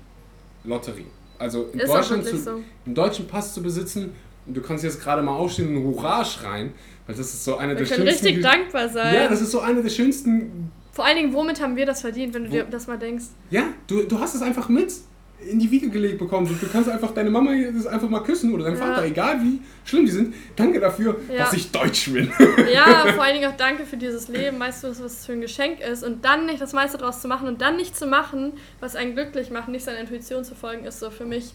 Lotterie. 0.65 1.07
also 1.39 1.69
in 1.73 1.79
Deutschland 1.79 2.25
zu, 2.25 2.37
so. 2.37 2.61
einen 2.85 2.95
deutschen 2.95 3.27
Pass 3.27 3.55
zu 3.55 3.63
besitzen, 3.63 4.13
und 4.49 4.57
du 4.57 4.63
kannst 4.63 4.83
jetzt 4.83 5.03
gerade 5.03 5.21
mal 5.23 5.33
aufstehen 5.33 5.77
und 5.77 5.85
Hurra 5.85 6.25
schreien, 6.25 6.73
weil 7.07 7.15
das 7.15 7.27
ist 7.35 7.45
so 7.45 7.59
eine 7.59 7.77
der 7.77 7.85
schönsten... 7.85 8.09
richtig 8.09 8.43
dankbar 8.43 8.89
sein. 8.89 9.15
Ja, 9.15 9.29
das 9.29 9.43
ist 9.43 9.51
so 9.51 9.61
eine 9.61 9.83
der 9.83 9.91
schönsten... 9.91 10.73
Vor 10.93 11.05
allen 11.05 11.17
Dingen, 11.17 11.35
womit 11.35 11.61
haben 11.61 11.77
wir 11.77 11.85
das 11.85 12.01
verdient, 12.01 12.35
wenn 12.35 12.45
du 12.45 12.51
Wo? 12.51 12.55
dir 12.55 12.65
das 12.65 12.87
mal 12.87 12.99
denkst? 12.99 13.27
Ja, 13.51 13.65
du, 13.87 14.05
du 14.05 14.19
hast 14.19 14.35
es 14.35 14.41
einfach 14.41 14.71
mit 14.71 14.93
in 15.41 15.59
die 15.59 15.71
Wiege 15.71 15.89
gelegt 15.89 16.19
bekommen. 16.19 16.47
Du, 16.47 16.67
kannst 16.69 16.89
einfach 16.89 17.13
deine 17.13 17.31
Mama 17.31 17.53
das 17.75 17.87
einfach 17.87 18.09
mal 18.09 18.23
küssen 18.23 18.53
oder 18.53 18.65
deinen 18.65 18.79
ja. 18.79 18.87
Vater, 18.87 19.05
egal 19.05 19.41
wie 19.43 19.61
schlimm 19.85 20.05
die 20.05 20.11
sind. 20.11 20.35
Danke 20.57 20.81
dafür, 20.81 21.17
ja. 21.31 21.39
dass 21.39 21.53
ich 21.53 21.71
Deutsch 21.71 22.13
bin. 22.13 22.31
Ja, 22.73 23.13
vor 23.13 23.25
allen 23.25 23.35
Dingen 23.35 23.51
auch 23.51 23.57
danke 23.57 23.85
für 23.85 23.97
dieses 23.97 24.29
Leben. 24.29 24.59
Weißt 24.59 24.85
du, 24.85 24.89
was 24.89 25.01
das 25.01 25.27
für 25.27 25.33
ein 25.33 25.41
Geschenk 25.41 25.81
ist? 25.81 26.05
Und 26.05 26.25
dann 26.25 26.47
nicht 26.47 26.61
das 26.61 26.73
meiste 26.73 26.99
draus 26.99 27.23
zu 27.23 27.29
machen 27.29 27.49
und 27.49 27.61
dann 27.61 27.77
nicht 27.77 27.97
zu 27.97 28.07
machen, 28.07 28.53
was 28.81 28.97
einen 28.97 29.15
glücklich 29.15 29.51
macht, 29.51 29.69
nicht 29.69 29.85
seiner 29.85 30.01
Intuition 30.01 30.45
zu 30.45 30.55
folgen, 30.55 30.85
ist 30.85 31.01
so 31.01 31.11
für 31.11 31.25
mich 31.25 31.53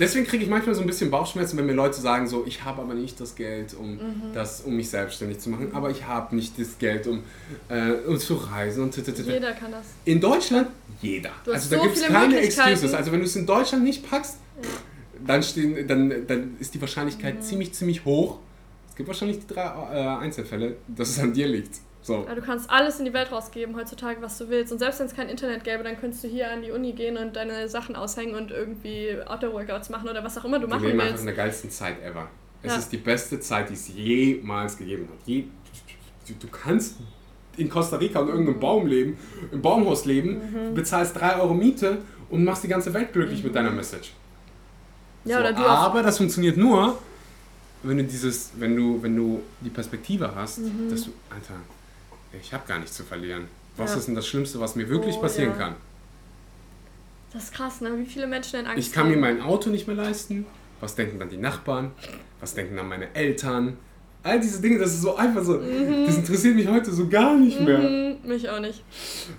Deswegen 0.00 0.26
kriege 0.26 0.42
ich 0.42 0.48
manchmal 0.48 0.74
so 0.74 0.80
ein 0.80 0.86
bisschen 0.86 1.10
Bauchschmerzen, 1.10 1.58
wenn 1.58 1.66
mir 1.66 1.74
Leute 1.74 2.00
sagen, 2.00 2.26
so, 2.26 2.44
ich 2.46 2.64
habe 2.64 2.80
aber 2.80 2.94
nicht 2.94 3.20
das 3.20 3.36
Geld, 3.36 3.74
um, 3.74 3.96
mhm. 3.96 4.22
das, 4.32 4.62
um 4.62 4.74
mich 4.74 4.88
selbstständig 4.88 5.40
zu 5.40 5.50
machen, 5.50 5.72
aber 5.74 5.90
ich 5.90 6.06
habe 6.06 6.34
nicht 6.34 6.58
das 6.58 6.78
Geld, 6.78 7.06
um, 7.06 7.22
äh, 7.68 7.92
um 8.06 8.18
zu 8.18 8.34
reisen. 8.36 8.84
Und 8.84 8.96
jeder 8.96 9.52
kann 9.52 9.70
das. 9.70 9.84
In 10.06 10.18
Deutschland, 10.18 10.68
jeder. 11.02 11.32
Also 11.46 11.70
da 11.70 11.76
so 11.76 11.82
gibt 11.82 11.96
es 11.96 12.02
keine 12.02 12.40
Excuses. 12.40 12.94
Also 12.94 13.12
wenn 13.12 13.20
du 13.20 13.26
es 13.26 13.36
in 13.36 13.44
Deutschland 13.44 13.84
nicht 13.84 14.08
packst, 14.08 14.38
ja. 14.62 14.68
dann, 15.26 15.42
stehen, 15.42 15.86
dann, 15.86 16.26
dann 16.26 16.56
ist 16.58 16.72
die 16.74 16.80
Wahrscheinlichkeit 16.80 17.36
mhm. 17.36 17.42
ziemlich, 17.42 17.74
ziemlich 17.74 18.04
hoch. 18.06 18.38
Es 18.88 18.96
gibt 18.96 19.06
wahrscheinlich 19.06 19.46
drei 19.46 19.64
äh, 19.92 20.24
Einzelfälle, 20.24 20.76
dass 20.88 21.10
es 21.10 21.18
an 21.18 21.34
dir 21.34 21.46
liegt. 21.46 21.76
So. 22.02 22.24
Ja, 22.26 22.34
du 22.34 22.40
kannst 22.40 22.70
alles 22.70 22.98
in 22.98 23.04
die 23.04 23.12
Welt 23.12 23.30
rausgeben 23.30 23.76
heutzutage, 23.76 24.22
was 24.22 24.38
du 24.38 24.48
willst. 24.48 24.72
Und 24.72 24.78
selbst 24.78 25.00
wenn 25.00 25.06
es 25.06 25.14
kein 25.14 25.28
Internet 25.28 25.64
gäbe, 25.64 25.82
dann 25.82 25.98
könntest 25.98 26.24
du 26.24 26.28
hier 26.28 26.50
an 26.50 26.62
die 26.62 26.70
Uni 26.70 26.92
gehen 26.92 27.18
und 27.18 27.36
deine 27.36 27.68
Sachen 27.68 27.94
aushängen 27.94 28.34
und 28.34 28.50
irgendwie 28.50 29.18
Auto-Workouts 29.26 29.90
machen 29.90 30.08
oder 30.08 30.24
was 30.24 30.38
auch 30.38 30.44
immer 30.44 30.58
du 30.58 30.66
machen 30.66 30.82
willst. 30.82 30.96
Wir 30.96 31.02
einfach 31.04 31.20
in 31.20 31.26
der 31.26 31.34
geilsten 31.34 31.70
Zeit 31.70 32.02
ever. 32.02 32.28
Es 32.62 32.72
ja. 32.72 32.78
ist 32.78 32.92
die 32.92 32.98
beste 32.98 33.40
Zeit, 33.40 33.68
die 33.68 33.74
es 33.74 33.88
jemals 33.88 34.76
gegeben 34.76 35.08
hat. 35.10 35.18
Je, 35.26 35.44
du, 36.26 36.34
du, 36.34 36.48
kannst 36.48 36.96
in 37.56 37.68
Costa 37.68 37.96
Rica 37.96 38.20
in 38.20 38.28
irgendeinem 38.28 38.60
Baum 38.60 38.86
leben, 38.86 39.18
im 39.50 39.60
Baumhaus 39.60 40.04
leben, 40.04 40.40
mhm. 40.70 40.74
bezahlst 40.74 41.18
3 41.18 41.36
Euro 41.36 41.54
Miete 41.54 41.98
und 42.30 42.44
machst 42.44 42.64
die 42.64 42.68
ganze 42.68 42.92
Welt 42.94 43.12
glücklich 43.12 43.40
mhm. 43.40 43.46
mit 43.46 43.54
deiner 43.54 43.70
Message. 43.70 44.12
Ja, 45.24 45.36
so, 45.36 45.40
oder 45.40 45.52
du 45.52 45.62
aber 45.62 46.02
das 46.02 46.16
funktioniert 46.16 46.56
nur, 46.56 46.98
wenn 47.82 47.98
du 47.98 48.04
dieses, 48.04 48.52
wenn 48.56 48.76
du, 48.76 49.02
wenn 49.02 49.16
du 49.16 49.42
die 49.60 49.70
Perspektive 49.70 50.34
hast, 50.34 50.58
mhm. 50.58 50.90
dass 50.90 51.04
du, 51.04 51.12
Alter, 51.30 51.54
ich 52.32 52.52
habe 52.52 52.66
gar 52.66 52.78
nichts 52.78 52.96
zu 52.96 53.04
verlieren. 53.04 53.48
Was 53.76 53.92
ja. 53.92 53.98
ist 53.98 54.06
denn 54.06 54.14
das 54.14 54.26
Schlimmste, 54.26 54.60
was 54.60 54.76
mir 54.76 54.88
wirklich 54.88 55.16
oh, 55.16 55.20
passieren 55.20 55.52
ja. 55.52 55.56
kann? 55.56 55.74
Das 57.32 57.44
ist 57.44 57.54
krass, 57.54 57.80
ne? 57.80 57.96
Wie 57.96 58.06
viele 58.06 58.26
Menschen 58.26 58.52
denn 58.58 58.66
Angst 58.66 58.78
Ich 58.78 58.92
kann 58.92 59.04
haben. 59.04 59.12
mir 59.12 59.18
mein 59.18 59.40
Auto 59.40 59.70
nicht 59.70 59.86
mehr 59.86 59.96
leisten. 59.96 60.46
Was 60.80 60.94
denken 60.94 61.18
dann 61.18 61.30
die 61.30 61.36
Nachbarn? 61.36 61.92
Was 62.40 62.54
denken 62.54 62.76
dann 62.76 62.88
meine 62.88 63.14
Eltern? 63.14 63.76
All 64.22 64.40
diese 64.40 64.60
Dinge, 64.60 64.78
das 64.78 64.94
ist 64.94 65.02
so 65.02 65.16
einfach 65.16 65.42
so. 65.42 65.58
Mhm. 65.58 66.06
Das 66.06 66.16
interessiert 66.16 66.56
mich 66.56 66.66
heute 66.66 66.92
so 66.92 67.08
gar 67.08 67.36
nicht 67.36 67.60
mehr. 67.60 67.78
Mhm, 67.78 68.28
mich 68.28 68.48
auch 68.48 68.60
nicht. 68.60 68.82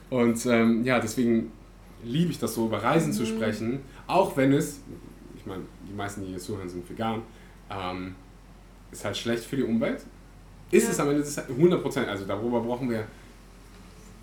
Und 0.10 0.44
ähm, 0.46 0.84
ja, 0.84 1.00
deswegen 1.00 1.52
liebe 2.04 2.32
ich 2.32 2.39
das 2.39 2.56
so, 2.56 2.66
über 2.66 2.82
Reisen 2.82 3.10
mhm. 3.10 3.16
zu 3.16 3.26
sprechen. 3.26 3.80
Auch 4.08 4.36
wenn 4.38 4.54
es, 4.54 4.80
ich 5.36 5.46
meine, 5.46 5.64
die 5.88 5.94
meisten, 5.94 6.22
die 6.22 6.28
hier 6.30 6.39
zuhören, 6.39 6.70
sind 6.70 6.89
vegan. 6.89 7.22
Ähm, 7.70 8.16
ist 8.92 9.06
halt 9.06 9.18
schlecht 9.18 9.44
für 9.44 9.56
die 9.56 9.64
Umwelt. 9.64 10.04
Ist 10.72 10.86
ja. 10.86 10.91
es 10.91 10.99
am 10.99 11.09
Ende 11.09 11.22
des 11.22 11.38
100 11.38 11.82
Prozent, 11.82 12.07
also 12.07 12.26
darüber 12.26 12.61
brauchen 12.61 12.89
wir 12.89 13.05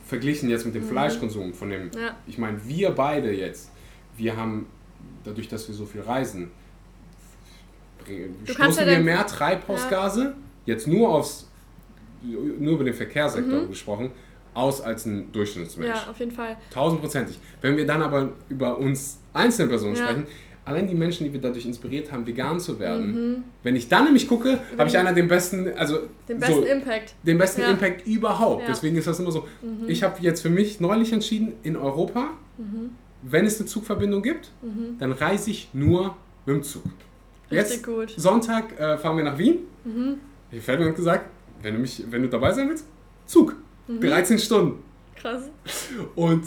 verglichen 0.07 0.49
jetzt 0.49 0.65
mit 0.65 0.75
dem 0.75 0.85
mhm. 0.85 0.89
Fleischkonsum 0.89 1.53
von 1.53 1.69
dem, 1.69 1.91
ja. 1.95 2.17
ich 2.27 2.39
meine, 2.39 2.59
wir 2.67 2.91
beide 2.91 3.31
jetzt, 3.31 3.71
wir 4.17 4.37
haben 4.37 4.67
dadurch, 5.25 5.49
dass 5.49 5.69
wir 5.69 5.75
so 5.75 5.85
viel 5.85 6.01
reisen, 6.01 6.51
du 8.07 8.53
stoßen 8.53 8.87
ja 8.87 8.93
wir 8.93 9.01
mehr 9.01 9.27
Treibhausgase, 9.27 10.23
ja. 10.23 10.35
jetzt 10.65 10.87
nur 10.87 11.11
aufs, 11.11 11.47
nur 12.23 12.75
über 12.75 12.85
den 12.85 12.95
Verkehrssektor 12.95 13.63
mhm. 13.63 13.69
gesprochen, 13.69 14.11
aus 14.55 14.81
als 14.81 15.05
ein 15.05 15.31
Durchschnittsmensch. 15.31 15.95
Ja, 15.95 16.11
auf 16.11 16.19
jeden 16.19 16.33
Fall. 16.33 16.57
Tausendprozentig. 16.71 17.39
Wenn 17.61 17.77
wir 17.77 17.87
dann 17.87 18.03
aber 18.03 18.33
über 18.49 18.79
uns 18.79 19.19
einzelne 19.33 19.69
Personen 19.69 19.95
sprechen, 19.95 20.27
allein 20.69 20.87
die 20.87 20.95
Menschen, 20.95 21.25
die 21.25 21.33
wir 21.33 21.41
dadurch 21.41 21.65
inspiriert 21.65 22.13
haben, 22.13 22.27
vegan 22.27 22.61
zu 22.61 22.79
werden. 22.79 23.07
Mhm. 23.07 23.45
Wenn 23.63 23.75
ich 23.75 23.89
dann 23.89 24.05
nämlich 24.05 24.29
gucke, 24.29 24.59
habe 24.77 24.89
ich 24.89 24.99
einer 24.99 25.15
den 25.15 25.27
besten, 25.27 25.73
also 25.75 26.01
den 26.29 26.39
besten 26.39 26.55
so, 26.55 26.63
Impact. 26.63 27.15
Den 27.23 27.39
besten 27.39 27.63
ja. 27.63 27.71
Impact 27.71 28.07
überhaupt. 28.07 28.63
Ja. 28.63 28.69
Deswegen 28.69 28.97
ist 28.97 29.07
das 29.07 29.19
immer 29.19 29.33
so. 29.33 29.47
Mhm. 29.63 29.89
Ich 29.89 30.03
habe 30.03 30.21
jetzt 30.21 30.43
für 30.43 30.51
mich 30.51 30.79
neulich 30.79 31.13
entschieden, 31.13 31.55
in 31.63 31.77
Europa, 31.77 32.33
mhm. 32.59 32.91
wenn 33.23 33.47
es 33.47 33.59
eine 33.59 33.67
Zugverbindung 33.67 34.23
gibt, 34.23 34.51
mhm. 34.61 34.99
dann 34.99 35.13
reise 35.13 35.51
ich 35.51 35.71
nur 35.73 36.17
mit 36.45 36.57
dem 36.57 36.63
Zug. 36.63 36.85
Richtig 37.51 37.77
jetzt, 37.77 37.87
gut. 37.87 38.13
Sonntag 38.17 38.79
äh, 38.79 38.99
fahren 38.99 39.17
wir 39.17 39.25
nach 39.25 39.39
Wien. 39.39 39.61
Mhm. 39.85 40.17
Ich 40.51 40.63
Ferdinand 40.63 40.91
hat 40.91 40.97
gesagt, 40.97 41.31
wenn 41.63 41.75
du, 41.75 41.81
mich, 41.81 42.05
wenn 42.11 42.23
du 42.23 42.29
dabei 42.29 42.53
sein 42.53 42.69
willst, 42.69 42.87
Zug. 43.25 43.57
13 43.89 44.37
mhm. 44.37 44.39
Stunden. 44.39 44.83
Krass. 45.17 45.49
Und 46.15 46.45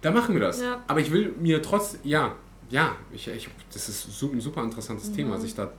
da 0.00 0.12
machen 0.12 0.34
wir 0.34 0.42
das. 0.42 0.62
Ja. 0.62 0.82
Aber 0.86 1.00
ich 1.00 1.10
will 1.10 1.34
mir 1.40 1.60
trotz, 1.60 1.98
ja, 2.04 2.36
ja, 2.74 2.96
ich, 3.12 3.28
ich, 3.28 3.48
das 3.72 3.88
ist 3.88 4.20
ein 4.20 4.40
super 4.40 4.64
interessantes 4.64 5.08
mhm. 5.10 5.14
Thema. 5.14 5.38
Sich 5.38 5.54
da, 5.54 5.70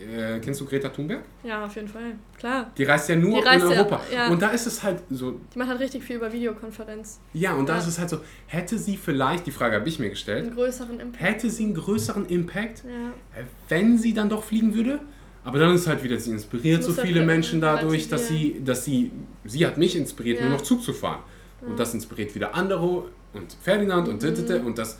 äh, 0.00 0.38
kennst 0.40 0.62
du 0.62 0.64
Greta 0.64 0.88
Thunberg? 0.88 1.20
Ja, 1.44 1.66
auf 1.66 1.74
jeden 1.74 1.88
Fall, 1.88 2.14
klar. 2.38 2.72
Die 2.74 2.84
reist 2.84 3.10
ja 3.10 3.16
nur 3.16 3.44
reist 3.44 3.66
in 3.66 3.72
Europa. 3.72 4.00
Ja, 4.10 4.16
ja. 4.16 4.28
Und 4.30 4.40
da 4.40 4.48
ist 4.48 4.66
es 4.66 4.82
halt 4.82 5.02
so. 5.10 5.38
Die 5.52 5.58
macht 5.58 5.68
halt 5.68 5.80
richtig 5.80 6.02
viel 6.02 6.16
über 6.16 6.32
Videokonferenz. 6.32 7.20
Ja, 7.34 7.52
und 7.52 7.68
ja. 7.68 7.74
da 7.74 7.80
ist 7.80 7.86
es 7.86 7.98
halt 7.98 8.08
so, 8.08 8.20
hätte 8.46 8.78
sie 8.78 8.96
vielleicht, 8.96 9.46
die 9.46 9.50
Frage 9.50 9.76
habe 9.76 9.86
ich 9.86 9.98
mir 9.98 10.08
gestellt, 10.08 10.46
einen 10.46 10.54
größeren 10.54 11.00
Impact. 11.00 11.22
Hätte 11.22 11.50
sie 11.50 11.64
einen 11.64 11.74
größeren 11.74 12.24
Impact, 12.24 12.84
ja. 12.84 13.42
wenn 13.68 13.98
sie 13.98 14.14
dann 14.14 14.30
doch 14.30 14.42
fliegen 14.42 14.74
würde? 14.74 15.00
Aber 15.44 15.58
dann 15.58 15.74
ist 15.74 15.86
halt 15.86 16.02
wieder, 16.02 16.18
sie 16.18 16.30
inspiriert 16.30 16.82
so 16.82 16.92
viele 16.92 17.26
Menschen 17.26 17.60
dadurch, 17.60 18.08
dass 18.08 18.26
sie, 18.26 18.62
dass 18.64 18.86
sie, 18.86 19.12
sie 19.44 19.66
hat 19.66 19.76
mich 19.76 19.94
inspiriert, 19.94 20.40
nur 20.40 20.48
noch 20.48 20.62
Zug 20.62 20.82
zu 20.82 20.94
fahren. 20.94 21.20
Und 21.60 21.78
das 21.78 21.92
inspiriert 21.92 22.34
wieder 22.34 22.54
andere 22.54 23.04
und 23.34 23.52
Ferdinand 23.60 24.08
und 24.08 24.22
mhm. 24.22 24.66
und 24.66 24.78
das 24.78 24.94
und 24.94 24.98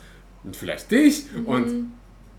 vielleicht 0.55 0.89
dich. 0.91 1.25
Mhm. 1.31 1.45
Und 1.45 1.91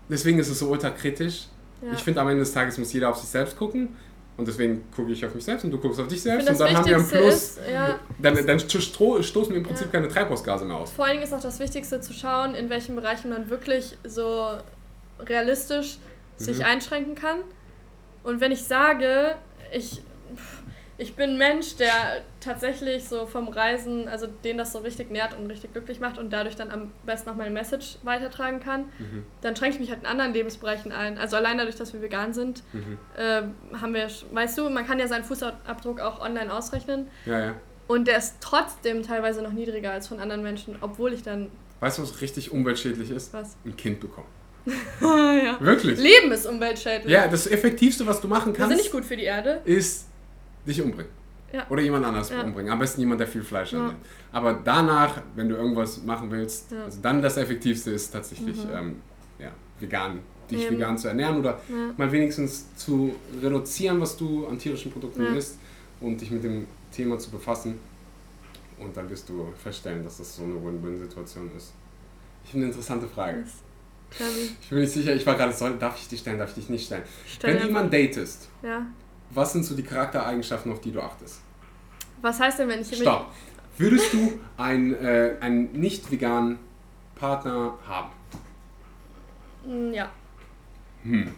deswegen 0.09 0.39
ist 0.39 0.49
es 0.49 0.59
so 0.59 0.69
ultra 0.69 0.89
kritisch. 0.89 1.47
Ja. 1.81 1.93
Ich 1.93 1.99
finde, 1.99 2.21
am 2.21 2.27
Ende 2.27 2.41
des 2.41 2.53
Tages 2.53 2.77
muss 2.77 2.91
jeder 2.91 3.09
auf 3.09 3.17
sich 3.17 3.29
selbst 3.29 3.57
gucken. 3.57 3.89
Und 4.37 4.47
deswegen 4.47 4.83
gucke 4.95 5.11
ich 5.11 5.25
auf 5.25 5.35
mich 5.35 5.43
selbst 5.43 5.65
und 5.65 5.71
du 5.71 5.77
guckst 5.77 5.99
auf 5.99 6.07
dich 6.07 6.21
selbst. 6.21 6.49
Und 6.49 6.57
dann 6.57 6.77
haben 6.77 6.85
wir 6.85 6.95
einen 6.95 7.07
Plus. 7.07 7.33
Ist, 7.33 7.59
ja, 7.69 7.99
dann, 8.19 8.45
dann 8.47 8.59
stoßen 8.59 9.49
wir 9.49 9.57
im 9.57 9.63
Prinzip 9.63 9.87
ja. 9.87 9.91
keine 9.91 10.07
Treibhausgase 10.07 10.63
mehr 10.63 10.77
aus. 10.77 10.91
Vor 10.91 11.03
allen 11.03 11.15
Dingen 11.15 11.25
ist 11.25 11.33
auch 11.33 11.41
das 11.41 11.59
Wichtigste 11.59 11.99
zu 11.99 12.13
schauen, 12.13 12.55
in 12.55 12.69
welchen 12.69 12.95
Bereichen 12.95 13.31
man 13.31 13.49
wirklich 13.49 13.97
so 14.05 14.47
realistisch 15.19 15.97
sich 16.37 16.59
mhm. 16.59 16.65
einschränken 16.65 17.15
kann. 17.15 17.39
Und 18.23 18.39
wenn 18.39 18.53
ich 18.53 18.63
sage, 18.63 19.35
ich 19.73 20.01
ich 20.99 21.15
bin 21.15 21.31
ein 21.31 21.37
Mensch, 21.37 21.77
der 21.77 21.93
tatsächlich 22.41 23.05
so 23.05 23.25
vom 23.25 23.47
Reisen, 23.47 24.09
also 24.09 24.27
den 24.27 24.57
das 24.57 24.73
so 24.73 24.79
richtig 24.79 25.09
nährt 25.09 25.33
und 25.37 25.49
richtig 25.49 25.71
glücklich 25.71 26.01
macht 26.01 26.17
und 26.17 26.31
dadurch 26.31 26.57
dann 26.57 26.69
am 26.71 26.91
besten 27.05 27.29
noch 27.29 27.37
meine 27.37 27.51
Message 27.51 27.97
weitertragen 28.03 28.59
kann, 28.59 28.81
mhm. 28.99 29.23
dann 29.39 29.55
schränke 29.55 29.75
ich 29.75 29.79
mich 29.79 29.91
halt 29.91 30.01
in 30.01 30.05
anderen 30.05 30.33
Lebensbereichen 30.33 30.91
ein. 30.91 31.17
Also 31.17 31.37
allein 31.37 31.57
dadurch, 31.57 31.77
dass 31.77 31.93
wir 31.93 32.01
vegan 32.01 32.33
sind, 32.33 32.63
mhm. 32.73 32.97
äh, 33.17 33.43
haben 33.77 33.93
wir, 33.93 34.09
weißt 34.33 34.57
du, 34.57 34.69
man 34.69 34.85
kann 34.85 34.99
ja 34.99 35.07
seinen 35.07 35.23
Fußabdruck 35.23 36.01
auch 36.01 36.19
online 36.19 36.53
ausrechnen. 36.53 37.07
Ja, 37.25 37.39
ja. 37.39 37.55
Und 37.87 38.07
der 38.09 38.17
ist 38.17 38.35
trotzdem 38.41 39.01
teilweise 39.01 39.41
noch 39.41 39.53
niedriger 39.53 39.91
als 39.91 40.09
von 40.09 40.19
anderen 40.19 40.43
Menschen, 40.43 40.75
obwohl 40.81 41.13
ich 41.13 41.23
dann. 41.23 41.49
Weißt 41.79 41.97
du, 41.97 42.03
was 42.03 42.19
richtig 42.19 42.51
umweltschädlich 42.51 43.09
ist? 43.09 43.33
Was? 43.33 43.55
Ein 43.65 43.77
Kind 43.77 44.01
bekommen. 44.01 44.27
ja. 45.01 45.57
Wirklich? 45.61 45.97
Leben 45.97 46.31
ist 46.33 46.45
umweltschädlich. 46.45 47.11
Ja, 47.11 47.29
das 47.29 47.47
Effektivste, 47.47 48.05
was 48.05 48.19
du 48.19 48.27
machen 48.27 48.51
kannst. 48.51 48.69
Wir 48.69 48.75
sind 48.75 48.83
nicht 48.83 48.91
gut 48.91 49.05
für 49.05 49.15
die 49.15 49.23
Erde. 49.23 49.61
Ist 49.63 50.08
dich 50.69 50.81
umbringen. 50.81 51.11
Ja. 51.51 51.65
Oder 51.69 51.81
jemand 51.81 52.05
anders 52.05 52.29
ja. 52.29 52.43
umbringen. 52.43 52.71
Am 52.71 52.79
besten 52.79 53.01
jemand, 53.01 53.19
der 53.19 53.27
viel 53.27 53.43
Fleisch 53.43 53.73
ja. 53.73 53.95
Aber 54.31 54.53
danach, 54.63 55.21
wenn 55.35 55.49
du 55.49 55.55
irgendwas 55.55 56.03
machen 56.03 56.29
willst, 56.29 56.71
also 56.73 56.99
dann 57.01 57.21
das 57.21 57.37
Effektivste 57.37 57.91
ist 57.91 58.11
tatsächlich 58.11 58.57
mhm. 58.63 58.71
ähm, 58.71 58.95
ja, 59.39 59.51
vegan, 59.79 60.19
dich 60.49 60.65
Eben. 60.65 60.75
vegan 60.75 60.97
zu 60.97 61.07
ernähren 61.07 61.39
oder 61.39 61.59
mal 61.97 62.11
wenigstens 62.11 62.75
zu 62.75 63.15
reduzieren, 63.41 63.99
was 63.99 64.15
du 64.15 64.47
an 64.47 64.59
tierischen 64.59 64.91
Produkten 64.91 65.35
isst 65.35 65.57
und 66.01 66.21
dich 66.21 66.29
mit 66.29 66.43
dem 66.43 66.67
Thema 66.91 67.17
zu 67.17 67.31
befassen. 67.31 67.79
Und 68.77 68.95
dann 68.95 69.09
wirst 69.09 69.27
du 69.27 69.51
feststellen, 69.61 70.03
dass 70.03 70.17
das 70.17 70.35
so 70.35 70.43
eine 70.43 70.53
Win-Win-Situation 70.53 71.51
ist. 71.57 71.73
Ich 72.43 72.51
habe 72.51 72.59
eine 72.59 72.67
interessante 72.67 73.07
Frage. 73.07 73.43
Ich 74.61 74.69
bin 74.69 74.79
nicht 74.79 74.93
sicher, 74.93 75.13
ich 75.13 75.25
war 75.25 75.35
gerade 75.35 75.51
so, 75.51 75.69
darf 75.69 75.99
ich 75.99 76.07
dich 76.07 76.21
stellen, 76.21 76.39
darf 76.39 76.49
ich 76.49 76.55
dich 76.55 76.69
nicht 76.69 76.85
stellen? 76.85 77.03
Stell 77.27 77.53
Wenn 77.53 77.61
du 77.61 77.67
jemanden 77.67 77.91
datest, 77.91 78.49
ja 78.63 78.85
was 79.31 79.53
sind 79.53 79.63
so 79.63 79.75
die 79.75 79.83
Charaktereigenschaften, 79.83 80.71
auf 80.71 80.81
die 80.81 80.91
du 80.91 81.01
achtest? 81.01 81.41
Was 82.21 82.39
heißt 82.39 82.59
denn, 82.59 82.69
wenn 82.69 82.81
ich... 82.81 82.95
Stopp. 82.95 83.31
Würdest 83.77 84.11
du 84.13 84.39
einen, 84.57 84.93
äh, 84.93 85.35
einen 85.39 85.71
nicht 85.71 86.11
veganen 86.11 86.59
Partner 87.15 87.77
haben? 87.87 88.09
Mm, 89.65 89.93
ja. 89.93 90.09
Hm. 91.03 91.33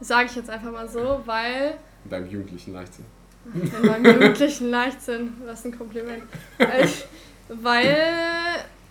Sage 0.00 0.26
ich 0.26 0.36
jetzt 0.36 0.50
einfach 0.50 0.70
mal 0.70 0.88
so, 0.88 1.22
weil... 1.24 1.78
In 2.04 2.10
deinem 2.10 2.30
jugendlichen 2.30 2.72
Leichtsinn. 2.72 3.04
In 3.52 3.86
meinem 3.86 4.04
jugendlichen 4.04 4.70
Leichtsinn, 4.70 5.32
was 5.44 5.64
ein 5.64 5.76
Kompliment. 5.76 6.22
weil 7.48 7.96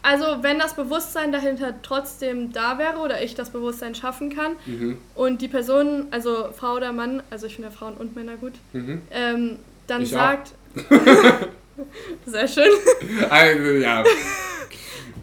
Also 0.05 0.43
wenn 0.43 0.59
das 0.59 0.75
Bewusstsein 0.75 1.31
dahinter 1.31 1.73
trotzdem 1.81 2.53
da 2.53 2.77
wäre 2.77 2.99
oder 2.99 3.23
ich 3.23 3.33
das 3.33 3.49
Bewusstsein 3.49 3.95
schaffen 3.95 4.29
kann 4.29 4.51
mhm. 4.67 4.99
und 5.15 5.41
die 5.41 5.47
Person, 5.47 6.05
also 6.11 6.51
Frau 6.55 6.75
oder 6.75 6.93
Mann, 6.93 7.23
also 7.31 7.47
ich 7.47 7.55
finde 7.55 7.69
ja 7.69 7.75
Frauen 7.75 7.95
und 7.95 8.15
Männer 8.15 8.37
gut, 8.37 8.53
mhm. 8.73 9.01
ähm, 9.09 9.57
dann 9.87 10.03
ich 10.03 10.11
sagt... 10.11 10.53
Sehr 12.27 12.47
schön. 12.47 12.69
Also, 13.29 13.71
ja. 13.71 14.03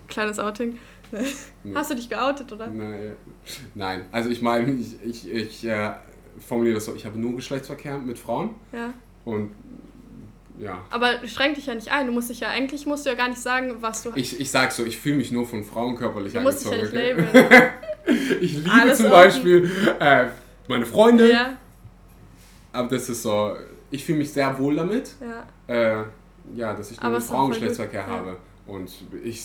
Kleines 0.08 0.40
Outing. 0.40 0.78
Nee. 1.12 1.74
Hast 1.74 1.92
du 1.92 1.94
dich 1.94 2.10
geoutet, 2.10 2.52
oder? 2.52 2.66
Nein, 2.66 3.12
Nein. 3.74 4.04
also 4.10 4.30
ich 4.30 4.42
meine, 4.42 4.72
ich, 4.72 4.96
ich, 5.04 5.30
ich 5.30 5.64
äh, 5.64 5.92
formuliere 6.40 6.74
das 6.74 6.86
so, 6.86 6.94
ich 6.96 7.06
habe 7.06 7.18
nur 7.18 7.36
Geschlechtsverkehr 7.36 7.98
mit 7.98 8.18
Frauen. 8.18 8.56
Ja. 8.72 8.92
Und 9.24 9.52
ja. 10.58 10.84
Aber 10.90 11.26
schränk 11.26 11.54
dich 11.54 11.66
ja 11.66 11.74
nicht 11.74 11.90
ein. 11.90 12.06
Du 12.06 12.12
musst 12.12 12.30
dich 12.30 12.40
ja 12.40 12.48
eigentlich 12.48 12.86
musst 12.86 13.06
du 13.06 13.10
ja 13.10 13.16
gar 13.16 13.28
nicht 13.28 13.40
sagen, 13.40 13.76
was 13.80 14.02
du 14.02 14.12
Ich, 14.14 14.38
ich 14.40 14.50
sag 14.50 14.72
so, 14.72 14.84
ich 14.84 14.98
fühle 14.98 15.16
mich 15.16 15.32
nur 15.32 15.46
von 15.46 15.64
Frauen 15.64 15.96
körperlich 15.96 16.32
du 16.32 16.40
musst 16.40 16.66
angezogen. 16.66 16.90
Dich 16.90 17.06
ja 17.06 17.14
nicht 17.14 17.32
labeln. 17.32 17.70
ich 18.40 18.54
liebe 18.54 18.70
Alles 18.70 18.98
zum 18.98 19.10
Beispiel 19.10 19.70
äh, 19.98 20.26
meine 20.68 20.86
Freunde. 20.86 21.30
Ja. 21.30 21.56
Aber 22.72 22.88
das 22.88 23.08
ist 23.08 23.22
so, 23.22 23.56
ich 23.90 24.04
fühle 24.04 24.18
mich 24.18 24.32
sehr 24.32 24.58
wohl 24.58 24.76
damit. 24.76 25.14
Ja. 25.20 26.00
Äh, 26.00 26.04
ja, 26.54 26.74
dass 26.74 26.90
ich 26.90 27.00
nur 27.00 27.10
mit 27.10 27.22
Frauen 27.22 27.50
Geschlechtsverkehr 27.50 28.06
habe. 28.06 28.30
Ja. 28.30 28.36
Und 28.72 28.90
ich, 29.24 29.44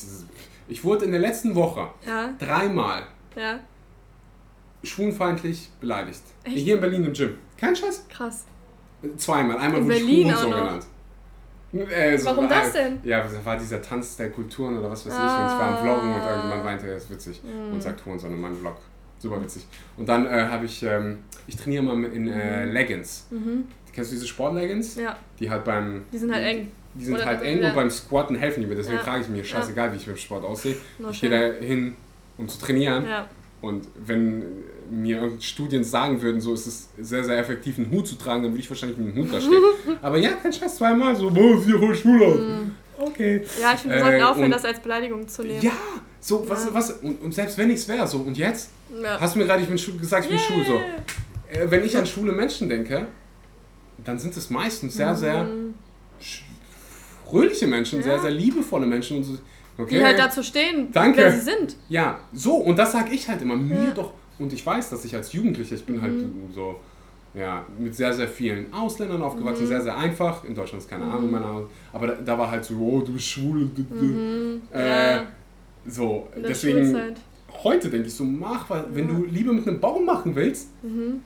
ich 0.68 0.84
wurde 0.84 1.06
in 1.06 1.12
der 1.12 1.20
letzten 1.20 1.56
Woche 1.56 1.90
ja. 2.06 2.34
dreimal 2.40 3.04
ja. 3.36 3.60
schwulenfeindlich 4.84 5.70
beleidigt. 5.80 6.22
Echt? 6.44 6.58
Hier 6.58 6.76
in 6.76 6.82
Berlin 6.82 7.06
im 7.06 7.14
Gym. 7.14 7.38
Kein 7.58 7.76
Scheiß. 7.76 8.06
Krass. 8.10 8.46
Zweimal. 9.18 9.58
Einmal 9.58 9.82
in 9.82 9.86
wurde 9.86 9.96
Berlin 9.98 10.30
ich 10.30 10.36
so 10.36 10.50
genannt. 10.50 10.86
Äh, 11.74 12.18
so, 12.18 12.28
Warum 12.28 12.48
das 12.48 12.72
denn? 12.72 13.00
Ja, 13.04 13.22
das 13.22 13.44
war 13.44 13.58
dieser 13.58 13.82
Tanz 13.82 14.16
der 14.16 14.30
Kulturen 14.30 14.78
oder 14.80 14.90
was 14.90 15.06
weiß 15.06 15.14
ah. 15.14 15.18
ich. 15.18 15.42
Und 15.42 15.54
ich 15.54 15.60
war 15.60 15.78
am 15.78 15.84
Vloggen 15.84 16.14
und 16.14 16.22
irgendjemand 16.22 16.64
meinte, 16.64 16.88
das 16.88 17.04
ist 17.04 17.10
witzig. 17.10 17.42
Mm. 17.44 17.74
Und 17.74 17.84
sagt 17.84 18.06
Hurensohn 18.06 18.32
in 18.32 18.40
meinem 18.40 18.56
Vlog. 18.56 18.78
Super 19.20 19.42
witzig. 19.42 19.66
Und 19.98 20.08
dann 20.08 20.26
äh, 20.28 20.48
habe 20.50 20.66
ich, 20.66 20.84
ähm, 20.84 21.20
ich 21.48 21.58
trainiere 21.58 21.84
mal 21.84 22.04
in 22.06 22.28
äh, 22.28 22.66
mhm. 22.66 22.72
Leggings. 22.72 23.28
Mhm. 23.32 23.68
Kennst 23.92 24.12
du 24.12 24.16
diese 24.16 24.28
Sportleggings? 24.28 24.96
Ja. 24.96 25.18
Die 25.40 25.50
halt 25.50 25.64
beim. 25.64 26.04
Die 26.14 26.18
sind 26.20 26.32
halt 26.32 26.46
eng. 26.46 26.72
Die 26.94 27.06
sind 27.06 27.16
Oder 27.16 27.26
halt 27.26 27.42
eng 27.42 27.62
ja. 27.62 27.70
und 27.70 27.76
beim 27.76 27.90
Squatten 27.90 28.36
helfen 28.36 28.62
die 28.62 28.68
mir. 28.68 28.76
Deswegen 28.76 28.98
ja. 28.98 29.04
frage 29.04 29.22
ich 29.22 29.30
mich, 29.30 29.50
scheißegal, 29.50 29.92
wie 29.92 29.98
ich 29.98 30.06
beim 30.06 30.18
Sport 30.18 30.46
aussehe. 30.46 30.76
No 31.00 31.10
ich 31.10 31.22
gehe 31.22 31.30
da 31.30 31.66
hin, 31.66 31.96
um 32.38 32.48
zu 32.48 32.60
trainieren. 32.60 33.06
Ja. 33.06 33.28
Und 33.62 33.88
wenn 33.96 34.44
mir 34.90 35.32
Studien 35.40 35.84
sagen 35.84 36.22
würden, 36.22 36.42
so 36.42 36.54
ist 36.54 36.68
es 36.68 36.90
sehr, 36.98 37.24
sehr 37.24 37.38
effektiv, 37.38 37.78
einen 37.78 37.92
Hut 37.92 38.08
zu 38.08 38.16
tragen, 38.16 38.44
dann 38.44 38.52
würde 38.52 38.62
ich 38.62 38.70
wahrscheinlich 38.70 38.98
mit 38.98 39.08
einem 39.08 39.26
Hut 39.26 39.34
da 39.34 39.42
stehen. 39.42 39.62
Aber 40.02 40.18
ja, 40.18 40.32
kein 40.32 40.54
Scheiß, 40.54 40.78
zweimal 40.78 41.16
so, 41.16 41.30
boah, 41.30 41.60
sieht 41.62 41.76
voll 41.76 41.96
schwul 41.96 42.24
aus. 42.24 42.40
Mm. 42.40 42.72
Okay. 43.00 43.44
Ja, 43.62 43.74
ich 43.74 43.82
finde, 43.82 43.96
wir 43.96 44.04
sollten 44.04 44.20
äh, 44.20 44.24
aufhören, 44.24 44.52
das 44.52 44.66
als 44.66 44.80
Beleidigung 44.80 45.28
zu 45.28 45.44
nehmen. 45.44 45.62
Ja, 45.62 45.72
so, 46.20 46.48
was, 46.50 46.66
ja. 46.66 46.74
was, 46.74 46.92
und, 46.92 47.22
und 47.22 47.34
selbst 47.34 47.58
wenn 47.58 47.70
ich 47.70 47.78
es 47.78 47.88
wäre, 47.88 48.08
so, 48.08 48.18
und 48.20 48.38
jetzt? 48.38 48.72
Ja. 49.02 49.20
Hast 49.20 49.36
du 49.36 49.40
mir 49.40 49.46
gerade, 49.46 49.62
ich 49.62 49.68
bin 49.68 49.78
schul, 49.78 49.98
gesagt, 49.98 50.26
ich 50.26 50.30
bin 50.30 50.40
yeah. 50.40 50.48
schwul, 50.48 50.66
so. 50.66 51.60
Äh, 51.60 51.70
wenn 51.70 51.86
ich 51.86 51.96
an 51.96 52.06
schwule 52.06 52.32
Menschen 52.32 52.70
denke, 52.70 53.08
dann 54.04 54.18
sind 54.18 54.36
es 54.36 54.50
meistens 54.50 54.96
sehr, 54.96 55.14
mhm. 55.14 55.18
sehr 55.18 55.48
fröhliche 57.26 57.68
Menschen, 57.68 58.00
ja. 58.00 58.04
sehr, 58.04 58.20
sehr 58.20 58.32
liebevolle 58.32 58.86
Menschen. 58.86 59.18
Und 59.18 59.24
so, 59.24 59.38
okay, 59.78 60.00
die 60.00 60.04
halt 60.04 60.20
dazu 60.20 60.44
stehen, 60.44 60.92
Danke. 60.92 61.20
wer 61.20 61.32
sie 61.32 61.42
sind. 61.42 61.76
Ja, 61.90 62.20
so, 62.34 62.56
und 62.56 62.78
das 62.78 62.92
sage 62.92 63.14
ich 63.14 63.28
halt 63.28 63.42
immer, 63.42 63.56
mir 63.56 63.92
doch, 63.96 64.14
und 64.40 64.54
ich 64.54 64.66
weiß, 64.66 64.90
dass 64.90 65.04
ich 65.06 65.16
als 65.16 65.34
Jugendlicher, 65.34 65.76
ich 65.76 65.86
bin 65.86 66.02
halt 66.02 66.14
mhm. 66.14 66.44
halt 66.46 66.54
so, 66.54 66.80
ja, 67.34 67.66
mit 67.78 67.96
sehr, 67.96 68.14
sehr 68.14 68.28
vielen 68.28 68.74
Ausländern 68.74 69.22
aufgewachsen, 69.22 69.64
mhm. 69.64 69.68
sehr, 69.68 69.82
sehr 69.82 69.98
einfach. 69.98 70.44
In 70.44 70.56
Deutschland 70.56 70.84
ist 70.84 70.90
keine 70.90 71.06
mhm. 71.06 71.12
Ahnung, 71.12 71.32
meiner, 71.32 71.62
aber 71.94 72.08
da, 72.08 72.16
da, 72.16 72.38
war 72.38 72.50
halt 72.50 72.66
so, 72.66 72.76
oh, 72.76 73.02
du 73.02 73.14
bist 73.14 73.28
schwul. 73.28 73.70
Mhm. 73.76 74.62
Äh, 74.74 75.16
ja. 75.16 75.24
So, 75.86 76.28
deswegen, 76.36 77.16
heute 77.64 77.90
denke 77.90 78.08
ich 78.08 78.14
so, 78.14 78.24
mach, 78.24 78.70
weil, 78.70 78.86
wenn 78.90 79.08
du 79.08 79.26
Liebe 79.26 79.54
mit 79.54 79.68
einem 79.68 79.80
Baum 79.80 80.06
machen 80.06 80.36
willst, 80.36 80.70
mhm. 80.84 81.22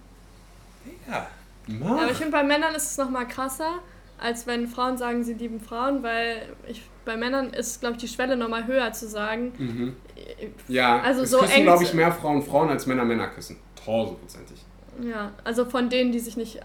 ja, 1.09 1.27
mach. 1.67 1.97
Ja, 1.97 2.03
aber 2.03 2.11
ich 2.11 2.17
finde, 2.17 2.31
bei 2.31 2.43
Männern 2.43 2.75
ist 2.75 2.91
es 2.91 2.97
nochmal 2.97 3.27
krasser, 3.27 3.79
als 4.19 4.45
wenn 4.45 4.67
Frauen 4.67 4.97
sagen, 4.97 5.23
sie 5.23 5.33
lieben 5.33 5.59
Frauen, 5.59 6.03
weil 6.03 6.49
ich, 6.67 6.83
bei 7.05 7.17
Männern 7.17 7.51
ist, 7.51 7.81
glaube 7.81 7.95
ich, 7.95 8.01
die 8.01 8.07
Schwelle 8.07 8.37
nochmal 8.37 8.67
höher 8.67 8.91
zu 8.93 9.07
sagen. 9.07 9.53
Mhm. 9.57 9.95
Ja, 10.67 11.01
also 11.01 11.23
es 11.23 11.31
so 11.31 11.39
küssen, 11.39 11.63
glaube 11.63 11.83
ich, 11.83 11.93
mehr 11.93 12.11
Frauen 12.11 12.41
Frauen 12.41 12.69
als 12.69 12.85
Männer 12.85 13.05
Männer 13.05 13.27
küssen. 13.27 13.57
Tausendprozentig. 13.83 14.59
Ja, 15.01 15.31
also 15.43 15.65
von 15.65 15.89
denen, 15.89 16.11
die 16.11 16.19
sich 16.19 16.37
nicht 16.37 16.61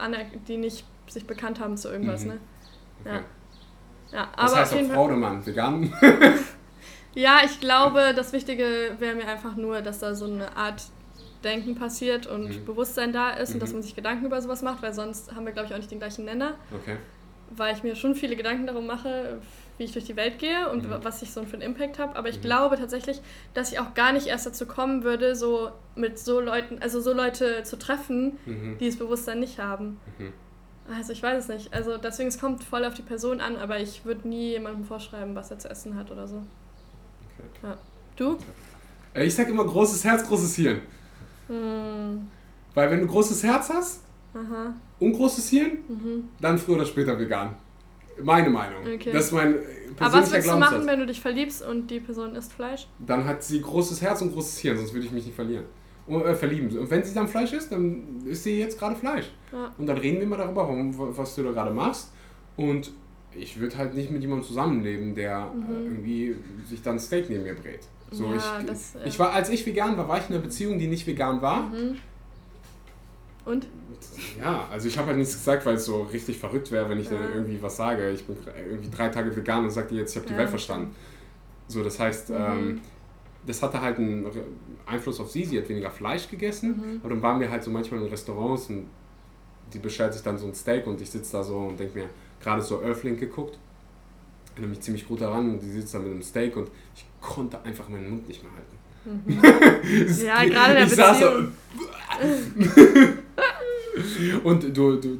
die 0.49 0.57
nicht 0.57 0.85
sich 1.09 1.27
bekannt 1.27 1.61
haben 1.61 1.77
zu 1.77 1.89
irgendwas, 1.89 2.23
mhm. 2.23 2.29
ne? 2.29 2.39
Ja. 3.05 3.11
Okay. 3.13 3.25
ja 4.13 4.29
aber 4.37 4.43
das 4.43 4.57
heißt 4.57 4.75
auch 4.75 4.95
Frau 4.95 5.05
oder 5.05 5.17
Mann, 5.17 5.47
vegan? 5.47 5.93
ja, 7.15 7.41
ich 7.45 7.61
glaube, 7.61 8.13
das 8.15 8.33
Wichtige 8.33 8.97
wäre 8.99 9.15
mir 9.15 9.29
einfach 9.29 9.57
nur, 9.57 9.81
dass 9.81 10.01
da 10.01 10.15
so 10.15 10.27
eine 10.27 10.57
Art 10.57 10.83
Denken 11.45 11.77
passiert 11.77 12.27
und 12.27 12.49
mhm. 12.49 12.65
Bewusstsein 12.65 13.13
da 13.13 13.31
ist 13.31 13.55
und 13.55 13.63
dass 13.63 13.71
mhm. 13.71 13.77
man 13.77 13.83
sich 13.85 13.95
Gedanken 13.95 14.27
über 14.27 14.43
sowas 14.43 14.63
macht, 14.63 14.83
weil 14.83 14.93
sonst 14.93 15.35
haben 15.35 15.47
wir, 15.47 15.53
glaube 15.53 15.69
ich, 15.69 15.75
auch 15.75 15.79
nicht 15.79 15.91
den 15.91 16.01
gleichen 16.01 16.25
Nenner. 16.25 16.55
Okay 16.81 16.97
weil 17.51 17.75
ich 17.75 17.83
mir 17.83 17.95
schon 17.97 18.15
viele 18.15 18.37
Gedanken 18.37 18.67
darum 18.67 18.87
mache, 18.87 19.39
wie 19.79 19.85
ich 19.85 19.93
durch 19.93 20.05
die 20.05 20.17
Welt 20.17 20.39
gehe 20.39 20.69
und 20.71 20.89
mhm. 20.89 20.97
was 21.03 21.23
ich 21.23 21.33
so 21.33 21.45
für 21.45 21.55
einen 21.55 21.63
Impact 21.63 21.99
habe. 21.99 22.17
Aber 22.17 22.29
ich 22.29 22.39
mhm. 22.39 22.43
glaube 22.43 22.77
tatsächlich, 22.77 23.21
dass 23.55 23.73
ich 23.73 23.79
auch 23.79 23.95
gar 23.95 24.13
nicht 24.13 24.27
erst 24.27 24.47
dazu 24.47 24.67
kommen 24.67 25.05
würde, 25.05 25.37
so 25.37 25.71
mit 25.95 26.19
so 26.19 26.41
Leuten, 26.41 26.79
also 26.81 27.01
so 27.01 27.13
Leute 27.13 27.63
zu 27.65 27.79
treffen, 27.79 28.39
mhm. 28.47 28.77
die 28.79 28.87
das 28.87 28.97
Bewusstsein 28.97 29.41
nicht 29.41 29.59
haben. 29.59 29.99
Mhm. 30.19 30.33
Also 30.95 31.13
ich 31.13 31.23
weiß 31.23 31.45
es 31.45 31.49
nicht. 31.49 31.75
Also 31.75 31.99
deswegen, 31.99 32.29
es 32.29 32.39
kommt 32.39 32.63
voll 32.63 32.85
auf 32.85 32.95
die 32.95 33.03
Person 33.03 33.41
an, 33.41 33.57
aber 33.57 33.81
ich 33.81 34.05
würde 34.05 34.29
nie 34.29 34.51
jemandem 34.51 34.85
vorschreiben, 34.85 35.35
was 35.35 35.51
er 35.51 35.59
zu 35.59 35.69
essen 35.69 35.97
hat 35.97 36.11
oder 36.11 36.29
so. 36.29 36.37
Okay. 37.39 37.49
Ja. 37.63 37.77
Du? 38.17 38.39
Äh, 39.15 39.25
ich 39.25 39.35
sag 39.35 39.49
immer 39.49 39.65
großes 39.65 40.05
Herz, 40.05 40.27
großes 40.27 40.55
Hirn. 40.57 40.81
Hm. 41.49 42.29
Weil 42.75 42.91
wenn 42.91 43.01
du 43.01 43.07
großes 43.07 43.43
Herz 43.43 43.71
hast, 43.71 44.03
Aha. 44.35 44.75
und 44.99 45.13
großes 45.13 45.49
Hirn, 45.49 45.79
mhm. 45.89 46.29
dann 46.41 46.59
früher 46.59 46.77
oder 46.77 46.87
später 46.87 47.19
vegan. 47.19 47.55
Meine 48.23 48.51
Meinung. 48.51 48.83
Okay. 48.83 49.13
Das 49.13 49.27
ist 49.27 49.33
mein 49.33 49.57
Aber 49.99 50.13
was 50.13 50.31
würdest 50.31 50.49
du 50.49 50.57
machen, 50.57 50.87
wenn 50.87 51.01
du 51.01 51.07
dich 51.07 51.21
verliebst 51.21 51.65
und 51.65 51.91
die 51.91 52.01
Person 52.01 52.35
isst 52.35 52.53
Fleisch? 52.53 52.87
Dann 52.99 53.25
hat 53.25 53.43
sie 53.43 53.61
großes 53.61 54.01
Herz 54.03 54.23
und 54.23 54.33
großes 54.33 54.59
Hirn, 54.59 54.77
sonst 54.77 54.93
würde 54.93 55.07
ich 55.07 55.13
mich 55.13 55.27
nicht 55.27 55.35
verlieren. 55.35 55.65
Und, 56.07 56.23
äh, 56.23 56.35
verlieben. 56.35 56.77
Und 56.79 56.91
wenn 56.91 57.03
sie 57.03 57.15
dann 57.15 57.29
Fleisch 57.29 57.53
isst, 57.53 57.73
dann 57.73 58.23
isst 58.27 58.45
sie 58.45 58.59
jetzt 58.59 58.79
gerade 58.79 58.95
Fleisch. 58.97 59.33
Ja. 59.53 59.73
Und 59.77 59.87
dann 59.87 59.99
reden 59.99 60.21
wir 60.21 60.27
mal 60.27 60.37
darüber, 60.37 60.69
was 61.17 61.35
du 61.35 61.43
da 61.43 61.51
gerade 61.51 61.73
machst. 61.73 62.13
Und 62.57 62.93
ich 63.35 63.59
würde 63.59 63.77
halt 63.77 63.95
nicht 63.95 64.11
mit 64.11 64.23
jemandem 64.23 64.47
zusammenleben, 64.47 65.15
der 65.15 65.51
mhm. 65.53 65.63
Äh, 65.63 65.85
irgendwie 65.85 66.37
sich 66.65 66.83
dann 66.83 66.99
Steak 66.99 67.29
neben 67.29 67.43
mir 67.43 67.55
brät. 67.55 67.81
So, 68.11 68.27
ja, 68.27 68.37
ich, 68.61 68.67
das, 68.67 68.95
äh 68.95 69.09
ich 69.09 69.19
war, 69.19 69.33
als 69.33 69.51
ich 69.51 69.67
vegan 69.67 69.97
war, 69.97 70.09
war 70.09 70.19
ich 70.19 70.29
in 70.29 70.35
einer 70.35 70.43
Beziehung, 70.43 70.79
die 70.79 70.87
nicht 70.87 71.07
vegan 71.07 71.43
war. 71.43 71.63
Mhm. 71.63 71.97
Und? 73.45 73.67
Ja, 74.41 74.69
also 74.71 74.89
ich 74.89 74.99
habe 74.99 75.09
halt 75.09 75.19
nichts 75.19 75.35
gesagt, 75.35 75.67
weil 75.67 75.75
es 75.75 75.85
so 75.85 76.03
richtig 76.03 76.39
verrückt 76.39 76.71
wäre, 76.71 76.89
wenn 76.89 76.99
ich 76.99 77.11
ja. 77.11 77.17
dann 77.17 77.33
irgendwie 77.35 77.61
was 77.63 77.77
sage. 77.77 78.11
Ich 78.11 78.25
bin 78.25 78.37
irgendwie 78.69 78.91
drei 78.91 79.09
Tage 79.09 79.35
vegan 79.35 79.65
und 79.65 79.71
sage 79.71 79.95
jetzt, 79.95 80.13
ich 80.13 80.17
habe 80.17 80.27
die 80.27 80.33
ja. 80.33 80.39
Welt 80.39 80.51
verstanden. 80.51 80.95
So, 81.69 81.83
das 81.83 81.99
heißt, 81.99 82.31
mhm. 82.31 82.37
ähm, 82.37 82.81
das 83.47 83.63
hatte 83.63 83.81
halt 83.81 83.99
einen 83.99 84.27
Einfluss 84.87 85.21
auf 85.21 85.31
sie. 85.31 85.45
Sie 85.45 85.59
hat 85.59 85.69
weniger 85.69 85.91
Fleisch 85.91 86.29
gegessen. 86.29 86.71
Mhm. 86.71 87.01
Aber 87.01 87.11
dann 87.11 87.23
waren 87.23 87.41
wir 87.41 87.51
halt 87.51 87.63
so 87.63 87.71
manchmal 87.71 88.01
in 88.03 88.09
Restaurants 88.09 88.69
und 88.69 88.87
die 89.73 89.79
bestellt 89.79 90.13
sich 90.13 90.23
dann 90.23 90.39
so 90.39 90.47
ein 90.47 90.55
Steak 90.55 90.87
und 90.87 91.01
ich 91.01 91.11
sitze 91.11 91.33
da 91.33 91.43
so 91.43 91.59
und 91.59 91.79
denke 91.79 91.99
mir, 91.99 92.09
gerade 92.41 92.63
so 92.63 92.83
Earthling 92.83 93.19
geguckt. 93.19 93.59
Erinnere 94.53 94.71
mich 94.71 94.81
ziemlich 94.81 95.07
gut 95.07 95.21
daran 95.21 95.51
und 95.51 95.61
die 95.61 95.71
sitzt 95.71 95.95
da 95.95 95.99
mit 95.99 96.11
einem 96.11 96.23
Steak 96.23 96.57
und 96.57 96.71
ich 96.95 97.05
konnte 97.21 97.61
einfach 97.63 97.89
meinen 97.89 98.09
Mund 98.09 98.29
nicht 98.29 98.43
mehr 98.43 98.53
halten. 98.53 98.77
Mhm. 99.05 100.25
ja, 100.27 100.45
gerade 100.45 100.75
der 100.75 100.85
ich 100.85 100.91
Beziehung. 100.91 101.53
So, 102.21 103.13
Und 104.45 104.77
du, 104.77 104.97
du, 104.97 105.19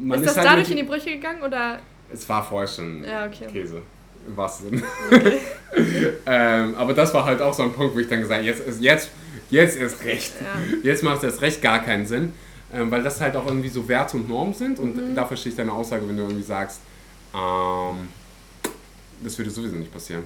man 0.00 0.20
ist, 0.20 0.26
ist 0.26 0.36
das 0.36 0.44
halt 0.44 0.58
dadurch 0.58 0.70
in 0.70 0.76
die 0.76 0.82
Brüche 0.82 1.10
gegangen 1.10 1.42
oder? 1.42 1.80
Es 2.12 2.28
war 2.28 2.44
vorher 2.44 2.68
schon 2.68 3.04
ja, 3.04 3.26
okay. 3.26 3.46
Käse. 3.50 3.82
Im 4.26 4.36
wahrsten 4.36 4.70
Sinne. 4.70 4.82
Okay. 5.10 5.38
ähm, 6.26 6.74
aber 6.76 6.94
das 6.94 7.12
war 7.12 7.24
halt 7.24 7.42
auch 7.42 7.52
so 7.52 7.62
ein 7.62 7.72
Punkt, 7.72 7.94
wo 7.94 7.98
ich 7.98 8.08
dann 8.08 8.20
gesagt 8.20 8.38
habe, 8.38 8.46
jetzt 8.46 8.66
ist, 8.66 8.80
jetzt, 8.80 9.10
jetzt 9.50 9.76
ist 9.76 10.04
recht. 10.04 10.32
Ja. 10.40 10.78
Jetzt 10.82 11.02
macht 11.02 11.22
es 11.24 11.42
recht 11.42 11.60
gar 11.60 11.80
keinen 11.80 12.06
Sinn. 12.06 12.32
Ähm, 12.72 12.90
weil 12.90 13.02
das 13.02 13.20
halt 13.20 13.36
auch 13.36 13.46
irgendwie 13.46 13.68
so 13.68 13.86
Werte 13.86 14.16
und 14.16 14.28
Normen 14.28 14.54
sind. 14.54 14.78
Und 14.78 14.96
mhm. 14.96 15.14
da 15.14 15.26
verstehe 15.26 15.50
ich 15.50 15.56
deine 15.56 15.72
Aussage, 15.72 16.08
wenn 16.08 16.16
du 16.16 16.22
irgendwie 16.22 16.42
sagst, 16.42 16.80
ähm, 17.34 18.08
das 19.22 19.38
würde 19.38 19.50
sowieso 19.50 19.76
nicht 19.76 19.92
passieren. 19.92 20.24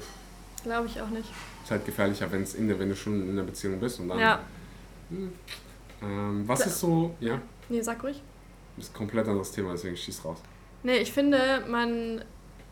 Glaube 0.62 0.86
ich 0.86 1.01
auch 1.01 1.11
nicht. 1.11 1.28
Ist 1.62 1.70
halt 1.70 1.84
gefährlicher, 1.84 2.30
wenn's 2.30 2.55
in 2.55 2.68
der, 2.68 2.78
wenn 2.78 2.89
du 2.89 2.97
schon 2.97 3.22
in 3.22 3.30
einer 3.32 3.43
Beziehung 3.43 3.78
bist 3.78 4.01
und 4.01 4.09
dann. 4.09 4.18
Ja. 4.18 4.41
Hm, 5.11 5.32
ähm, 6.03 6.43
was 6.47 6.66
ist 6.66 6.80
so, 6.80 7.14
ja? 7.20 7.41
Nee, 7.68 7.82
sag 7.82 8.02
ruhig. 8.02 8.22
Das 8.76 8.86
ist 8.86 8.94
ein 8.94 8.98
komplett 8.98 9.26
anderes 9.26 9.52
Thema, 9.52 9.72
deswegen 9.72 9.96
schieß 9.96 10.24
raus. 10.24 10.38
Nee, 10.82 10.98
ich 10.98 11.12
finde, 11.12 11.64
man 11.68 12.24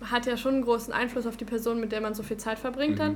hat 0.03 0.27
ja 0.27 0.37
schon 0.37 0.55
einen 0.55 0.63
großen 0.63 0.93
Einfluss 0.93 1.27
auf 1.27 1.37
die 1.37 1.45
Person, 1.45 1.81
mit 1.81 1.93
der 1.93 2.01
man 2.01 2.15
so 2.15 2.23
viel 2.23 2.37
Zeit 2.37 2.59
verbringt 2.59 2.95
mhm. 2.95 2.99
dann. 2.99 3.11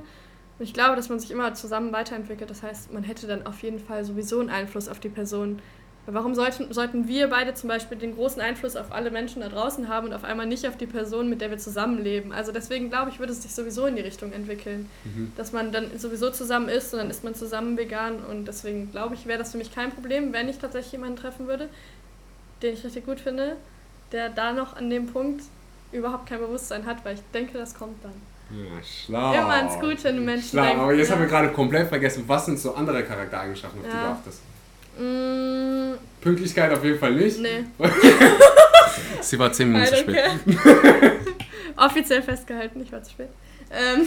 Und 0.59 0.65
ich 0.65 0.75
glaube, 0.75 0.97
dass 0.97 1.09
man 1.09 1.19
sich 1.19 1.31
immer 1.31 1.55
zusammen 1.55 1.93
weiterentwickelt. 1.93 2.51
Das 2.51 2.63
heißt, 2.63 2.93
man 2.93 3.03
hätte 3.03 3.27
dann 3.27 3.47
auf 3.47 3.63
jeden 3.63 3.79
Fall 3.79 4.05
sowieso 4.05 4.41
einen 4.41 4.51
Einfluss 4.51 4.89
auf 4.89 5.01
die 5.01 5.09
Person, 5.09 5.61
Warum 6.07 6.35
sollten, 6.35 6.73
sollten 6.73 7.07
wir 7.09 7.29
beide 7.29 7.55
zum 7.55 7.69
Beispiel 7.69 7.99
den 7.99 8.17
großen 8.17 8.41
Einfluss 8.41 8.75
auf 8.75 8.91
alle 8.91 9.11
Menschen 9.11 9.43
da 9.43 9.49
draußen 9.49 9.89
haben 9.89 10.09
und 10.09 10.15
auf 10.15 10.25
einmal 10.25 10.47
nicht 10.47 10.67
auf 10.67 10.77
die 10.77 10.87
Person, 10.87 11.29
mit 11.29 11.41
der 11.41 11.51
wir 11.51 11.59
zusammenleben? 11.59 12.33
Also 12.33 12.53
deswegen 12.53 12.89
glaube 12.89 13.11
ich, 13.11 13.19
würde 13.19 13.33
es 13.33 13.43
sich 13.43 13.55
sowieso 13.55 13.87
in 13.87 13.97
die 13.97 14.03
Richtung 14.03 14.33
entwickeln, 14.33 14.89
mhm. 15.05 15.33
dass 15.37 15.53
man 15.53 15.73
dann 15.73 15.99
sowieso 15.99 16.31
zusammen 16.31 16.69
ist 16.69 16.93
und 16.95 17.01
dann 17.01 17.11
ist 17.11 17.23
man 17.23 17.35
zusammen 17.35 17.77
vegan 17.77 18.25
und 18.25 18.47
deswegen 18.47 18.91
glaube 18.91 19.15
ich, 19.15 19.27
wäre 19.27 19.39
das 19.39 19.53
für 19.53 19.59
mich 19.59 19.75
kein 19.75 19.91
Problem, 19.91 20.33
wenn 20.33 20.49
ich 20.49 20.59
tatsächlich 20.59 20.93
jemanden 20.93 21.17
treffen 21.17 21.47
würde, 21.47 21.69
den 22.63 22.75
ich 22.75 22.85
richtig 22.85 23.05
gut 23.05 23.21
finde, 23.21 23.57
der 24.11 24.31
da 24.31 24.53
noch 24.53 24.77
an 24.77 24.91
dem 24.91 25.07
Punkt 25.07 25.43
überhaupt 25.93 26.27
kein 26.27 26.41
Bewusstsein 26.41 26.87
hat, 26.87 27.05
weil 27.05 27.15
ich 27.15 27.23
denke, 27.35 27.59
das 27.59 27.75
kommt 27.75 28.03
dann. 28.03 28.15
Ja, 28.51 28.83
schlau. 28.83 29.33
Immer 29.33 29.55
ans 29.55 29.79
Gute 29.79 30.09
in 30.09 30.25
Menschen 30.25 30.49
schlau. 30.51 30.63
denken. 30.65 30.81
Aber 30.81 30.95
jetzt 30.95 31.09
ja. 31.09 31.15
haben 31.15 31.23
wir 31.23 31.29
gerade 31.29 31.49
komplett 31.51 31.89
vergessen, 31.89 32.25
was 32.27 32.47
sind 32.47 32.59
so 32.59 32.75
andere 32.75 33.05
Charaktereigenschaften, 33.05 33.81
auf 33.81 33.87
ja. 33.87 33.93
die 33.93 33.99
du 33.99 34.13
achtest? 34.13 34.41
Mm. 35.01 35.95
Pünktlichkeit 36.21 36.73
auf 36.73 36.85
jeden 36.85 36.99
Fall 36.99 37.13
nicht. 37.13 37.41
Nee. 37.41 37.65
Sie 39.23 39.39
war 39.39 39.53
10 39.53 39.73
Minuten 39.73 39.89
zu 39.89 39.97
spät. 39.97 40.31
Offiziell 41.77 42.23
festgehalten, 42.23 42.83
ich 42.83 42.93
war 42.93 43.03
zu 43.03 43.13
spät. 43.13 43.29
Ähm, 43.71 44.07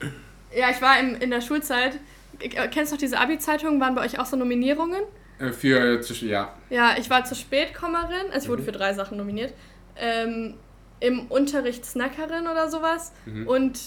ja, 0.56 0.70
ich 0.70 0.82
war 0.82 1.00
in, 1.00 1.14
in 1.16 1.30
der 1.30 1.40
Schulzeit. 1.40 1.98
Kennst 2.38 2.92
du 2.92 2.96
noch 2.96 3.00
diese 3.00 3.18
Abi-Zeitungen? 3.18 3.80
Waren 3.80 3.94
bei 3.94 4.04
euch 4.04 4.18
auch 4.18 4.26
so 4.26 4.36
Nominierungen? 4.36 5.02
Äh, 5.38 5.52
für, 5.52 6.00
äh, 6.00 6.26
ja. 6.26 6.54
Ja, 6.68 6.96
ich 6.98 7.08
war 7.08 7.24
Spätkommerin. 7.24 8.30
Also 8.32 8.44
ich 8.44 8.48
wurde 8.50 8.62
mhm. 8.62 8.66
für 8.66 8.72
drei 8.72 8.92
Sachen 8.92 9.16
nominiert. 9.16 9.54
Ähm, 9.96 10.54
Im 11.00 11.26
Unterricht 11.28 11.86
Snackerin 11.86 12.46
oder 12.46 12.70
sowas. 12.70 13.12
Mhm. 13.24 13.46
Und 13.46 13.80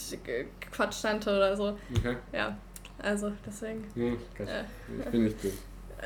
Quatschtante 0.71 1.29
oder 1.29 1.55
so. 1.55 1.77
Okay. 1.95 2.15
Ja, 2.33 2.57
also 2.97 3.31
deswegen. 3.45 3.83
Äh, 3.95 4.63
ich 4.99 5.05
bin 5.11 5.25
nicht 5.25 5.41
gut. 5.41 5.53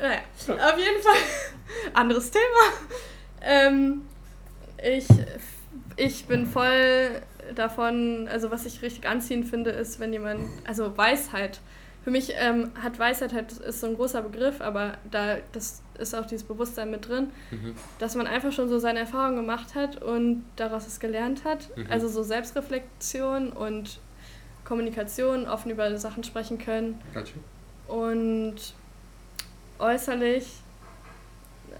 Naja, 0.00 0.20
auf 0.38 0.78
jeden 0.78 1.02
Fall. 1.02 1.16
Anderes 1.94 2.30
Thema. 2.30 2.44
Ähm, 3.40 4.02
ich, 4.82 5.06
ich 5.96 6.26
bin 6.26 6.46
voll 6.46 7.22
davon, 7.54 8.28
also 8.28 8.50
was 8.50 8.66
ich 8.66 8.82
richtig 8.82 9.06
anziehend 9.08 9.48
finde, 9.48 9.70
ist, 9.70 10.00
wenn 10.00 10.12
jemand, 10.12 10.40
also 10.66 10.96
Weisheit. 10.96 11.60
Für 12.02 12.10
mich 12.10 12.34
ähm, 12.36 12.70
hat 12.82 12.98
Weisheit 12.98 13.32
halt, 13.32 13.52
ist 13.52 13.80
so 13.80 13.86
ein 13.86 13.96
großer 13.96 14.20
Begriff, 14.20 14.60
aber 14.60 14.98
da 15.10 15.38
das 15.52 15.82
ist 15.98 16.14
auch 16.14 16.26
dieses 16.26 16.46
Bewusstsein 16.46 16.90
mit 16.90 17.08
drin, 17.08 17.30
mhm. 17.50 17.74
dass 17.98 18.14
man 18.14 18.26
einfach 18.26 18.52
schon 18.52 18.68
so 18.68 18.78
seine 18.78 18.98
Erfahrungen 19.00 19.36
gemacht 19.36 19.74
hat 19.74 20.02
und 20.02 20.44
daraus 20.56 20.86
es 20.86 21.00
gelernt 21.00 21.44
hat. 21.44 21.74
Mhm. 21.76 21.86
Also 21.88 22.08
so 22.08 22.22
Selbstreflexion 22.22 23.50
und 23.50 24.00
Kommunikation, 24.64 25.46
offen 25.46 25.70
über 25.70 25.96
Sachen 25.96 26.24
sprechen 26.24 26.58
können. 26.58 27.00
Gotcha. 27.14 27.34
Und 27.88 28.74
äußerlich 29.78 30.46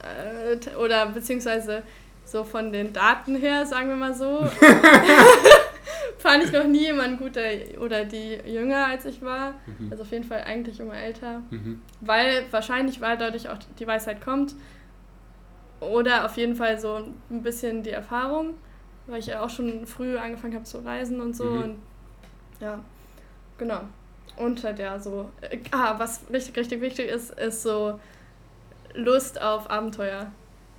äh, 0.03 0.77
oder 0.77 1.07
beziehungsweise 1.07 1.83
so 2.25 2.45
von 2.45 2.73
den 2.73 2.93
Daten 2.93 3.37
her, 3.37 3.67
sagen 3.67 3.89
wir 3.89 3.97
mal 3.97 4.15
so, 4.15 4.49
fand 6.19 6.45
ich 6.45 6.53
noch 6.53 6.65
nie 6.65 6.87
jemanden 6.87 7.19
gut 7.19 7.37
der, 7.37 7.81
oder 7.81 8.05
die 8.05 8.39
jünger 8.47 8.87
als 8.87 9.05
ich 9.05 9.23
war. 9.23 9.55
Mhm. 9.67 9.89
Also 9.91 10.05
auf 10.05 10.11
jeden 10.11 10.25
Fall 10.25 10.43
eigentlich 10.45 10.81
immer 10.81 10.97
älter. 10.97 11.43
Mhm. 11.51 11.83
Weil 12.01 12.47
wahrscheinlich, 12.51 13.01
weil 13.01 13.19
dadurch 13.19 13.49
auch 13.49 13.59
die 13.79 13.87
Weisheit 13.87 14.23
kommt. 14.23 14.55
Oder 15.81 16.25
auf 16.25 16.37
jeden 16.37 16.57
Fall 16.57 16.79
so 16.79 17.13
ein 17.31 17.43
bisschen 17.43 17.83
die 17.83 17.91
Erfahrung, 17.91 18.55
weil 19.07 19.19
ich 19.19 19.27
ja 19.27 19.43
auch 19.43 19.51
schon 19.51 19.87
früh 19.87 20.17
angefangen 20.17 20.55
habe 20.55 20.65
zu 20.65 20.79
reisen 20.79 21.21
und 21.21 21.37
so. 21.37 21.45
Mhm. 21.45 21.63
Und 21.63 21.79
ja, 22.61 22.79
genau. 23.59 23.81
Und 24.37 24.65
halt 24.65 24.79
ja 24.79 24.99
so. 24.99 25.31
Äh, 25.41 25.59
ah, 25.71 25.99
was 25.99 26.23
richtig, 26.33 26.57
richtig 26.57 26.81
wichtig 26.81 27.09
ist, 27.09 27.31
ist 27.39 27.63
so 27.63 28.01
Lust 28.95 29.41
auf 29.41 29.71
Abenteuer. 29.71 30.33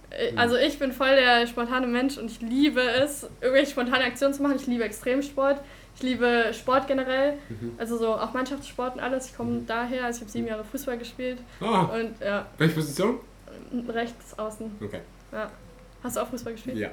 Äh, 0.10 0.32
mhm. 0.32 0.38
Also 0.38 0.56
ich 0.58 0.80
bin 0.80 0.92
voll 0.92 1.16
der 1.16 1.48
spontane 1.48 1.88
Mensch 1.88 2.18
und 2.18 2.30
ich 2.30 2.42
liebe 2.42 2.82
es, 2.82 3.28
irgendwelche 3.42 3.72
spontane 3.72 4.04
Aktionen 4.04 4.34
zu 4.34 4.42
machen. 4.42 4.56
Ich 4.58 4.68
liebe 4.68 4.84
Extremsport. 4.84 5.62
Ich 5.96 6.04
liebe 6.04 6.52
Sport 6.54 6.88
generell. 6.88 7.38
Mhm. 7.50 7.74
Also 7.78 7.98
so 7.98 8.16
auch 8.16 8.34
Mannschaftssport 8.34 8.96
und 8.96 9.00
alles. 9.02 9.28
Ich 9.28 9.38
komme 9.38 9.52
mhm. 9.52 9.66
daher, 9.66 10.06
also 10.06 10.18
ich 10.18 10.22
habe 10.24 10.32
sieben 10.32 10.48
Jahre 10.48 10.64
Fußball 10.64 10.98
gespielt. 10.98 11.40
Ah. 11.62 11.84
Und 11.84 12.20
ja. 12.20 12.46
Welche 12.58 12.76
Position? 12.76 13.20
Rechts 13.88 14.38
außen. 14.38 14.72
Okay. 14.82 15.00
Ja. 15.32 15.50
Hast 16.04 16.18
du 16.18 16.22
auch 16.22 16.28
Fußball 16.28 16.54
gespielt? 16.54 16.78
Ja. 16.78 16.90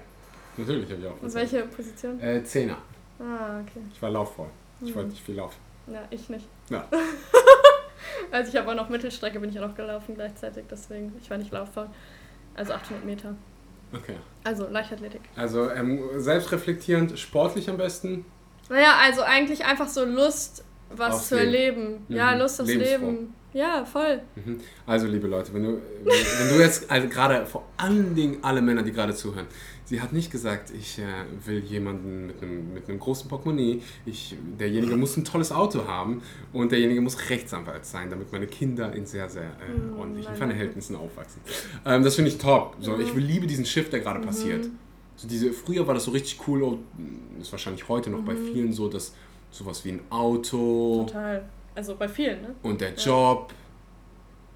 Natürlich 0.56 0.90
habe 0.90 1.00
ich 1.00 1.06
auch 1.06 1.16
Fußball. 1.18 1.42
Und 1.42 1.52
welche 1.52 1.66
Position? 1.66 2.20
Äh, 2.20 2.44
Zehner. 2.44 2.78
Ah, 3.18 3.60
okay. 3.60 3.80
Ich 3.92 4.00
war 4.00 4.10
laufvoll. 4.10 4.46
Ich 4.80 4.90
mhm. 4.90 4.94
wollte 4.94 5.10
nicht 5.10 5.22
viel 5.22 5.34
laufen. 5.36 5.56
Ja, 5.86 6.02
ich 6.10 6.28
nicht. 6.28 6.46
Ja. 6.70 6.86
also 8.30 8.50
ich 8.50 8.56
habe 8.56 8.70
auch 8.70 8.74
noch 8.74 8.88
Mittelstrecke, 8.88 9.40
bin 9.40 9.50
ich 9.50 9.58
auch 9.58 9.68
noch 9.68 9.74
gelaufen 9.74 10.14
gleichzeitig, 10.14 10.64
deswegen, 10.70 11.12
ich 11.20 11.30
war 11.30 11.38
nicht 11.38 11.52
lauffaul. 11.52 11.88
Also 12.54 12.74
800 12.74 13.04
Meter. 13.04 13.34
Okay. 13.92 14.16
Also 14.44 14.68
Leichtathletik. 14.68 15.20
Also 15.36 15.70
ähm, 15.70 16.00
selbstreflektierend, 16.16 17.18
sportlich 17.18 17.68
am 17.68 17.76
besten? 17.76 18.24
Naja, 18.68 18.96
also 19.02 19.22
eigentlich 19.22 19.64
einfach 19.64 19.88
so 19.88 20.04
Lust, 20.04 20.64
was 20.90 21.14
aufs 21.14 21.28
zu 21.28 21.36
Leben. 21.36 21.46
erleben. 21.46 22.06
Mhm. 22.08 22.16
Ja, 22.16 22.34
Lust 22.34 22.60
aufs 22.60 22.72
Leben. 22.72 23.34
Ja, 23.52 23.84
voll. 23.84 24.22
Mhm. 24.34 24.60
Also, 24.86 25.06
liebe 25.06 25.28
Leute, 25.28 25.52
wenn 25.52 25.62
du, 25.62 25.82
wenn 26.04 26.48
du 26.48 26.62
jetzt 26.62 26.90
also 26.90 27.06
gerade 27.08 27.44
vor 27.44 27.66
allen 27.76 28.14
Dingen 28.14 28.38
alle 28.40 28.62
Männer, 28.62 28.82
die 28.82 28.92
gerade 28.92 29.14
zuhören, 29.14 29.46
sie 29.92 30.00
hat 30.00 30.14
nicht 30.14 30.30
gesagt, 30.30 30.70
ich 30.70 30.98
äh, 30.98 31.02
will 31.44 31.58
jemanden 31.58 32.26
mit 32.26 32.42
einem, 32.42 32.72
mit 32.72 32.88
einem 32.88 32.98
großen 32.98 33.28
Portemonnaie, 33.28 33.82
ich, 34.06 34.34
derjenige 34.58 34.96
muss 34.96 35.18
ein 35.18 35.24
tolles 35.24 35.52
Auto 35.52 35.86
haben 35.86 36.22
und 36.54 36.72
derjenige 36.72 37.02
muss 37.02 37.28
Rechtsanwalt 37.28 37.84
sein, 37.84 38.08
damit 38.08 38.32
meine 38.32 38.46
Kinder 38.46 38.94
in 38.94 39.04
sehr, 39.04 39.28
sehr 39.28 39.42
äh, 39.42 39.78
mhm, 39.78 39.98
ordentlichen 39.98 40.34
Verhältnissen 40.34 40.96
aufwachsen. 40.96 41.42
Ähm, 41.84 42.02
das 42.02 42.14
finde 42.14 42.30
ich 42.30 42.38
top. 42.38 42.76
So, 42.80 42.92
mhm. 42.92 43.02
Ich 43.02 43.14
liebe 43.14 43.46
diesen 43.46 43.66
Shift, 43.66 43.92
der 43.92 44.00
gerade 44.00 44.20
mhm. 44.20 44.24
passiert. 44.24 44.66
So 45.16 45.28
diese, 45.28 45.52
früher 45.52 45.86
war 45.86 45.92
das 45.92 46.04
so 46.04 46.10
richtig 46.12 46.40
cool, 46.48 46.62
und 46.62 46.84
ist 47.38 47.52
wahrscheinlich 47.52 47.86
heute 47.86 48.08
noch 48.08 48.22
bei 48.22 48.32
mhm. 48.32 48.46
vielen 48.50 48.72
so, 48.72 48.88
dass 48.88 49.12
sowas 49.50 49.84
wie 49.84 49.90
ein 49.90 50.00
Auto. 50.08 51.04
Total 51.06 51.44
also 51.74 51.96
bei 51.96 52.08
vielen, 52.08 52.40
ne? 52.40 52.54
Und 52.62 52.80
der 52.80 52.94
Job 52.94 53.52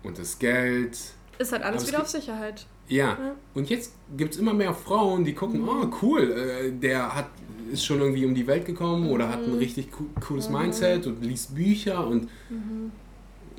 und 0.02 0.18
das 0.18 0.38
Geld. 0.38 0.96
Ist 1.38 1.52
halt 1.52 1.62
alles 1.62 1.86
wieder 1.86 2.00
auf 2.00 2.08
Sicherheit. 2.08 2.66
Ja. 2.88 3.06
ja. 3.06 3.34
Und 3.54 3.70
jetzt 3.70 3.94
gibt 4.16 4.34
es 4.34 4.40
immer 4.40 4.54
mehr 4.54 4.74
Frauen, 4.74 5.24
die 5.24 5.34
gucken, 5.34 5.62
mhm. 5.62 5.68
oh 5.68 5.90
cool, 6.02 6.32
äh, 6.32 6.70
der 6.72 7.14
hat, 7.14 7.26
ist 7.72 7.84
schon 7.84 8.00
irgendwie 8.00 8.24
um 8.24 8.34
die 8.34 8.46
Welt 8.46 8.64
gekommen 8.64 9.04
mhm. 9.04 9.10
oder 9.10 9.28
hat 9.28 9.42
ein 9.42 9.52
mhm. 9.52 9.58
richtig 9.58 9.88
cooles 10.20 10.48
mhm. 10.48 10.58
Mindset 10.58 11.06
und 11.06 11.24
liest 11.24 11.54
Bücher 11.54 12.06
und 12.06 12.28
mhm. 12.48 12.92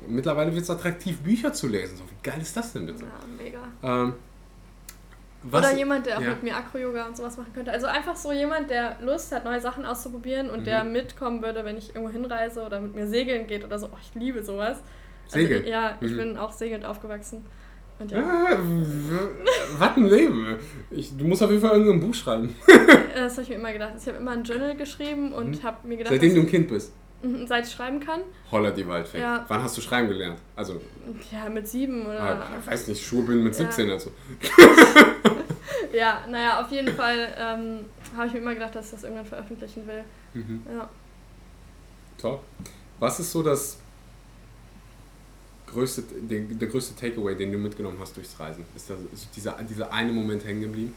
mittlerweile 0.08 0.52
wird 0.52 0.62
es 0.62 0.70
attraktiv, 0.70 1.18
Bücher 1.18 1.52
zu 1.52 1.68
lesen. 1.68 1.96
So, 1.96 2.04
wie 2.04 2.30
geil 2.30 2.40
ist 2.40 2.56
das 2.56 2.72
denn 2.72 2.86
bitte? 2.86 3.04
Ja, 3.04 3.44
mega. 3.44 3.58
Ähm, 3.82 4.14
was? 5.42 5.64
Oder 5.64 5.76
jemand, 5.76 6.06
der 6.06 6.18
auch 6.18 6.22
ja. 6.22 6.30
mit 6.30 6.42
mir 6.42 6.56
Acro-Yoga 6.56 7.06
und 7.06 7.16
sowas 7.16 7.36
machen 7.36 7.52
könnte. 7.52 7.70
Also 7.70 7.86
einfach 7.86 8.16
so 8.16 8.32
jemand, 8.32 8.70
der 8.70 8.96
Lust 9.00 9.30
hat, 9.30 9.44
neue 9.44 9.60
Sachen 9.60 9.84
auszuprobieren 9.84 10.50
und 10.50 10.60
mhm. 10.60 10.64
der 10.64 10.84
mitkommen 10.84 11.42
würde, 11.42 11.64
wenn 11.64 11.76
ich 11.76 11.94
irgendwo 11.94 12.12
hinreise 12.12 12.64
oder 12.64 12.80
mit 12.80 12.96
mir 12.96 13.06
segeln 13.06 13.46
geht 13.46 13.64
oder 13.64 13.78
so. 13.78 13.86
Oh, 13.86 13.98
ich 14.02 14.14
liebe 14.14 14.42
sowas. 14.42 14.78
Also 15.26 15.38
Segeln? 15.38 15.60
Also, 15.60 15.70
ja, 15.70 15.98
ich 16.00 16.10
mhm. 16.12 16.16
bin 16.16 16.36
auch 16.38 16.52
segelnd 16.52 16.84
aufgewachsen. 16.84 17.44
Und 17.98 18.10
ja. 18.12 18.18
Ah, 18.18 18.58
was 19.78 19.96
ein 19.96 20.06
Leben. 20.06 20.56
Ich, 20.90 21.16
du 21.16 21.24
musst 21.24 21.42
auf 21.42 21.50
jeden 21.50 21.62
Fall 21.62 21.78
irgendein 21.78 22.00
Buch 22.00 22.14
schreiben. 22.14 22.54
das 23.14 23.32
habe 23.32 23.42
ich 23.42 23.48
mir 23.48 23.56
immer 23.56 23.72
gedacht. 23.72 23.94
Ich 24.00 24.06
habe 24.06 24.18
immer 24.18 24.32
ein 24.32 24.44
Journal 24.44 24.76
geschrieben 24.76 25.32
und 25.32 25.50
mhm. 25.50 25.62
habe 25.62 25.86
mir 25.86 25.96
gedacht... 25.96 26.12
Seitdem 26.12 26.34
du 26.34 26.40
ein 26.42 26.46
Kind 26.46 26.68
bist? 26.68 26.92
Mhm, 27.22 27.46
seit 27.48 27.66
ich 27.66 27.72
schreiben 27.72 27.98
kann. 27.98 28.20
Holla 28.52 28.70
die 28.70 28.86
Waldfee. 28.86 29.18
Ja. 29.18 29.44
Wann 29.48 29.62
hast 29.62 29.76
du 29.76 29.80
schreiben 29.80 30.08
gelernt? 30.08 30.38
Also. 30.54 30.80
Ja, 31.32 31.48
mit 31.48 31.66
sieben 31.66 32.06
oder. 32.06 32.20
Ah, 32.20 32.46
ich 32.60 32.66
weiß 32.70 32.88
nicht, 32.88 33.04
Schuhe 33.04 33.24
bin 33.24 33.42
mit 33.42 33.54
17 33.56 33.88
ja. 33.88 33.94
also. 33.94 34.12
ja, 35.92 36.24
naja, 36.30 36.60
auf 36.60 36.70
jeden 36.70 36.94
Fall 36.94 37.34
ähm, 37.36 37.86
habe 38.16 38.28
ich 38.28 38.34
mir 38.34 38.38
immer 38.38 38.54
gedacht, 38.54 38.76
dass 38.76 38.86
ich 38.86 38.92
das 38.92 39.02
irgendwann 39.02 39.26
veröffentlichen 39.26 39.84
will. 39.88 40.04
Mhm. 40.34 40.62
Ja. 40.72 40.88
Top. 42.18 42.44
Was 43.00 43.18
ist 43.18 43.32
so 43.32 43.42
das 43.42 43.78
größte, 45.72 46.02
der, 46.02 46.40
der 46.40 46.68
größte 46.68 46.94
Takeaway, 46.94 47.34
den 47.34 47.52
du 47.52 47.58
mitgenommen 47.58 47.98
hast 48.00 48.16
durchs 48.16 48.38
Reisen? 48.38 48.64
Ist, 48.74 48.90
das, 48.90 48.98
ist 49.12 49.28
dieser, 49.34 49.56
dieser 49.68 49.92
eine 49.92 50.12
Moment 50.12 50.44
hängen 50.44 50.62
geblieben? 50.62 50.94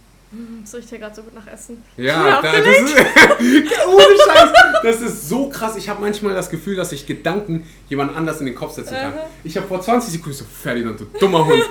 So 0.64 0.78
ich 0.78 0.86
dir 0.86 0.98
gerade 0.98 1.14
so 1.14 1.24
gut 1.24 1.36
nach 1.36 1.46
Essen. 1.46 1.84
Ja, 1.98 2.42
da, 2.42 2.54
das 2.54 2.66
ist, 2.66 2.96
ohne 3.86 4.18
Scheiß. 4.26 4.50
Das 4.82 5.02
ist 5.02 5.28
so 5.28 5.50
krass. 5.50 5.76
Ich 5.76 5.90
habe 5.90 6.00
manchmal 6.00 6.34
das 6.34 6.50
Gefühl, 6.50 6.78
dass 6.78 6.94
ich 6.94 7.06
Gedanken 7.06 7.68
jemand 7.90 8.16
anders 8.16 8.40
in 8.40 8.46
den 8.46 8.56
Kopf 8.56 8.72
setzen 8.72 8.94
kann. 8.94 9.12
Uh 9.12 9.18
-huh. 9.18 9.26
Ich 9.44 9.58
habe 9.58 9.68
vor 9.68 9.82
20 9.82 10.14
Sekunden 10.14 10.38
so, 10.38 10.46
Ferdinand, 10.46 10.98
du 11.02 11.06
dummer 11.20 11.46
Hund. 11.46 11.62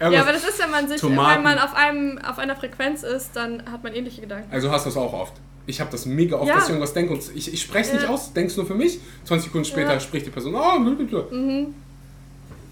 ja, 0.00 0.22
aber 0.22 0.32
das 0.32 0.48
ist, 0.48 0.58
wenn 0.62 0.70
man 0.70 0.88
sich, 0.88 0.98
Tomaten. 0.98 1.36
wenn 1.36 1.42
man 1.42 1.58
auf, 1.58 1.74
einem, 1.74 2.18
auf 2.20 2.38
einer 2.38 2.56
Frequenz 2.56 3.02
ist, 3.02 3.32
dann 3.34 3.70
hat 3.70 3.82
man 3.84 3.92
ähnliche 3.94 4.22
Gedanken. 4.22 4.50
Also 4.50 4.70
hast 4.70 4.86
du 4.86 4.90
das 4.90 4.96
auch 4.96 5.12
oft? 5.12 5.34
Ich 5.68 5.80
habe 5.80 5.90
das 5.90 6.06
mega 6.06 6.36
oft, 6.36 6.48
ja. 6.48 6.54
dass 6.54 6.64
ich 6.64 6.70
irgendwas 6.70 6.94
denke 6.94 7.12
und 7.12 7.22
ich, 7.34 7.52
ich 7.52 7.60
spreche 7.60 7.90
es 7.90 7.92
ja. 7.92 8.00
nicht 8.00 8.08
aus, 8.08 8.32
denkst 8.32 8.56
nur 8.56 8.66
für 8.66 8.74
mich. 8.74 8.98
20 9.24 9.48
Sekunden 9.48 9.66
später 9.66 9.92
ja. 9.92 10.00
spricht 10.00 10.26
die 10.26 10.30
Person, 10.30 10.54
oh. 10.54 10.78
Mhm. 10.78 11.74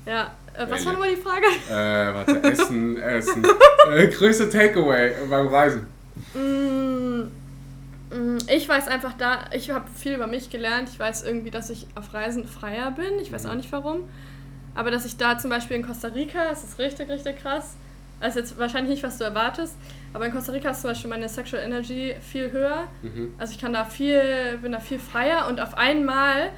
Ja, 0.07 0.33
äh, 0.55 0.67
was 0.71 0.87
war 0.87 0.93
nochmal 0.95 1.15
die 1.15 1.21
Frage? 1.21 1.47
Äh, 1.69 2.15
warte, 2.15 2.43
Essen, 2.43 2.97
Essen. 2.97 3.47
äh, 3.93 4.07
größte 4.07 4.49
Takeaway 4.49 5.13
beim 5.29 5.49
Reisen? 5.49 5.87
Mm, 6.33 7.29
mm, 8.17 8.39
ich 8.49 8.67
weiß 8.67 8.89
einfach 8.89 9.13
da, 9.19 9.51
ich 9.53 9.71
habe 9.71 9.85
viel 9.95 10.15
über 10.15 10.27
mich 10.27 10.49
gelernt. 10.49 10.89
Ich 10.91 10.99
weiß 10.99 11.25
irgendwie, 11.25 11.51
dass 11.51 11.69
ich 11.69 11.87
auf 11.95 12.15
Reisen 12.15 12.47
freier 12.47 12.93
bin. 12.93 13.19
Ich 13.21 13.31
weiß 13.31 13.45
mhm. 13.45 13.51
auch 13.51 13.55
nicht 13.57 13.71
warum. 13.73 14.05
Aber 14.75 14.91
dass 14.91 15.05
ich 15.05 15.17
da 15.17 15.39
zum 15.39 15.51
Beispiel 15.51 15.77
in 15.77 15.87
Costa 15.87 16.09
Rica, 16.09 16.45
das 16.49 16.65
ist 16.65 16.79
richtig, 16.79 17.09
richtig 17.11 17.39
krass. 17.39 17.77
Also 18.21 18.39
jetzt 18.39 18.59
wahrscheinlich 18.59 18.95
nicht, 18.95 19.03
was 19.03 19.19
du 19.19 19.25
erwartest, 19.25 19.75
aber 20.13 20.27
in 20.27 20.33
Costa 20.33 20.53
Rica 20.53 20.71
ist 20.71 20.81
zum 20.81 20.91
Beispiel 20.91 21.11
meine 21.11 21.29
Sexual 21.29 21.63
Energy 21.63 22.15
viel 22.21 22.51
höher. 22.51 22.89
Mhm. 23.03 23.35
Also 23.39 23.53
ich 23.53 23.61
kann 23.61 23.73
da 23.73 23.85
viel, 23.85 24.59
bin 24.63 24.73
da 24.73 24.81
viel 24.81 24.99
freier 24.99 25.47
und 25.49 25.61
auf 25.61 25.77
einmal 25.77 26.51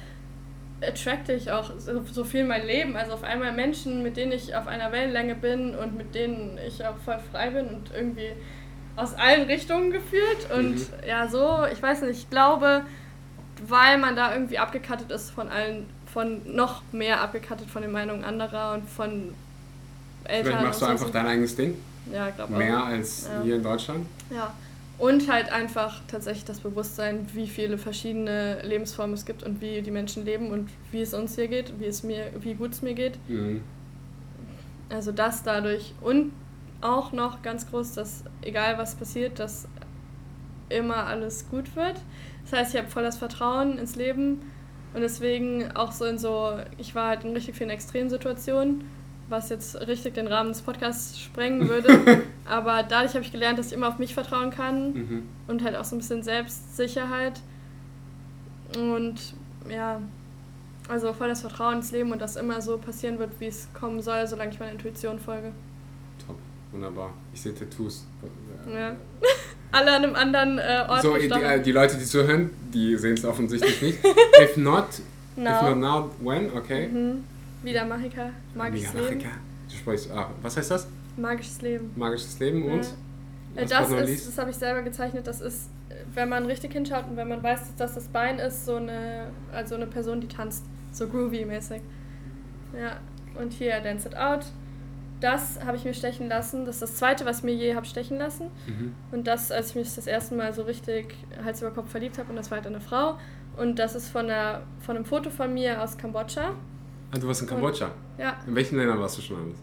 attracte 0.81 1.33
ich 1.33 1.51
auch 1.51 1.71
so, 1.77 2.01
so 2.03 2.23
viel 2.23 2.45
mein 2.45 2.65
Leben. 2.65 2.95
Also 2.95 3.13
auf 3.13 3.23
einmal 3.23 3.51
Menschen, 3.51 4.01
mit 4.03 4.17
denen 4.17 4.31
ich 4.31 4.55
auf 4.55 4.67
einer 4.67 4.91
Wellenlänge 4.91 5.35
bin 5.35 5.75
und 5.75 5.97
mit 5.97 6.15
denen 6.15 6.57
ich 6.65 6.85
auch 6.85 6.97
voll 6.97 7.19
frei 7.31 7.49
bin 7.49 7.67
und 7.67 7.91
irgendwie 7.93 8.31
aus 8.95 9.13
allen 9.13 9.45
Richtungen 9.47 9.91
gefühlt. 9.91 10.51
Und 10.55 10.75
mhm. 10.75 11.07
ja, 11.07 11.27
so, 11.27 11.65
ich 11.71 11.81
weiß 11.81 12.01
nicht, 12.03 12.17
ich 12.17 12.29
glaube, 12.29 12.83
weil 13.67 13.97
man 13.97 14.15
da 14.15 14.33
irgendwie 14.33 14.59
abgekattet 14.59 15.11
ist 15.11 15.31
von 15.31 15.49
allen, 15.49 15.87
von 16.05 16.41
noch 16.45 16.81
mehr 16.91 17.21
abgekattet 17.21 17.69
von 17.69 17.81
den 17.81 17.91
Meinungen 17.91 18.23
anderer 18.23 18.73
und 18.73 18.89
von 18.89 19.33
Eltern. 20.23 20.45
Vielleicht 20.45 20.65
machst 20.65 20.81
du 20.81 20.85
einfach 20.85 21.07
so. 21.07 21.13
dein 21.13 21.27
eigenes 21.27 21.55
Ding? 21.55 21.77
Ja, 22.11 22.29
glaube. 22.29 22.53
Mehr 22.53 22.83
als 22.83 23.27
ja. 23.27 23.43
hier 23.43 23.55
in 23.57 23.63
Deutschland? 23.63 24.05
Ja. 24.29 24.53
Und 24.97 25.31
halt 25.31 25.49
einfach 25.51 26.01
tatsächlich 26.07 26.43
das 26.43 26.59
Bewusstsein, 26.59 27.25
wie 27.33 27.47
viele 27.47 27.77
verschiedene 27.77 28.61
Lebensformen 28.63 29.13
es 29.13 29.25
gibt 29.25 29.43
und 29.43 29.61
wie 29.61 29.81
die 29.81 29.91
Menschen 29.91 30.25
leben 30.25 30.51
und 30.51 30.69
wie 30.91 31.01
es 31.01 31.13
uns 31.13 31.35
hier 31.35 31.47
geht, 31.47 31.79
wie 31.79 31.85
es 31.85 32.03
mir, 32.03 32.31
wie 32.41 32.53
gut 32.53 32.73
es 32.73 32.81
mir 32.81 32.93
geht. 32.93 33.17
Mhm. 33.29 33.61
Also 34.89 35.13
das 35.13 35.43
dadurch. 35.43 35.93
Und 36.01 36.33
auch 36.81 37.13
noch 37.13 37.41
ganz 37.41 37.69
groß, 37.69 37.93
dass 37.93 38.23
egal 38.41 38.77
was 38.77 38.95
passiert, 38.95 39.39
dass 39.39 39.67
immer 40.69 41.07
alles 41.07 41.49
gut 41.49 41.75
wird. 41.75 41.95
Das 42.43 42.59
heißt, 42.59 42.73
ich 42.73 42.81
habe 42.81 42.89
voll 42.89 43.03
das 43.03 43.17
Vertrauen 43.17 43.77
ins 43.77 43.95
Leben 43.95 44.41
und 44.93 45.01
deswegen 45.01 45.71
auch 45.75 45.91
so 45.91 46.05
in 46.05 46.17
so, 46.17 46.57
ich 46.77 46.95
war 46.95 47.09
halt 47.09 47.23
in 47.23 47.33
richtig 47.33 47.55
vielen 47.55 47.69
Extremsituationen 47.69 48.83
was 49.29 49.49
jetzt 49.49 49.75
richtig 49.87 50.15
den 50.15 50.27
Rahmen 50.27 50.49
des 50.49 50.61
Podcasts 50.61 51.19
sprengen 51.19 51.69
würde. 51.69 52.23
Aber 52.45 52.83
dadurch 52.83 53.13
habe 53.13 53.23
ich 53.23 53.31
gelernt, 53.31 53.59
dass 53.59 53.67
ich 53.67 53.73
immer 53.73 53.87
auf 53.87 53.99
mich 53.99 54.13
vertrauen 54.13 54.49
kann 54.49 54.93
mhm. 54.93 55.23
und 55.47 55.63
halt 55.63 55.75
auch 55.75 55.85
so 55.85 55.95
ein 55.95 55.99
bisschen 55.99 56.23
Selbstsicherheit. 56.23 57.39
Und 58.77 59.15
ja, 59.69 60.01
also 60.87 61.13
voll 61.13 61.27
das 61.27 61.41
Vertrauen 61.41 61.75
ins 61.75 61.91
Leben 61.91 62.11
und 62.11 62.21
dass 62.21 62.35
immer 62.35 62.61
so 62.61 62.77
passieren 62.77 63.19
wird, 63.19 63.31
wie 63.39 63.47
es 63.47 63.67
kommen 63.73 64.01
soll, 64.01 64.25
solange 64.27 64.51
ich 64.51 64.59
meiner 64.59 64.71
Intuition 64.71 65.19
folge. 65.19 65.51
Top, 66.25 66.37
wunderbar. 66.71 67.13
Ich 67.33 67.41
sehe 67.41 67.53
Tattoos. 67.53 68.05
Ja. 68.71 68.95
Alle 69.71 69.91
an 69.91 70.03
einem 70.03 70.15
anderen 70.15 70.57
äh, 70.57 70.85
Ort. 70.89 71.03
So, 71.03 71.15
die, 71.15 71.27
äh, 71.27 71.61
die, 71.61 71.71
Leute, 71.71 71.97
die 71.97 72.05
zuhören, 72.05 72.49
die 72.73 72.97
sehen 72.97 73.13
es 73.13 73.23
offensichtlich 73.23 73.81
nicht. 73.83 73.99
If 74.41 74.57
not, 74.57 74.87
no. 75.35 75.51
if 75.51 75.61
not 75.61 75.77
now, 75.77 76.09
when? 76.21 76.51
Okay. 76.57 76.87
Mhm. 76.87 77.23
Wieder 77.63 77.85
Magica. 77.85 78.31
Magisches 78.55 78.93
Leben. 78.93 79.19
Du 79.19 79.75
sprichst, 79.75 80.11
ah, 80.11 80.29
was 80.41 80.57
heißt 80.57 80.71
das? 80.71 80.87
Magisches 81.17 81.61
Leben. 81.61 81.91
Magisches 81.95 82.39
Leben 82.39 82.63
und? 82.71 82.83
Ja. 83.55 83.65
Das 83.65 83.91
ist, 83.91 84.27
das 84.27 84.37
habe 84.37 84.51
ich 84.51 84.55
selber 84.55 84.81
gezeichnet, 84.83 85.27
das 85.27 85.41
ist, 85.41 85.69
wenn 86.13 86.29
man 86.29 86.45
richtig 86.45 86.71
hinschaut 86.71 87.05
und 87.09 87.17
wenn 87.17 87.27
man 87.27 87.43
weiß, 87.43 87.75
dass 87.75 87.95
das 87.95 88.07
Bein 88.07 88.39
ist, 88.39 88.65
so 88.65 88.75
eine, 88.75 89.27
also 89.51 89.75
eine 89.75 89.87
Person, 89.87 90.21
die 90.21 90.27
tanzt. 90.27 90.65
So 90.91 91.05
groovy-mäßig. 91.05 91.81
Ja. 92.73 92.97
Und 93.39 93.53
hier 93.53 93.79
Dance 93.81 94.07
It 94.07 94.17
Out. 94.17 94.45
Das 95.19 95.63
habe 95.63 95.75
ich 95.75 95.83
mir 95.83 95.93
stechen 95.93 96.29
lassen. 96.29 96.65
Das 96.65 96.75
ist 96.75 96.81
das 96.81 96.95
zweite, 96.95 97.25
was 97.25 97.39
ich 97.39 97.43
mir 97.43 97.53
je 97.53 97.75
habe 97.75 97.85
stechen 97.85 98.17
lassen. 98.17 98.47
Mhm. 98.67 98.95
Und 99.11 99.27
das, 99.27 99.51
als 99.51 99.71
ich 99.71 99.75
mich 99.75 99.93
das 99.93 100.07
erste 100.07 100.35
Mal 100.35 100.53
so 100.53 100.63
richtig 100.63 101.15
Hals 101.43 101.61
über 101.61 101.71
Kopf 101.71 101.91
verliebt 101.91 102.17
habe, 102.17 102.29
und 102.29 102.37
das 102.37 102.49
war 102.49 102.57
halt 102.57 102.67
eine 102.67 102.79
Frau. 102.79 103.17
Und 103.57 103.77
das 103.77 103.95
ist 103.95 104.09
von, 104.09 104.29
einer, 104.29 104.61
von 104.79 104.95
einem 104.95 105.05
Foto 105.05 105.29
von 105.29 105.53
mir 105.53 105.81
aus 105.81 105.97
Kambodscha. 105.97 106.55
Ah, 107.11 107.17
du 107.17 107.27
warst 107.27 107.41
in 107.41 107.47
Kambodscha? 107.47 107.91
Ja. 108.17 108.37
In 108.45 108.55
welchen 108.55 108.77
Ländern 108.77 108.99
warst 108.99 109.17
du 109.17 109.21
schon 109.21 109.37
alles? 109.37 109.57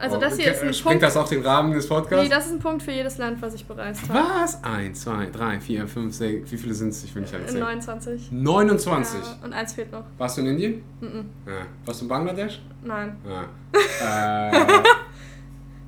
Also 0.00 0.16
oh, 0.16 0.20
das 0.20 0.36
hier 0.36 0.52
ist 0.52 0.62
ein 0.62 0.72
Springt 0.72 1.00
Punkt. 1.00 1.02
das 1.02 1.16
auf 1.16 1.28
den 1.28 1.42
Rahmen 1.42 1.72
des 1.72 1.88
Podcasts? 1.88 2.22
Nee, 2.22 2.28
das 2.28 2.46
ist 2.46 2.52
ein 2.52 2.58
Punkt 2.60 2.82
für 2.82 2.92
jedes 2.92 3.18
Land, 3.18 3.42
was 3.42 3.54
ich 3.54 3.66
bereist 3.66 4.08
habe. 4.08 4.20
Was? 4.42 4.62
1, 4.62 5.00
2, 5.00 5.26
3, 5.26 5.60
4, 5.60 5.88
5, 5.88 6.14
6, 6.14 6.52
wie 6.52 6.56
viele 6.56 6.74
sind 6.74 6.90
es? 6.90 7.04
Ich 7.04 7.14
will 7.14 7.22
nicht 7.22 7.34
alles 7.34 7.50
sehen. 7.50 7.60
29. 7.60 8.32
29? 8.32 9.20
Ja, 9.20 9.44
und 9.44 9.52
eins 9.52 9.72
fehlt 9.72 9.90
noch. 9.90 10.04
Warst 10.16 10.36
du 10.36 10.42
in 10.42 10.48
Indien? 10.48 10.82
Mhm. 11.00 11.30
Ja. 11.46 11.66
Warst 11.84 12.00
du 12.00 12.04
in 12.04 12.08
Bangladesch? 12.08 12.62
Nein. 12.84 13.16
Ja. 13.26 14.52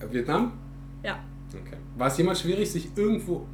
äh, 0.00 0.12
Vietnam? 0.12 0.52
Ja. 1.04 1.20
Okay. 1.52 1.76
War 1.96 2.08
es 2.08 2.18
jemals 2.18 2.40
schwierig, 2.40 2.70
sich 2.70 2.90
irgendwo, 2.96 3.46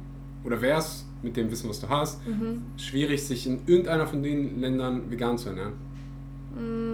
oder 0.43 0.59
wäre 0.59 0.79
es 0.79 1.05
mit 1.21 1.37
dem 1.37 1.51
Wissen, 1.51 1.69
was 1.69 1.79
du 1.79 1.89
hast, 1.89 2.25
mhm. 2.27 2.63
schwierig, 2.77 3.23
sich 3.23 3.45
in 3.45 3.59
irgendeiner 3.67 4.07
von 4.07 4.23
den 4.23 4.59
Ländern 4.59 5.11
vegan 5.11 5.37
zu 5.37 5.49
ernähren? 5.49 5.73
Mm. 6.55 6.86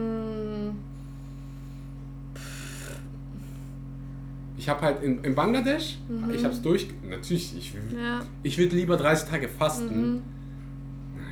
Ich 4.63 4.69
habe 4.69 4.79
halt 4.79 5.03
in, 5.03 5.21
in 5.25 5.35
Bangladesch, 5.35 5.97
mhm. 6.07 6.33
ich 6.33 6.41
habe 6.45 6.53
es 6.53 6.61
durch, 6.61 6.87
natürlich, 7.03 7.53
ich, 7.57 7.73
ja. 7.73 8.21
ich 8.43 8.57
würde 8.57 8.77
lieber 8.77 8.95
30 8.95 9.27
Tage 9.27 9.49
fasten. 9.49 10.13
Mhm. 10.13 10.21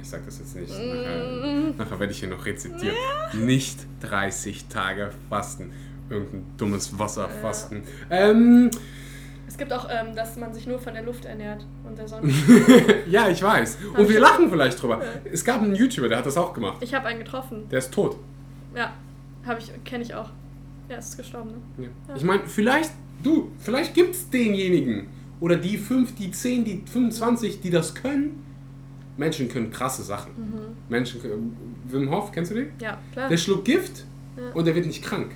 Ich 0.01 0.09
sag 0.09 0.25
das 0.25 0.39
jetzt 0.39 0.53
nicht, 0.53 0.69
nachher, 0.69 1.31
mhm. 1.31 1.77
nachher 1.77 1.97
werde 1.97 2.11
ich 2.11 2.19
hier 2.19 2.27
noch 2.27 2.45
rezitiert. 2.45 2.93
Ja. 2.93 3.39
Nicht 3.39 3.79
30 4.01 4.65
Tage 4.65 5.11
fasten, 5.29 5.71
irgendein 6.09 6.43
dummes 6.57 6.99
Wasser 6.99 7.29
ja. 7.33 7.41
fasten. 7.41 7.83
Ähm, 8.09 8.69
es 9.47 9.57
gibt 9.57 9.71
auch, 9.71 9.87
ähm, 9.89 10.13
dass 10.13 10.35
man 10.35 10.53
sich 10.53 10.67
nur 10.67 10.79
von 10.79 10.93
der 10.93 11.03
Luft 11.03 11.23
ernährt 11.23 11.65
und 11.85 11.97
der 11.97 12.09
Sonne. 12.09 12.33
ja, 13.09 13.29
ich 13.29 13.41
weiß. 13.41 13.77
Und 13.95 14.09
wir 14.09 14.19
lachen 14.19 14.49
vielleicht 14.49 14.81
drüber. 14.81 15.01
Es 15.23 15.45
gab 15.45 15.61
einen 15.61 15.73
YouTuber, 15.73 16.09
der 16.09 16.17
hat 16.17 16.25
das 16.25 16.35
auch 16.35 16.53
gemacht. 16.53 16.79
Ich 16.81 16.93
habe 16.93 17.07
einen 17.07 17.19
getroffen. 17.19 17.69
Der 17.69 17.79
ist 17.79 17.93
tot. 17.93 18.17
Ja, 18.75 18.91
habe 19.45 19.61
ich, 19.61 19.71
kenne 19.85 20.03
ich 20.03 20.13
auch. 20.13 20.31
Er 20.89 20.97
ist 20.97 21.15
gestorben, 21.15 21.51
ne? 21.77 21.85
Ja. 22.09 22.15
Ich 22.17 22.23
meine, 22.23 22.45
vielleicht, 22.47 22.91
du, 23.23 23.51
vielleicht 23.59 23.93
gibt 23.93 24.15
es 24.15 24.29
denjenigen 24.29 25.07
oder 25.39 25.55
die 25.55 25.77
5, 25.77 26.15
die 26.15 26.31
10, 26.31 26.65
die 26.65 26.83
25, 26.85 27.61
die 27.61 27.69
das 27.69 27.95
können. 27.95 28.43
Menschen 29.17 29.49
können 29.49 29.71
krasse 29.71 30.03
Sachen. 30.03 30.31
Mhm. 30.37 30.59
Menschen 30.89 31.21
können, 31.21 31.55
Wim 31.85 32.09
Hof, 32.09 32.31
kennst 32.31 32.51
du 32.51 32.55
den? 32.55 32.67
Ja, 32.79 32.97
klar. 33.11 33.29
Der 33.29 33.37
schluckt 33.37 33.65
Gift 33.65 34.05
ja. 34.37 34.51
und 34.53 34.65
der 34.65 34.75
wird 34.75 34.85
nicht 34.85 35.03
krank. 35.03 35.31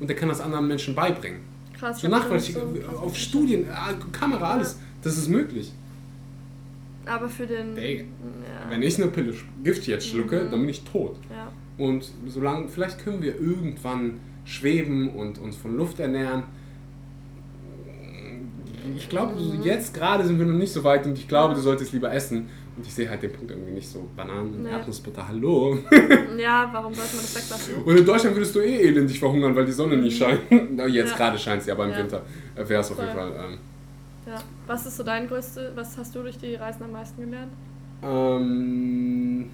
Und 0.00 0.08
der 0.08 0.16
kann 0.16 0.28
das 0.28 0.40
anderen 0.40 0.66
Menschen 0.66 0.94
beibringen 0.94 1.52
krass. 1.82 2.00
So 2.00 2.08
nachweislich, 2.08 2.56
so 2.56 2.98
auf 2.98 3.16
Studien, 3.16 3.64
äh, 3.64 3.94
Kamera, 4.12 4.52
alles. 4.52 4.78
Das 5.02 5.18
ist 5.18 5.28
möglich. 5.28 5.72
Aber 7.04 7.28
für 7.28 7.46
den. 7.46 7.76
Ey, 7.76 7.98
ja. 7.98 8.70
Wenn 8.70 8.82
ich 8.82 9.00
eine 9.02 9.10
Pille 9.10 9.34
Gift 9.64 9.86
jetzt 9.88 10.06
schlucke, 10.06 10.44
mhm. 10.44 10.50
dann 10.50 10.60
bin 10.60 10.68
ich 10.68 10.84
tot. 10.84 11.16
Ja. 11.30 11.52
Und 11.84 12.12
solange, 12.28 12.68
vielleicht 12.68 13.00
können 13.00 13.22
wir 13.22 13.40
irgendwann 13.40 14.20
schweben 14.44 15.10
und 15.10 15.38
uns 15.38 15.56
von 15.56 15.76
Luft 15.76 15.98
ernähren. 15.98 16.44
Ich 18.96 19.08
glaube, 19.08 19.34
jetzt 19.62 19.94
gerade 19.94 20.24
sind 20.24 20.38
wir 20.38 20.46
noch 20.46 20.58
nicht 20.58 20.72
so 20.72 20.82
weit 20.84 21.06
und 21.06 21.16
ich 21.16 21.28
glaube, 21.28 21.54
du 21.54 21.60
solltest 21.60 21.92
lieber 21.92 22.12
essen. 22.12 22.48
Und 22.76 22.86
ich 22.86 22.94
sehe 22.94 23.08
halt 23.08 23.22
den 23.22 23.32
Punkt 23.32 23.50
irgendwie 23.50 23.72
nicht 23.72 23.88
so. 23.88 24.08
Bananen 24.16 24.54
und 24.54 24.62
nee. 24.62 24.70
Erdnussbutter, 24.70 25.28
hallo. 25.28 25.78
Ja, 26.38 26.70
warum 26.72 26.94
sollte 26.94 27.16
man 27.16 27.22
das 27.22 27.36
weglassen? 27.36 27.74
Und 27.84 27.98
in 27.98 28.04
Deutschland 28.04 28.34
würdest 28.34 28.54
du 28.54 28.60
eh 28.60 28.88
elendig 28.88 29.18
verhungern, 29.18 29.54
weil 29.54 29.66
die 29.66 29.72
Sonne 29.72 29.96
nicht 29.98 30.18
mhm. 30.18 30.24
scheint. 30.24 30.40
Jetzt 30.88 31.10
ja. 31.10 31.16
gerade 31.16 31.38
scheint 31.38 31.62
sie, 31.62 31.70
aber 31.70 31.84
im 31.84 31.90
ja. 31.90 31.98
Winter 31.98 32.22
wäre 32.56 32.80
es 32.80 32.90
auf 32.90 32.98
jeden 32.98 33.12
Fall. 33.12 33.30
Ähm, 33.30 33.58
ja. 34.26 34.42
Was 34.66 34.86
ist 34.86 34.96
so 34.96 35.02
dein 35.02 35.28
größte, 35.28 35.72
was 35.74 35.98
hast 35.98 36.14
du 36.14 36.22
durch 36.22 36.38
die 36.38 36.54
Reisen 36.54 36.84
am 36.84 36.92
meisten 36.92 37.20
gelernt? 37.20 37.52
Ähm, 38.02 39.50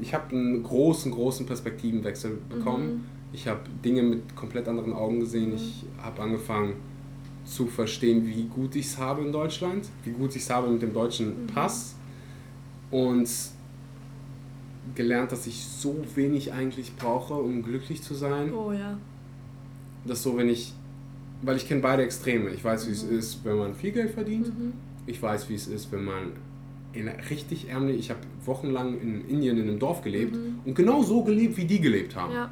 ich 0.00 0.14
habe 0.14 0.34
einen 0.34 0.62
großen, 0.62 1.12
großen 1.12 1.44
Perspektivenwechsel 1.44 2.38
bekommen. 2.48 2.86
Mhm. 2.86 3.04
Ich 3.34 3.46
habe 3.46 3.60
Dinge 3.84 4.02
mit 4.02 4.34
komplett 4.34 4.68
anderen 4.68 4.94
Augen 4.94 5.20
gesehen. 5.20 5.50
Mhm. 5.50 5.56
Ich 5.56 5.84
habe 6.02 6.22
angefangen 6.22 6.76
zu 7.44 7.66
verstehen, 7.66 8.26
wie 8.26 8.44
gut 8.44 8.74
ich 8.76 8.86
es 8.86 8.98
habe 8.98 9.22
in 9.22 9.32
Deutschland, 9.32 9.88
wie 10.04 10.10
gut 10.10 10.34
ich 10.34 10.42
es 10.42 10.50
habe 10.50 10.68
mit 10.68 10.82
dem 10.82 10.92
deutschen 10.92 11.42
mhm. 11.42 11.46
Pass 11.48 11.94
und 12.90 13.28
gelernt, 14.94 15.32
dass 15.32 15.46
ich 15.46 15.64
so 15.64 15.96
wenig 16.14 16.52
eigentlich 16.52 16.94
brauche, 16.96 17.34
um 17.34 17.62
glücklich 17.62 18.02
zu 18.02 18.14
sein. 18.14 18.52
Oh 18.52 18.72
ja. 18.72 18.98
Dass 20.06 20.22
so, 20.22 20.36
wenn 20.36 20.48
ich, 20.48 20.72
weil 21.42 21.56
ich 21.56 21.66
kenne 21.66 21.80
beide 21.80 22.02
Extreme. 22.02 22.50
Ich 22.50 22.64
weiß, 22.64 22.86
wie 22.86 22.90
mhm. 22.90 22.96
es 22.96 23.02
ist, 23.02 23.44
wenn 23.44 23.58
man 23.58 23.74
viel 23.74 23.92
Geld 23.92 24.12
verdient. 24.12 24.46
Mhm. 24.48 24.72
Ich 25.06 25.20
weiß, 25.20 25.48
wie 25.48 25.54
es 25.54 25.66
ist, 25.66 25.92
wenn 25.92 26.04
man 26.04 26.32
in 26.92 27.08
richtig 27.08 27.68
ärmlich, 27.68 27.98
ich 27.98 28.10
habe 28.10 28.20
wochenlang 28.44 29.00
in 29.00 29.28
Indien 29.28 29.56
in 29.58 29.68
einem 29.68 29.78
Dorf 29.78 30.02
gelebt 30.02 30.34
mhm. 30.34 30.60
und 30.64 30.74
genau 30.74 31.02
so 31.02 31.24
gelebt, 31.24 31.56
wie 31.56 31.64
die 31.64 31.80
gelebt 31.80 32.14
haben. 32.14 32.32
Ja. 32.32 32.50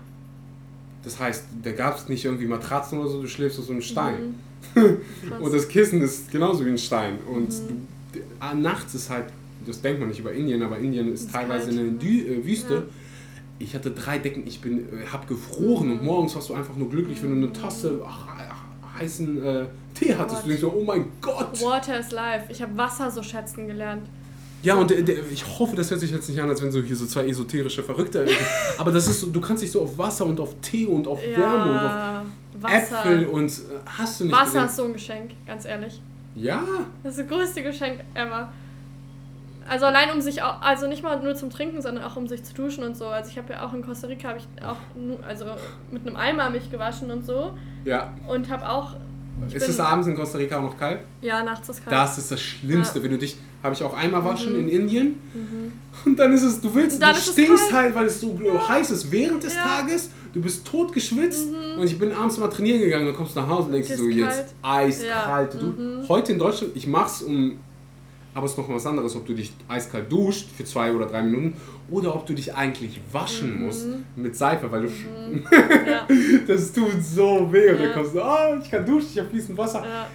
Das 1.05 1.19
heißt, 1.19 1.45
da 1.63 1.73
gab 1.73 1.99
es 1.99 2.09
nicht 2.09 2.25
irgendwie 2.25 2.47
Matratzen 2.47 2.99
oder 2.99 3.09
so, 3.09 3.23
du 3.23 3.29
schläfst 3.29 3.59
auf 3.59 3.67
so 3.67 3.73
einem 3.73 3.83
Stein. 3.83 4.35
Mhm. 4.75 4.97
und 5.41 5.53
das 5.53 5.69
Kissen 5.69 6.01
ist 6.01 6.31
genauso 6.31 6.65
wie 6.65 6.71
ein 6.71 6.79
Stein. 6.79 7.19
Und 7.29 7.49
mhm. 7.49 7.89
du, 8.13 8.57
nachts 8.57 8.95
ist 8.95 9.11
halt 9.11 9.27
das 9.67 9.81
denkt 9.81 10.01
man 10.01 10.09
nicht 10.09 10.21
über 10.21 10.33
Indien, 10.33 10.63
aber 10.63 10.79
Indien 10.79 11.13
ist, 11.13 11.23
ist 11.23 11.33
teilweise 11.33 11.67
kalt. 11.67 11.79
eine 11.79 11.91
Dü 11.93 12.27
äh, 12.27 12.45
Wüste. 12.45 12.75
Ja. 12.75 12.83
Ich 13.59 13.75
hatte 13.75 13.93
drei 13.93 14.19
Decken, 14.19 14.47
ich 14.47 14.61
bin, 14.61 14.81
äh, 14.81 15.07
hab 15.13 15.29
gefroren 15.29 15.89
mhm. 15.89 15.93
und 15.93 16.05
morgens 16.05 16.35
warst 16.35 16.49
du 16.49 16.55
einfach 16.55 16.77
nur 16.77 16.91
glücklich, 16.91 17.23
wenn 17.23 17.41
du 17.41 17.47
eine 17.47 17.53
Tasse 17.53 18.01
ach, 18.07 18.27
ach, 18.29 18.99
heißen 19.01 19.45
äh, 19.45 19.67
Tee 19.95 20.15
hattest. 20.15 20.39
What? 20.39 20.45
Du 20.45 20.49
denkst 20.49 20.61
so, 20.63 20.73
oh 20.73 20.85
mein 20.85 21.07
Gott! 21.21 21.61
Water 21.63 22.01
is 22.01 22.11
life. 22.11 22.47
Ich 22.51 22.63
habe 22.63 22.77
Wasser 22.77 23.11
so 23.11 23.23
schätzen 23.23 23.67
gelernt. 23.67 24.09
Ja, 24.63 24.77
und 24.77 24.91
der, 24.91 25.03
der, 25.03 25.17
ich 25.31 25.45
hoffe, 25.59 25.75
das 25.75 25.91
hört 25.91 26.01
sich 26.01 26.11
jetzt 26.11 26.29
nicht 26.29 26.41
an, 26.41 26.49
als 26.49 26.63
wenn 26.63 26.71
so 26.71 26.81
hier 26.81 26.97
so 26.97 27.07
zwei 27.07 27.27
esoterische 27.27 27.83
Verrückte. 27.83 28.27
aber 28.79 28.93
das 28.93 29.09
ist 29.09 29.21
so, 29.21 29.27
du 29.29 29.41
kannst 29.41 29.63
dich 29.63 29.73
so 29.73 29.83
auf 29.83 29.99
Wasser 29.99 30.27
und 30.27 30.39
auf 30.39 30.55
Tee 30.63 30.87
und 30.87 31.07
auf 31.09 31.21
ja, 31.25 31.39
Wärme 31.39 31.73
und 31.73 31.79
auf 31.79 32.63
Wasser. 32.63 32.99
Äpfel 33.01 33.27
und 33.27 33.51
äh, 33.51 33.55
hast 33.87 34.21
du 34.21 34.25
nicht. 34.25 34.37
Wasser 34.37 34.67
ist 34.67 34.77
so 34.77 34.85
ein 34.85 34.93
Geschenk, 34.93 35.33
ganz 35.47 35.65
ehrlich. 35.65 36.01
Ja. 36.35 36.63
Das 37.03 37.19
ist 37.19 37.21
das 37.21 37.29
größte 37.29 37.63
Geschenk 37.63 38.01
ever. 38.15 38.53
Also 39.69 39.87
allein 39.87 40.11
um 40.11 40.21
sich 40.21 40.43
auch, 40.43 40.61
also 40.61 40.89
nicht 40.89 41.03
mal 41.03 41.21
nur 41.23 41.35
zum 41.35 41.51
Trinken, 41.51 41.83
sondern 41.83 42.05
auch 42.05 42.17
um 42.17 42.27
sich 42.27 42.43
zu 42.43 42.55
duschen 42.55 42.85
und 42.85 42.97
so. 42.97 43.07
Also 43.07 43.31
ich 43.31 43.39
habe 43.39 43.53
ja 43.53 43.65
auch 43.65 43.73
in 43.73 43.83
Costa 43.83 44.07
Rica 44.07 44.29
habe 44.29 44.39
ich 44.39 44.65
auch 44.65 44.77
also 45.27 45.47
mit 45.91 46.07
einem 46.07 46.17
Eimer 46.17 46.51
mich 46.51 46.71
gewaschen 46.71 47.11
und 47.11 47.25
so. 47.25 47.57
Ja. 47.85 48.13
Und 48.29 48.51
habe 48.51 48.69
auch 48.69 48.97
ist 49.53 49.69
es 49.69 49.81
abends 49.81 50.07
in 50.07 50.15
Costa 50.15 50.39
Rica 50.39 50.59
auch 50.59 50.63
noch 50.63 50.79
kalt? 50.79 51.01
Ja, 51.21 51.43
nachts 51.43 51.69
ist 51.69 51.79
es 51.79 51.85
kalt. 51.85 51.97
Das 51.97 52.19
ist 52.19 52.31
das 52.31 52.41
Schlimmste, 52.41 52.99
ja. 52.99 53.05
wenn 53.05 53.11
du 53.13 53.19
dich, 53.19 53.37
habe 53.63 53.75
ich 53.75 53.83
auch 53.83 53.95
einmal 53.95 54.25
waschen 54.25 54.53
mhm. 54.53 54.61
in 54.61 54.69
Indien 54.69 55.07
mhm. 55.35 55.73
und 56.05 56.19
dann 56.19 56.33
ist 56.33 56.43
es, 56.43 56.61
du 56.61 56.75
willst, 56.75 57.03
du 57.03 57.15
stinkst 57.15 57.73
halt, 57.73 57.95
weil 57.95 58.07
es 58.07 58.21
so 58.21 58.39
ja. 58.43 58.69
heiß 58.69 58.91
ist 58.91 59.11
während 59.11 59.43
des 59.43 59.55
ja. 59.55 59.63
Tages, 59.63 60.11
du 60.33 60.41
bist 60.41 60.67
tot 60.67 60.93
geschwitzt 60.93 61.49
mhm. 61.51 61.81
und 61.81 61.87
ich 61.87 61.99
bin 61.99 62.13
abends 62.13 62.39
mal 62.39 62.49
trainieren 62.49 62.81
gegangen, 62.81 63.07
dann 63.07 63.15
kommst 63.15 63.37
du 63.37 63.41
nach 63.41 63.49
Hause 63.49 63.67
und 63.67 63.73
denkst 63.73 63.91
so, 63.91 64.05
kalt. 64.05 64.17
jetzt 64.17 64.55
eiskalt. 64.63 65.55
Du, 65.61 65.67
mhm. 65.67 66.09
heute 66.09 66.33
in 66.33 66.39
Deutschland, 66.39 66.73
ich 66.75 66.87
mach's 66.87 67.23
um 67.23 67.59
aber 68.35 68.47
es 68.47 68.53
ist 68.53 68.59
noch 68.59 68.69
was 68.69 68.87
anderes, 68.87 69.15
ob 69.15 69.27
du 69.27 69.35
dich 69.35 69.53
eiskalt 69.69 70.11
duscht 70.11 70.49
für 70.57 70.65
zwei 70.65 70.93
oder 70.93 71.07
drei 71.07 71.23
Minuten 71.23 71.55
oder 71.91 72.15
ob 72.15 72.27
du 72.27 72.33
dich 72.33 72.55
eigentlich 72.55 73.01
waschen 73.13 73.57
mhm. 73.57 73.67
musst 73.67 73.87
mit 74.17 74.35
Seife, 74.35 74.71
weil 74.71 74.83
du. 74.83 74.89
Mhm. 74.89 75.45
ja. 75.87 76.07
das 76.47 76.73
tut 76.73 77.03
so 77.03 77.53
weh. 77.53 77.71
Und 77.71 77.81
ja. 77.81 77.87
dann 77.87 77.95
kommst 77.95 78.15
du, 78.15 78.23
oh, 78.23 78.59
ich 78.63 78.71
kann 78.71 78.87
duschen, 78.87 79.09
ich 79.13 79.19
habe 79.19 79.29
fließend 79.29 79.59
Wasser. 79.59 79.85
Ja. 79.85 80.07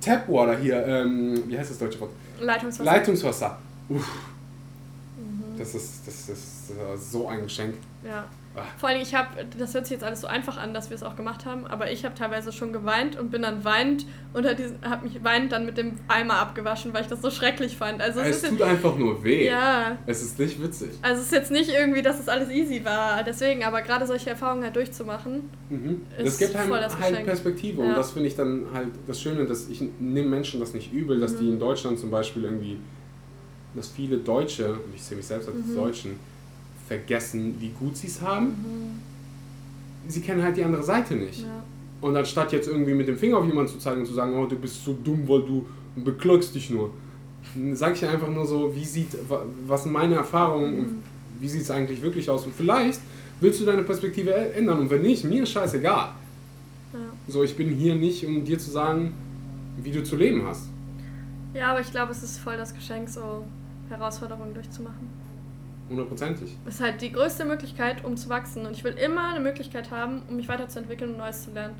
Tapwater 0.00 0.58
hier, 0.58 0.84
ähm, 0.86 1.42
wie 1.46 1.58
heißt 1.58 1.70
das 1.70 1.78
deutsche 1.78 2.00
Wort? 2.00 2.10
Leitungswasser. 2.40 2.84
Leitungswasser. 2.90 3.58
Uff. 3.88 4.08
Mhm. 5.18 5.58
Das, 5.58 5.74
ist, 5.74 6.06
das, 6.06 6.28
ist, 6.28 6.70
das 6.70 7.00
ist 7.00 7.12
so 7.12 7.28
ein 7.28 7.42
Geschenk. 7.42 7.74
Ja. 8.04 8.26
Vor 8.78 8.88
allem, 8.88 9.00
ich 9.00 9.14
habe, 9.14 9.28
das 9.58 9.74
hört 9.74 9.86
sich 9.86 9.92
jetzt 9.92 10.02
alles 10.02 10.22
so 10.22 10.26
einfach 10.26 10.56
an, 10.56 10.74
dass 10.74 10.90
wir 10.90 10.96
es 10.96 11.04
auch 11.04 11.14
gemacht 11.14 11.46
haben, 11.46 11.68
aber 11.68 11.92
ich 11.92 12.04
habe 12.04 12.16
teilweise 12.16 12.52
schon 12.52 12.72
geweint 12.72 13.16
und 13.16 13.30
bin 13.30 13.42
dann 13.42 13.64
weinend 13.64 14.06
und 14.32 14.44
habe 14.44 15.04
mich 15.04 15.22
weinend 15.22 15.52
dann 15.52 15.66
mit 15.66 15.78
dem 15.78 15.94
Eimer 16.08 16.34
abgewaschen, 16.34 16.92
weil 16.92 17.02
ich 17.02 17.06
das 17.08 17.22
so 17.22 17.30
schrecklich 17.30 17.76
fand. 17.76 18.02
Also 18.02 18.20
es, 18.20 18.42
es 18.42 18.50
tut 18.50 18.58
jetzt, 18.58 18.68
einfach 18.68 18.96
nur 18.96 19.22
weh. 19.22 19.46
Ja. 19.46 19.98
Es 20.06 20.22
ist 20.22 20.38
nicht 20.38 20.60
witzig. 20.60 20.90
Also 21.00 21.20
es 21.20 21.26
ist 21.26 21.32
jetzt 21.32 21.52
nicht 21.52 21.70
irgendwie, 21.70 22.02
dass 22.02 22.18
es 22.18 22.28
alles 22.28 22.50
easy 22.50 22.84
war, 22.84 23.22
deswegen, 23.22 23.62
aber 23.62 23.82
gerade 23.82 24.06
solche 24.06 24.30
Erfahrungen 24.30 24.64
halt 24.64 24.74
durchzumachen, 24.74 25.48
mhm. 25.68 26.02
ist 26.18 26.26
das 26.26 26.38
gibt 26.38 26.56
einem 26.56 26.70
das 26.72 26.98
halt 26.98 27.24
Perspektive 27.24 27.82
ja. 27.82 27.88
und 27.90 27.96
das 27.96 28.10
finde 28.10 28.28
ich 28.28 28.34
dann 28.34 28.66
halt 28.74 28.88
das 29.06 29.20
Schöne, 29.20 29.44
dass 29.46 29.68
ich 29.68 29.80
nehme 30.00 30.28
Menschen 30.28 30.58
das 30.58 30.74
nicht 30.74 30.92
übel, 30.92 31.20
dass 31.20 31.34
mhm. 31.34 31.38
die 31.38 31.48
in 31.50 31.60
Deutschland 31.60 32.00
zum 32.00 32.10
Beispiel 32.10 32.44
irgendwie, 32.44 32.78
dass 33.76 33.88
viele 33.88 34.18
Deutsche, 34.18 34.72
und 34.72 34.94
ich 34.94 35.02
sehe 35.02 35.16
mich 35.16 35.26
selbst 35.26 35.48
als 35.48 35.56
mhm. 35.56 35.76
Deutschen, 35.76 36.29
vergessen, 36.90 37.54
wie 37.60 37.68
gut 37.68 37.96
sie 37.96 38.08
es 38.08 38.20
haben. 38.20 38.46
Mhm. 38.46 40.08
Sie 40.08 40.20
kennen 40.20 40.42
halt 40.42 40.56
die 40.56 40.64
andere 40.64 40.82
Seite 40.82 41.14
nicht. 41.14 41.42
Ja. 41.42 41.62
Und 42.00 42.16
anstatt 42.16 42.50
jetzt 42.50 42.66
irgendwie 42.66 42.94
mit 42.94 43.06
dem 43.06 43.16
Finger 43.16 43.38
auf 43.38 43.46
jemanden 43.46 43.70
zu 43.70 43.78
zeigen 43.78 44.00
und 44.00 44.06
zu 44.06 44.14
sagen, 44.14 44.36
oh, 44.36 44.46
du 44.46 44.56
bist 44.56 44.84
so 44.84 44.92
dumm, 45.04 45.20
weil 45.28 45.42
du 45.42 45.66
beklagst 45.94 46.52
dich 46.52 46.68
nur, 46.68 46.90
sage 47.74 47.94
ich 47.94 48.04
einfach 48.04 48.28
nur 48.28 48.44
so, 48.44 48.74
wie 48.74 48.84
sieht, 48.84 49.16
was 49.68 49.84
sind 49.84 49.92
meine 49.92 50.16
Erfahrungen 50.16 50.72
mhm. 50.72 50.78
und 50.80 51.02
wie 51.38 51.48
sieht 51.48 51.62
es 51.62 51.70
eigentlich 51.70 52.02
wirklich 52.02 52.28
aus? 52.28 52.44
Und 52.44 52.56
vielleicht 52.56 52.98
willst 53.40 53.60
du 53.60 53.64
deine 53.64 53.84
Perspektive 53.84 54.32
ändern 54.32 54.80
und 54.80 54.90
wenn 54.90 55.02
nicht, 55.02 55.22
mir 55.22 55.44
ist 55.44 55.50
scheißegal. 55.50 56.08
Ja. 56.92 56.98
So, 57.28 57.44
ich 57.44 57.56
bin 57.56 57.68
hier 57.68 57.94
nicht, 57.94 58.26
um 58.26 58.44
dir 58.44 58.58
zu 58.58 58.68
sagen, 58.68 59.12
wie 59.80 59.92
du 59.92 60.02
zu 60.02 60.16
leben 60.16 60.44
hast. 60.44 60.64
Ja, 61.54 61.70
aber 61.70 61.82
ich 61.82 61.90
glaube, 61.92 62.10
es 62.10 62.24
ist 62.24 62.38
voll 62.38 62.56
das 62.56 62.74
Geschenk, 62.74 63.08
so 63.08 63.44
Herausforderungen 63.88 64.54
durchzumachen. 64.54 65.29
Hundertprozentig. 65.90 66.56
Das 66.64 66.76
ist 66.76 66.80
halt 66.80 67.02
die 67.02 67.10
größte 67.10 67.44
Möglichkeit, 67.44 68.04
um 68.04 68.16
zu 68.16 68.28
wachsen. 68.28 68.64
Und 68.64 68.72
ich 68.72 68.84
will 68.84 68.92
immer 68.92 69.30
eine 69.30 69.40
Möglichkeit 69.40 69.90
haben, 69.90 70.22
um 70.28 70.36
mich 70.36 70.48
weiterzuentwickeln 70.48 71.10
und 71.10 71.18
Neues 71.18 71.42
zu 71.44 71.50
lernen. 71.50 71.74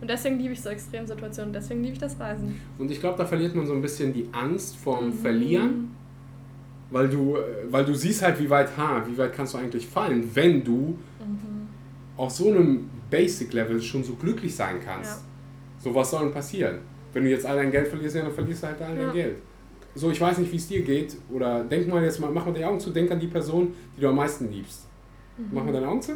Und 0.00 0.08
deswegen 0.08 0.38
liebe 0.38 0.54
ich 0.54 0.62
so 0.62 0.70
Extremsituationen, 0.70 1.52
deswegen 1.52 1.82
liebe 1.82 1.92
ich 1.92 1.98
das 1.98 2.18
Reisen. 2.18 2.58
Und 2.78 2.90
ich 2.90 3.00
glaube, 3.00 3.18
da 3.18 3.26
verliert 3.26 3.54
man 3.54 3.66
so 3.66 3.74
ein 3.74 3.82
bisschen 3.82 4.14
die 4.14 4.30
Angst 4.32 4.76
vorm 4.76 5.08
mhm. 5.08 5.12
Verlieren, 5.12 5.90
weil 6.90 7.10
du, 7.10 7.36
weil 7.68 7.84
du 7.84 7.92
siehst 7.92 8.22
halt, 8.22 8.40
wie 8.40 8.48
weit, 8.48 8.74
ha, 8.78 9.04
wie 9.06 9.18
weit 9.18 9.34
kannst 9.34 9.52
du 9.52 9.58
eigentlich 9.58 9.86
fallen, 9.86 10.30
wenn 10.34 10.64
du 10.64 10.96
mhm. 11.20 11.68
auf 12.16 12.30
so 12.30 12.48
einem 12.48 12.88
Basic-Level 13.10 13.82
schon 13.82 14.02
so 14.02 14.14
glücklich 14.14 14.56
sein 14.56 14.76
kannst. 14.82 15.20
Ja. 15.20 15.82
So, 15.84 15.94
was 15.94 16.10
soll 16.10 16.22
denn 16.22 16.32
passieren? 16.32 16.78
Wenn 17.12 17.24
du 17.24 17.30
jetzt 17.30 17.44
all 17.44 17.56
dein 17.56 17.70
Geld 17.70 17.88
verlierst, 17.88 18.16
ja, 18.16 18.22
dann 18.22 18.32
verlierst 18.32 18.62
du 18.62 18.68
halt 18.68 18.80
all 18.80 18.96
dein 18.96 19.08
ja. 19.08 19.12
Geld 19.12 19.36
so, 19.94 20.10
ich 20.10 20.20
weiß 20.20 20.38
nicht, 20.38 20.52
wie 20.52 20.56
es 20.56 20.68
dir 20.68 20.82
geht, 20.82 21.16
oder 21.32 21.64
denk 21.64 21.88
mal 21.88 22.02
jetzt 22.02 22.20
mal, 22.20 22.30
mach 22.30 22.46
mal 22.46 22.52
die 22.52 22.64
Augen 22.64 22.78
zu, 22.78 22.90
denk 22.90 23.10
an 23.10 23.18
die 23.18 23.26
Person, 23.26 23.74
die 23.96 24.00
du 24.00 24.08
am 24.08 24.16
meisten 24.16 24.50
liebst. 24.50 24.86
Mhm. 25.36 25.46
Mach 25.52 25.64
mal 25.64 25.72
deine 25.72 25.88
Augen 25.88 26.02
zu, 26.02 26.12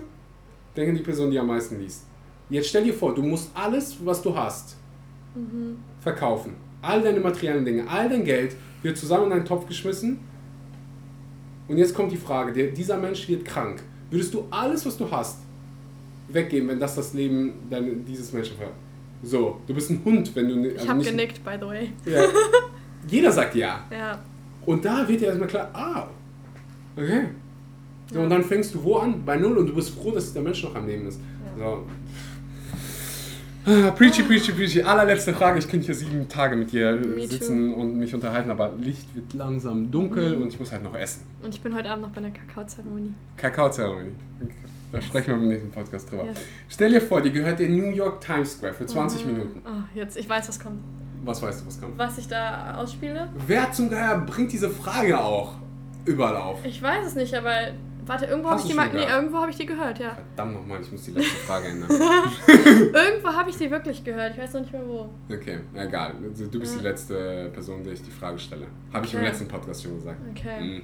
denk 0.76 0.90
an 0.90 0.96
die 0.96 1.02
Person, 1.02 1.30
die 1.30 1.36
du 1.36 1.40
am 1.40 1.48
meisten 1.48 1.78
liebst. 1.80 2.04
Jetzt 2.50 2.68
stell 2.68 2.84
dir 2.84 2.94
vor, 2.94 3.14
du 3.14 3.22
musst 3.22 3.50
alles, 3.54 3.96
was 4.04 4.22
du 4.22 4.36
hast, 4.36 4.76
mhm. 5.34 5.78
verkaufen. 6.00 6.54
All 6.82 7.02
deine 7.02 7.20
materiellen 7.20 7.64
Dinge, 7.64 7.88
all 7.88 8.08
dein 8.08 8.24
Geld 8.24 8.54
wird 8.82 8.96
zusammen 8.96 9.26
in 9.26 9.32
einen 9.32 9.44
Topf 9.44 9.66
geschmissen. 9.66 10.18
Und 11.66 11.78
jetzt 11.78 11.94
kommt 11.94 12.12
die 12.12 12.18
Frage, 12.18 12.52
der, 12.52 12.68
dieser 12.68 12.98
Mensch 12.98 13.26
wird 13.26 13.44
krank. 13.44 13.82
Würdest 14.10 14.34
du 14.34 14.44
alles, 14.50 14.84
was 14.84 14.96
du 14.98 15.10
hast, 15.10 15.38
weggeben, 16.28 16.68
wenn 16.68 16.78
das 16.78 16.94
das 16.94 17.14
Leben 17.14 17.54
deine, 17.70 17.94
dieses 17.94 18.32
Menschen 18.32 18.58
war? 18.60 18.70
So, 19.22 19.58
du 19.66 19.74
bist 19.74 19.90
ein 19.90 20.02
Hund, 20.04 20.36
wenn 20.36 20.48
du... 20.48 20.70
Also 20.70 20.84
ich 20.84 20.88
habe 20.88 21.02
genickt, 21.02 21.42
by 21.42 21.56
the 21.58 21.66
way. 21.66 21.92
Ja. 22.04 22.24
Jeder 23.08 23.32
sagt 23.32 23.54
ja. 23.54 23.84
Ja. 23.90 24.18
Und 24.66 24.84
da 24.84 25.06
wird 25.06 25.20
dir 25.20 25.26
erstmal 25.28 25.48
klar, 25.48 25.70
ah, 25.72 26.06
okay. 26.96 27.26
So, 28.12 28.20
und 28.20 28.30
dann 28.30 28.44
fängst 28.44 28.74
du 28.74 28.82
wo 28.82 28.96
an? 28.96 29.24
Bei 29.24 29.36
Null 29.36 29.58
und 29.58 29.66
du 29.66 29.74
bist 29.74 29.90
froh, 29.90 30.10
dass 30.10 30.32
der 30.32 30.42
Mensch 30.42 30.62
noch 30.62 30.74
am 30.74 30.86
Leben 30.86 31.06
ist. 31.06 31.20
Ja. 31.58 31.64
So. 31.64 31.86
Ah, 33.66 33.90
preachy, 33.92 34.22
preachy, 34.22 34.52
preachy. 34.52 34.82
Allerletzte 34.82 35.32
Frage. 35.32 35.58
Ich 35.58 35.66
könnte 35.66 35.86
hier 35.86 35.94
sieben 35.94 36.28
Tage 36.28 36.54
mit 36.54 36.70
dir 36.70 36.92
Me 36.96 37.26
sitzen 37.26 37.72
too. 37.72 37.80
und 37.80 37.96
mich 37.96 38.14
unterhalten, 38.14 38.50
aber 38.50 38.72
Licht 38.78 39.14
wird 39.14 39.32
langsam 39.32 39.90
dunkel 39.90 40.36
mhm. 40.36 40.42
und 40.42 40.48
ich 40.48 40.60
muss 40.60 40.70
halt 40.70 40.82
noch 40.82 40.94
essen. 40.94 41.22
Und 41.42 41.54
ich 41.54 41.62
bin 41.62 41.74
heute 41.74 41.88
Abend 41.88 42.04
noch 42.04 42.10
bei 42.10 42.18
einer 42.18 42.30
Kakaozeremonie. 42.30 43.14
Kakaozeremonie. 43.38 44.12
Da 44.92 45.00
sprechen 45.00 45.28
wir 45.28 45.34
im 45.36 45.48
nächsten 45.48 45.70
Podcast 45.70 46.10
drüber. 46.10 46.26
Ja. 46.26 46.32
Stell 46.68 46.92
dir 46.92 47.00
vor, 47.00 47.22
die 47.22 47.32
gehört 47.32 47.58
in 47.60 47.74
New 47.74 47.90
York 47.90 48.20
Times 48.20 48.52
Square 48.52 48.74
für 48.74 48.84
20 48.84 49.24
mhm. 49.24 49.32
Minuten. 49.32 49.62
Oh, 49.64 49.82
jetzt, 49.94 50.18
ich 50.18 50.28
weiß, 50.28 50.46
was 50.46 50.60
kommt. 50.60 50.80
Was 51.24 51.42
weißt 51.42 51.62
du, 51.62 51.66
was 51.66 51.80
kommt? 51.80 51.98
Was 51.98 52.18
ich 52.18 52.28
da 52.28 52.74
ausspiele? 52.76 53.28
Wer 53.46 53.72
zum 53.72 53.90
Geier 53.90 54.18
bringt 54.18 54.52
diese 54.52 54.68
Frage 54.68 55.18
auch 55.18 55.54
überall 56.04 56.36
auf? 56.36 56.64
Ich 56.64 56.82
weiß 56.82 57.06
es 57.06 57.14
nicht, 57.14 57.34
aber 57.34 57.52
warte, 58.06 58.26
irgendwo 58.26 58.50
habe 58.50 58.60
ich 58.60 58.66
die 58.66 58.74
mal, 58.74 58.92
nee, 58.92 59.04
irgendwo 59.04 59.38
habe 59.38 59.50
ich 59.50 59.56
die 59.56 59.66
gehört, 59.66 59.98
ja. 59.98 60.16
Verdammt 60.34 60.54
nochmal, 60.54 60.80
ich 60.82 60.92
muss 60.92 61.04
die 61.04 61.12
letzte 61.12 61.36
Frage 61.36 61.68
ändern. 61.68 61.90
irgendwo 62.46 63.28
habe 63.28 63.48
ich 63.48 63.56
die 63.56 63.70
wirklich 63.70 64.04
gehört, 64.04 64.34
ich 64.34 64.42
weiß 64.42 64.52
noch 64.54 64.60
nicht 64.60 64.72
mehr 64.72 64.86
wo. 64.86 65.08
Okay, 65.32 65.60
egal. 65.74 66.14
Also, 66.22 66.46
du 66.46 66.60
bist 66.60 66.74
ja. 66.74 66.80
die 66.80 66.84
letzte 66.84 67.50
Person, 67.52 67.82
der 67.82 67.94
ich 67.94 68.02
die 68.02 68.10
Frage 68.10 68.38
stelle. 68.38 68.66
Habe 68.92 69.06
ich 69.06 69.14
okay. 69.14 69.24
im 69.24 69.30
letzten 69.30 69.48
Podcast 69.48 69.82
schon 69.82 69.96
gesagt. 69.96 70.18
Okay. 70.30 70.60
Mhm. 70.60 70.82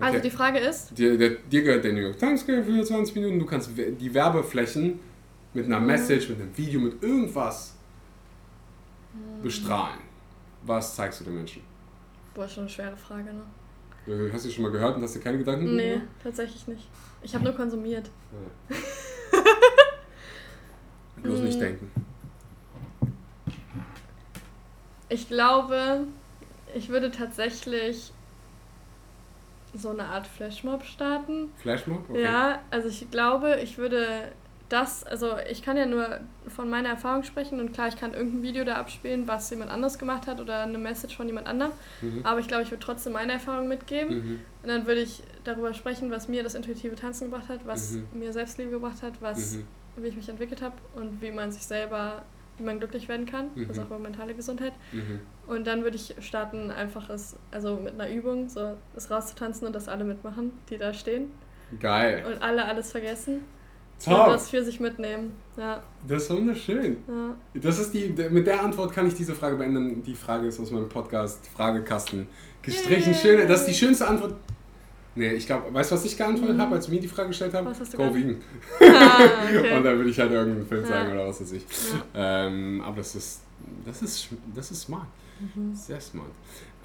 Okay. 0.00 0.06
Also 0.06 0.20
die 0.20 0.30
Frage 0.30 0.58
ist? 0.58 0.96
Dir, 0.96 1.18
der, 1.18 1.30
dir 1.30 1.62
gehört 1.62 1.82
der 1.82 1.92
New 1.92 2.00
York 2.00 2.18
Times 2.18 2.44
für 2.44 2.62
20 2.62 3.16
Minuten. 3.16 3.40
Du 3.40 3.46
kannst 3.46 3.70
die 3.76 4.14
Werbeflächen 4.14 5.00
mit 5.54 5.66
einer 5.66 5.80
mhm. 5.80 5.86
Message, 5.86 6.28
mit 6.28 6.40
einem 6.40 6.56
Video, 6.56 6.80
mit 6.80 7.02
irgendwas 7.02 7.77
bestrahlen? 9.42 10.00
Was 10.62 10.94
zeigst 10.94 11.20
du 11.20 11.24
den 11.24 11.36
Menschen? 11.36 11.62
Boah, 12.34 12.48
schon 12.48 12.64
eine 12.64 12.70
schwere 12.70 12.96
Frage, 12.96 13.32
ne? 13.32 13.42
Hast 14.32 14.46
du 14.46 14.50
schon 14.50 14.62
mal 14.62 14.72
gehört 14.72 14.96
und 14.96 15.02
hast 15.02 15.14
dir 15.14 15.20
keine 15.20 15.38
Gedanken 15.38 15.76
Nee, 15.76 15.94
gemacht? 15.94 16.08
tatsächlich 16.22 16.66
nicht. 16.66 16.88
Ich 17.22 17.34
habe 17.34 17.44
nur 17.44 17.52
konsumiert. 17.52 18.10
Ja. 18.70 18.76
Bloß 21.22 21.40
nicht 21.40 21.54
hm. 21.54 21.60
denken. 21.60 21.90
Ich 25.10 25.28
glaube, 25.28 26.06
ich 26.74 26.88
würde 26.88 27.10
tatsächlich 27.10 28.12
so 29.74 29.90
eine 29.90 30.04
Art 30.04 30.26
Flashmob 30.26 30.84
starten. 30.84 31.52
Flashmob? 31.56 32.08
Okay. 32.08 32.22
Ja, 32.22 32.62
also 32.70 32.88
ich 32.88 33.10
glaube, 33.10 33.58
ich 33.62 33.78
würde 33.78 34.32
das, 34.68 35.04
also 35.04 35.36
ich 35.50 35.62
kann 35.62 35.76
ja 35.76 35.86
nur 35.86 36.20
von 36.46 36.68
meiner 36.68 36.90
Erfahrung 36.90 37.22
sprechen 37.22 37.58
und 37.60 37.72
klar, 37.72 37.88
ich 37.88 37.96
kann 37.96 38.12
irgendein 38.12 38.42
Video 38.42 38.64
da 38.64 38.74
abspielen, 38.74 39.26
was 39.26 39.48
jemand 39.50 39.70
anders 39.70 39.98
gemacht 39.98 40.26
hat 40.26 40.40
oder 40.40 40.62
eine 40.62 40.78
Message 40.78 41.16
von 41.16 41.26
jemand 41.26 41.46
anderem, 41.46 41.72
mhm. 42.02 42.20
aber 42.24 42.40
ich 42.40 42.48
glaube, 42.48 42.64
ich 42.64 42.70
würde 42.70 42.84
trotzdem 42.84 43.14
meine 43.14 43.32
Erfahrung 43.32 43.68
mitgeben 43.68 44.16
mhm. 44.16 44.40
und 44.62 44.68
dann 44.68 44.86
würde 44.86 45.00
ich 45.00 45.22
darüber 45.44 45.72
sprechen, 45.72 46.10
was 46.10 46.28
mir 46.28 46.42
das 46.42 46.54
intuitive 46.54 46.96
Tanzen 46.96 47.30
gebracht 47.30 47.48
hat, 47.48 47.60
was 47.66 47.92
mhm. 47.92 48.06
mir 48.12 48.32
Selbstliebe 48.32 48.70
gebracht 48.72 49.02
hat, 49.02 49.14
was, 49.20 49.56
mhm. 49.56 49.66
wie 49.96 50.08
ich 50.08 50.16
mich 50.16 50.28
entwickelt 50.28 50.60
habe 50.60 50.76
und 50.96 51.22
wie 51.22 51.30
man 51.30 51.50
sich 51.50 51.62
selber, 51.62 52.22
wie 52.58 52.64
man 52.64 52.78
glücklich 52.78 53.08
werden 53.08 53.24
kann, 53.24 53.48
mhm. 53.54 53.68
also 53.68 53.82
auch 53.82 53.86
über 53.86 53.98
mentale 53.98 54.34
Gesundheit. 54.34 54.74
Mhm. 54.92 55.20
Und 55.46 55.66
dann 55.66 55.82
würde 55.82 55.96
ich 55.96 56.14
starten, 56.20 56.70
einfach 56.70 57.08
es, 57.08 57.36
also 57.50 57.76
mit 57.76 57.94
einer 57.94 58.10
Übung, 58.10 58.50
so 58.50 58.76
es 58.94 59.10
rauszutanzen 59.10 59.66
und 59.66 59.72
das 59.72 59.88
alle 59.88 60.04
mitmachen, 60.04 60.52
die 60.68 60.76
da 60.76 60.92
stehen. 60.92 61.30
Geil. 61.80 62.24
Und 62.26 62.42
alle 62.42 62.66
alles 62.66 62.92
vergessen. 62.92 63.44
Top. 64.04 64.28
das 64.28 64.50
für 64.50 64.64
sich 64.64 64.78
mitnehmen. 64.78 65.32
Ja. 65.56 65.82
Das 66.06 66.24
ist 66.24 66.30
wunderschön. 66.30 66.98
Ja. 67.08 67.34
Das 67.60 67.78
ist 67.78 67.92
die, 67.92 68.14
mit 68.30 68.46
der 68.46 68.62
Antwort 68.62 68.92
kann 68.92 69.06
ich 69.08 69.14
diese 69.14 69.34
Frage 69.34 69.56
beenden. 69.56 70.02
Die 70.04 70.14
Frage 70.14 70.46
ist 70.46 70.60
aus 70.60 70.70
meinem 70.70 70.88
Podcast 70.88 71.40
Fragekasten 71.48 72.28
gestrichen. 72.62 73.14
Schöne, 73.14 73.46
das 73.46 73.60
ist 73.60 73.66
die 73.68 73.74
schönste 73.74 74.06
Antwort. 74.06 74.34
Nee, 75.14 75.32
ich 75.32 75.46
glaube, 75.46 75.74
weißt 75.74 75.90
du, 75.90 75.96
was 75.96 76.04
ich 76.04 76.16
geantwortet 76.16 76.56
mhm. 76.56 76.60
habe, 76.60 76.76
als 76.76 76.86
du 76.86 76.92
mir 76.92 77.00
die 77.00 77.08
Frage 77.08 77.28
gestellt 77.28 77.52
habe? 77.52 77.66
Was 77.66 77.80
hast 77.80 77.92
du 77.92 77.96
Go 77.96 78.14
Vegan. 78.14 78.40
Ah, 78.80 79.20
okay. 79.48 79.72
Und 79.76 79.82
dann 79.82 79.96
würde 79.96 80.10
ich 80.10 80.18
halt 80.20 80.30
irgendeinen 80.30 80.66
Film 80.66 80.82
ja. 80.82 80.88
sagen 80.88 81.12
oder 81.12 81.26
was 81.26 81.40
weiß 81.40 81.52
ich. 81.52 81.64
Ja. 82.14 82.46
Ähm, 82.46 82.80
aber 82.84 82.98
das 82.98 83.16
ist, 83.16 83.40
das 83.84 84.02
ist, 84.02 84.28
das 84.54 84.70
ist 84.70 84.82
smart. 84.82 85.08
Mhm. 85.40 85.74
Sehr 85.74 86.00
smart. 86.00 86.30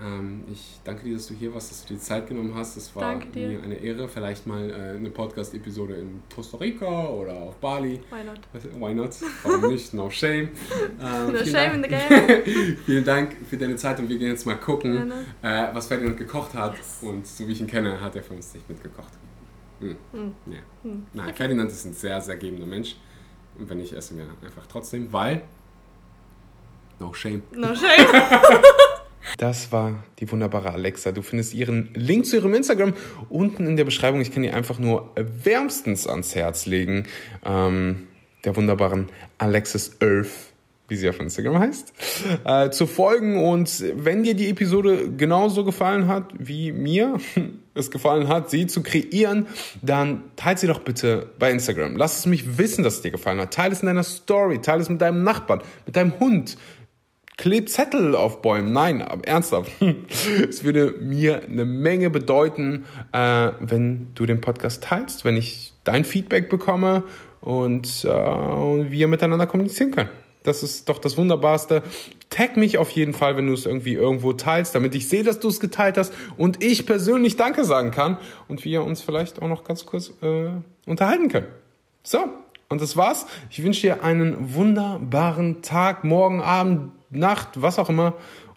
Ähm, 0.01 0.43
ich 0.51 0.79
danke 0.83 1.03
dir, 1.03 1.13
dass 1.13 1.27
du 1.27 1.33
hier 1.33 1.53
warst, 1.53 1.71
dass 1.71 1.85
du 1.85 1.93
dir 1.93 1.99
Zeit 1.99 2.27
genommen 2.27 2.53
hast. 2.55 2.75
Es 2.77 2.95
war 2.95 3.15
mir 3.15 3.61
eine 3.61 3.75
Ehre. 3.75 4.07
Vielleicht 4.07 4.47
mal 4.47 4.69
äh, 4.69 4.97
eine 4.97 5.09
Podcast-Episode 5.09 5.95
in 5.95 6.21
Costa 6.33 6.57
Rica 6.57 7.07
oder 7.07 7.33
auf 7.33 7.55
Bali. 7.57 8.01
Why 8.09 8.23
not? 8.23 8.39
Why 8.79 8.93
not? 8.93 9.15
Warum 9.43 9.71
nicht? 9.71 9.93
No 9.93 10.09
shame. 10.09 10.49
Ähm, 11.01 11.33
no 11.33 11.39
shame 11.39 11.53
Dank. 11.53 11.75
in 11.75 11.83
the 11.83 11.89
game. 11.89 12.77
vielen 12.85 13.03
Dank 13.03 13.35
für 13.49 13.57
deine 13.57 13.75
Zeit 13.75 13.99
und 13.99 14.09
wir 14.09 14.17
gehen 14.17 14.29
jetzt 14.29 14.45
mal 14.45 14.55
gucken, 14.55 15.11
äh, 15.41 15.67
was 15.73 15.87
Ferdinand 15.87 16.17
gekocht 16.17 16.53
hat. 16.53 16.75
Yes. 16.77 16.99
Und 17.01 17.27
so 17.27 17.47
wie 17.47 17.51
ich 17.51 17.61
ihn 17.61 17.67
kenne, 17.67 17.99
hat 17.99 18.15
er 18.15 18.23
für 18.23 18.33
uns 18.33 18.53
nicht 18.53 18.67
mitgekocht. 18.69 19.11
Hm. 19.79 19.95
Hm. 20.11 20.33
Ja. 20.47 20.59
Hm. 20.83 21.05
Nein, 21.13 21.25
okay. 21.27 21.35
Ferdinand 21.35 21.71
ist 21.71 21.85
ein 21.85 21.93
sehr, 21.93 22.21
sehr 22.21 22.37
gebender 22.37 22.65
Mensch. 22.65 22.95
Und 23.57 23.69
wenn 23.69 23.79
ich 23.79 23.93
esse 23.93 24.13
mir 24.13 24.25
einfach 24.43 24.65
trotzdem, 24.67 25.11
weil 25.11 25.43
No 26.99 27.13
shame. 27.13 27.43
No 27.55 27.75
shame. 27.75 28.07
Das 29.37 29.71
war 29.71 30.03
die 30.19 30.31
wunderbare 30.31 30.71
Alexa. 30.71 31.11
Du 31.11 31.21
findest 31.21 31.53
ihren 31.53 31.89
Link 31.93 32.25
zu 32.25 32.37
ihrem 32.37 32.53
Instagram 32.53 32.93
unten 33.29 33.67
in 33.67 33.77
der 33.77 33.85
Beschreibung. 33.85 34.21
Ich 34.21 34.31
kann 34.31 34.43
dir 34.43 34.53
einfach 34.53 34.79
nur 34.79 35.11
wärmstens 35.15 36.07
ans 36.07 36.35
Herz 36.35 36.65
legen. 36.65 37.05
Ähm, 37.45 38.07
der 38.43 38.55
wunderbaren 38.55 39.07
Alexis 39.37 39.97
Earth, 40.01 40.27
wie 40.89 40.97
sie 40.97 41.07
auf 41.07 41.19
Instagram 41.19 41.59
heißt, 41.59 41.93
äh, 42.43 42.69
zu 42.69 42.85
folgen. 42.85 43.41
Und 43.43 43.83
wenn 43.95 44.23
dir 44.23 44.33
die 44.33 44.49
Episode 44.49 45.09
genauso 45.15 45.63
gefallen 45.63 46.07
hat, 46.07 46.33
wie 46.37 46.73
mir 46.73 47.19
es 47.73 47.89
gefallen 47.89 48.27
hat, 48.27 48.49
sie 48.49 48.67
zu 48.67 48.83
kreieren, 48.83 49.47
dann 49.81 50.23
teile 50.35 50.57
sie 50.57 50.67
doch 50.67 50.81
bitte 50.81 51.29
bei 51.39 51.51
Instagram. 51.51 51.95
Lass 51.95 52.19
es 52.19 52.25
mich 52.25 52.57
wissen, 52.57 52.83
dass 52.83 52.95
es 52.95 53.01
dir 53.01 53.11
gefallen 53.11 53.39
hat. 53.39 53.53
Teile 53.53 53.71
es 53.71 53.79
in 53.79 53.87
deiner 53.87 54.03
Story, 54.03 54.59
teile 54.61 54.81
es 54.81 54.89
mit 54.89 55.01
deinem 55.01 55.23
Nachbarn, 55.23 55.61
mit 55.85 55.95
deinem 55.95 56.19
Hund 56.19 56.57
Kleb 57.37 57.69
Zettel 57.69 58.15
auf 58.15 58.41
Bäumen. 58.41 58.73
Nein, 58.73 59.01
aber 59.01 59.27
ernsthaft. 59.27 59.71
es 60.49 60.63
würde 60.63 60.95
mir 60.99 61.43
eine 61.43 61.65
Menge 61.65 62.09
bedeuten, 62.09 62.85
äh, 63.11 63.51
wenn 63.59 64.09
du 64.15 64.25
den 64.25 64.41
Podcast 64.41 64.83
teilst, 64.83 65.25
wenn 65.25 65.37
ich 65.37 65.73
dein 65.83 66.05
Feedback 66.05 66.49
bekomme 66.49 67.03
und 67.41 68.05
äh, 68.05 68.07
wir 68.07 69.07
miteinander 69.07 69.47
kommunizieren 69.47 69.91
können. 69.91 70.09
Das 70.43 70.61
ist 70.61 70.89
doch 70.89 70.99
das 70.99 71.17
Wunderbarste. 71.17 71.83
Tag 72.29 72.57
mich 72.57 72.77
auf 72.77 72.89
jeden 72.89 73.13
Fall, 73.13 73.37
wenn 73.37 73.47
du 73.47 73.53
es 73.53 73.65
irgendwie 73.65 73.93
irgendwo 73.93 74.33
teilst, 74.33 74.75
damit 74.75 74.93
ich 74.93 75.07
sehe, 75.07 75.23
dass 75.23 75.39
du 75.39 75.47
es 75.47 75.59
geteilt 75.59 75.97
hast 75.97 76.13
und 76.37 76.63
ich 76.63 76.85
persönlich 76.85 77.37
Danke 77.37 77.63
sagen 77.63 77.91
kann 77.91 78.17
und 78.47 78.65
wir 78.65 78.83
uns 78.83 79.01
vielleicht 79.01 79.41
auch 79.41 79.47
noch 79.47 79.63
ganz 79.63 79.85
kurz 79.85 80.11
äh, 80.21 80.49
unterhalten 80.85 81.29
können. 81.29 81.47
So, 82.03 82.27
und 82.69 82.81
das 82.81 82.97
war's. 82.97 83.25
Ich 83.49 83.63
wünsche 83.63 83.81
dir 83.81 84.03
einen 84.03 84.55
wunderbaren 84.55 85.61
Tag, 85.61 86.03
morgen 86.03 86.41
Abend, 86.41 86.91
Nacht, 87.15 87.61
was 87.61 87.79
auch 87.79 87.89
immer. 87.89 88.13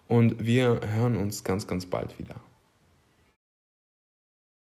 Und 0.07 0.45
wir 0.45 0.81
hören 0.95 1.17
uns 1.17 1.43
ganz, 1.43 1.67
ganz 1.67 1.85
bald 1.85 2.17
wieder. 2.19 2.35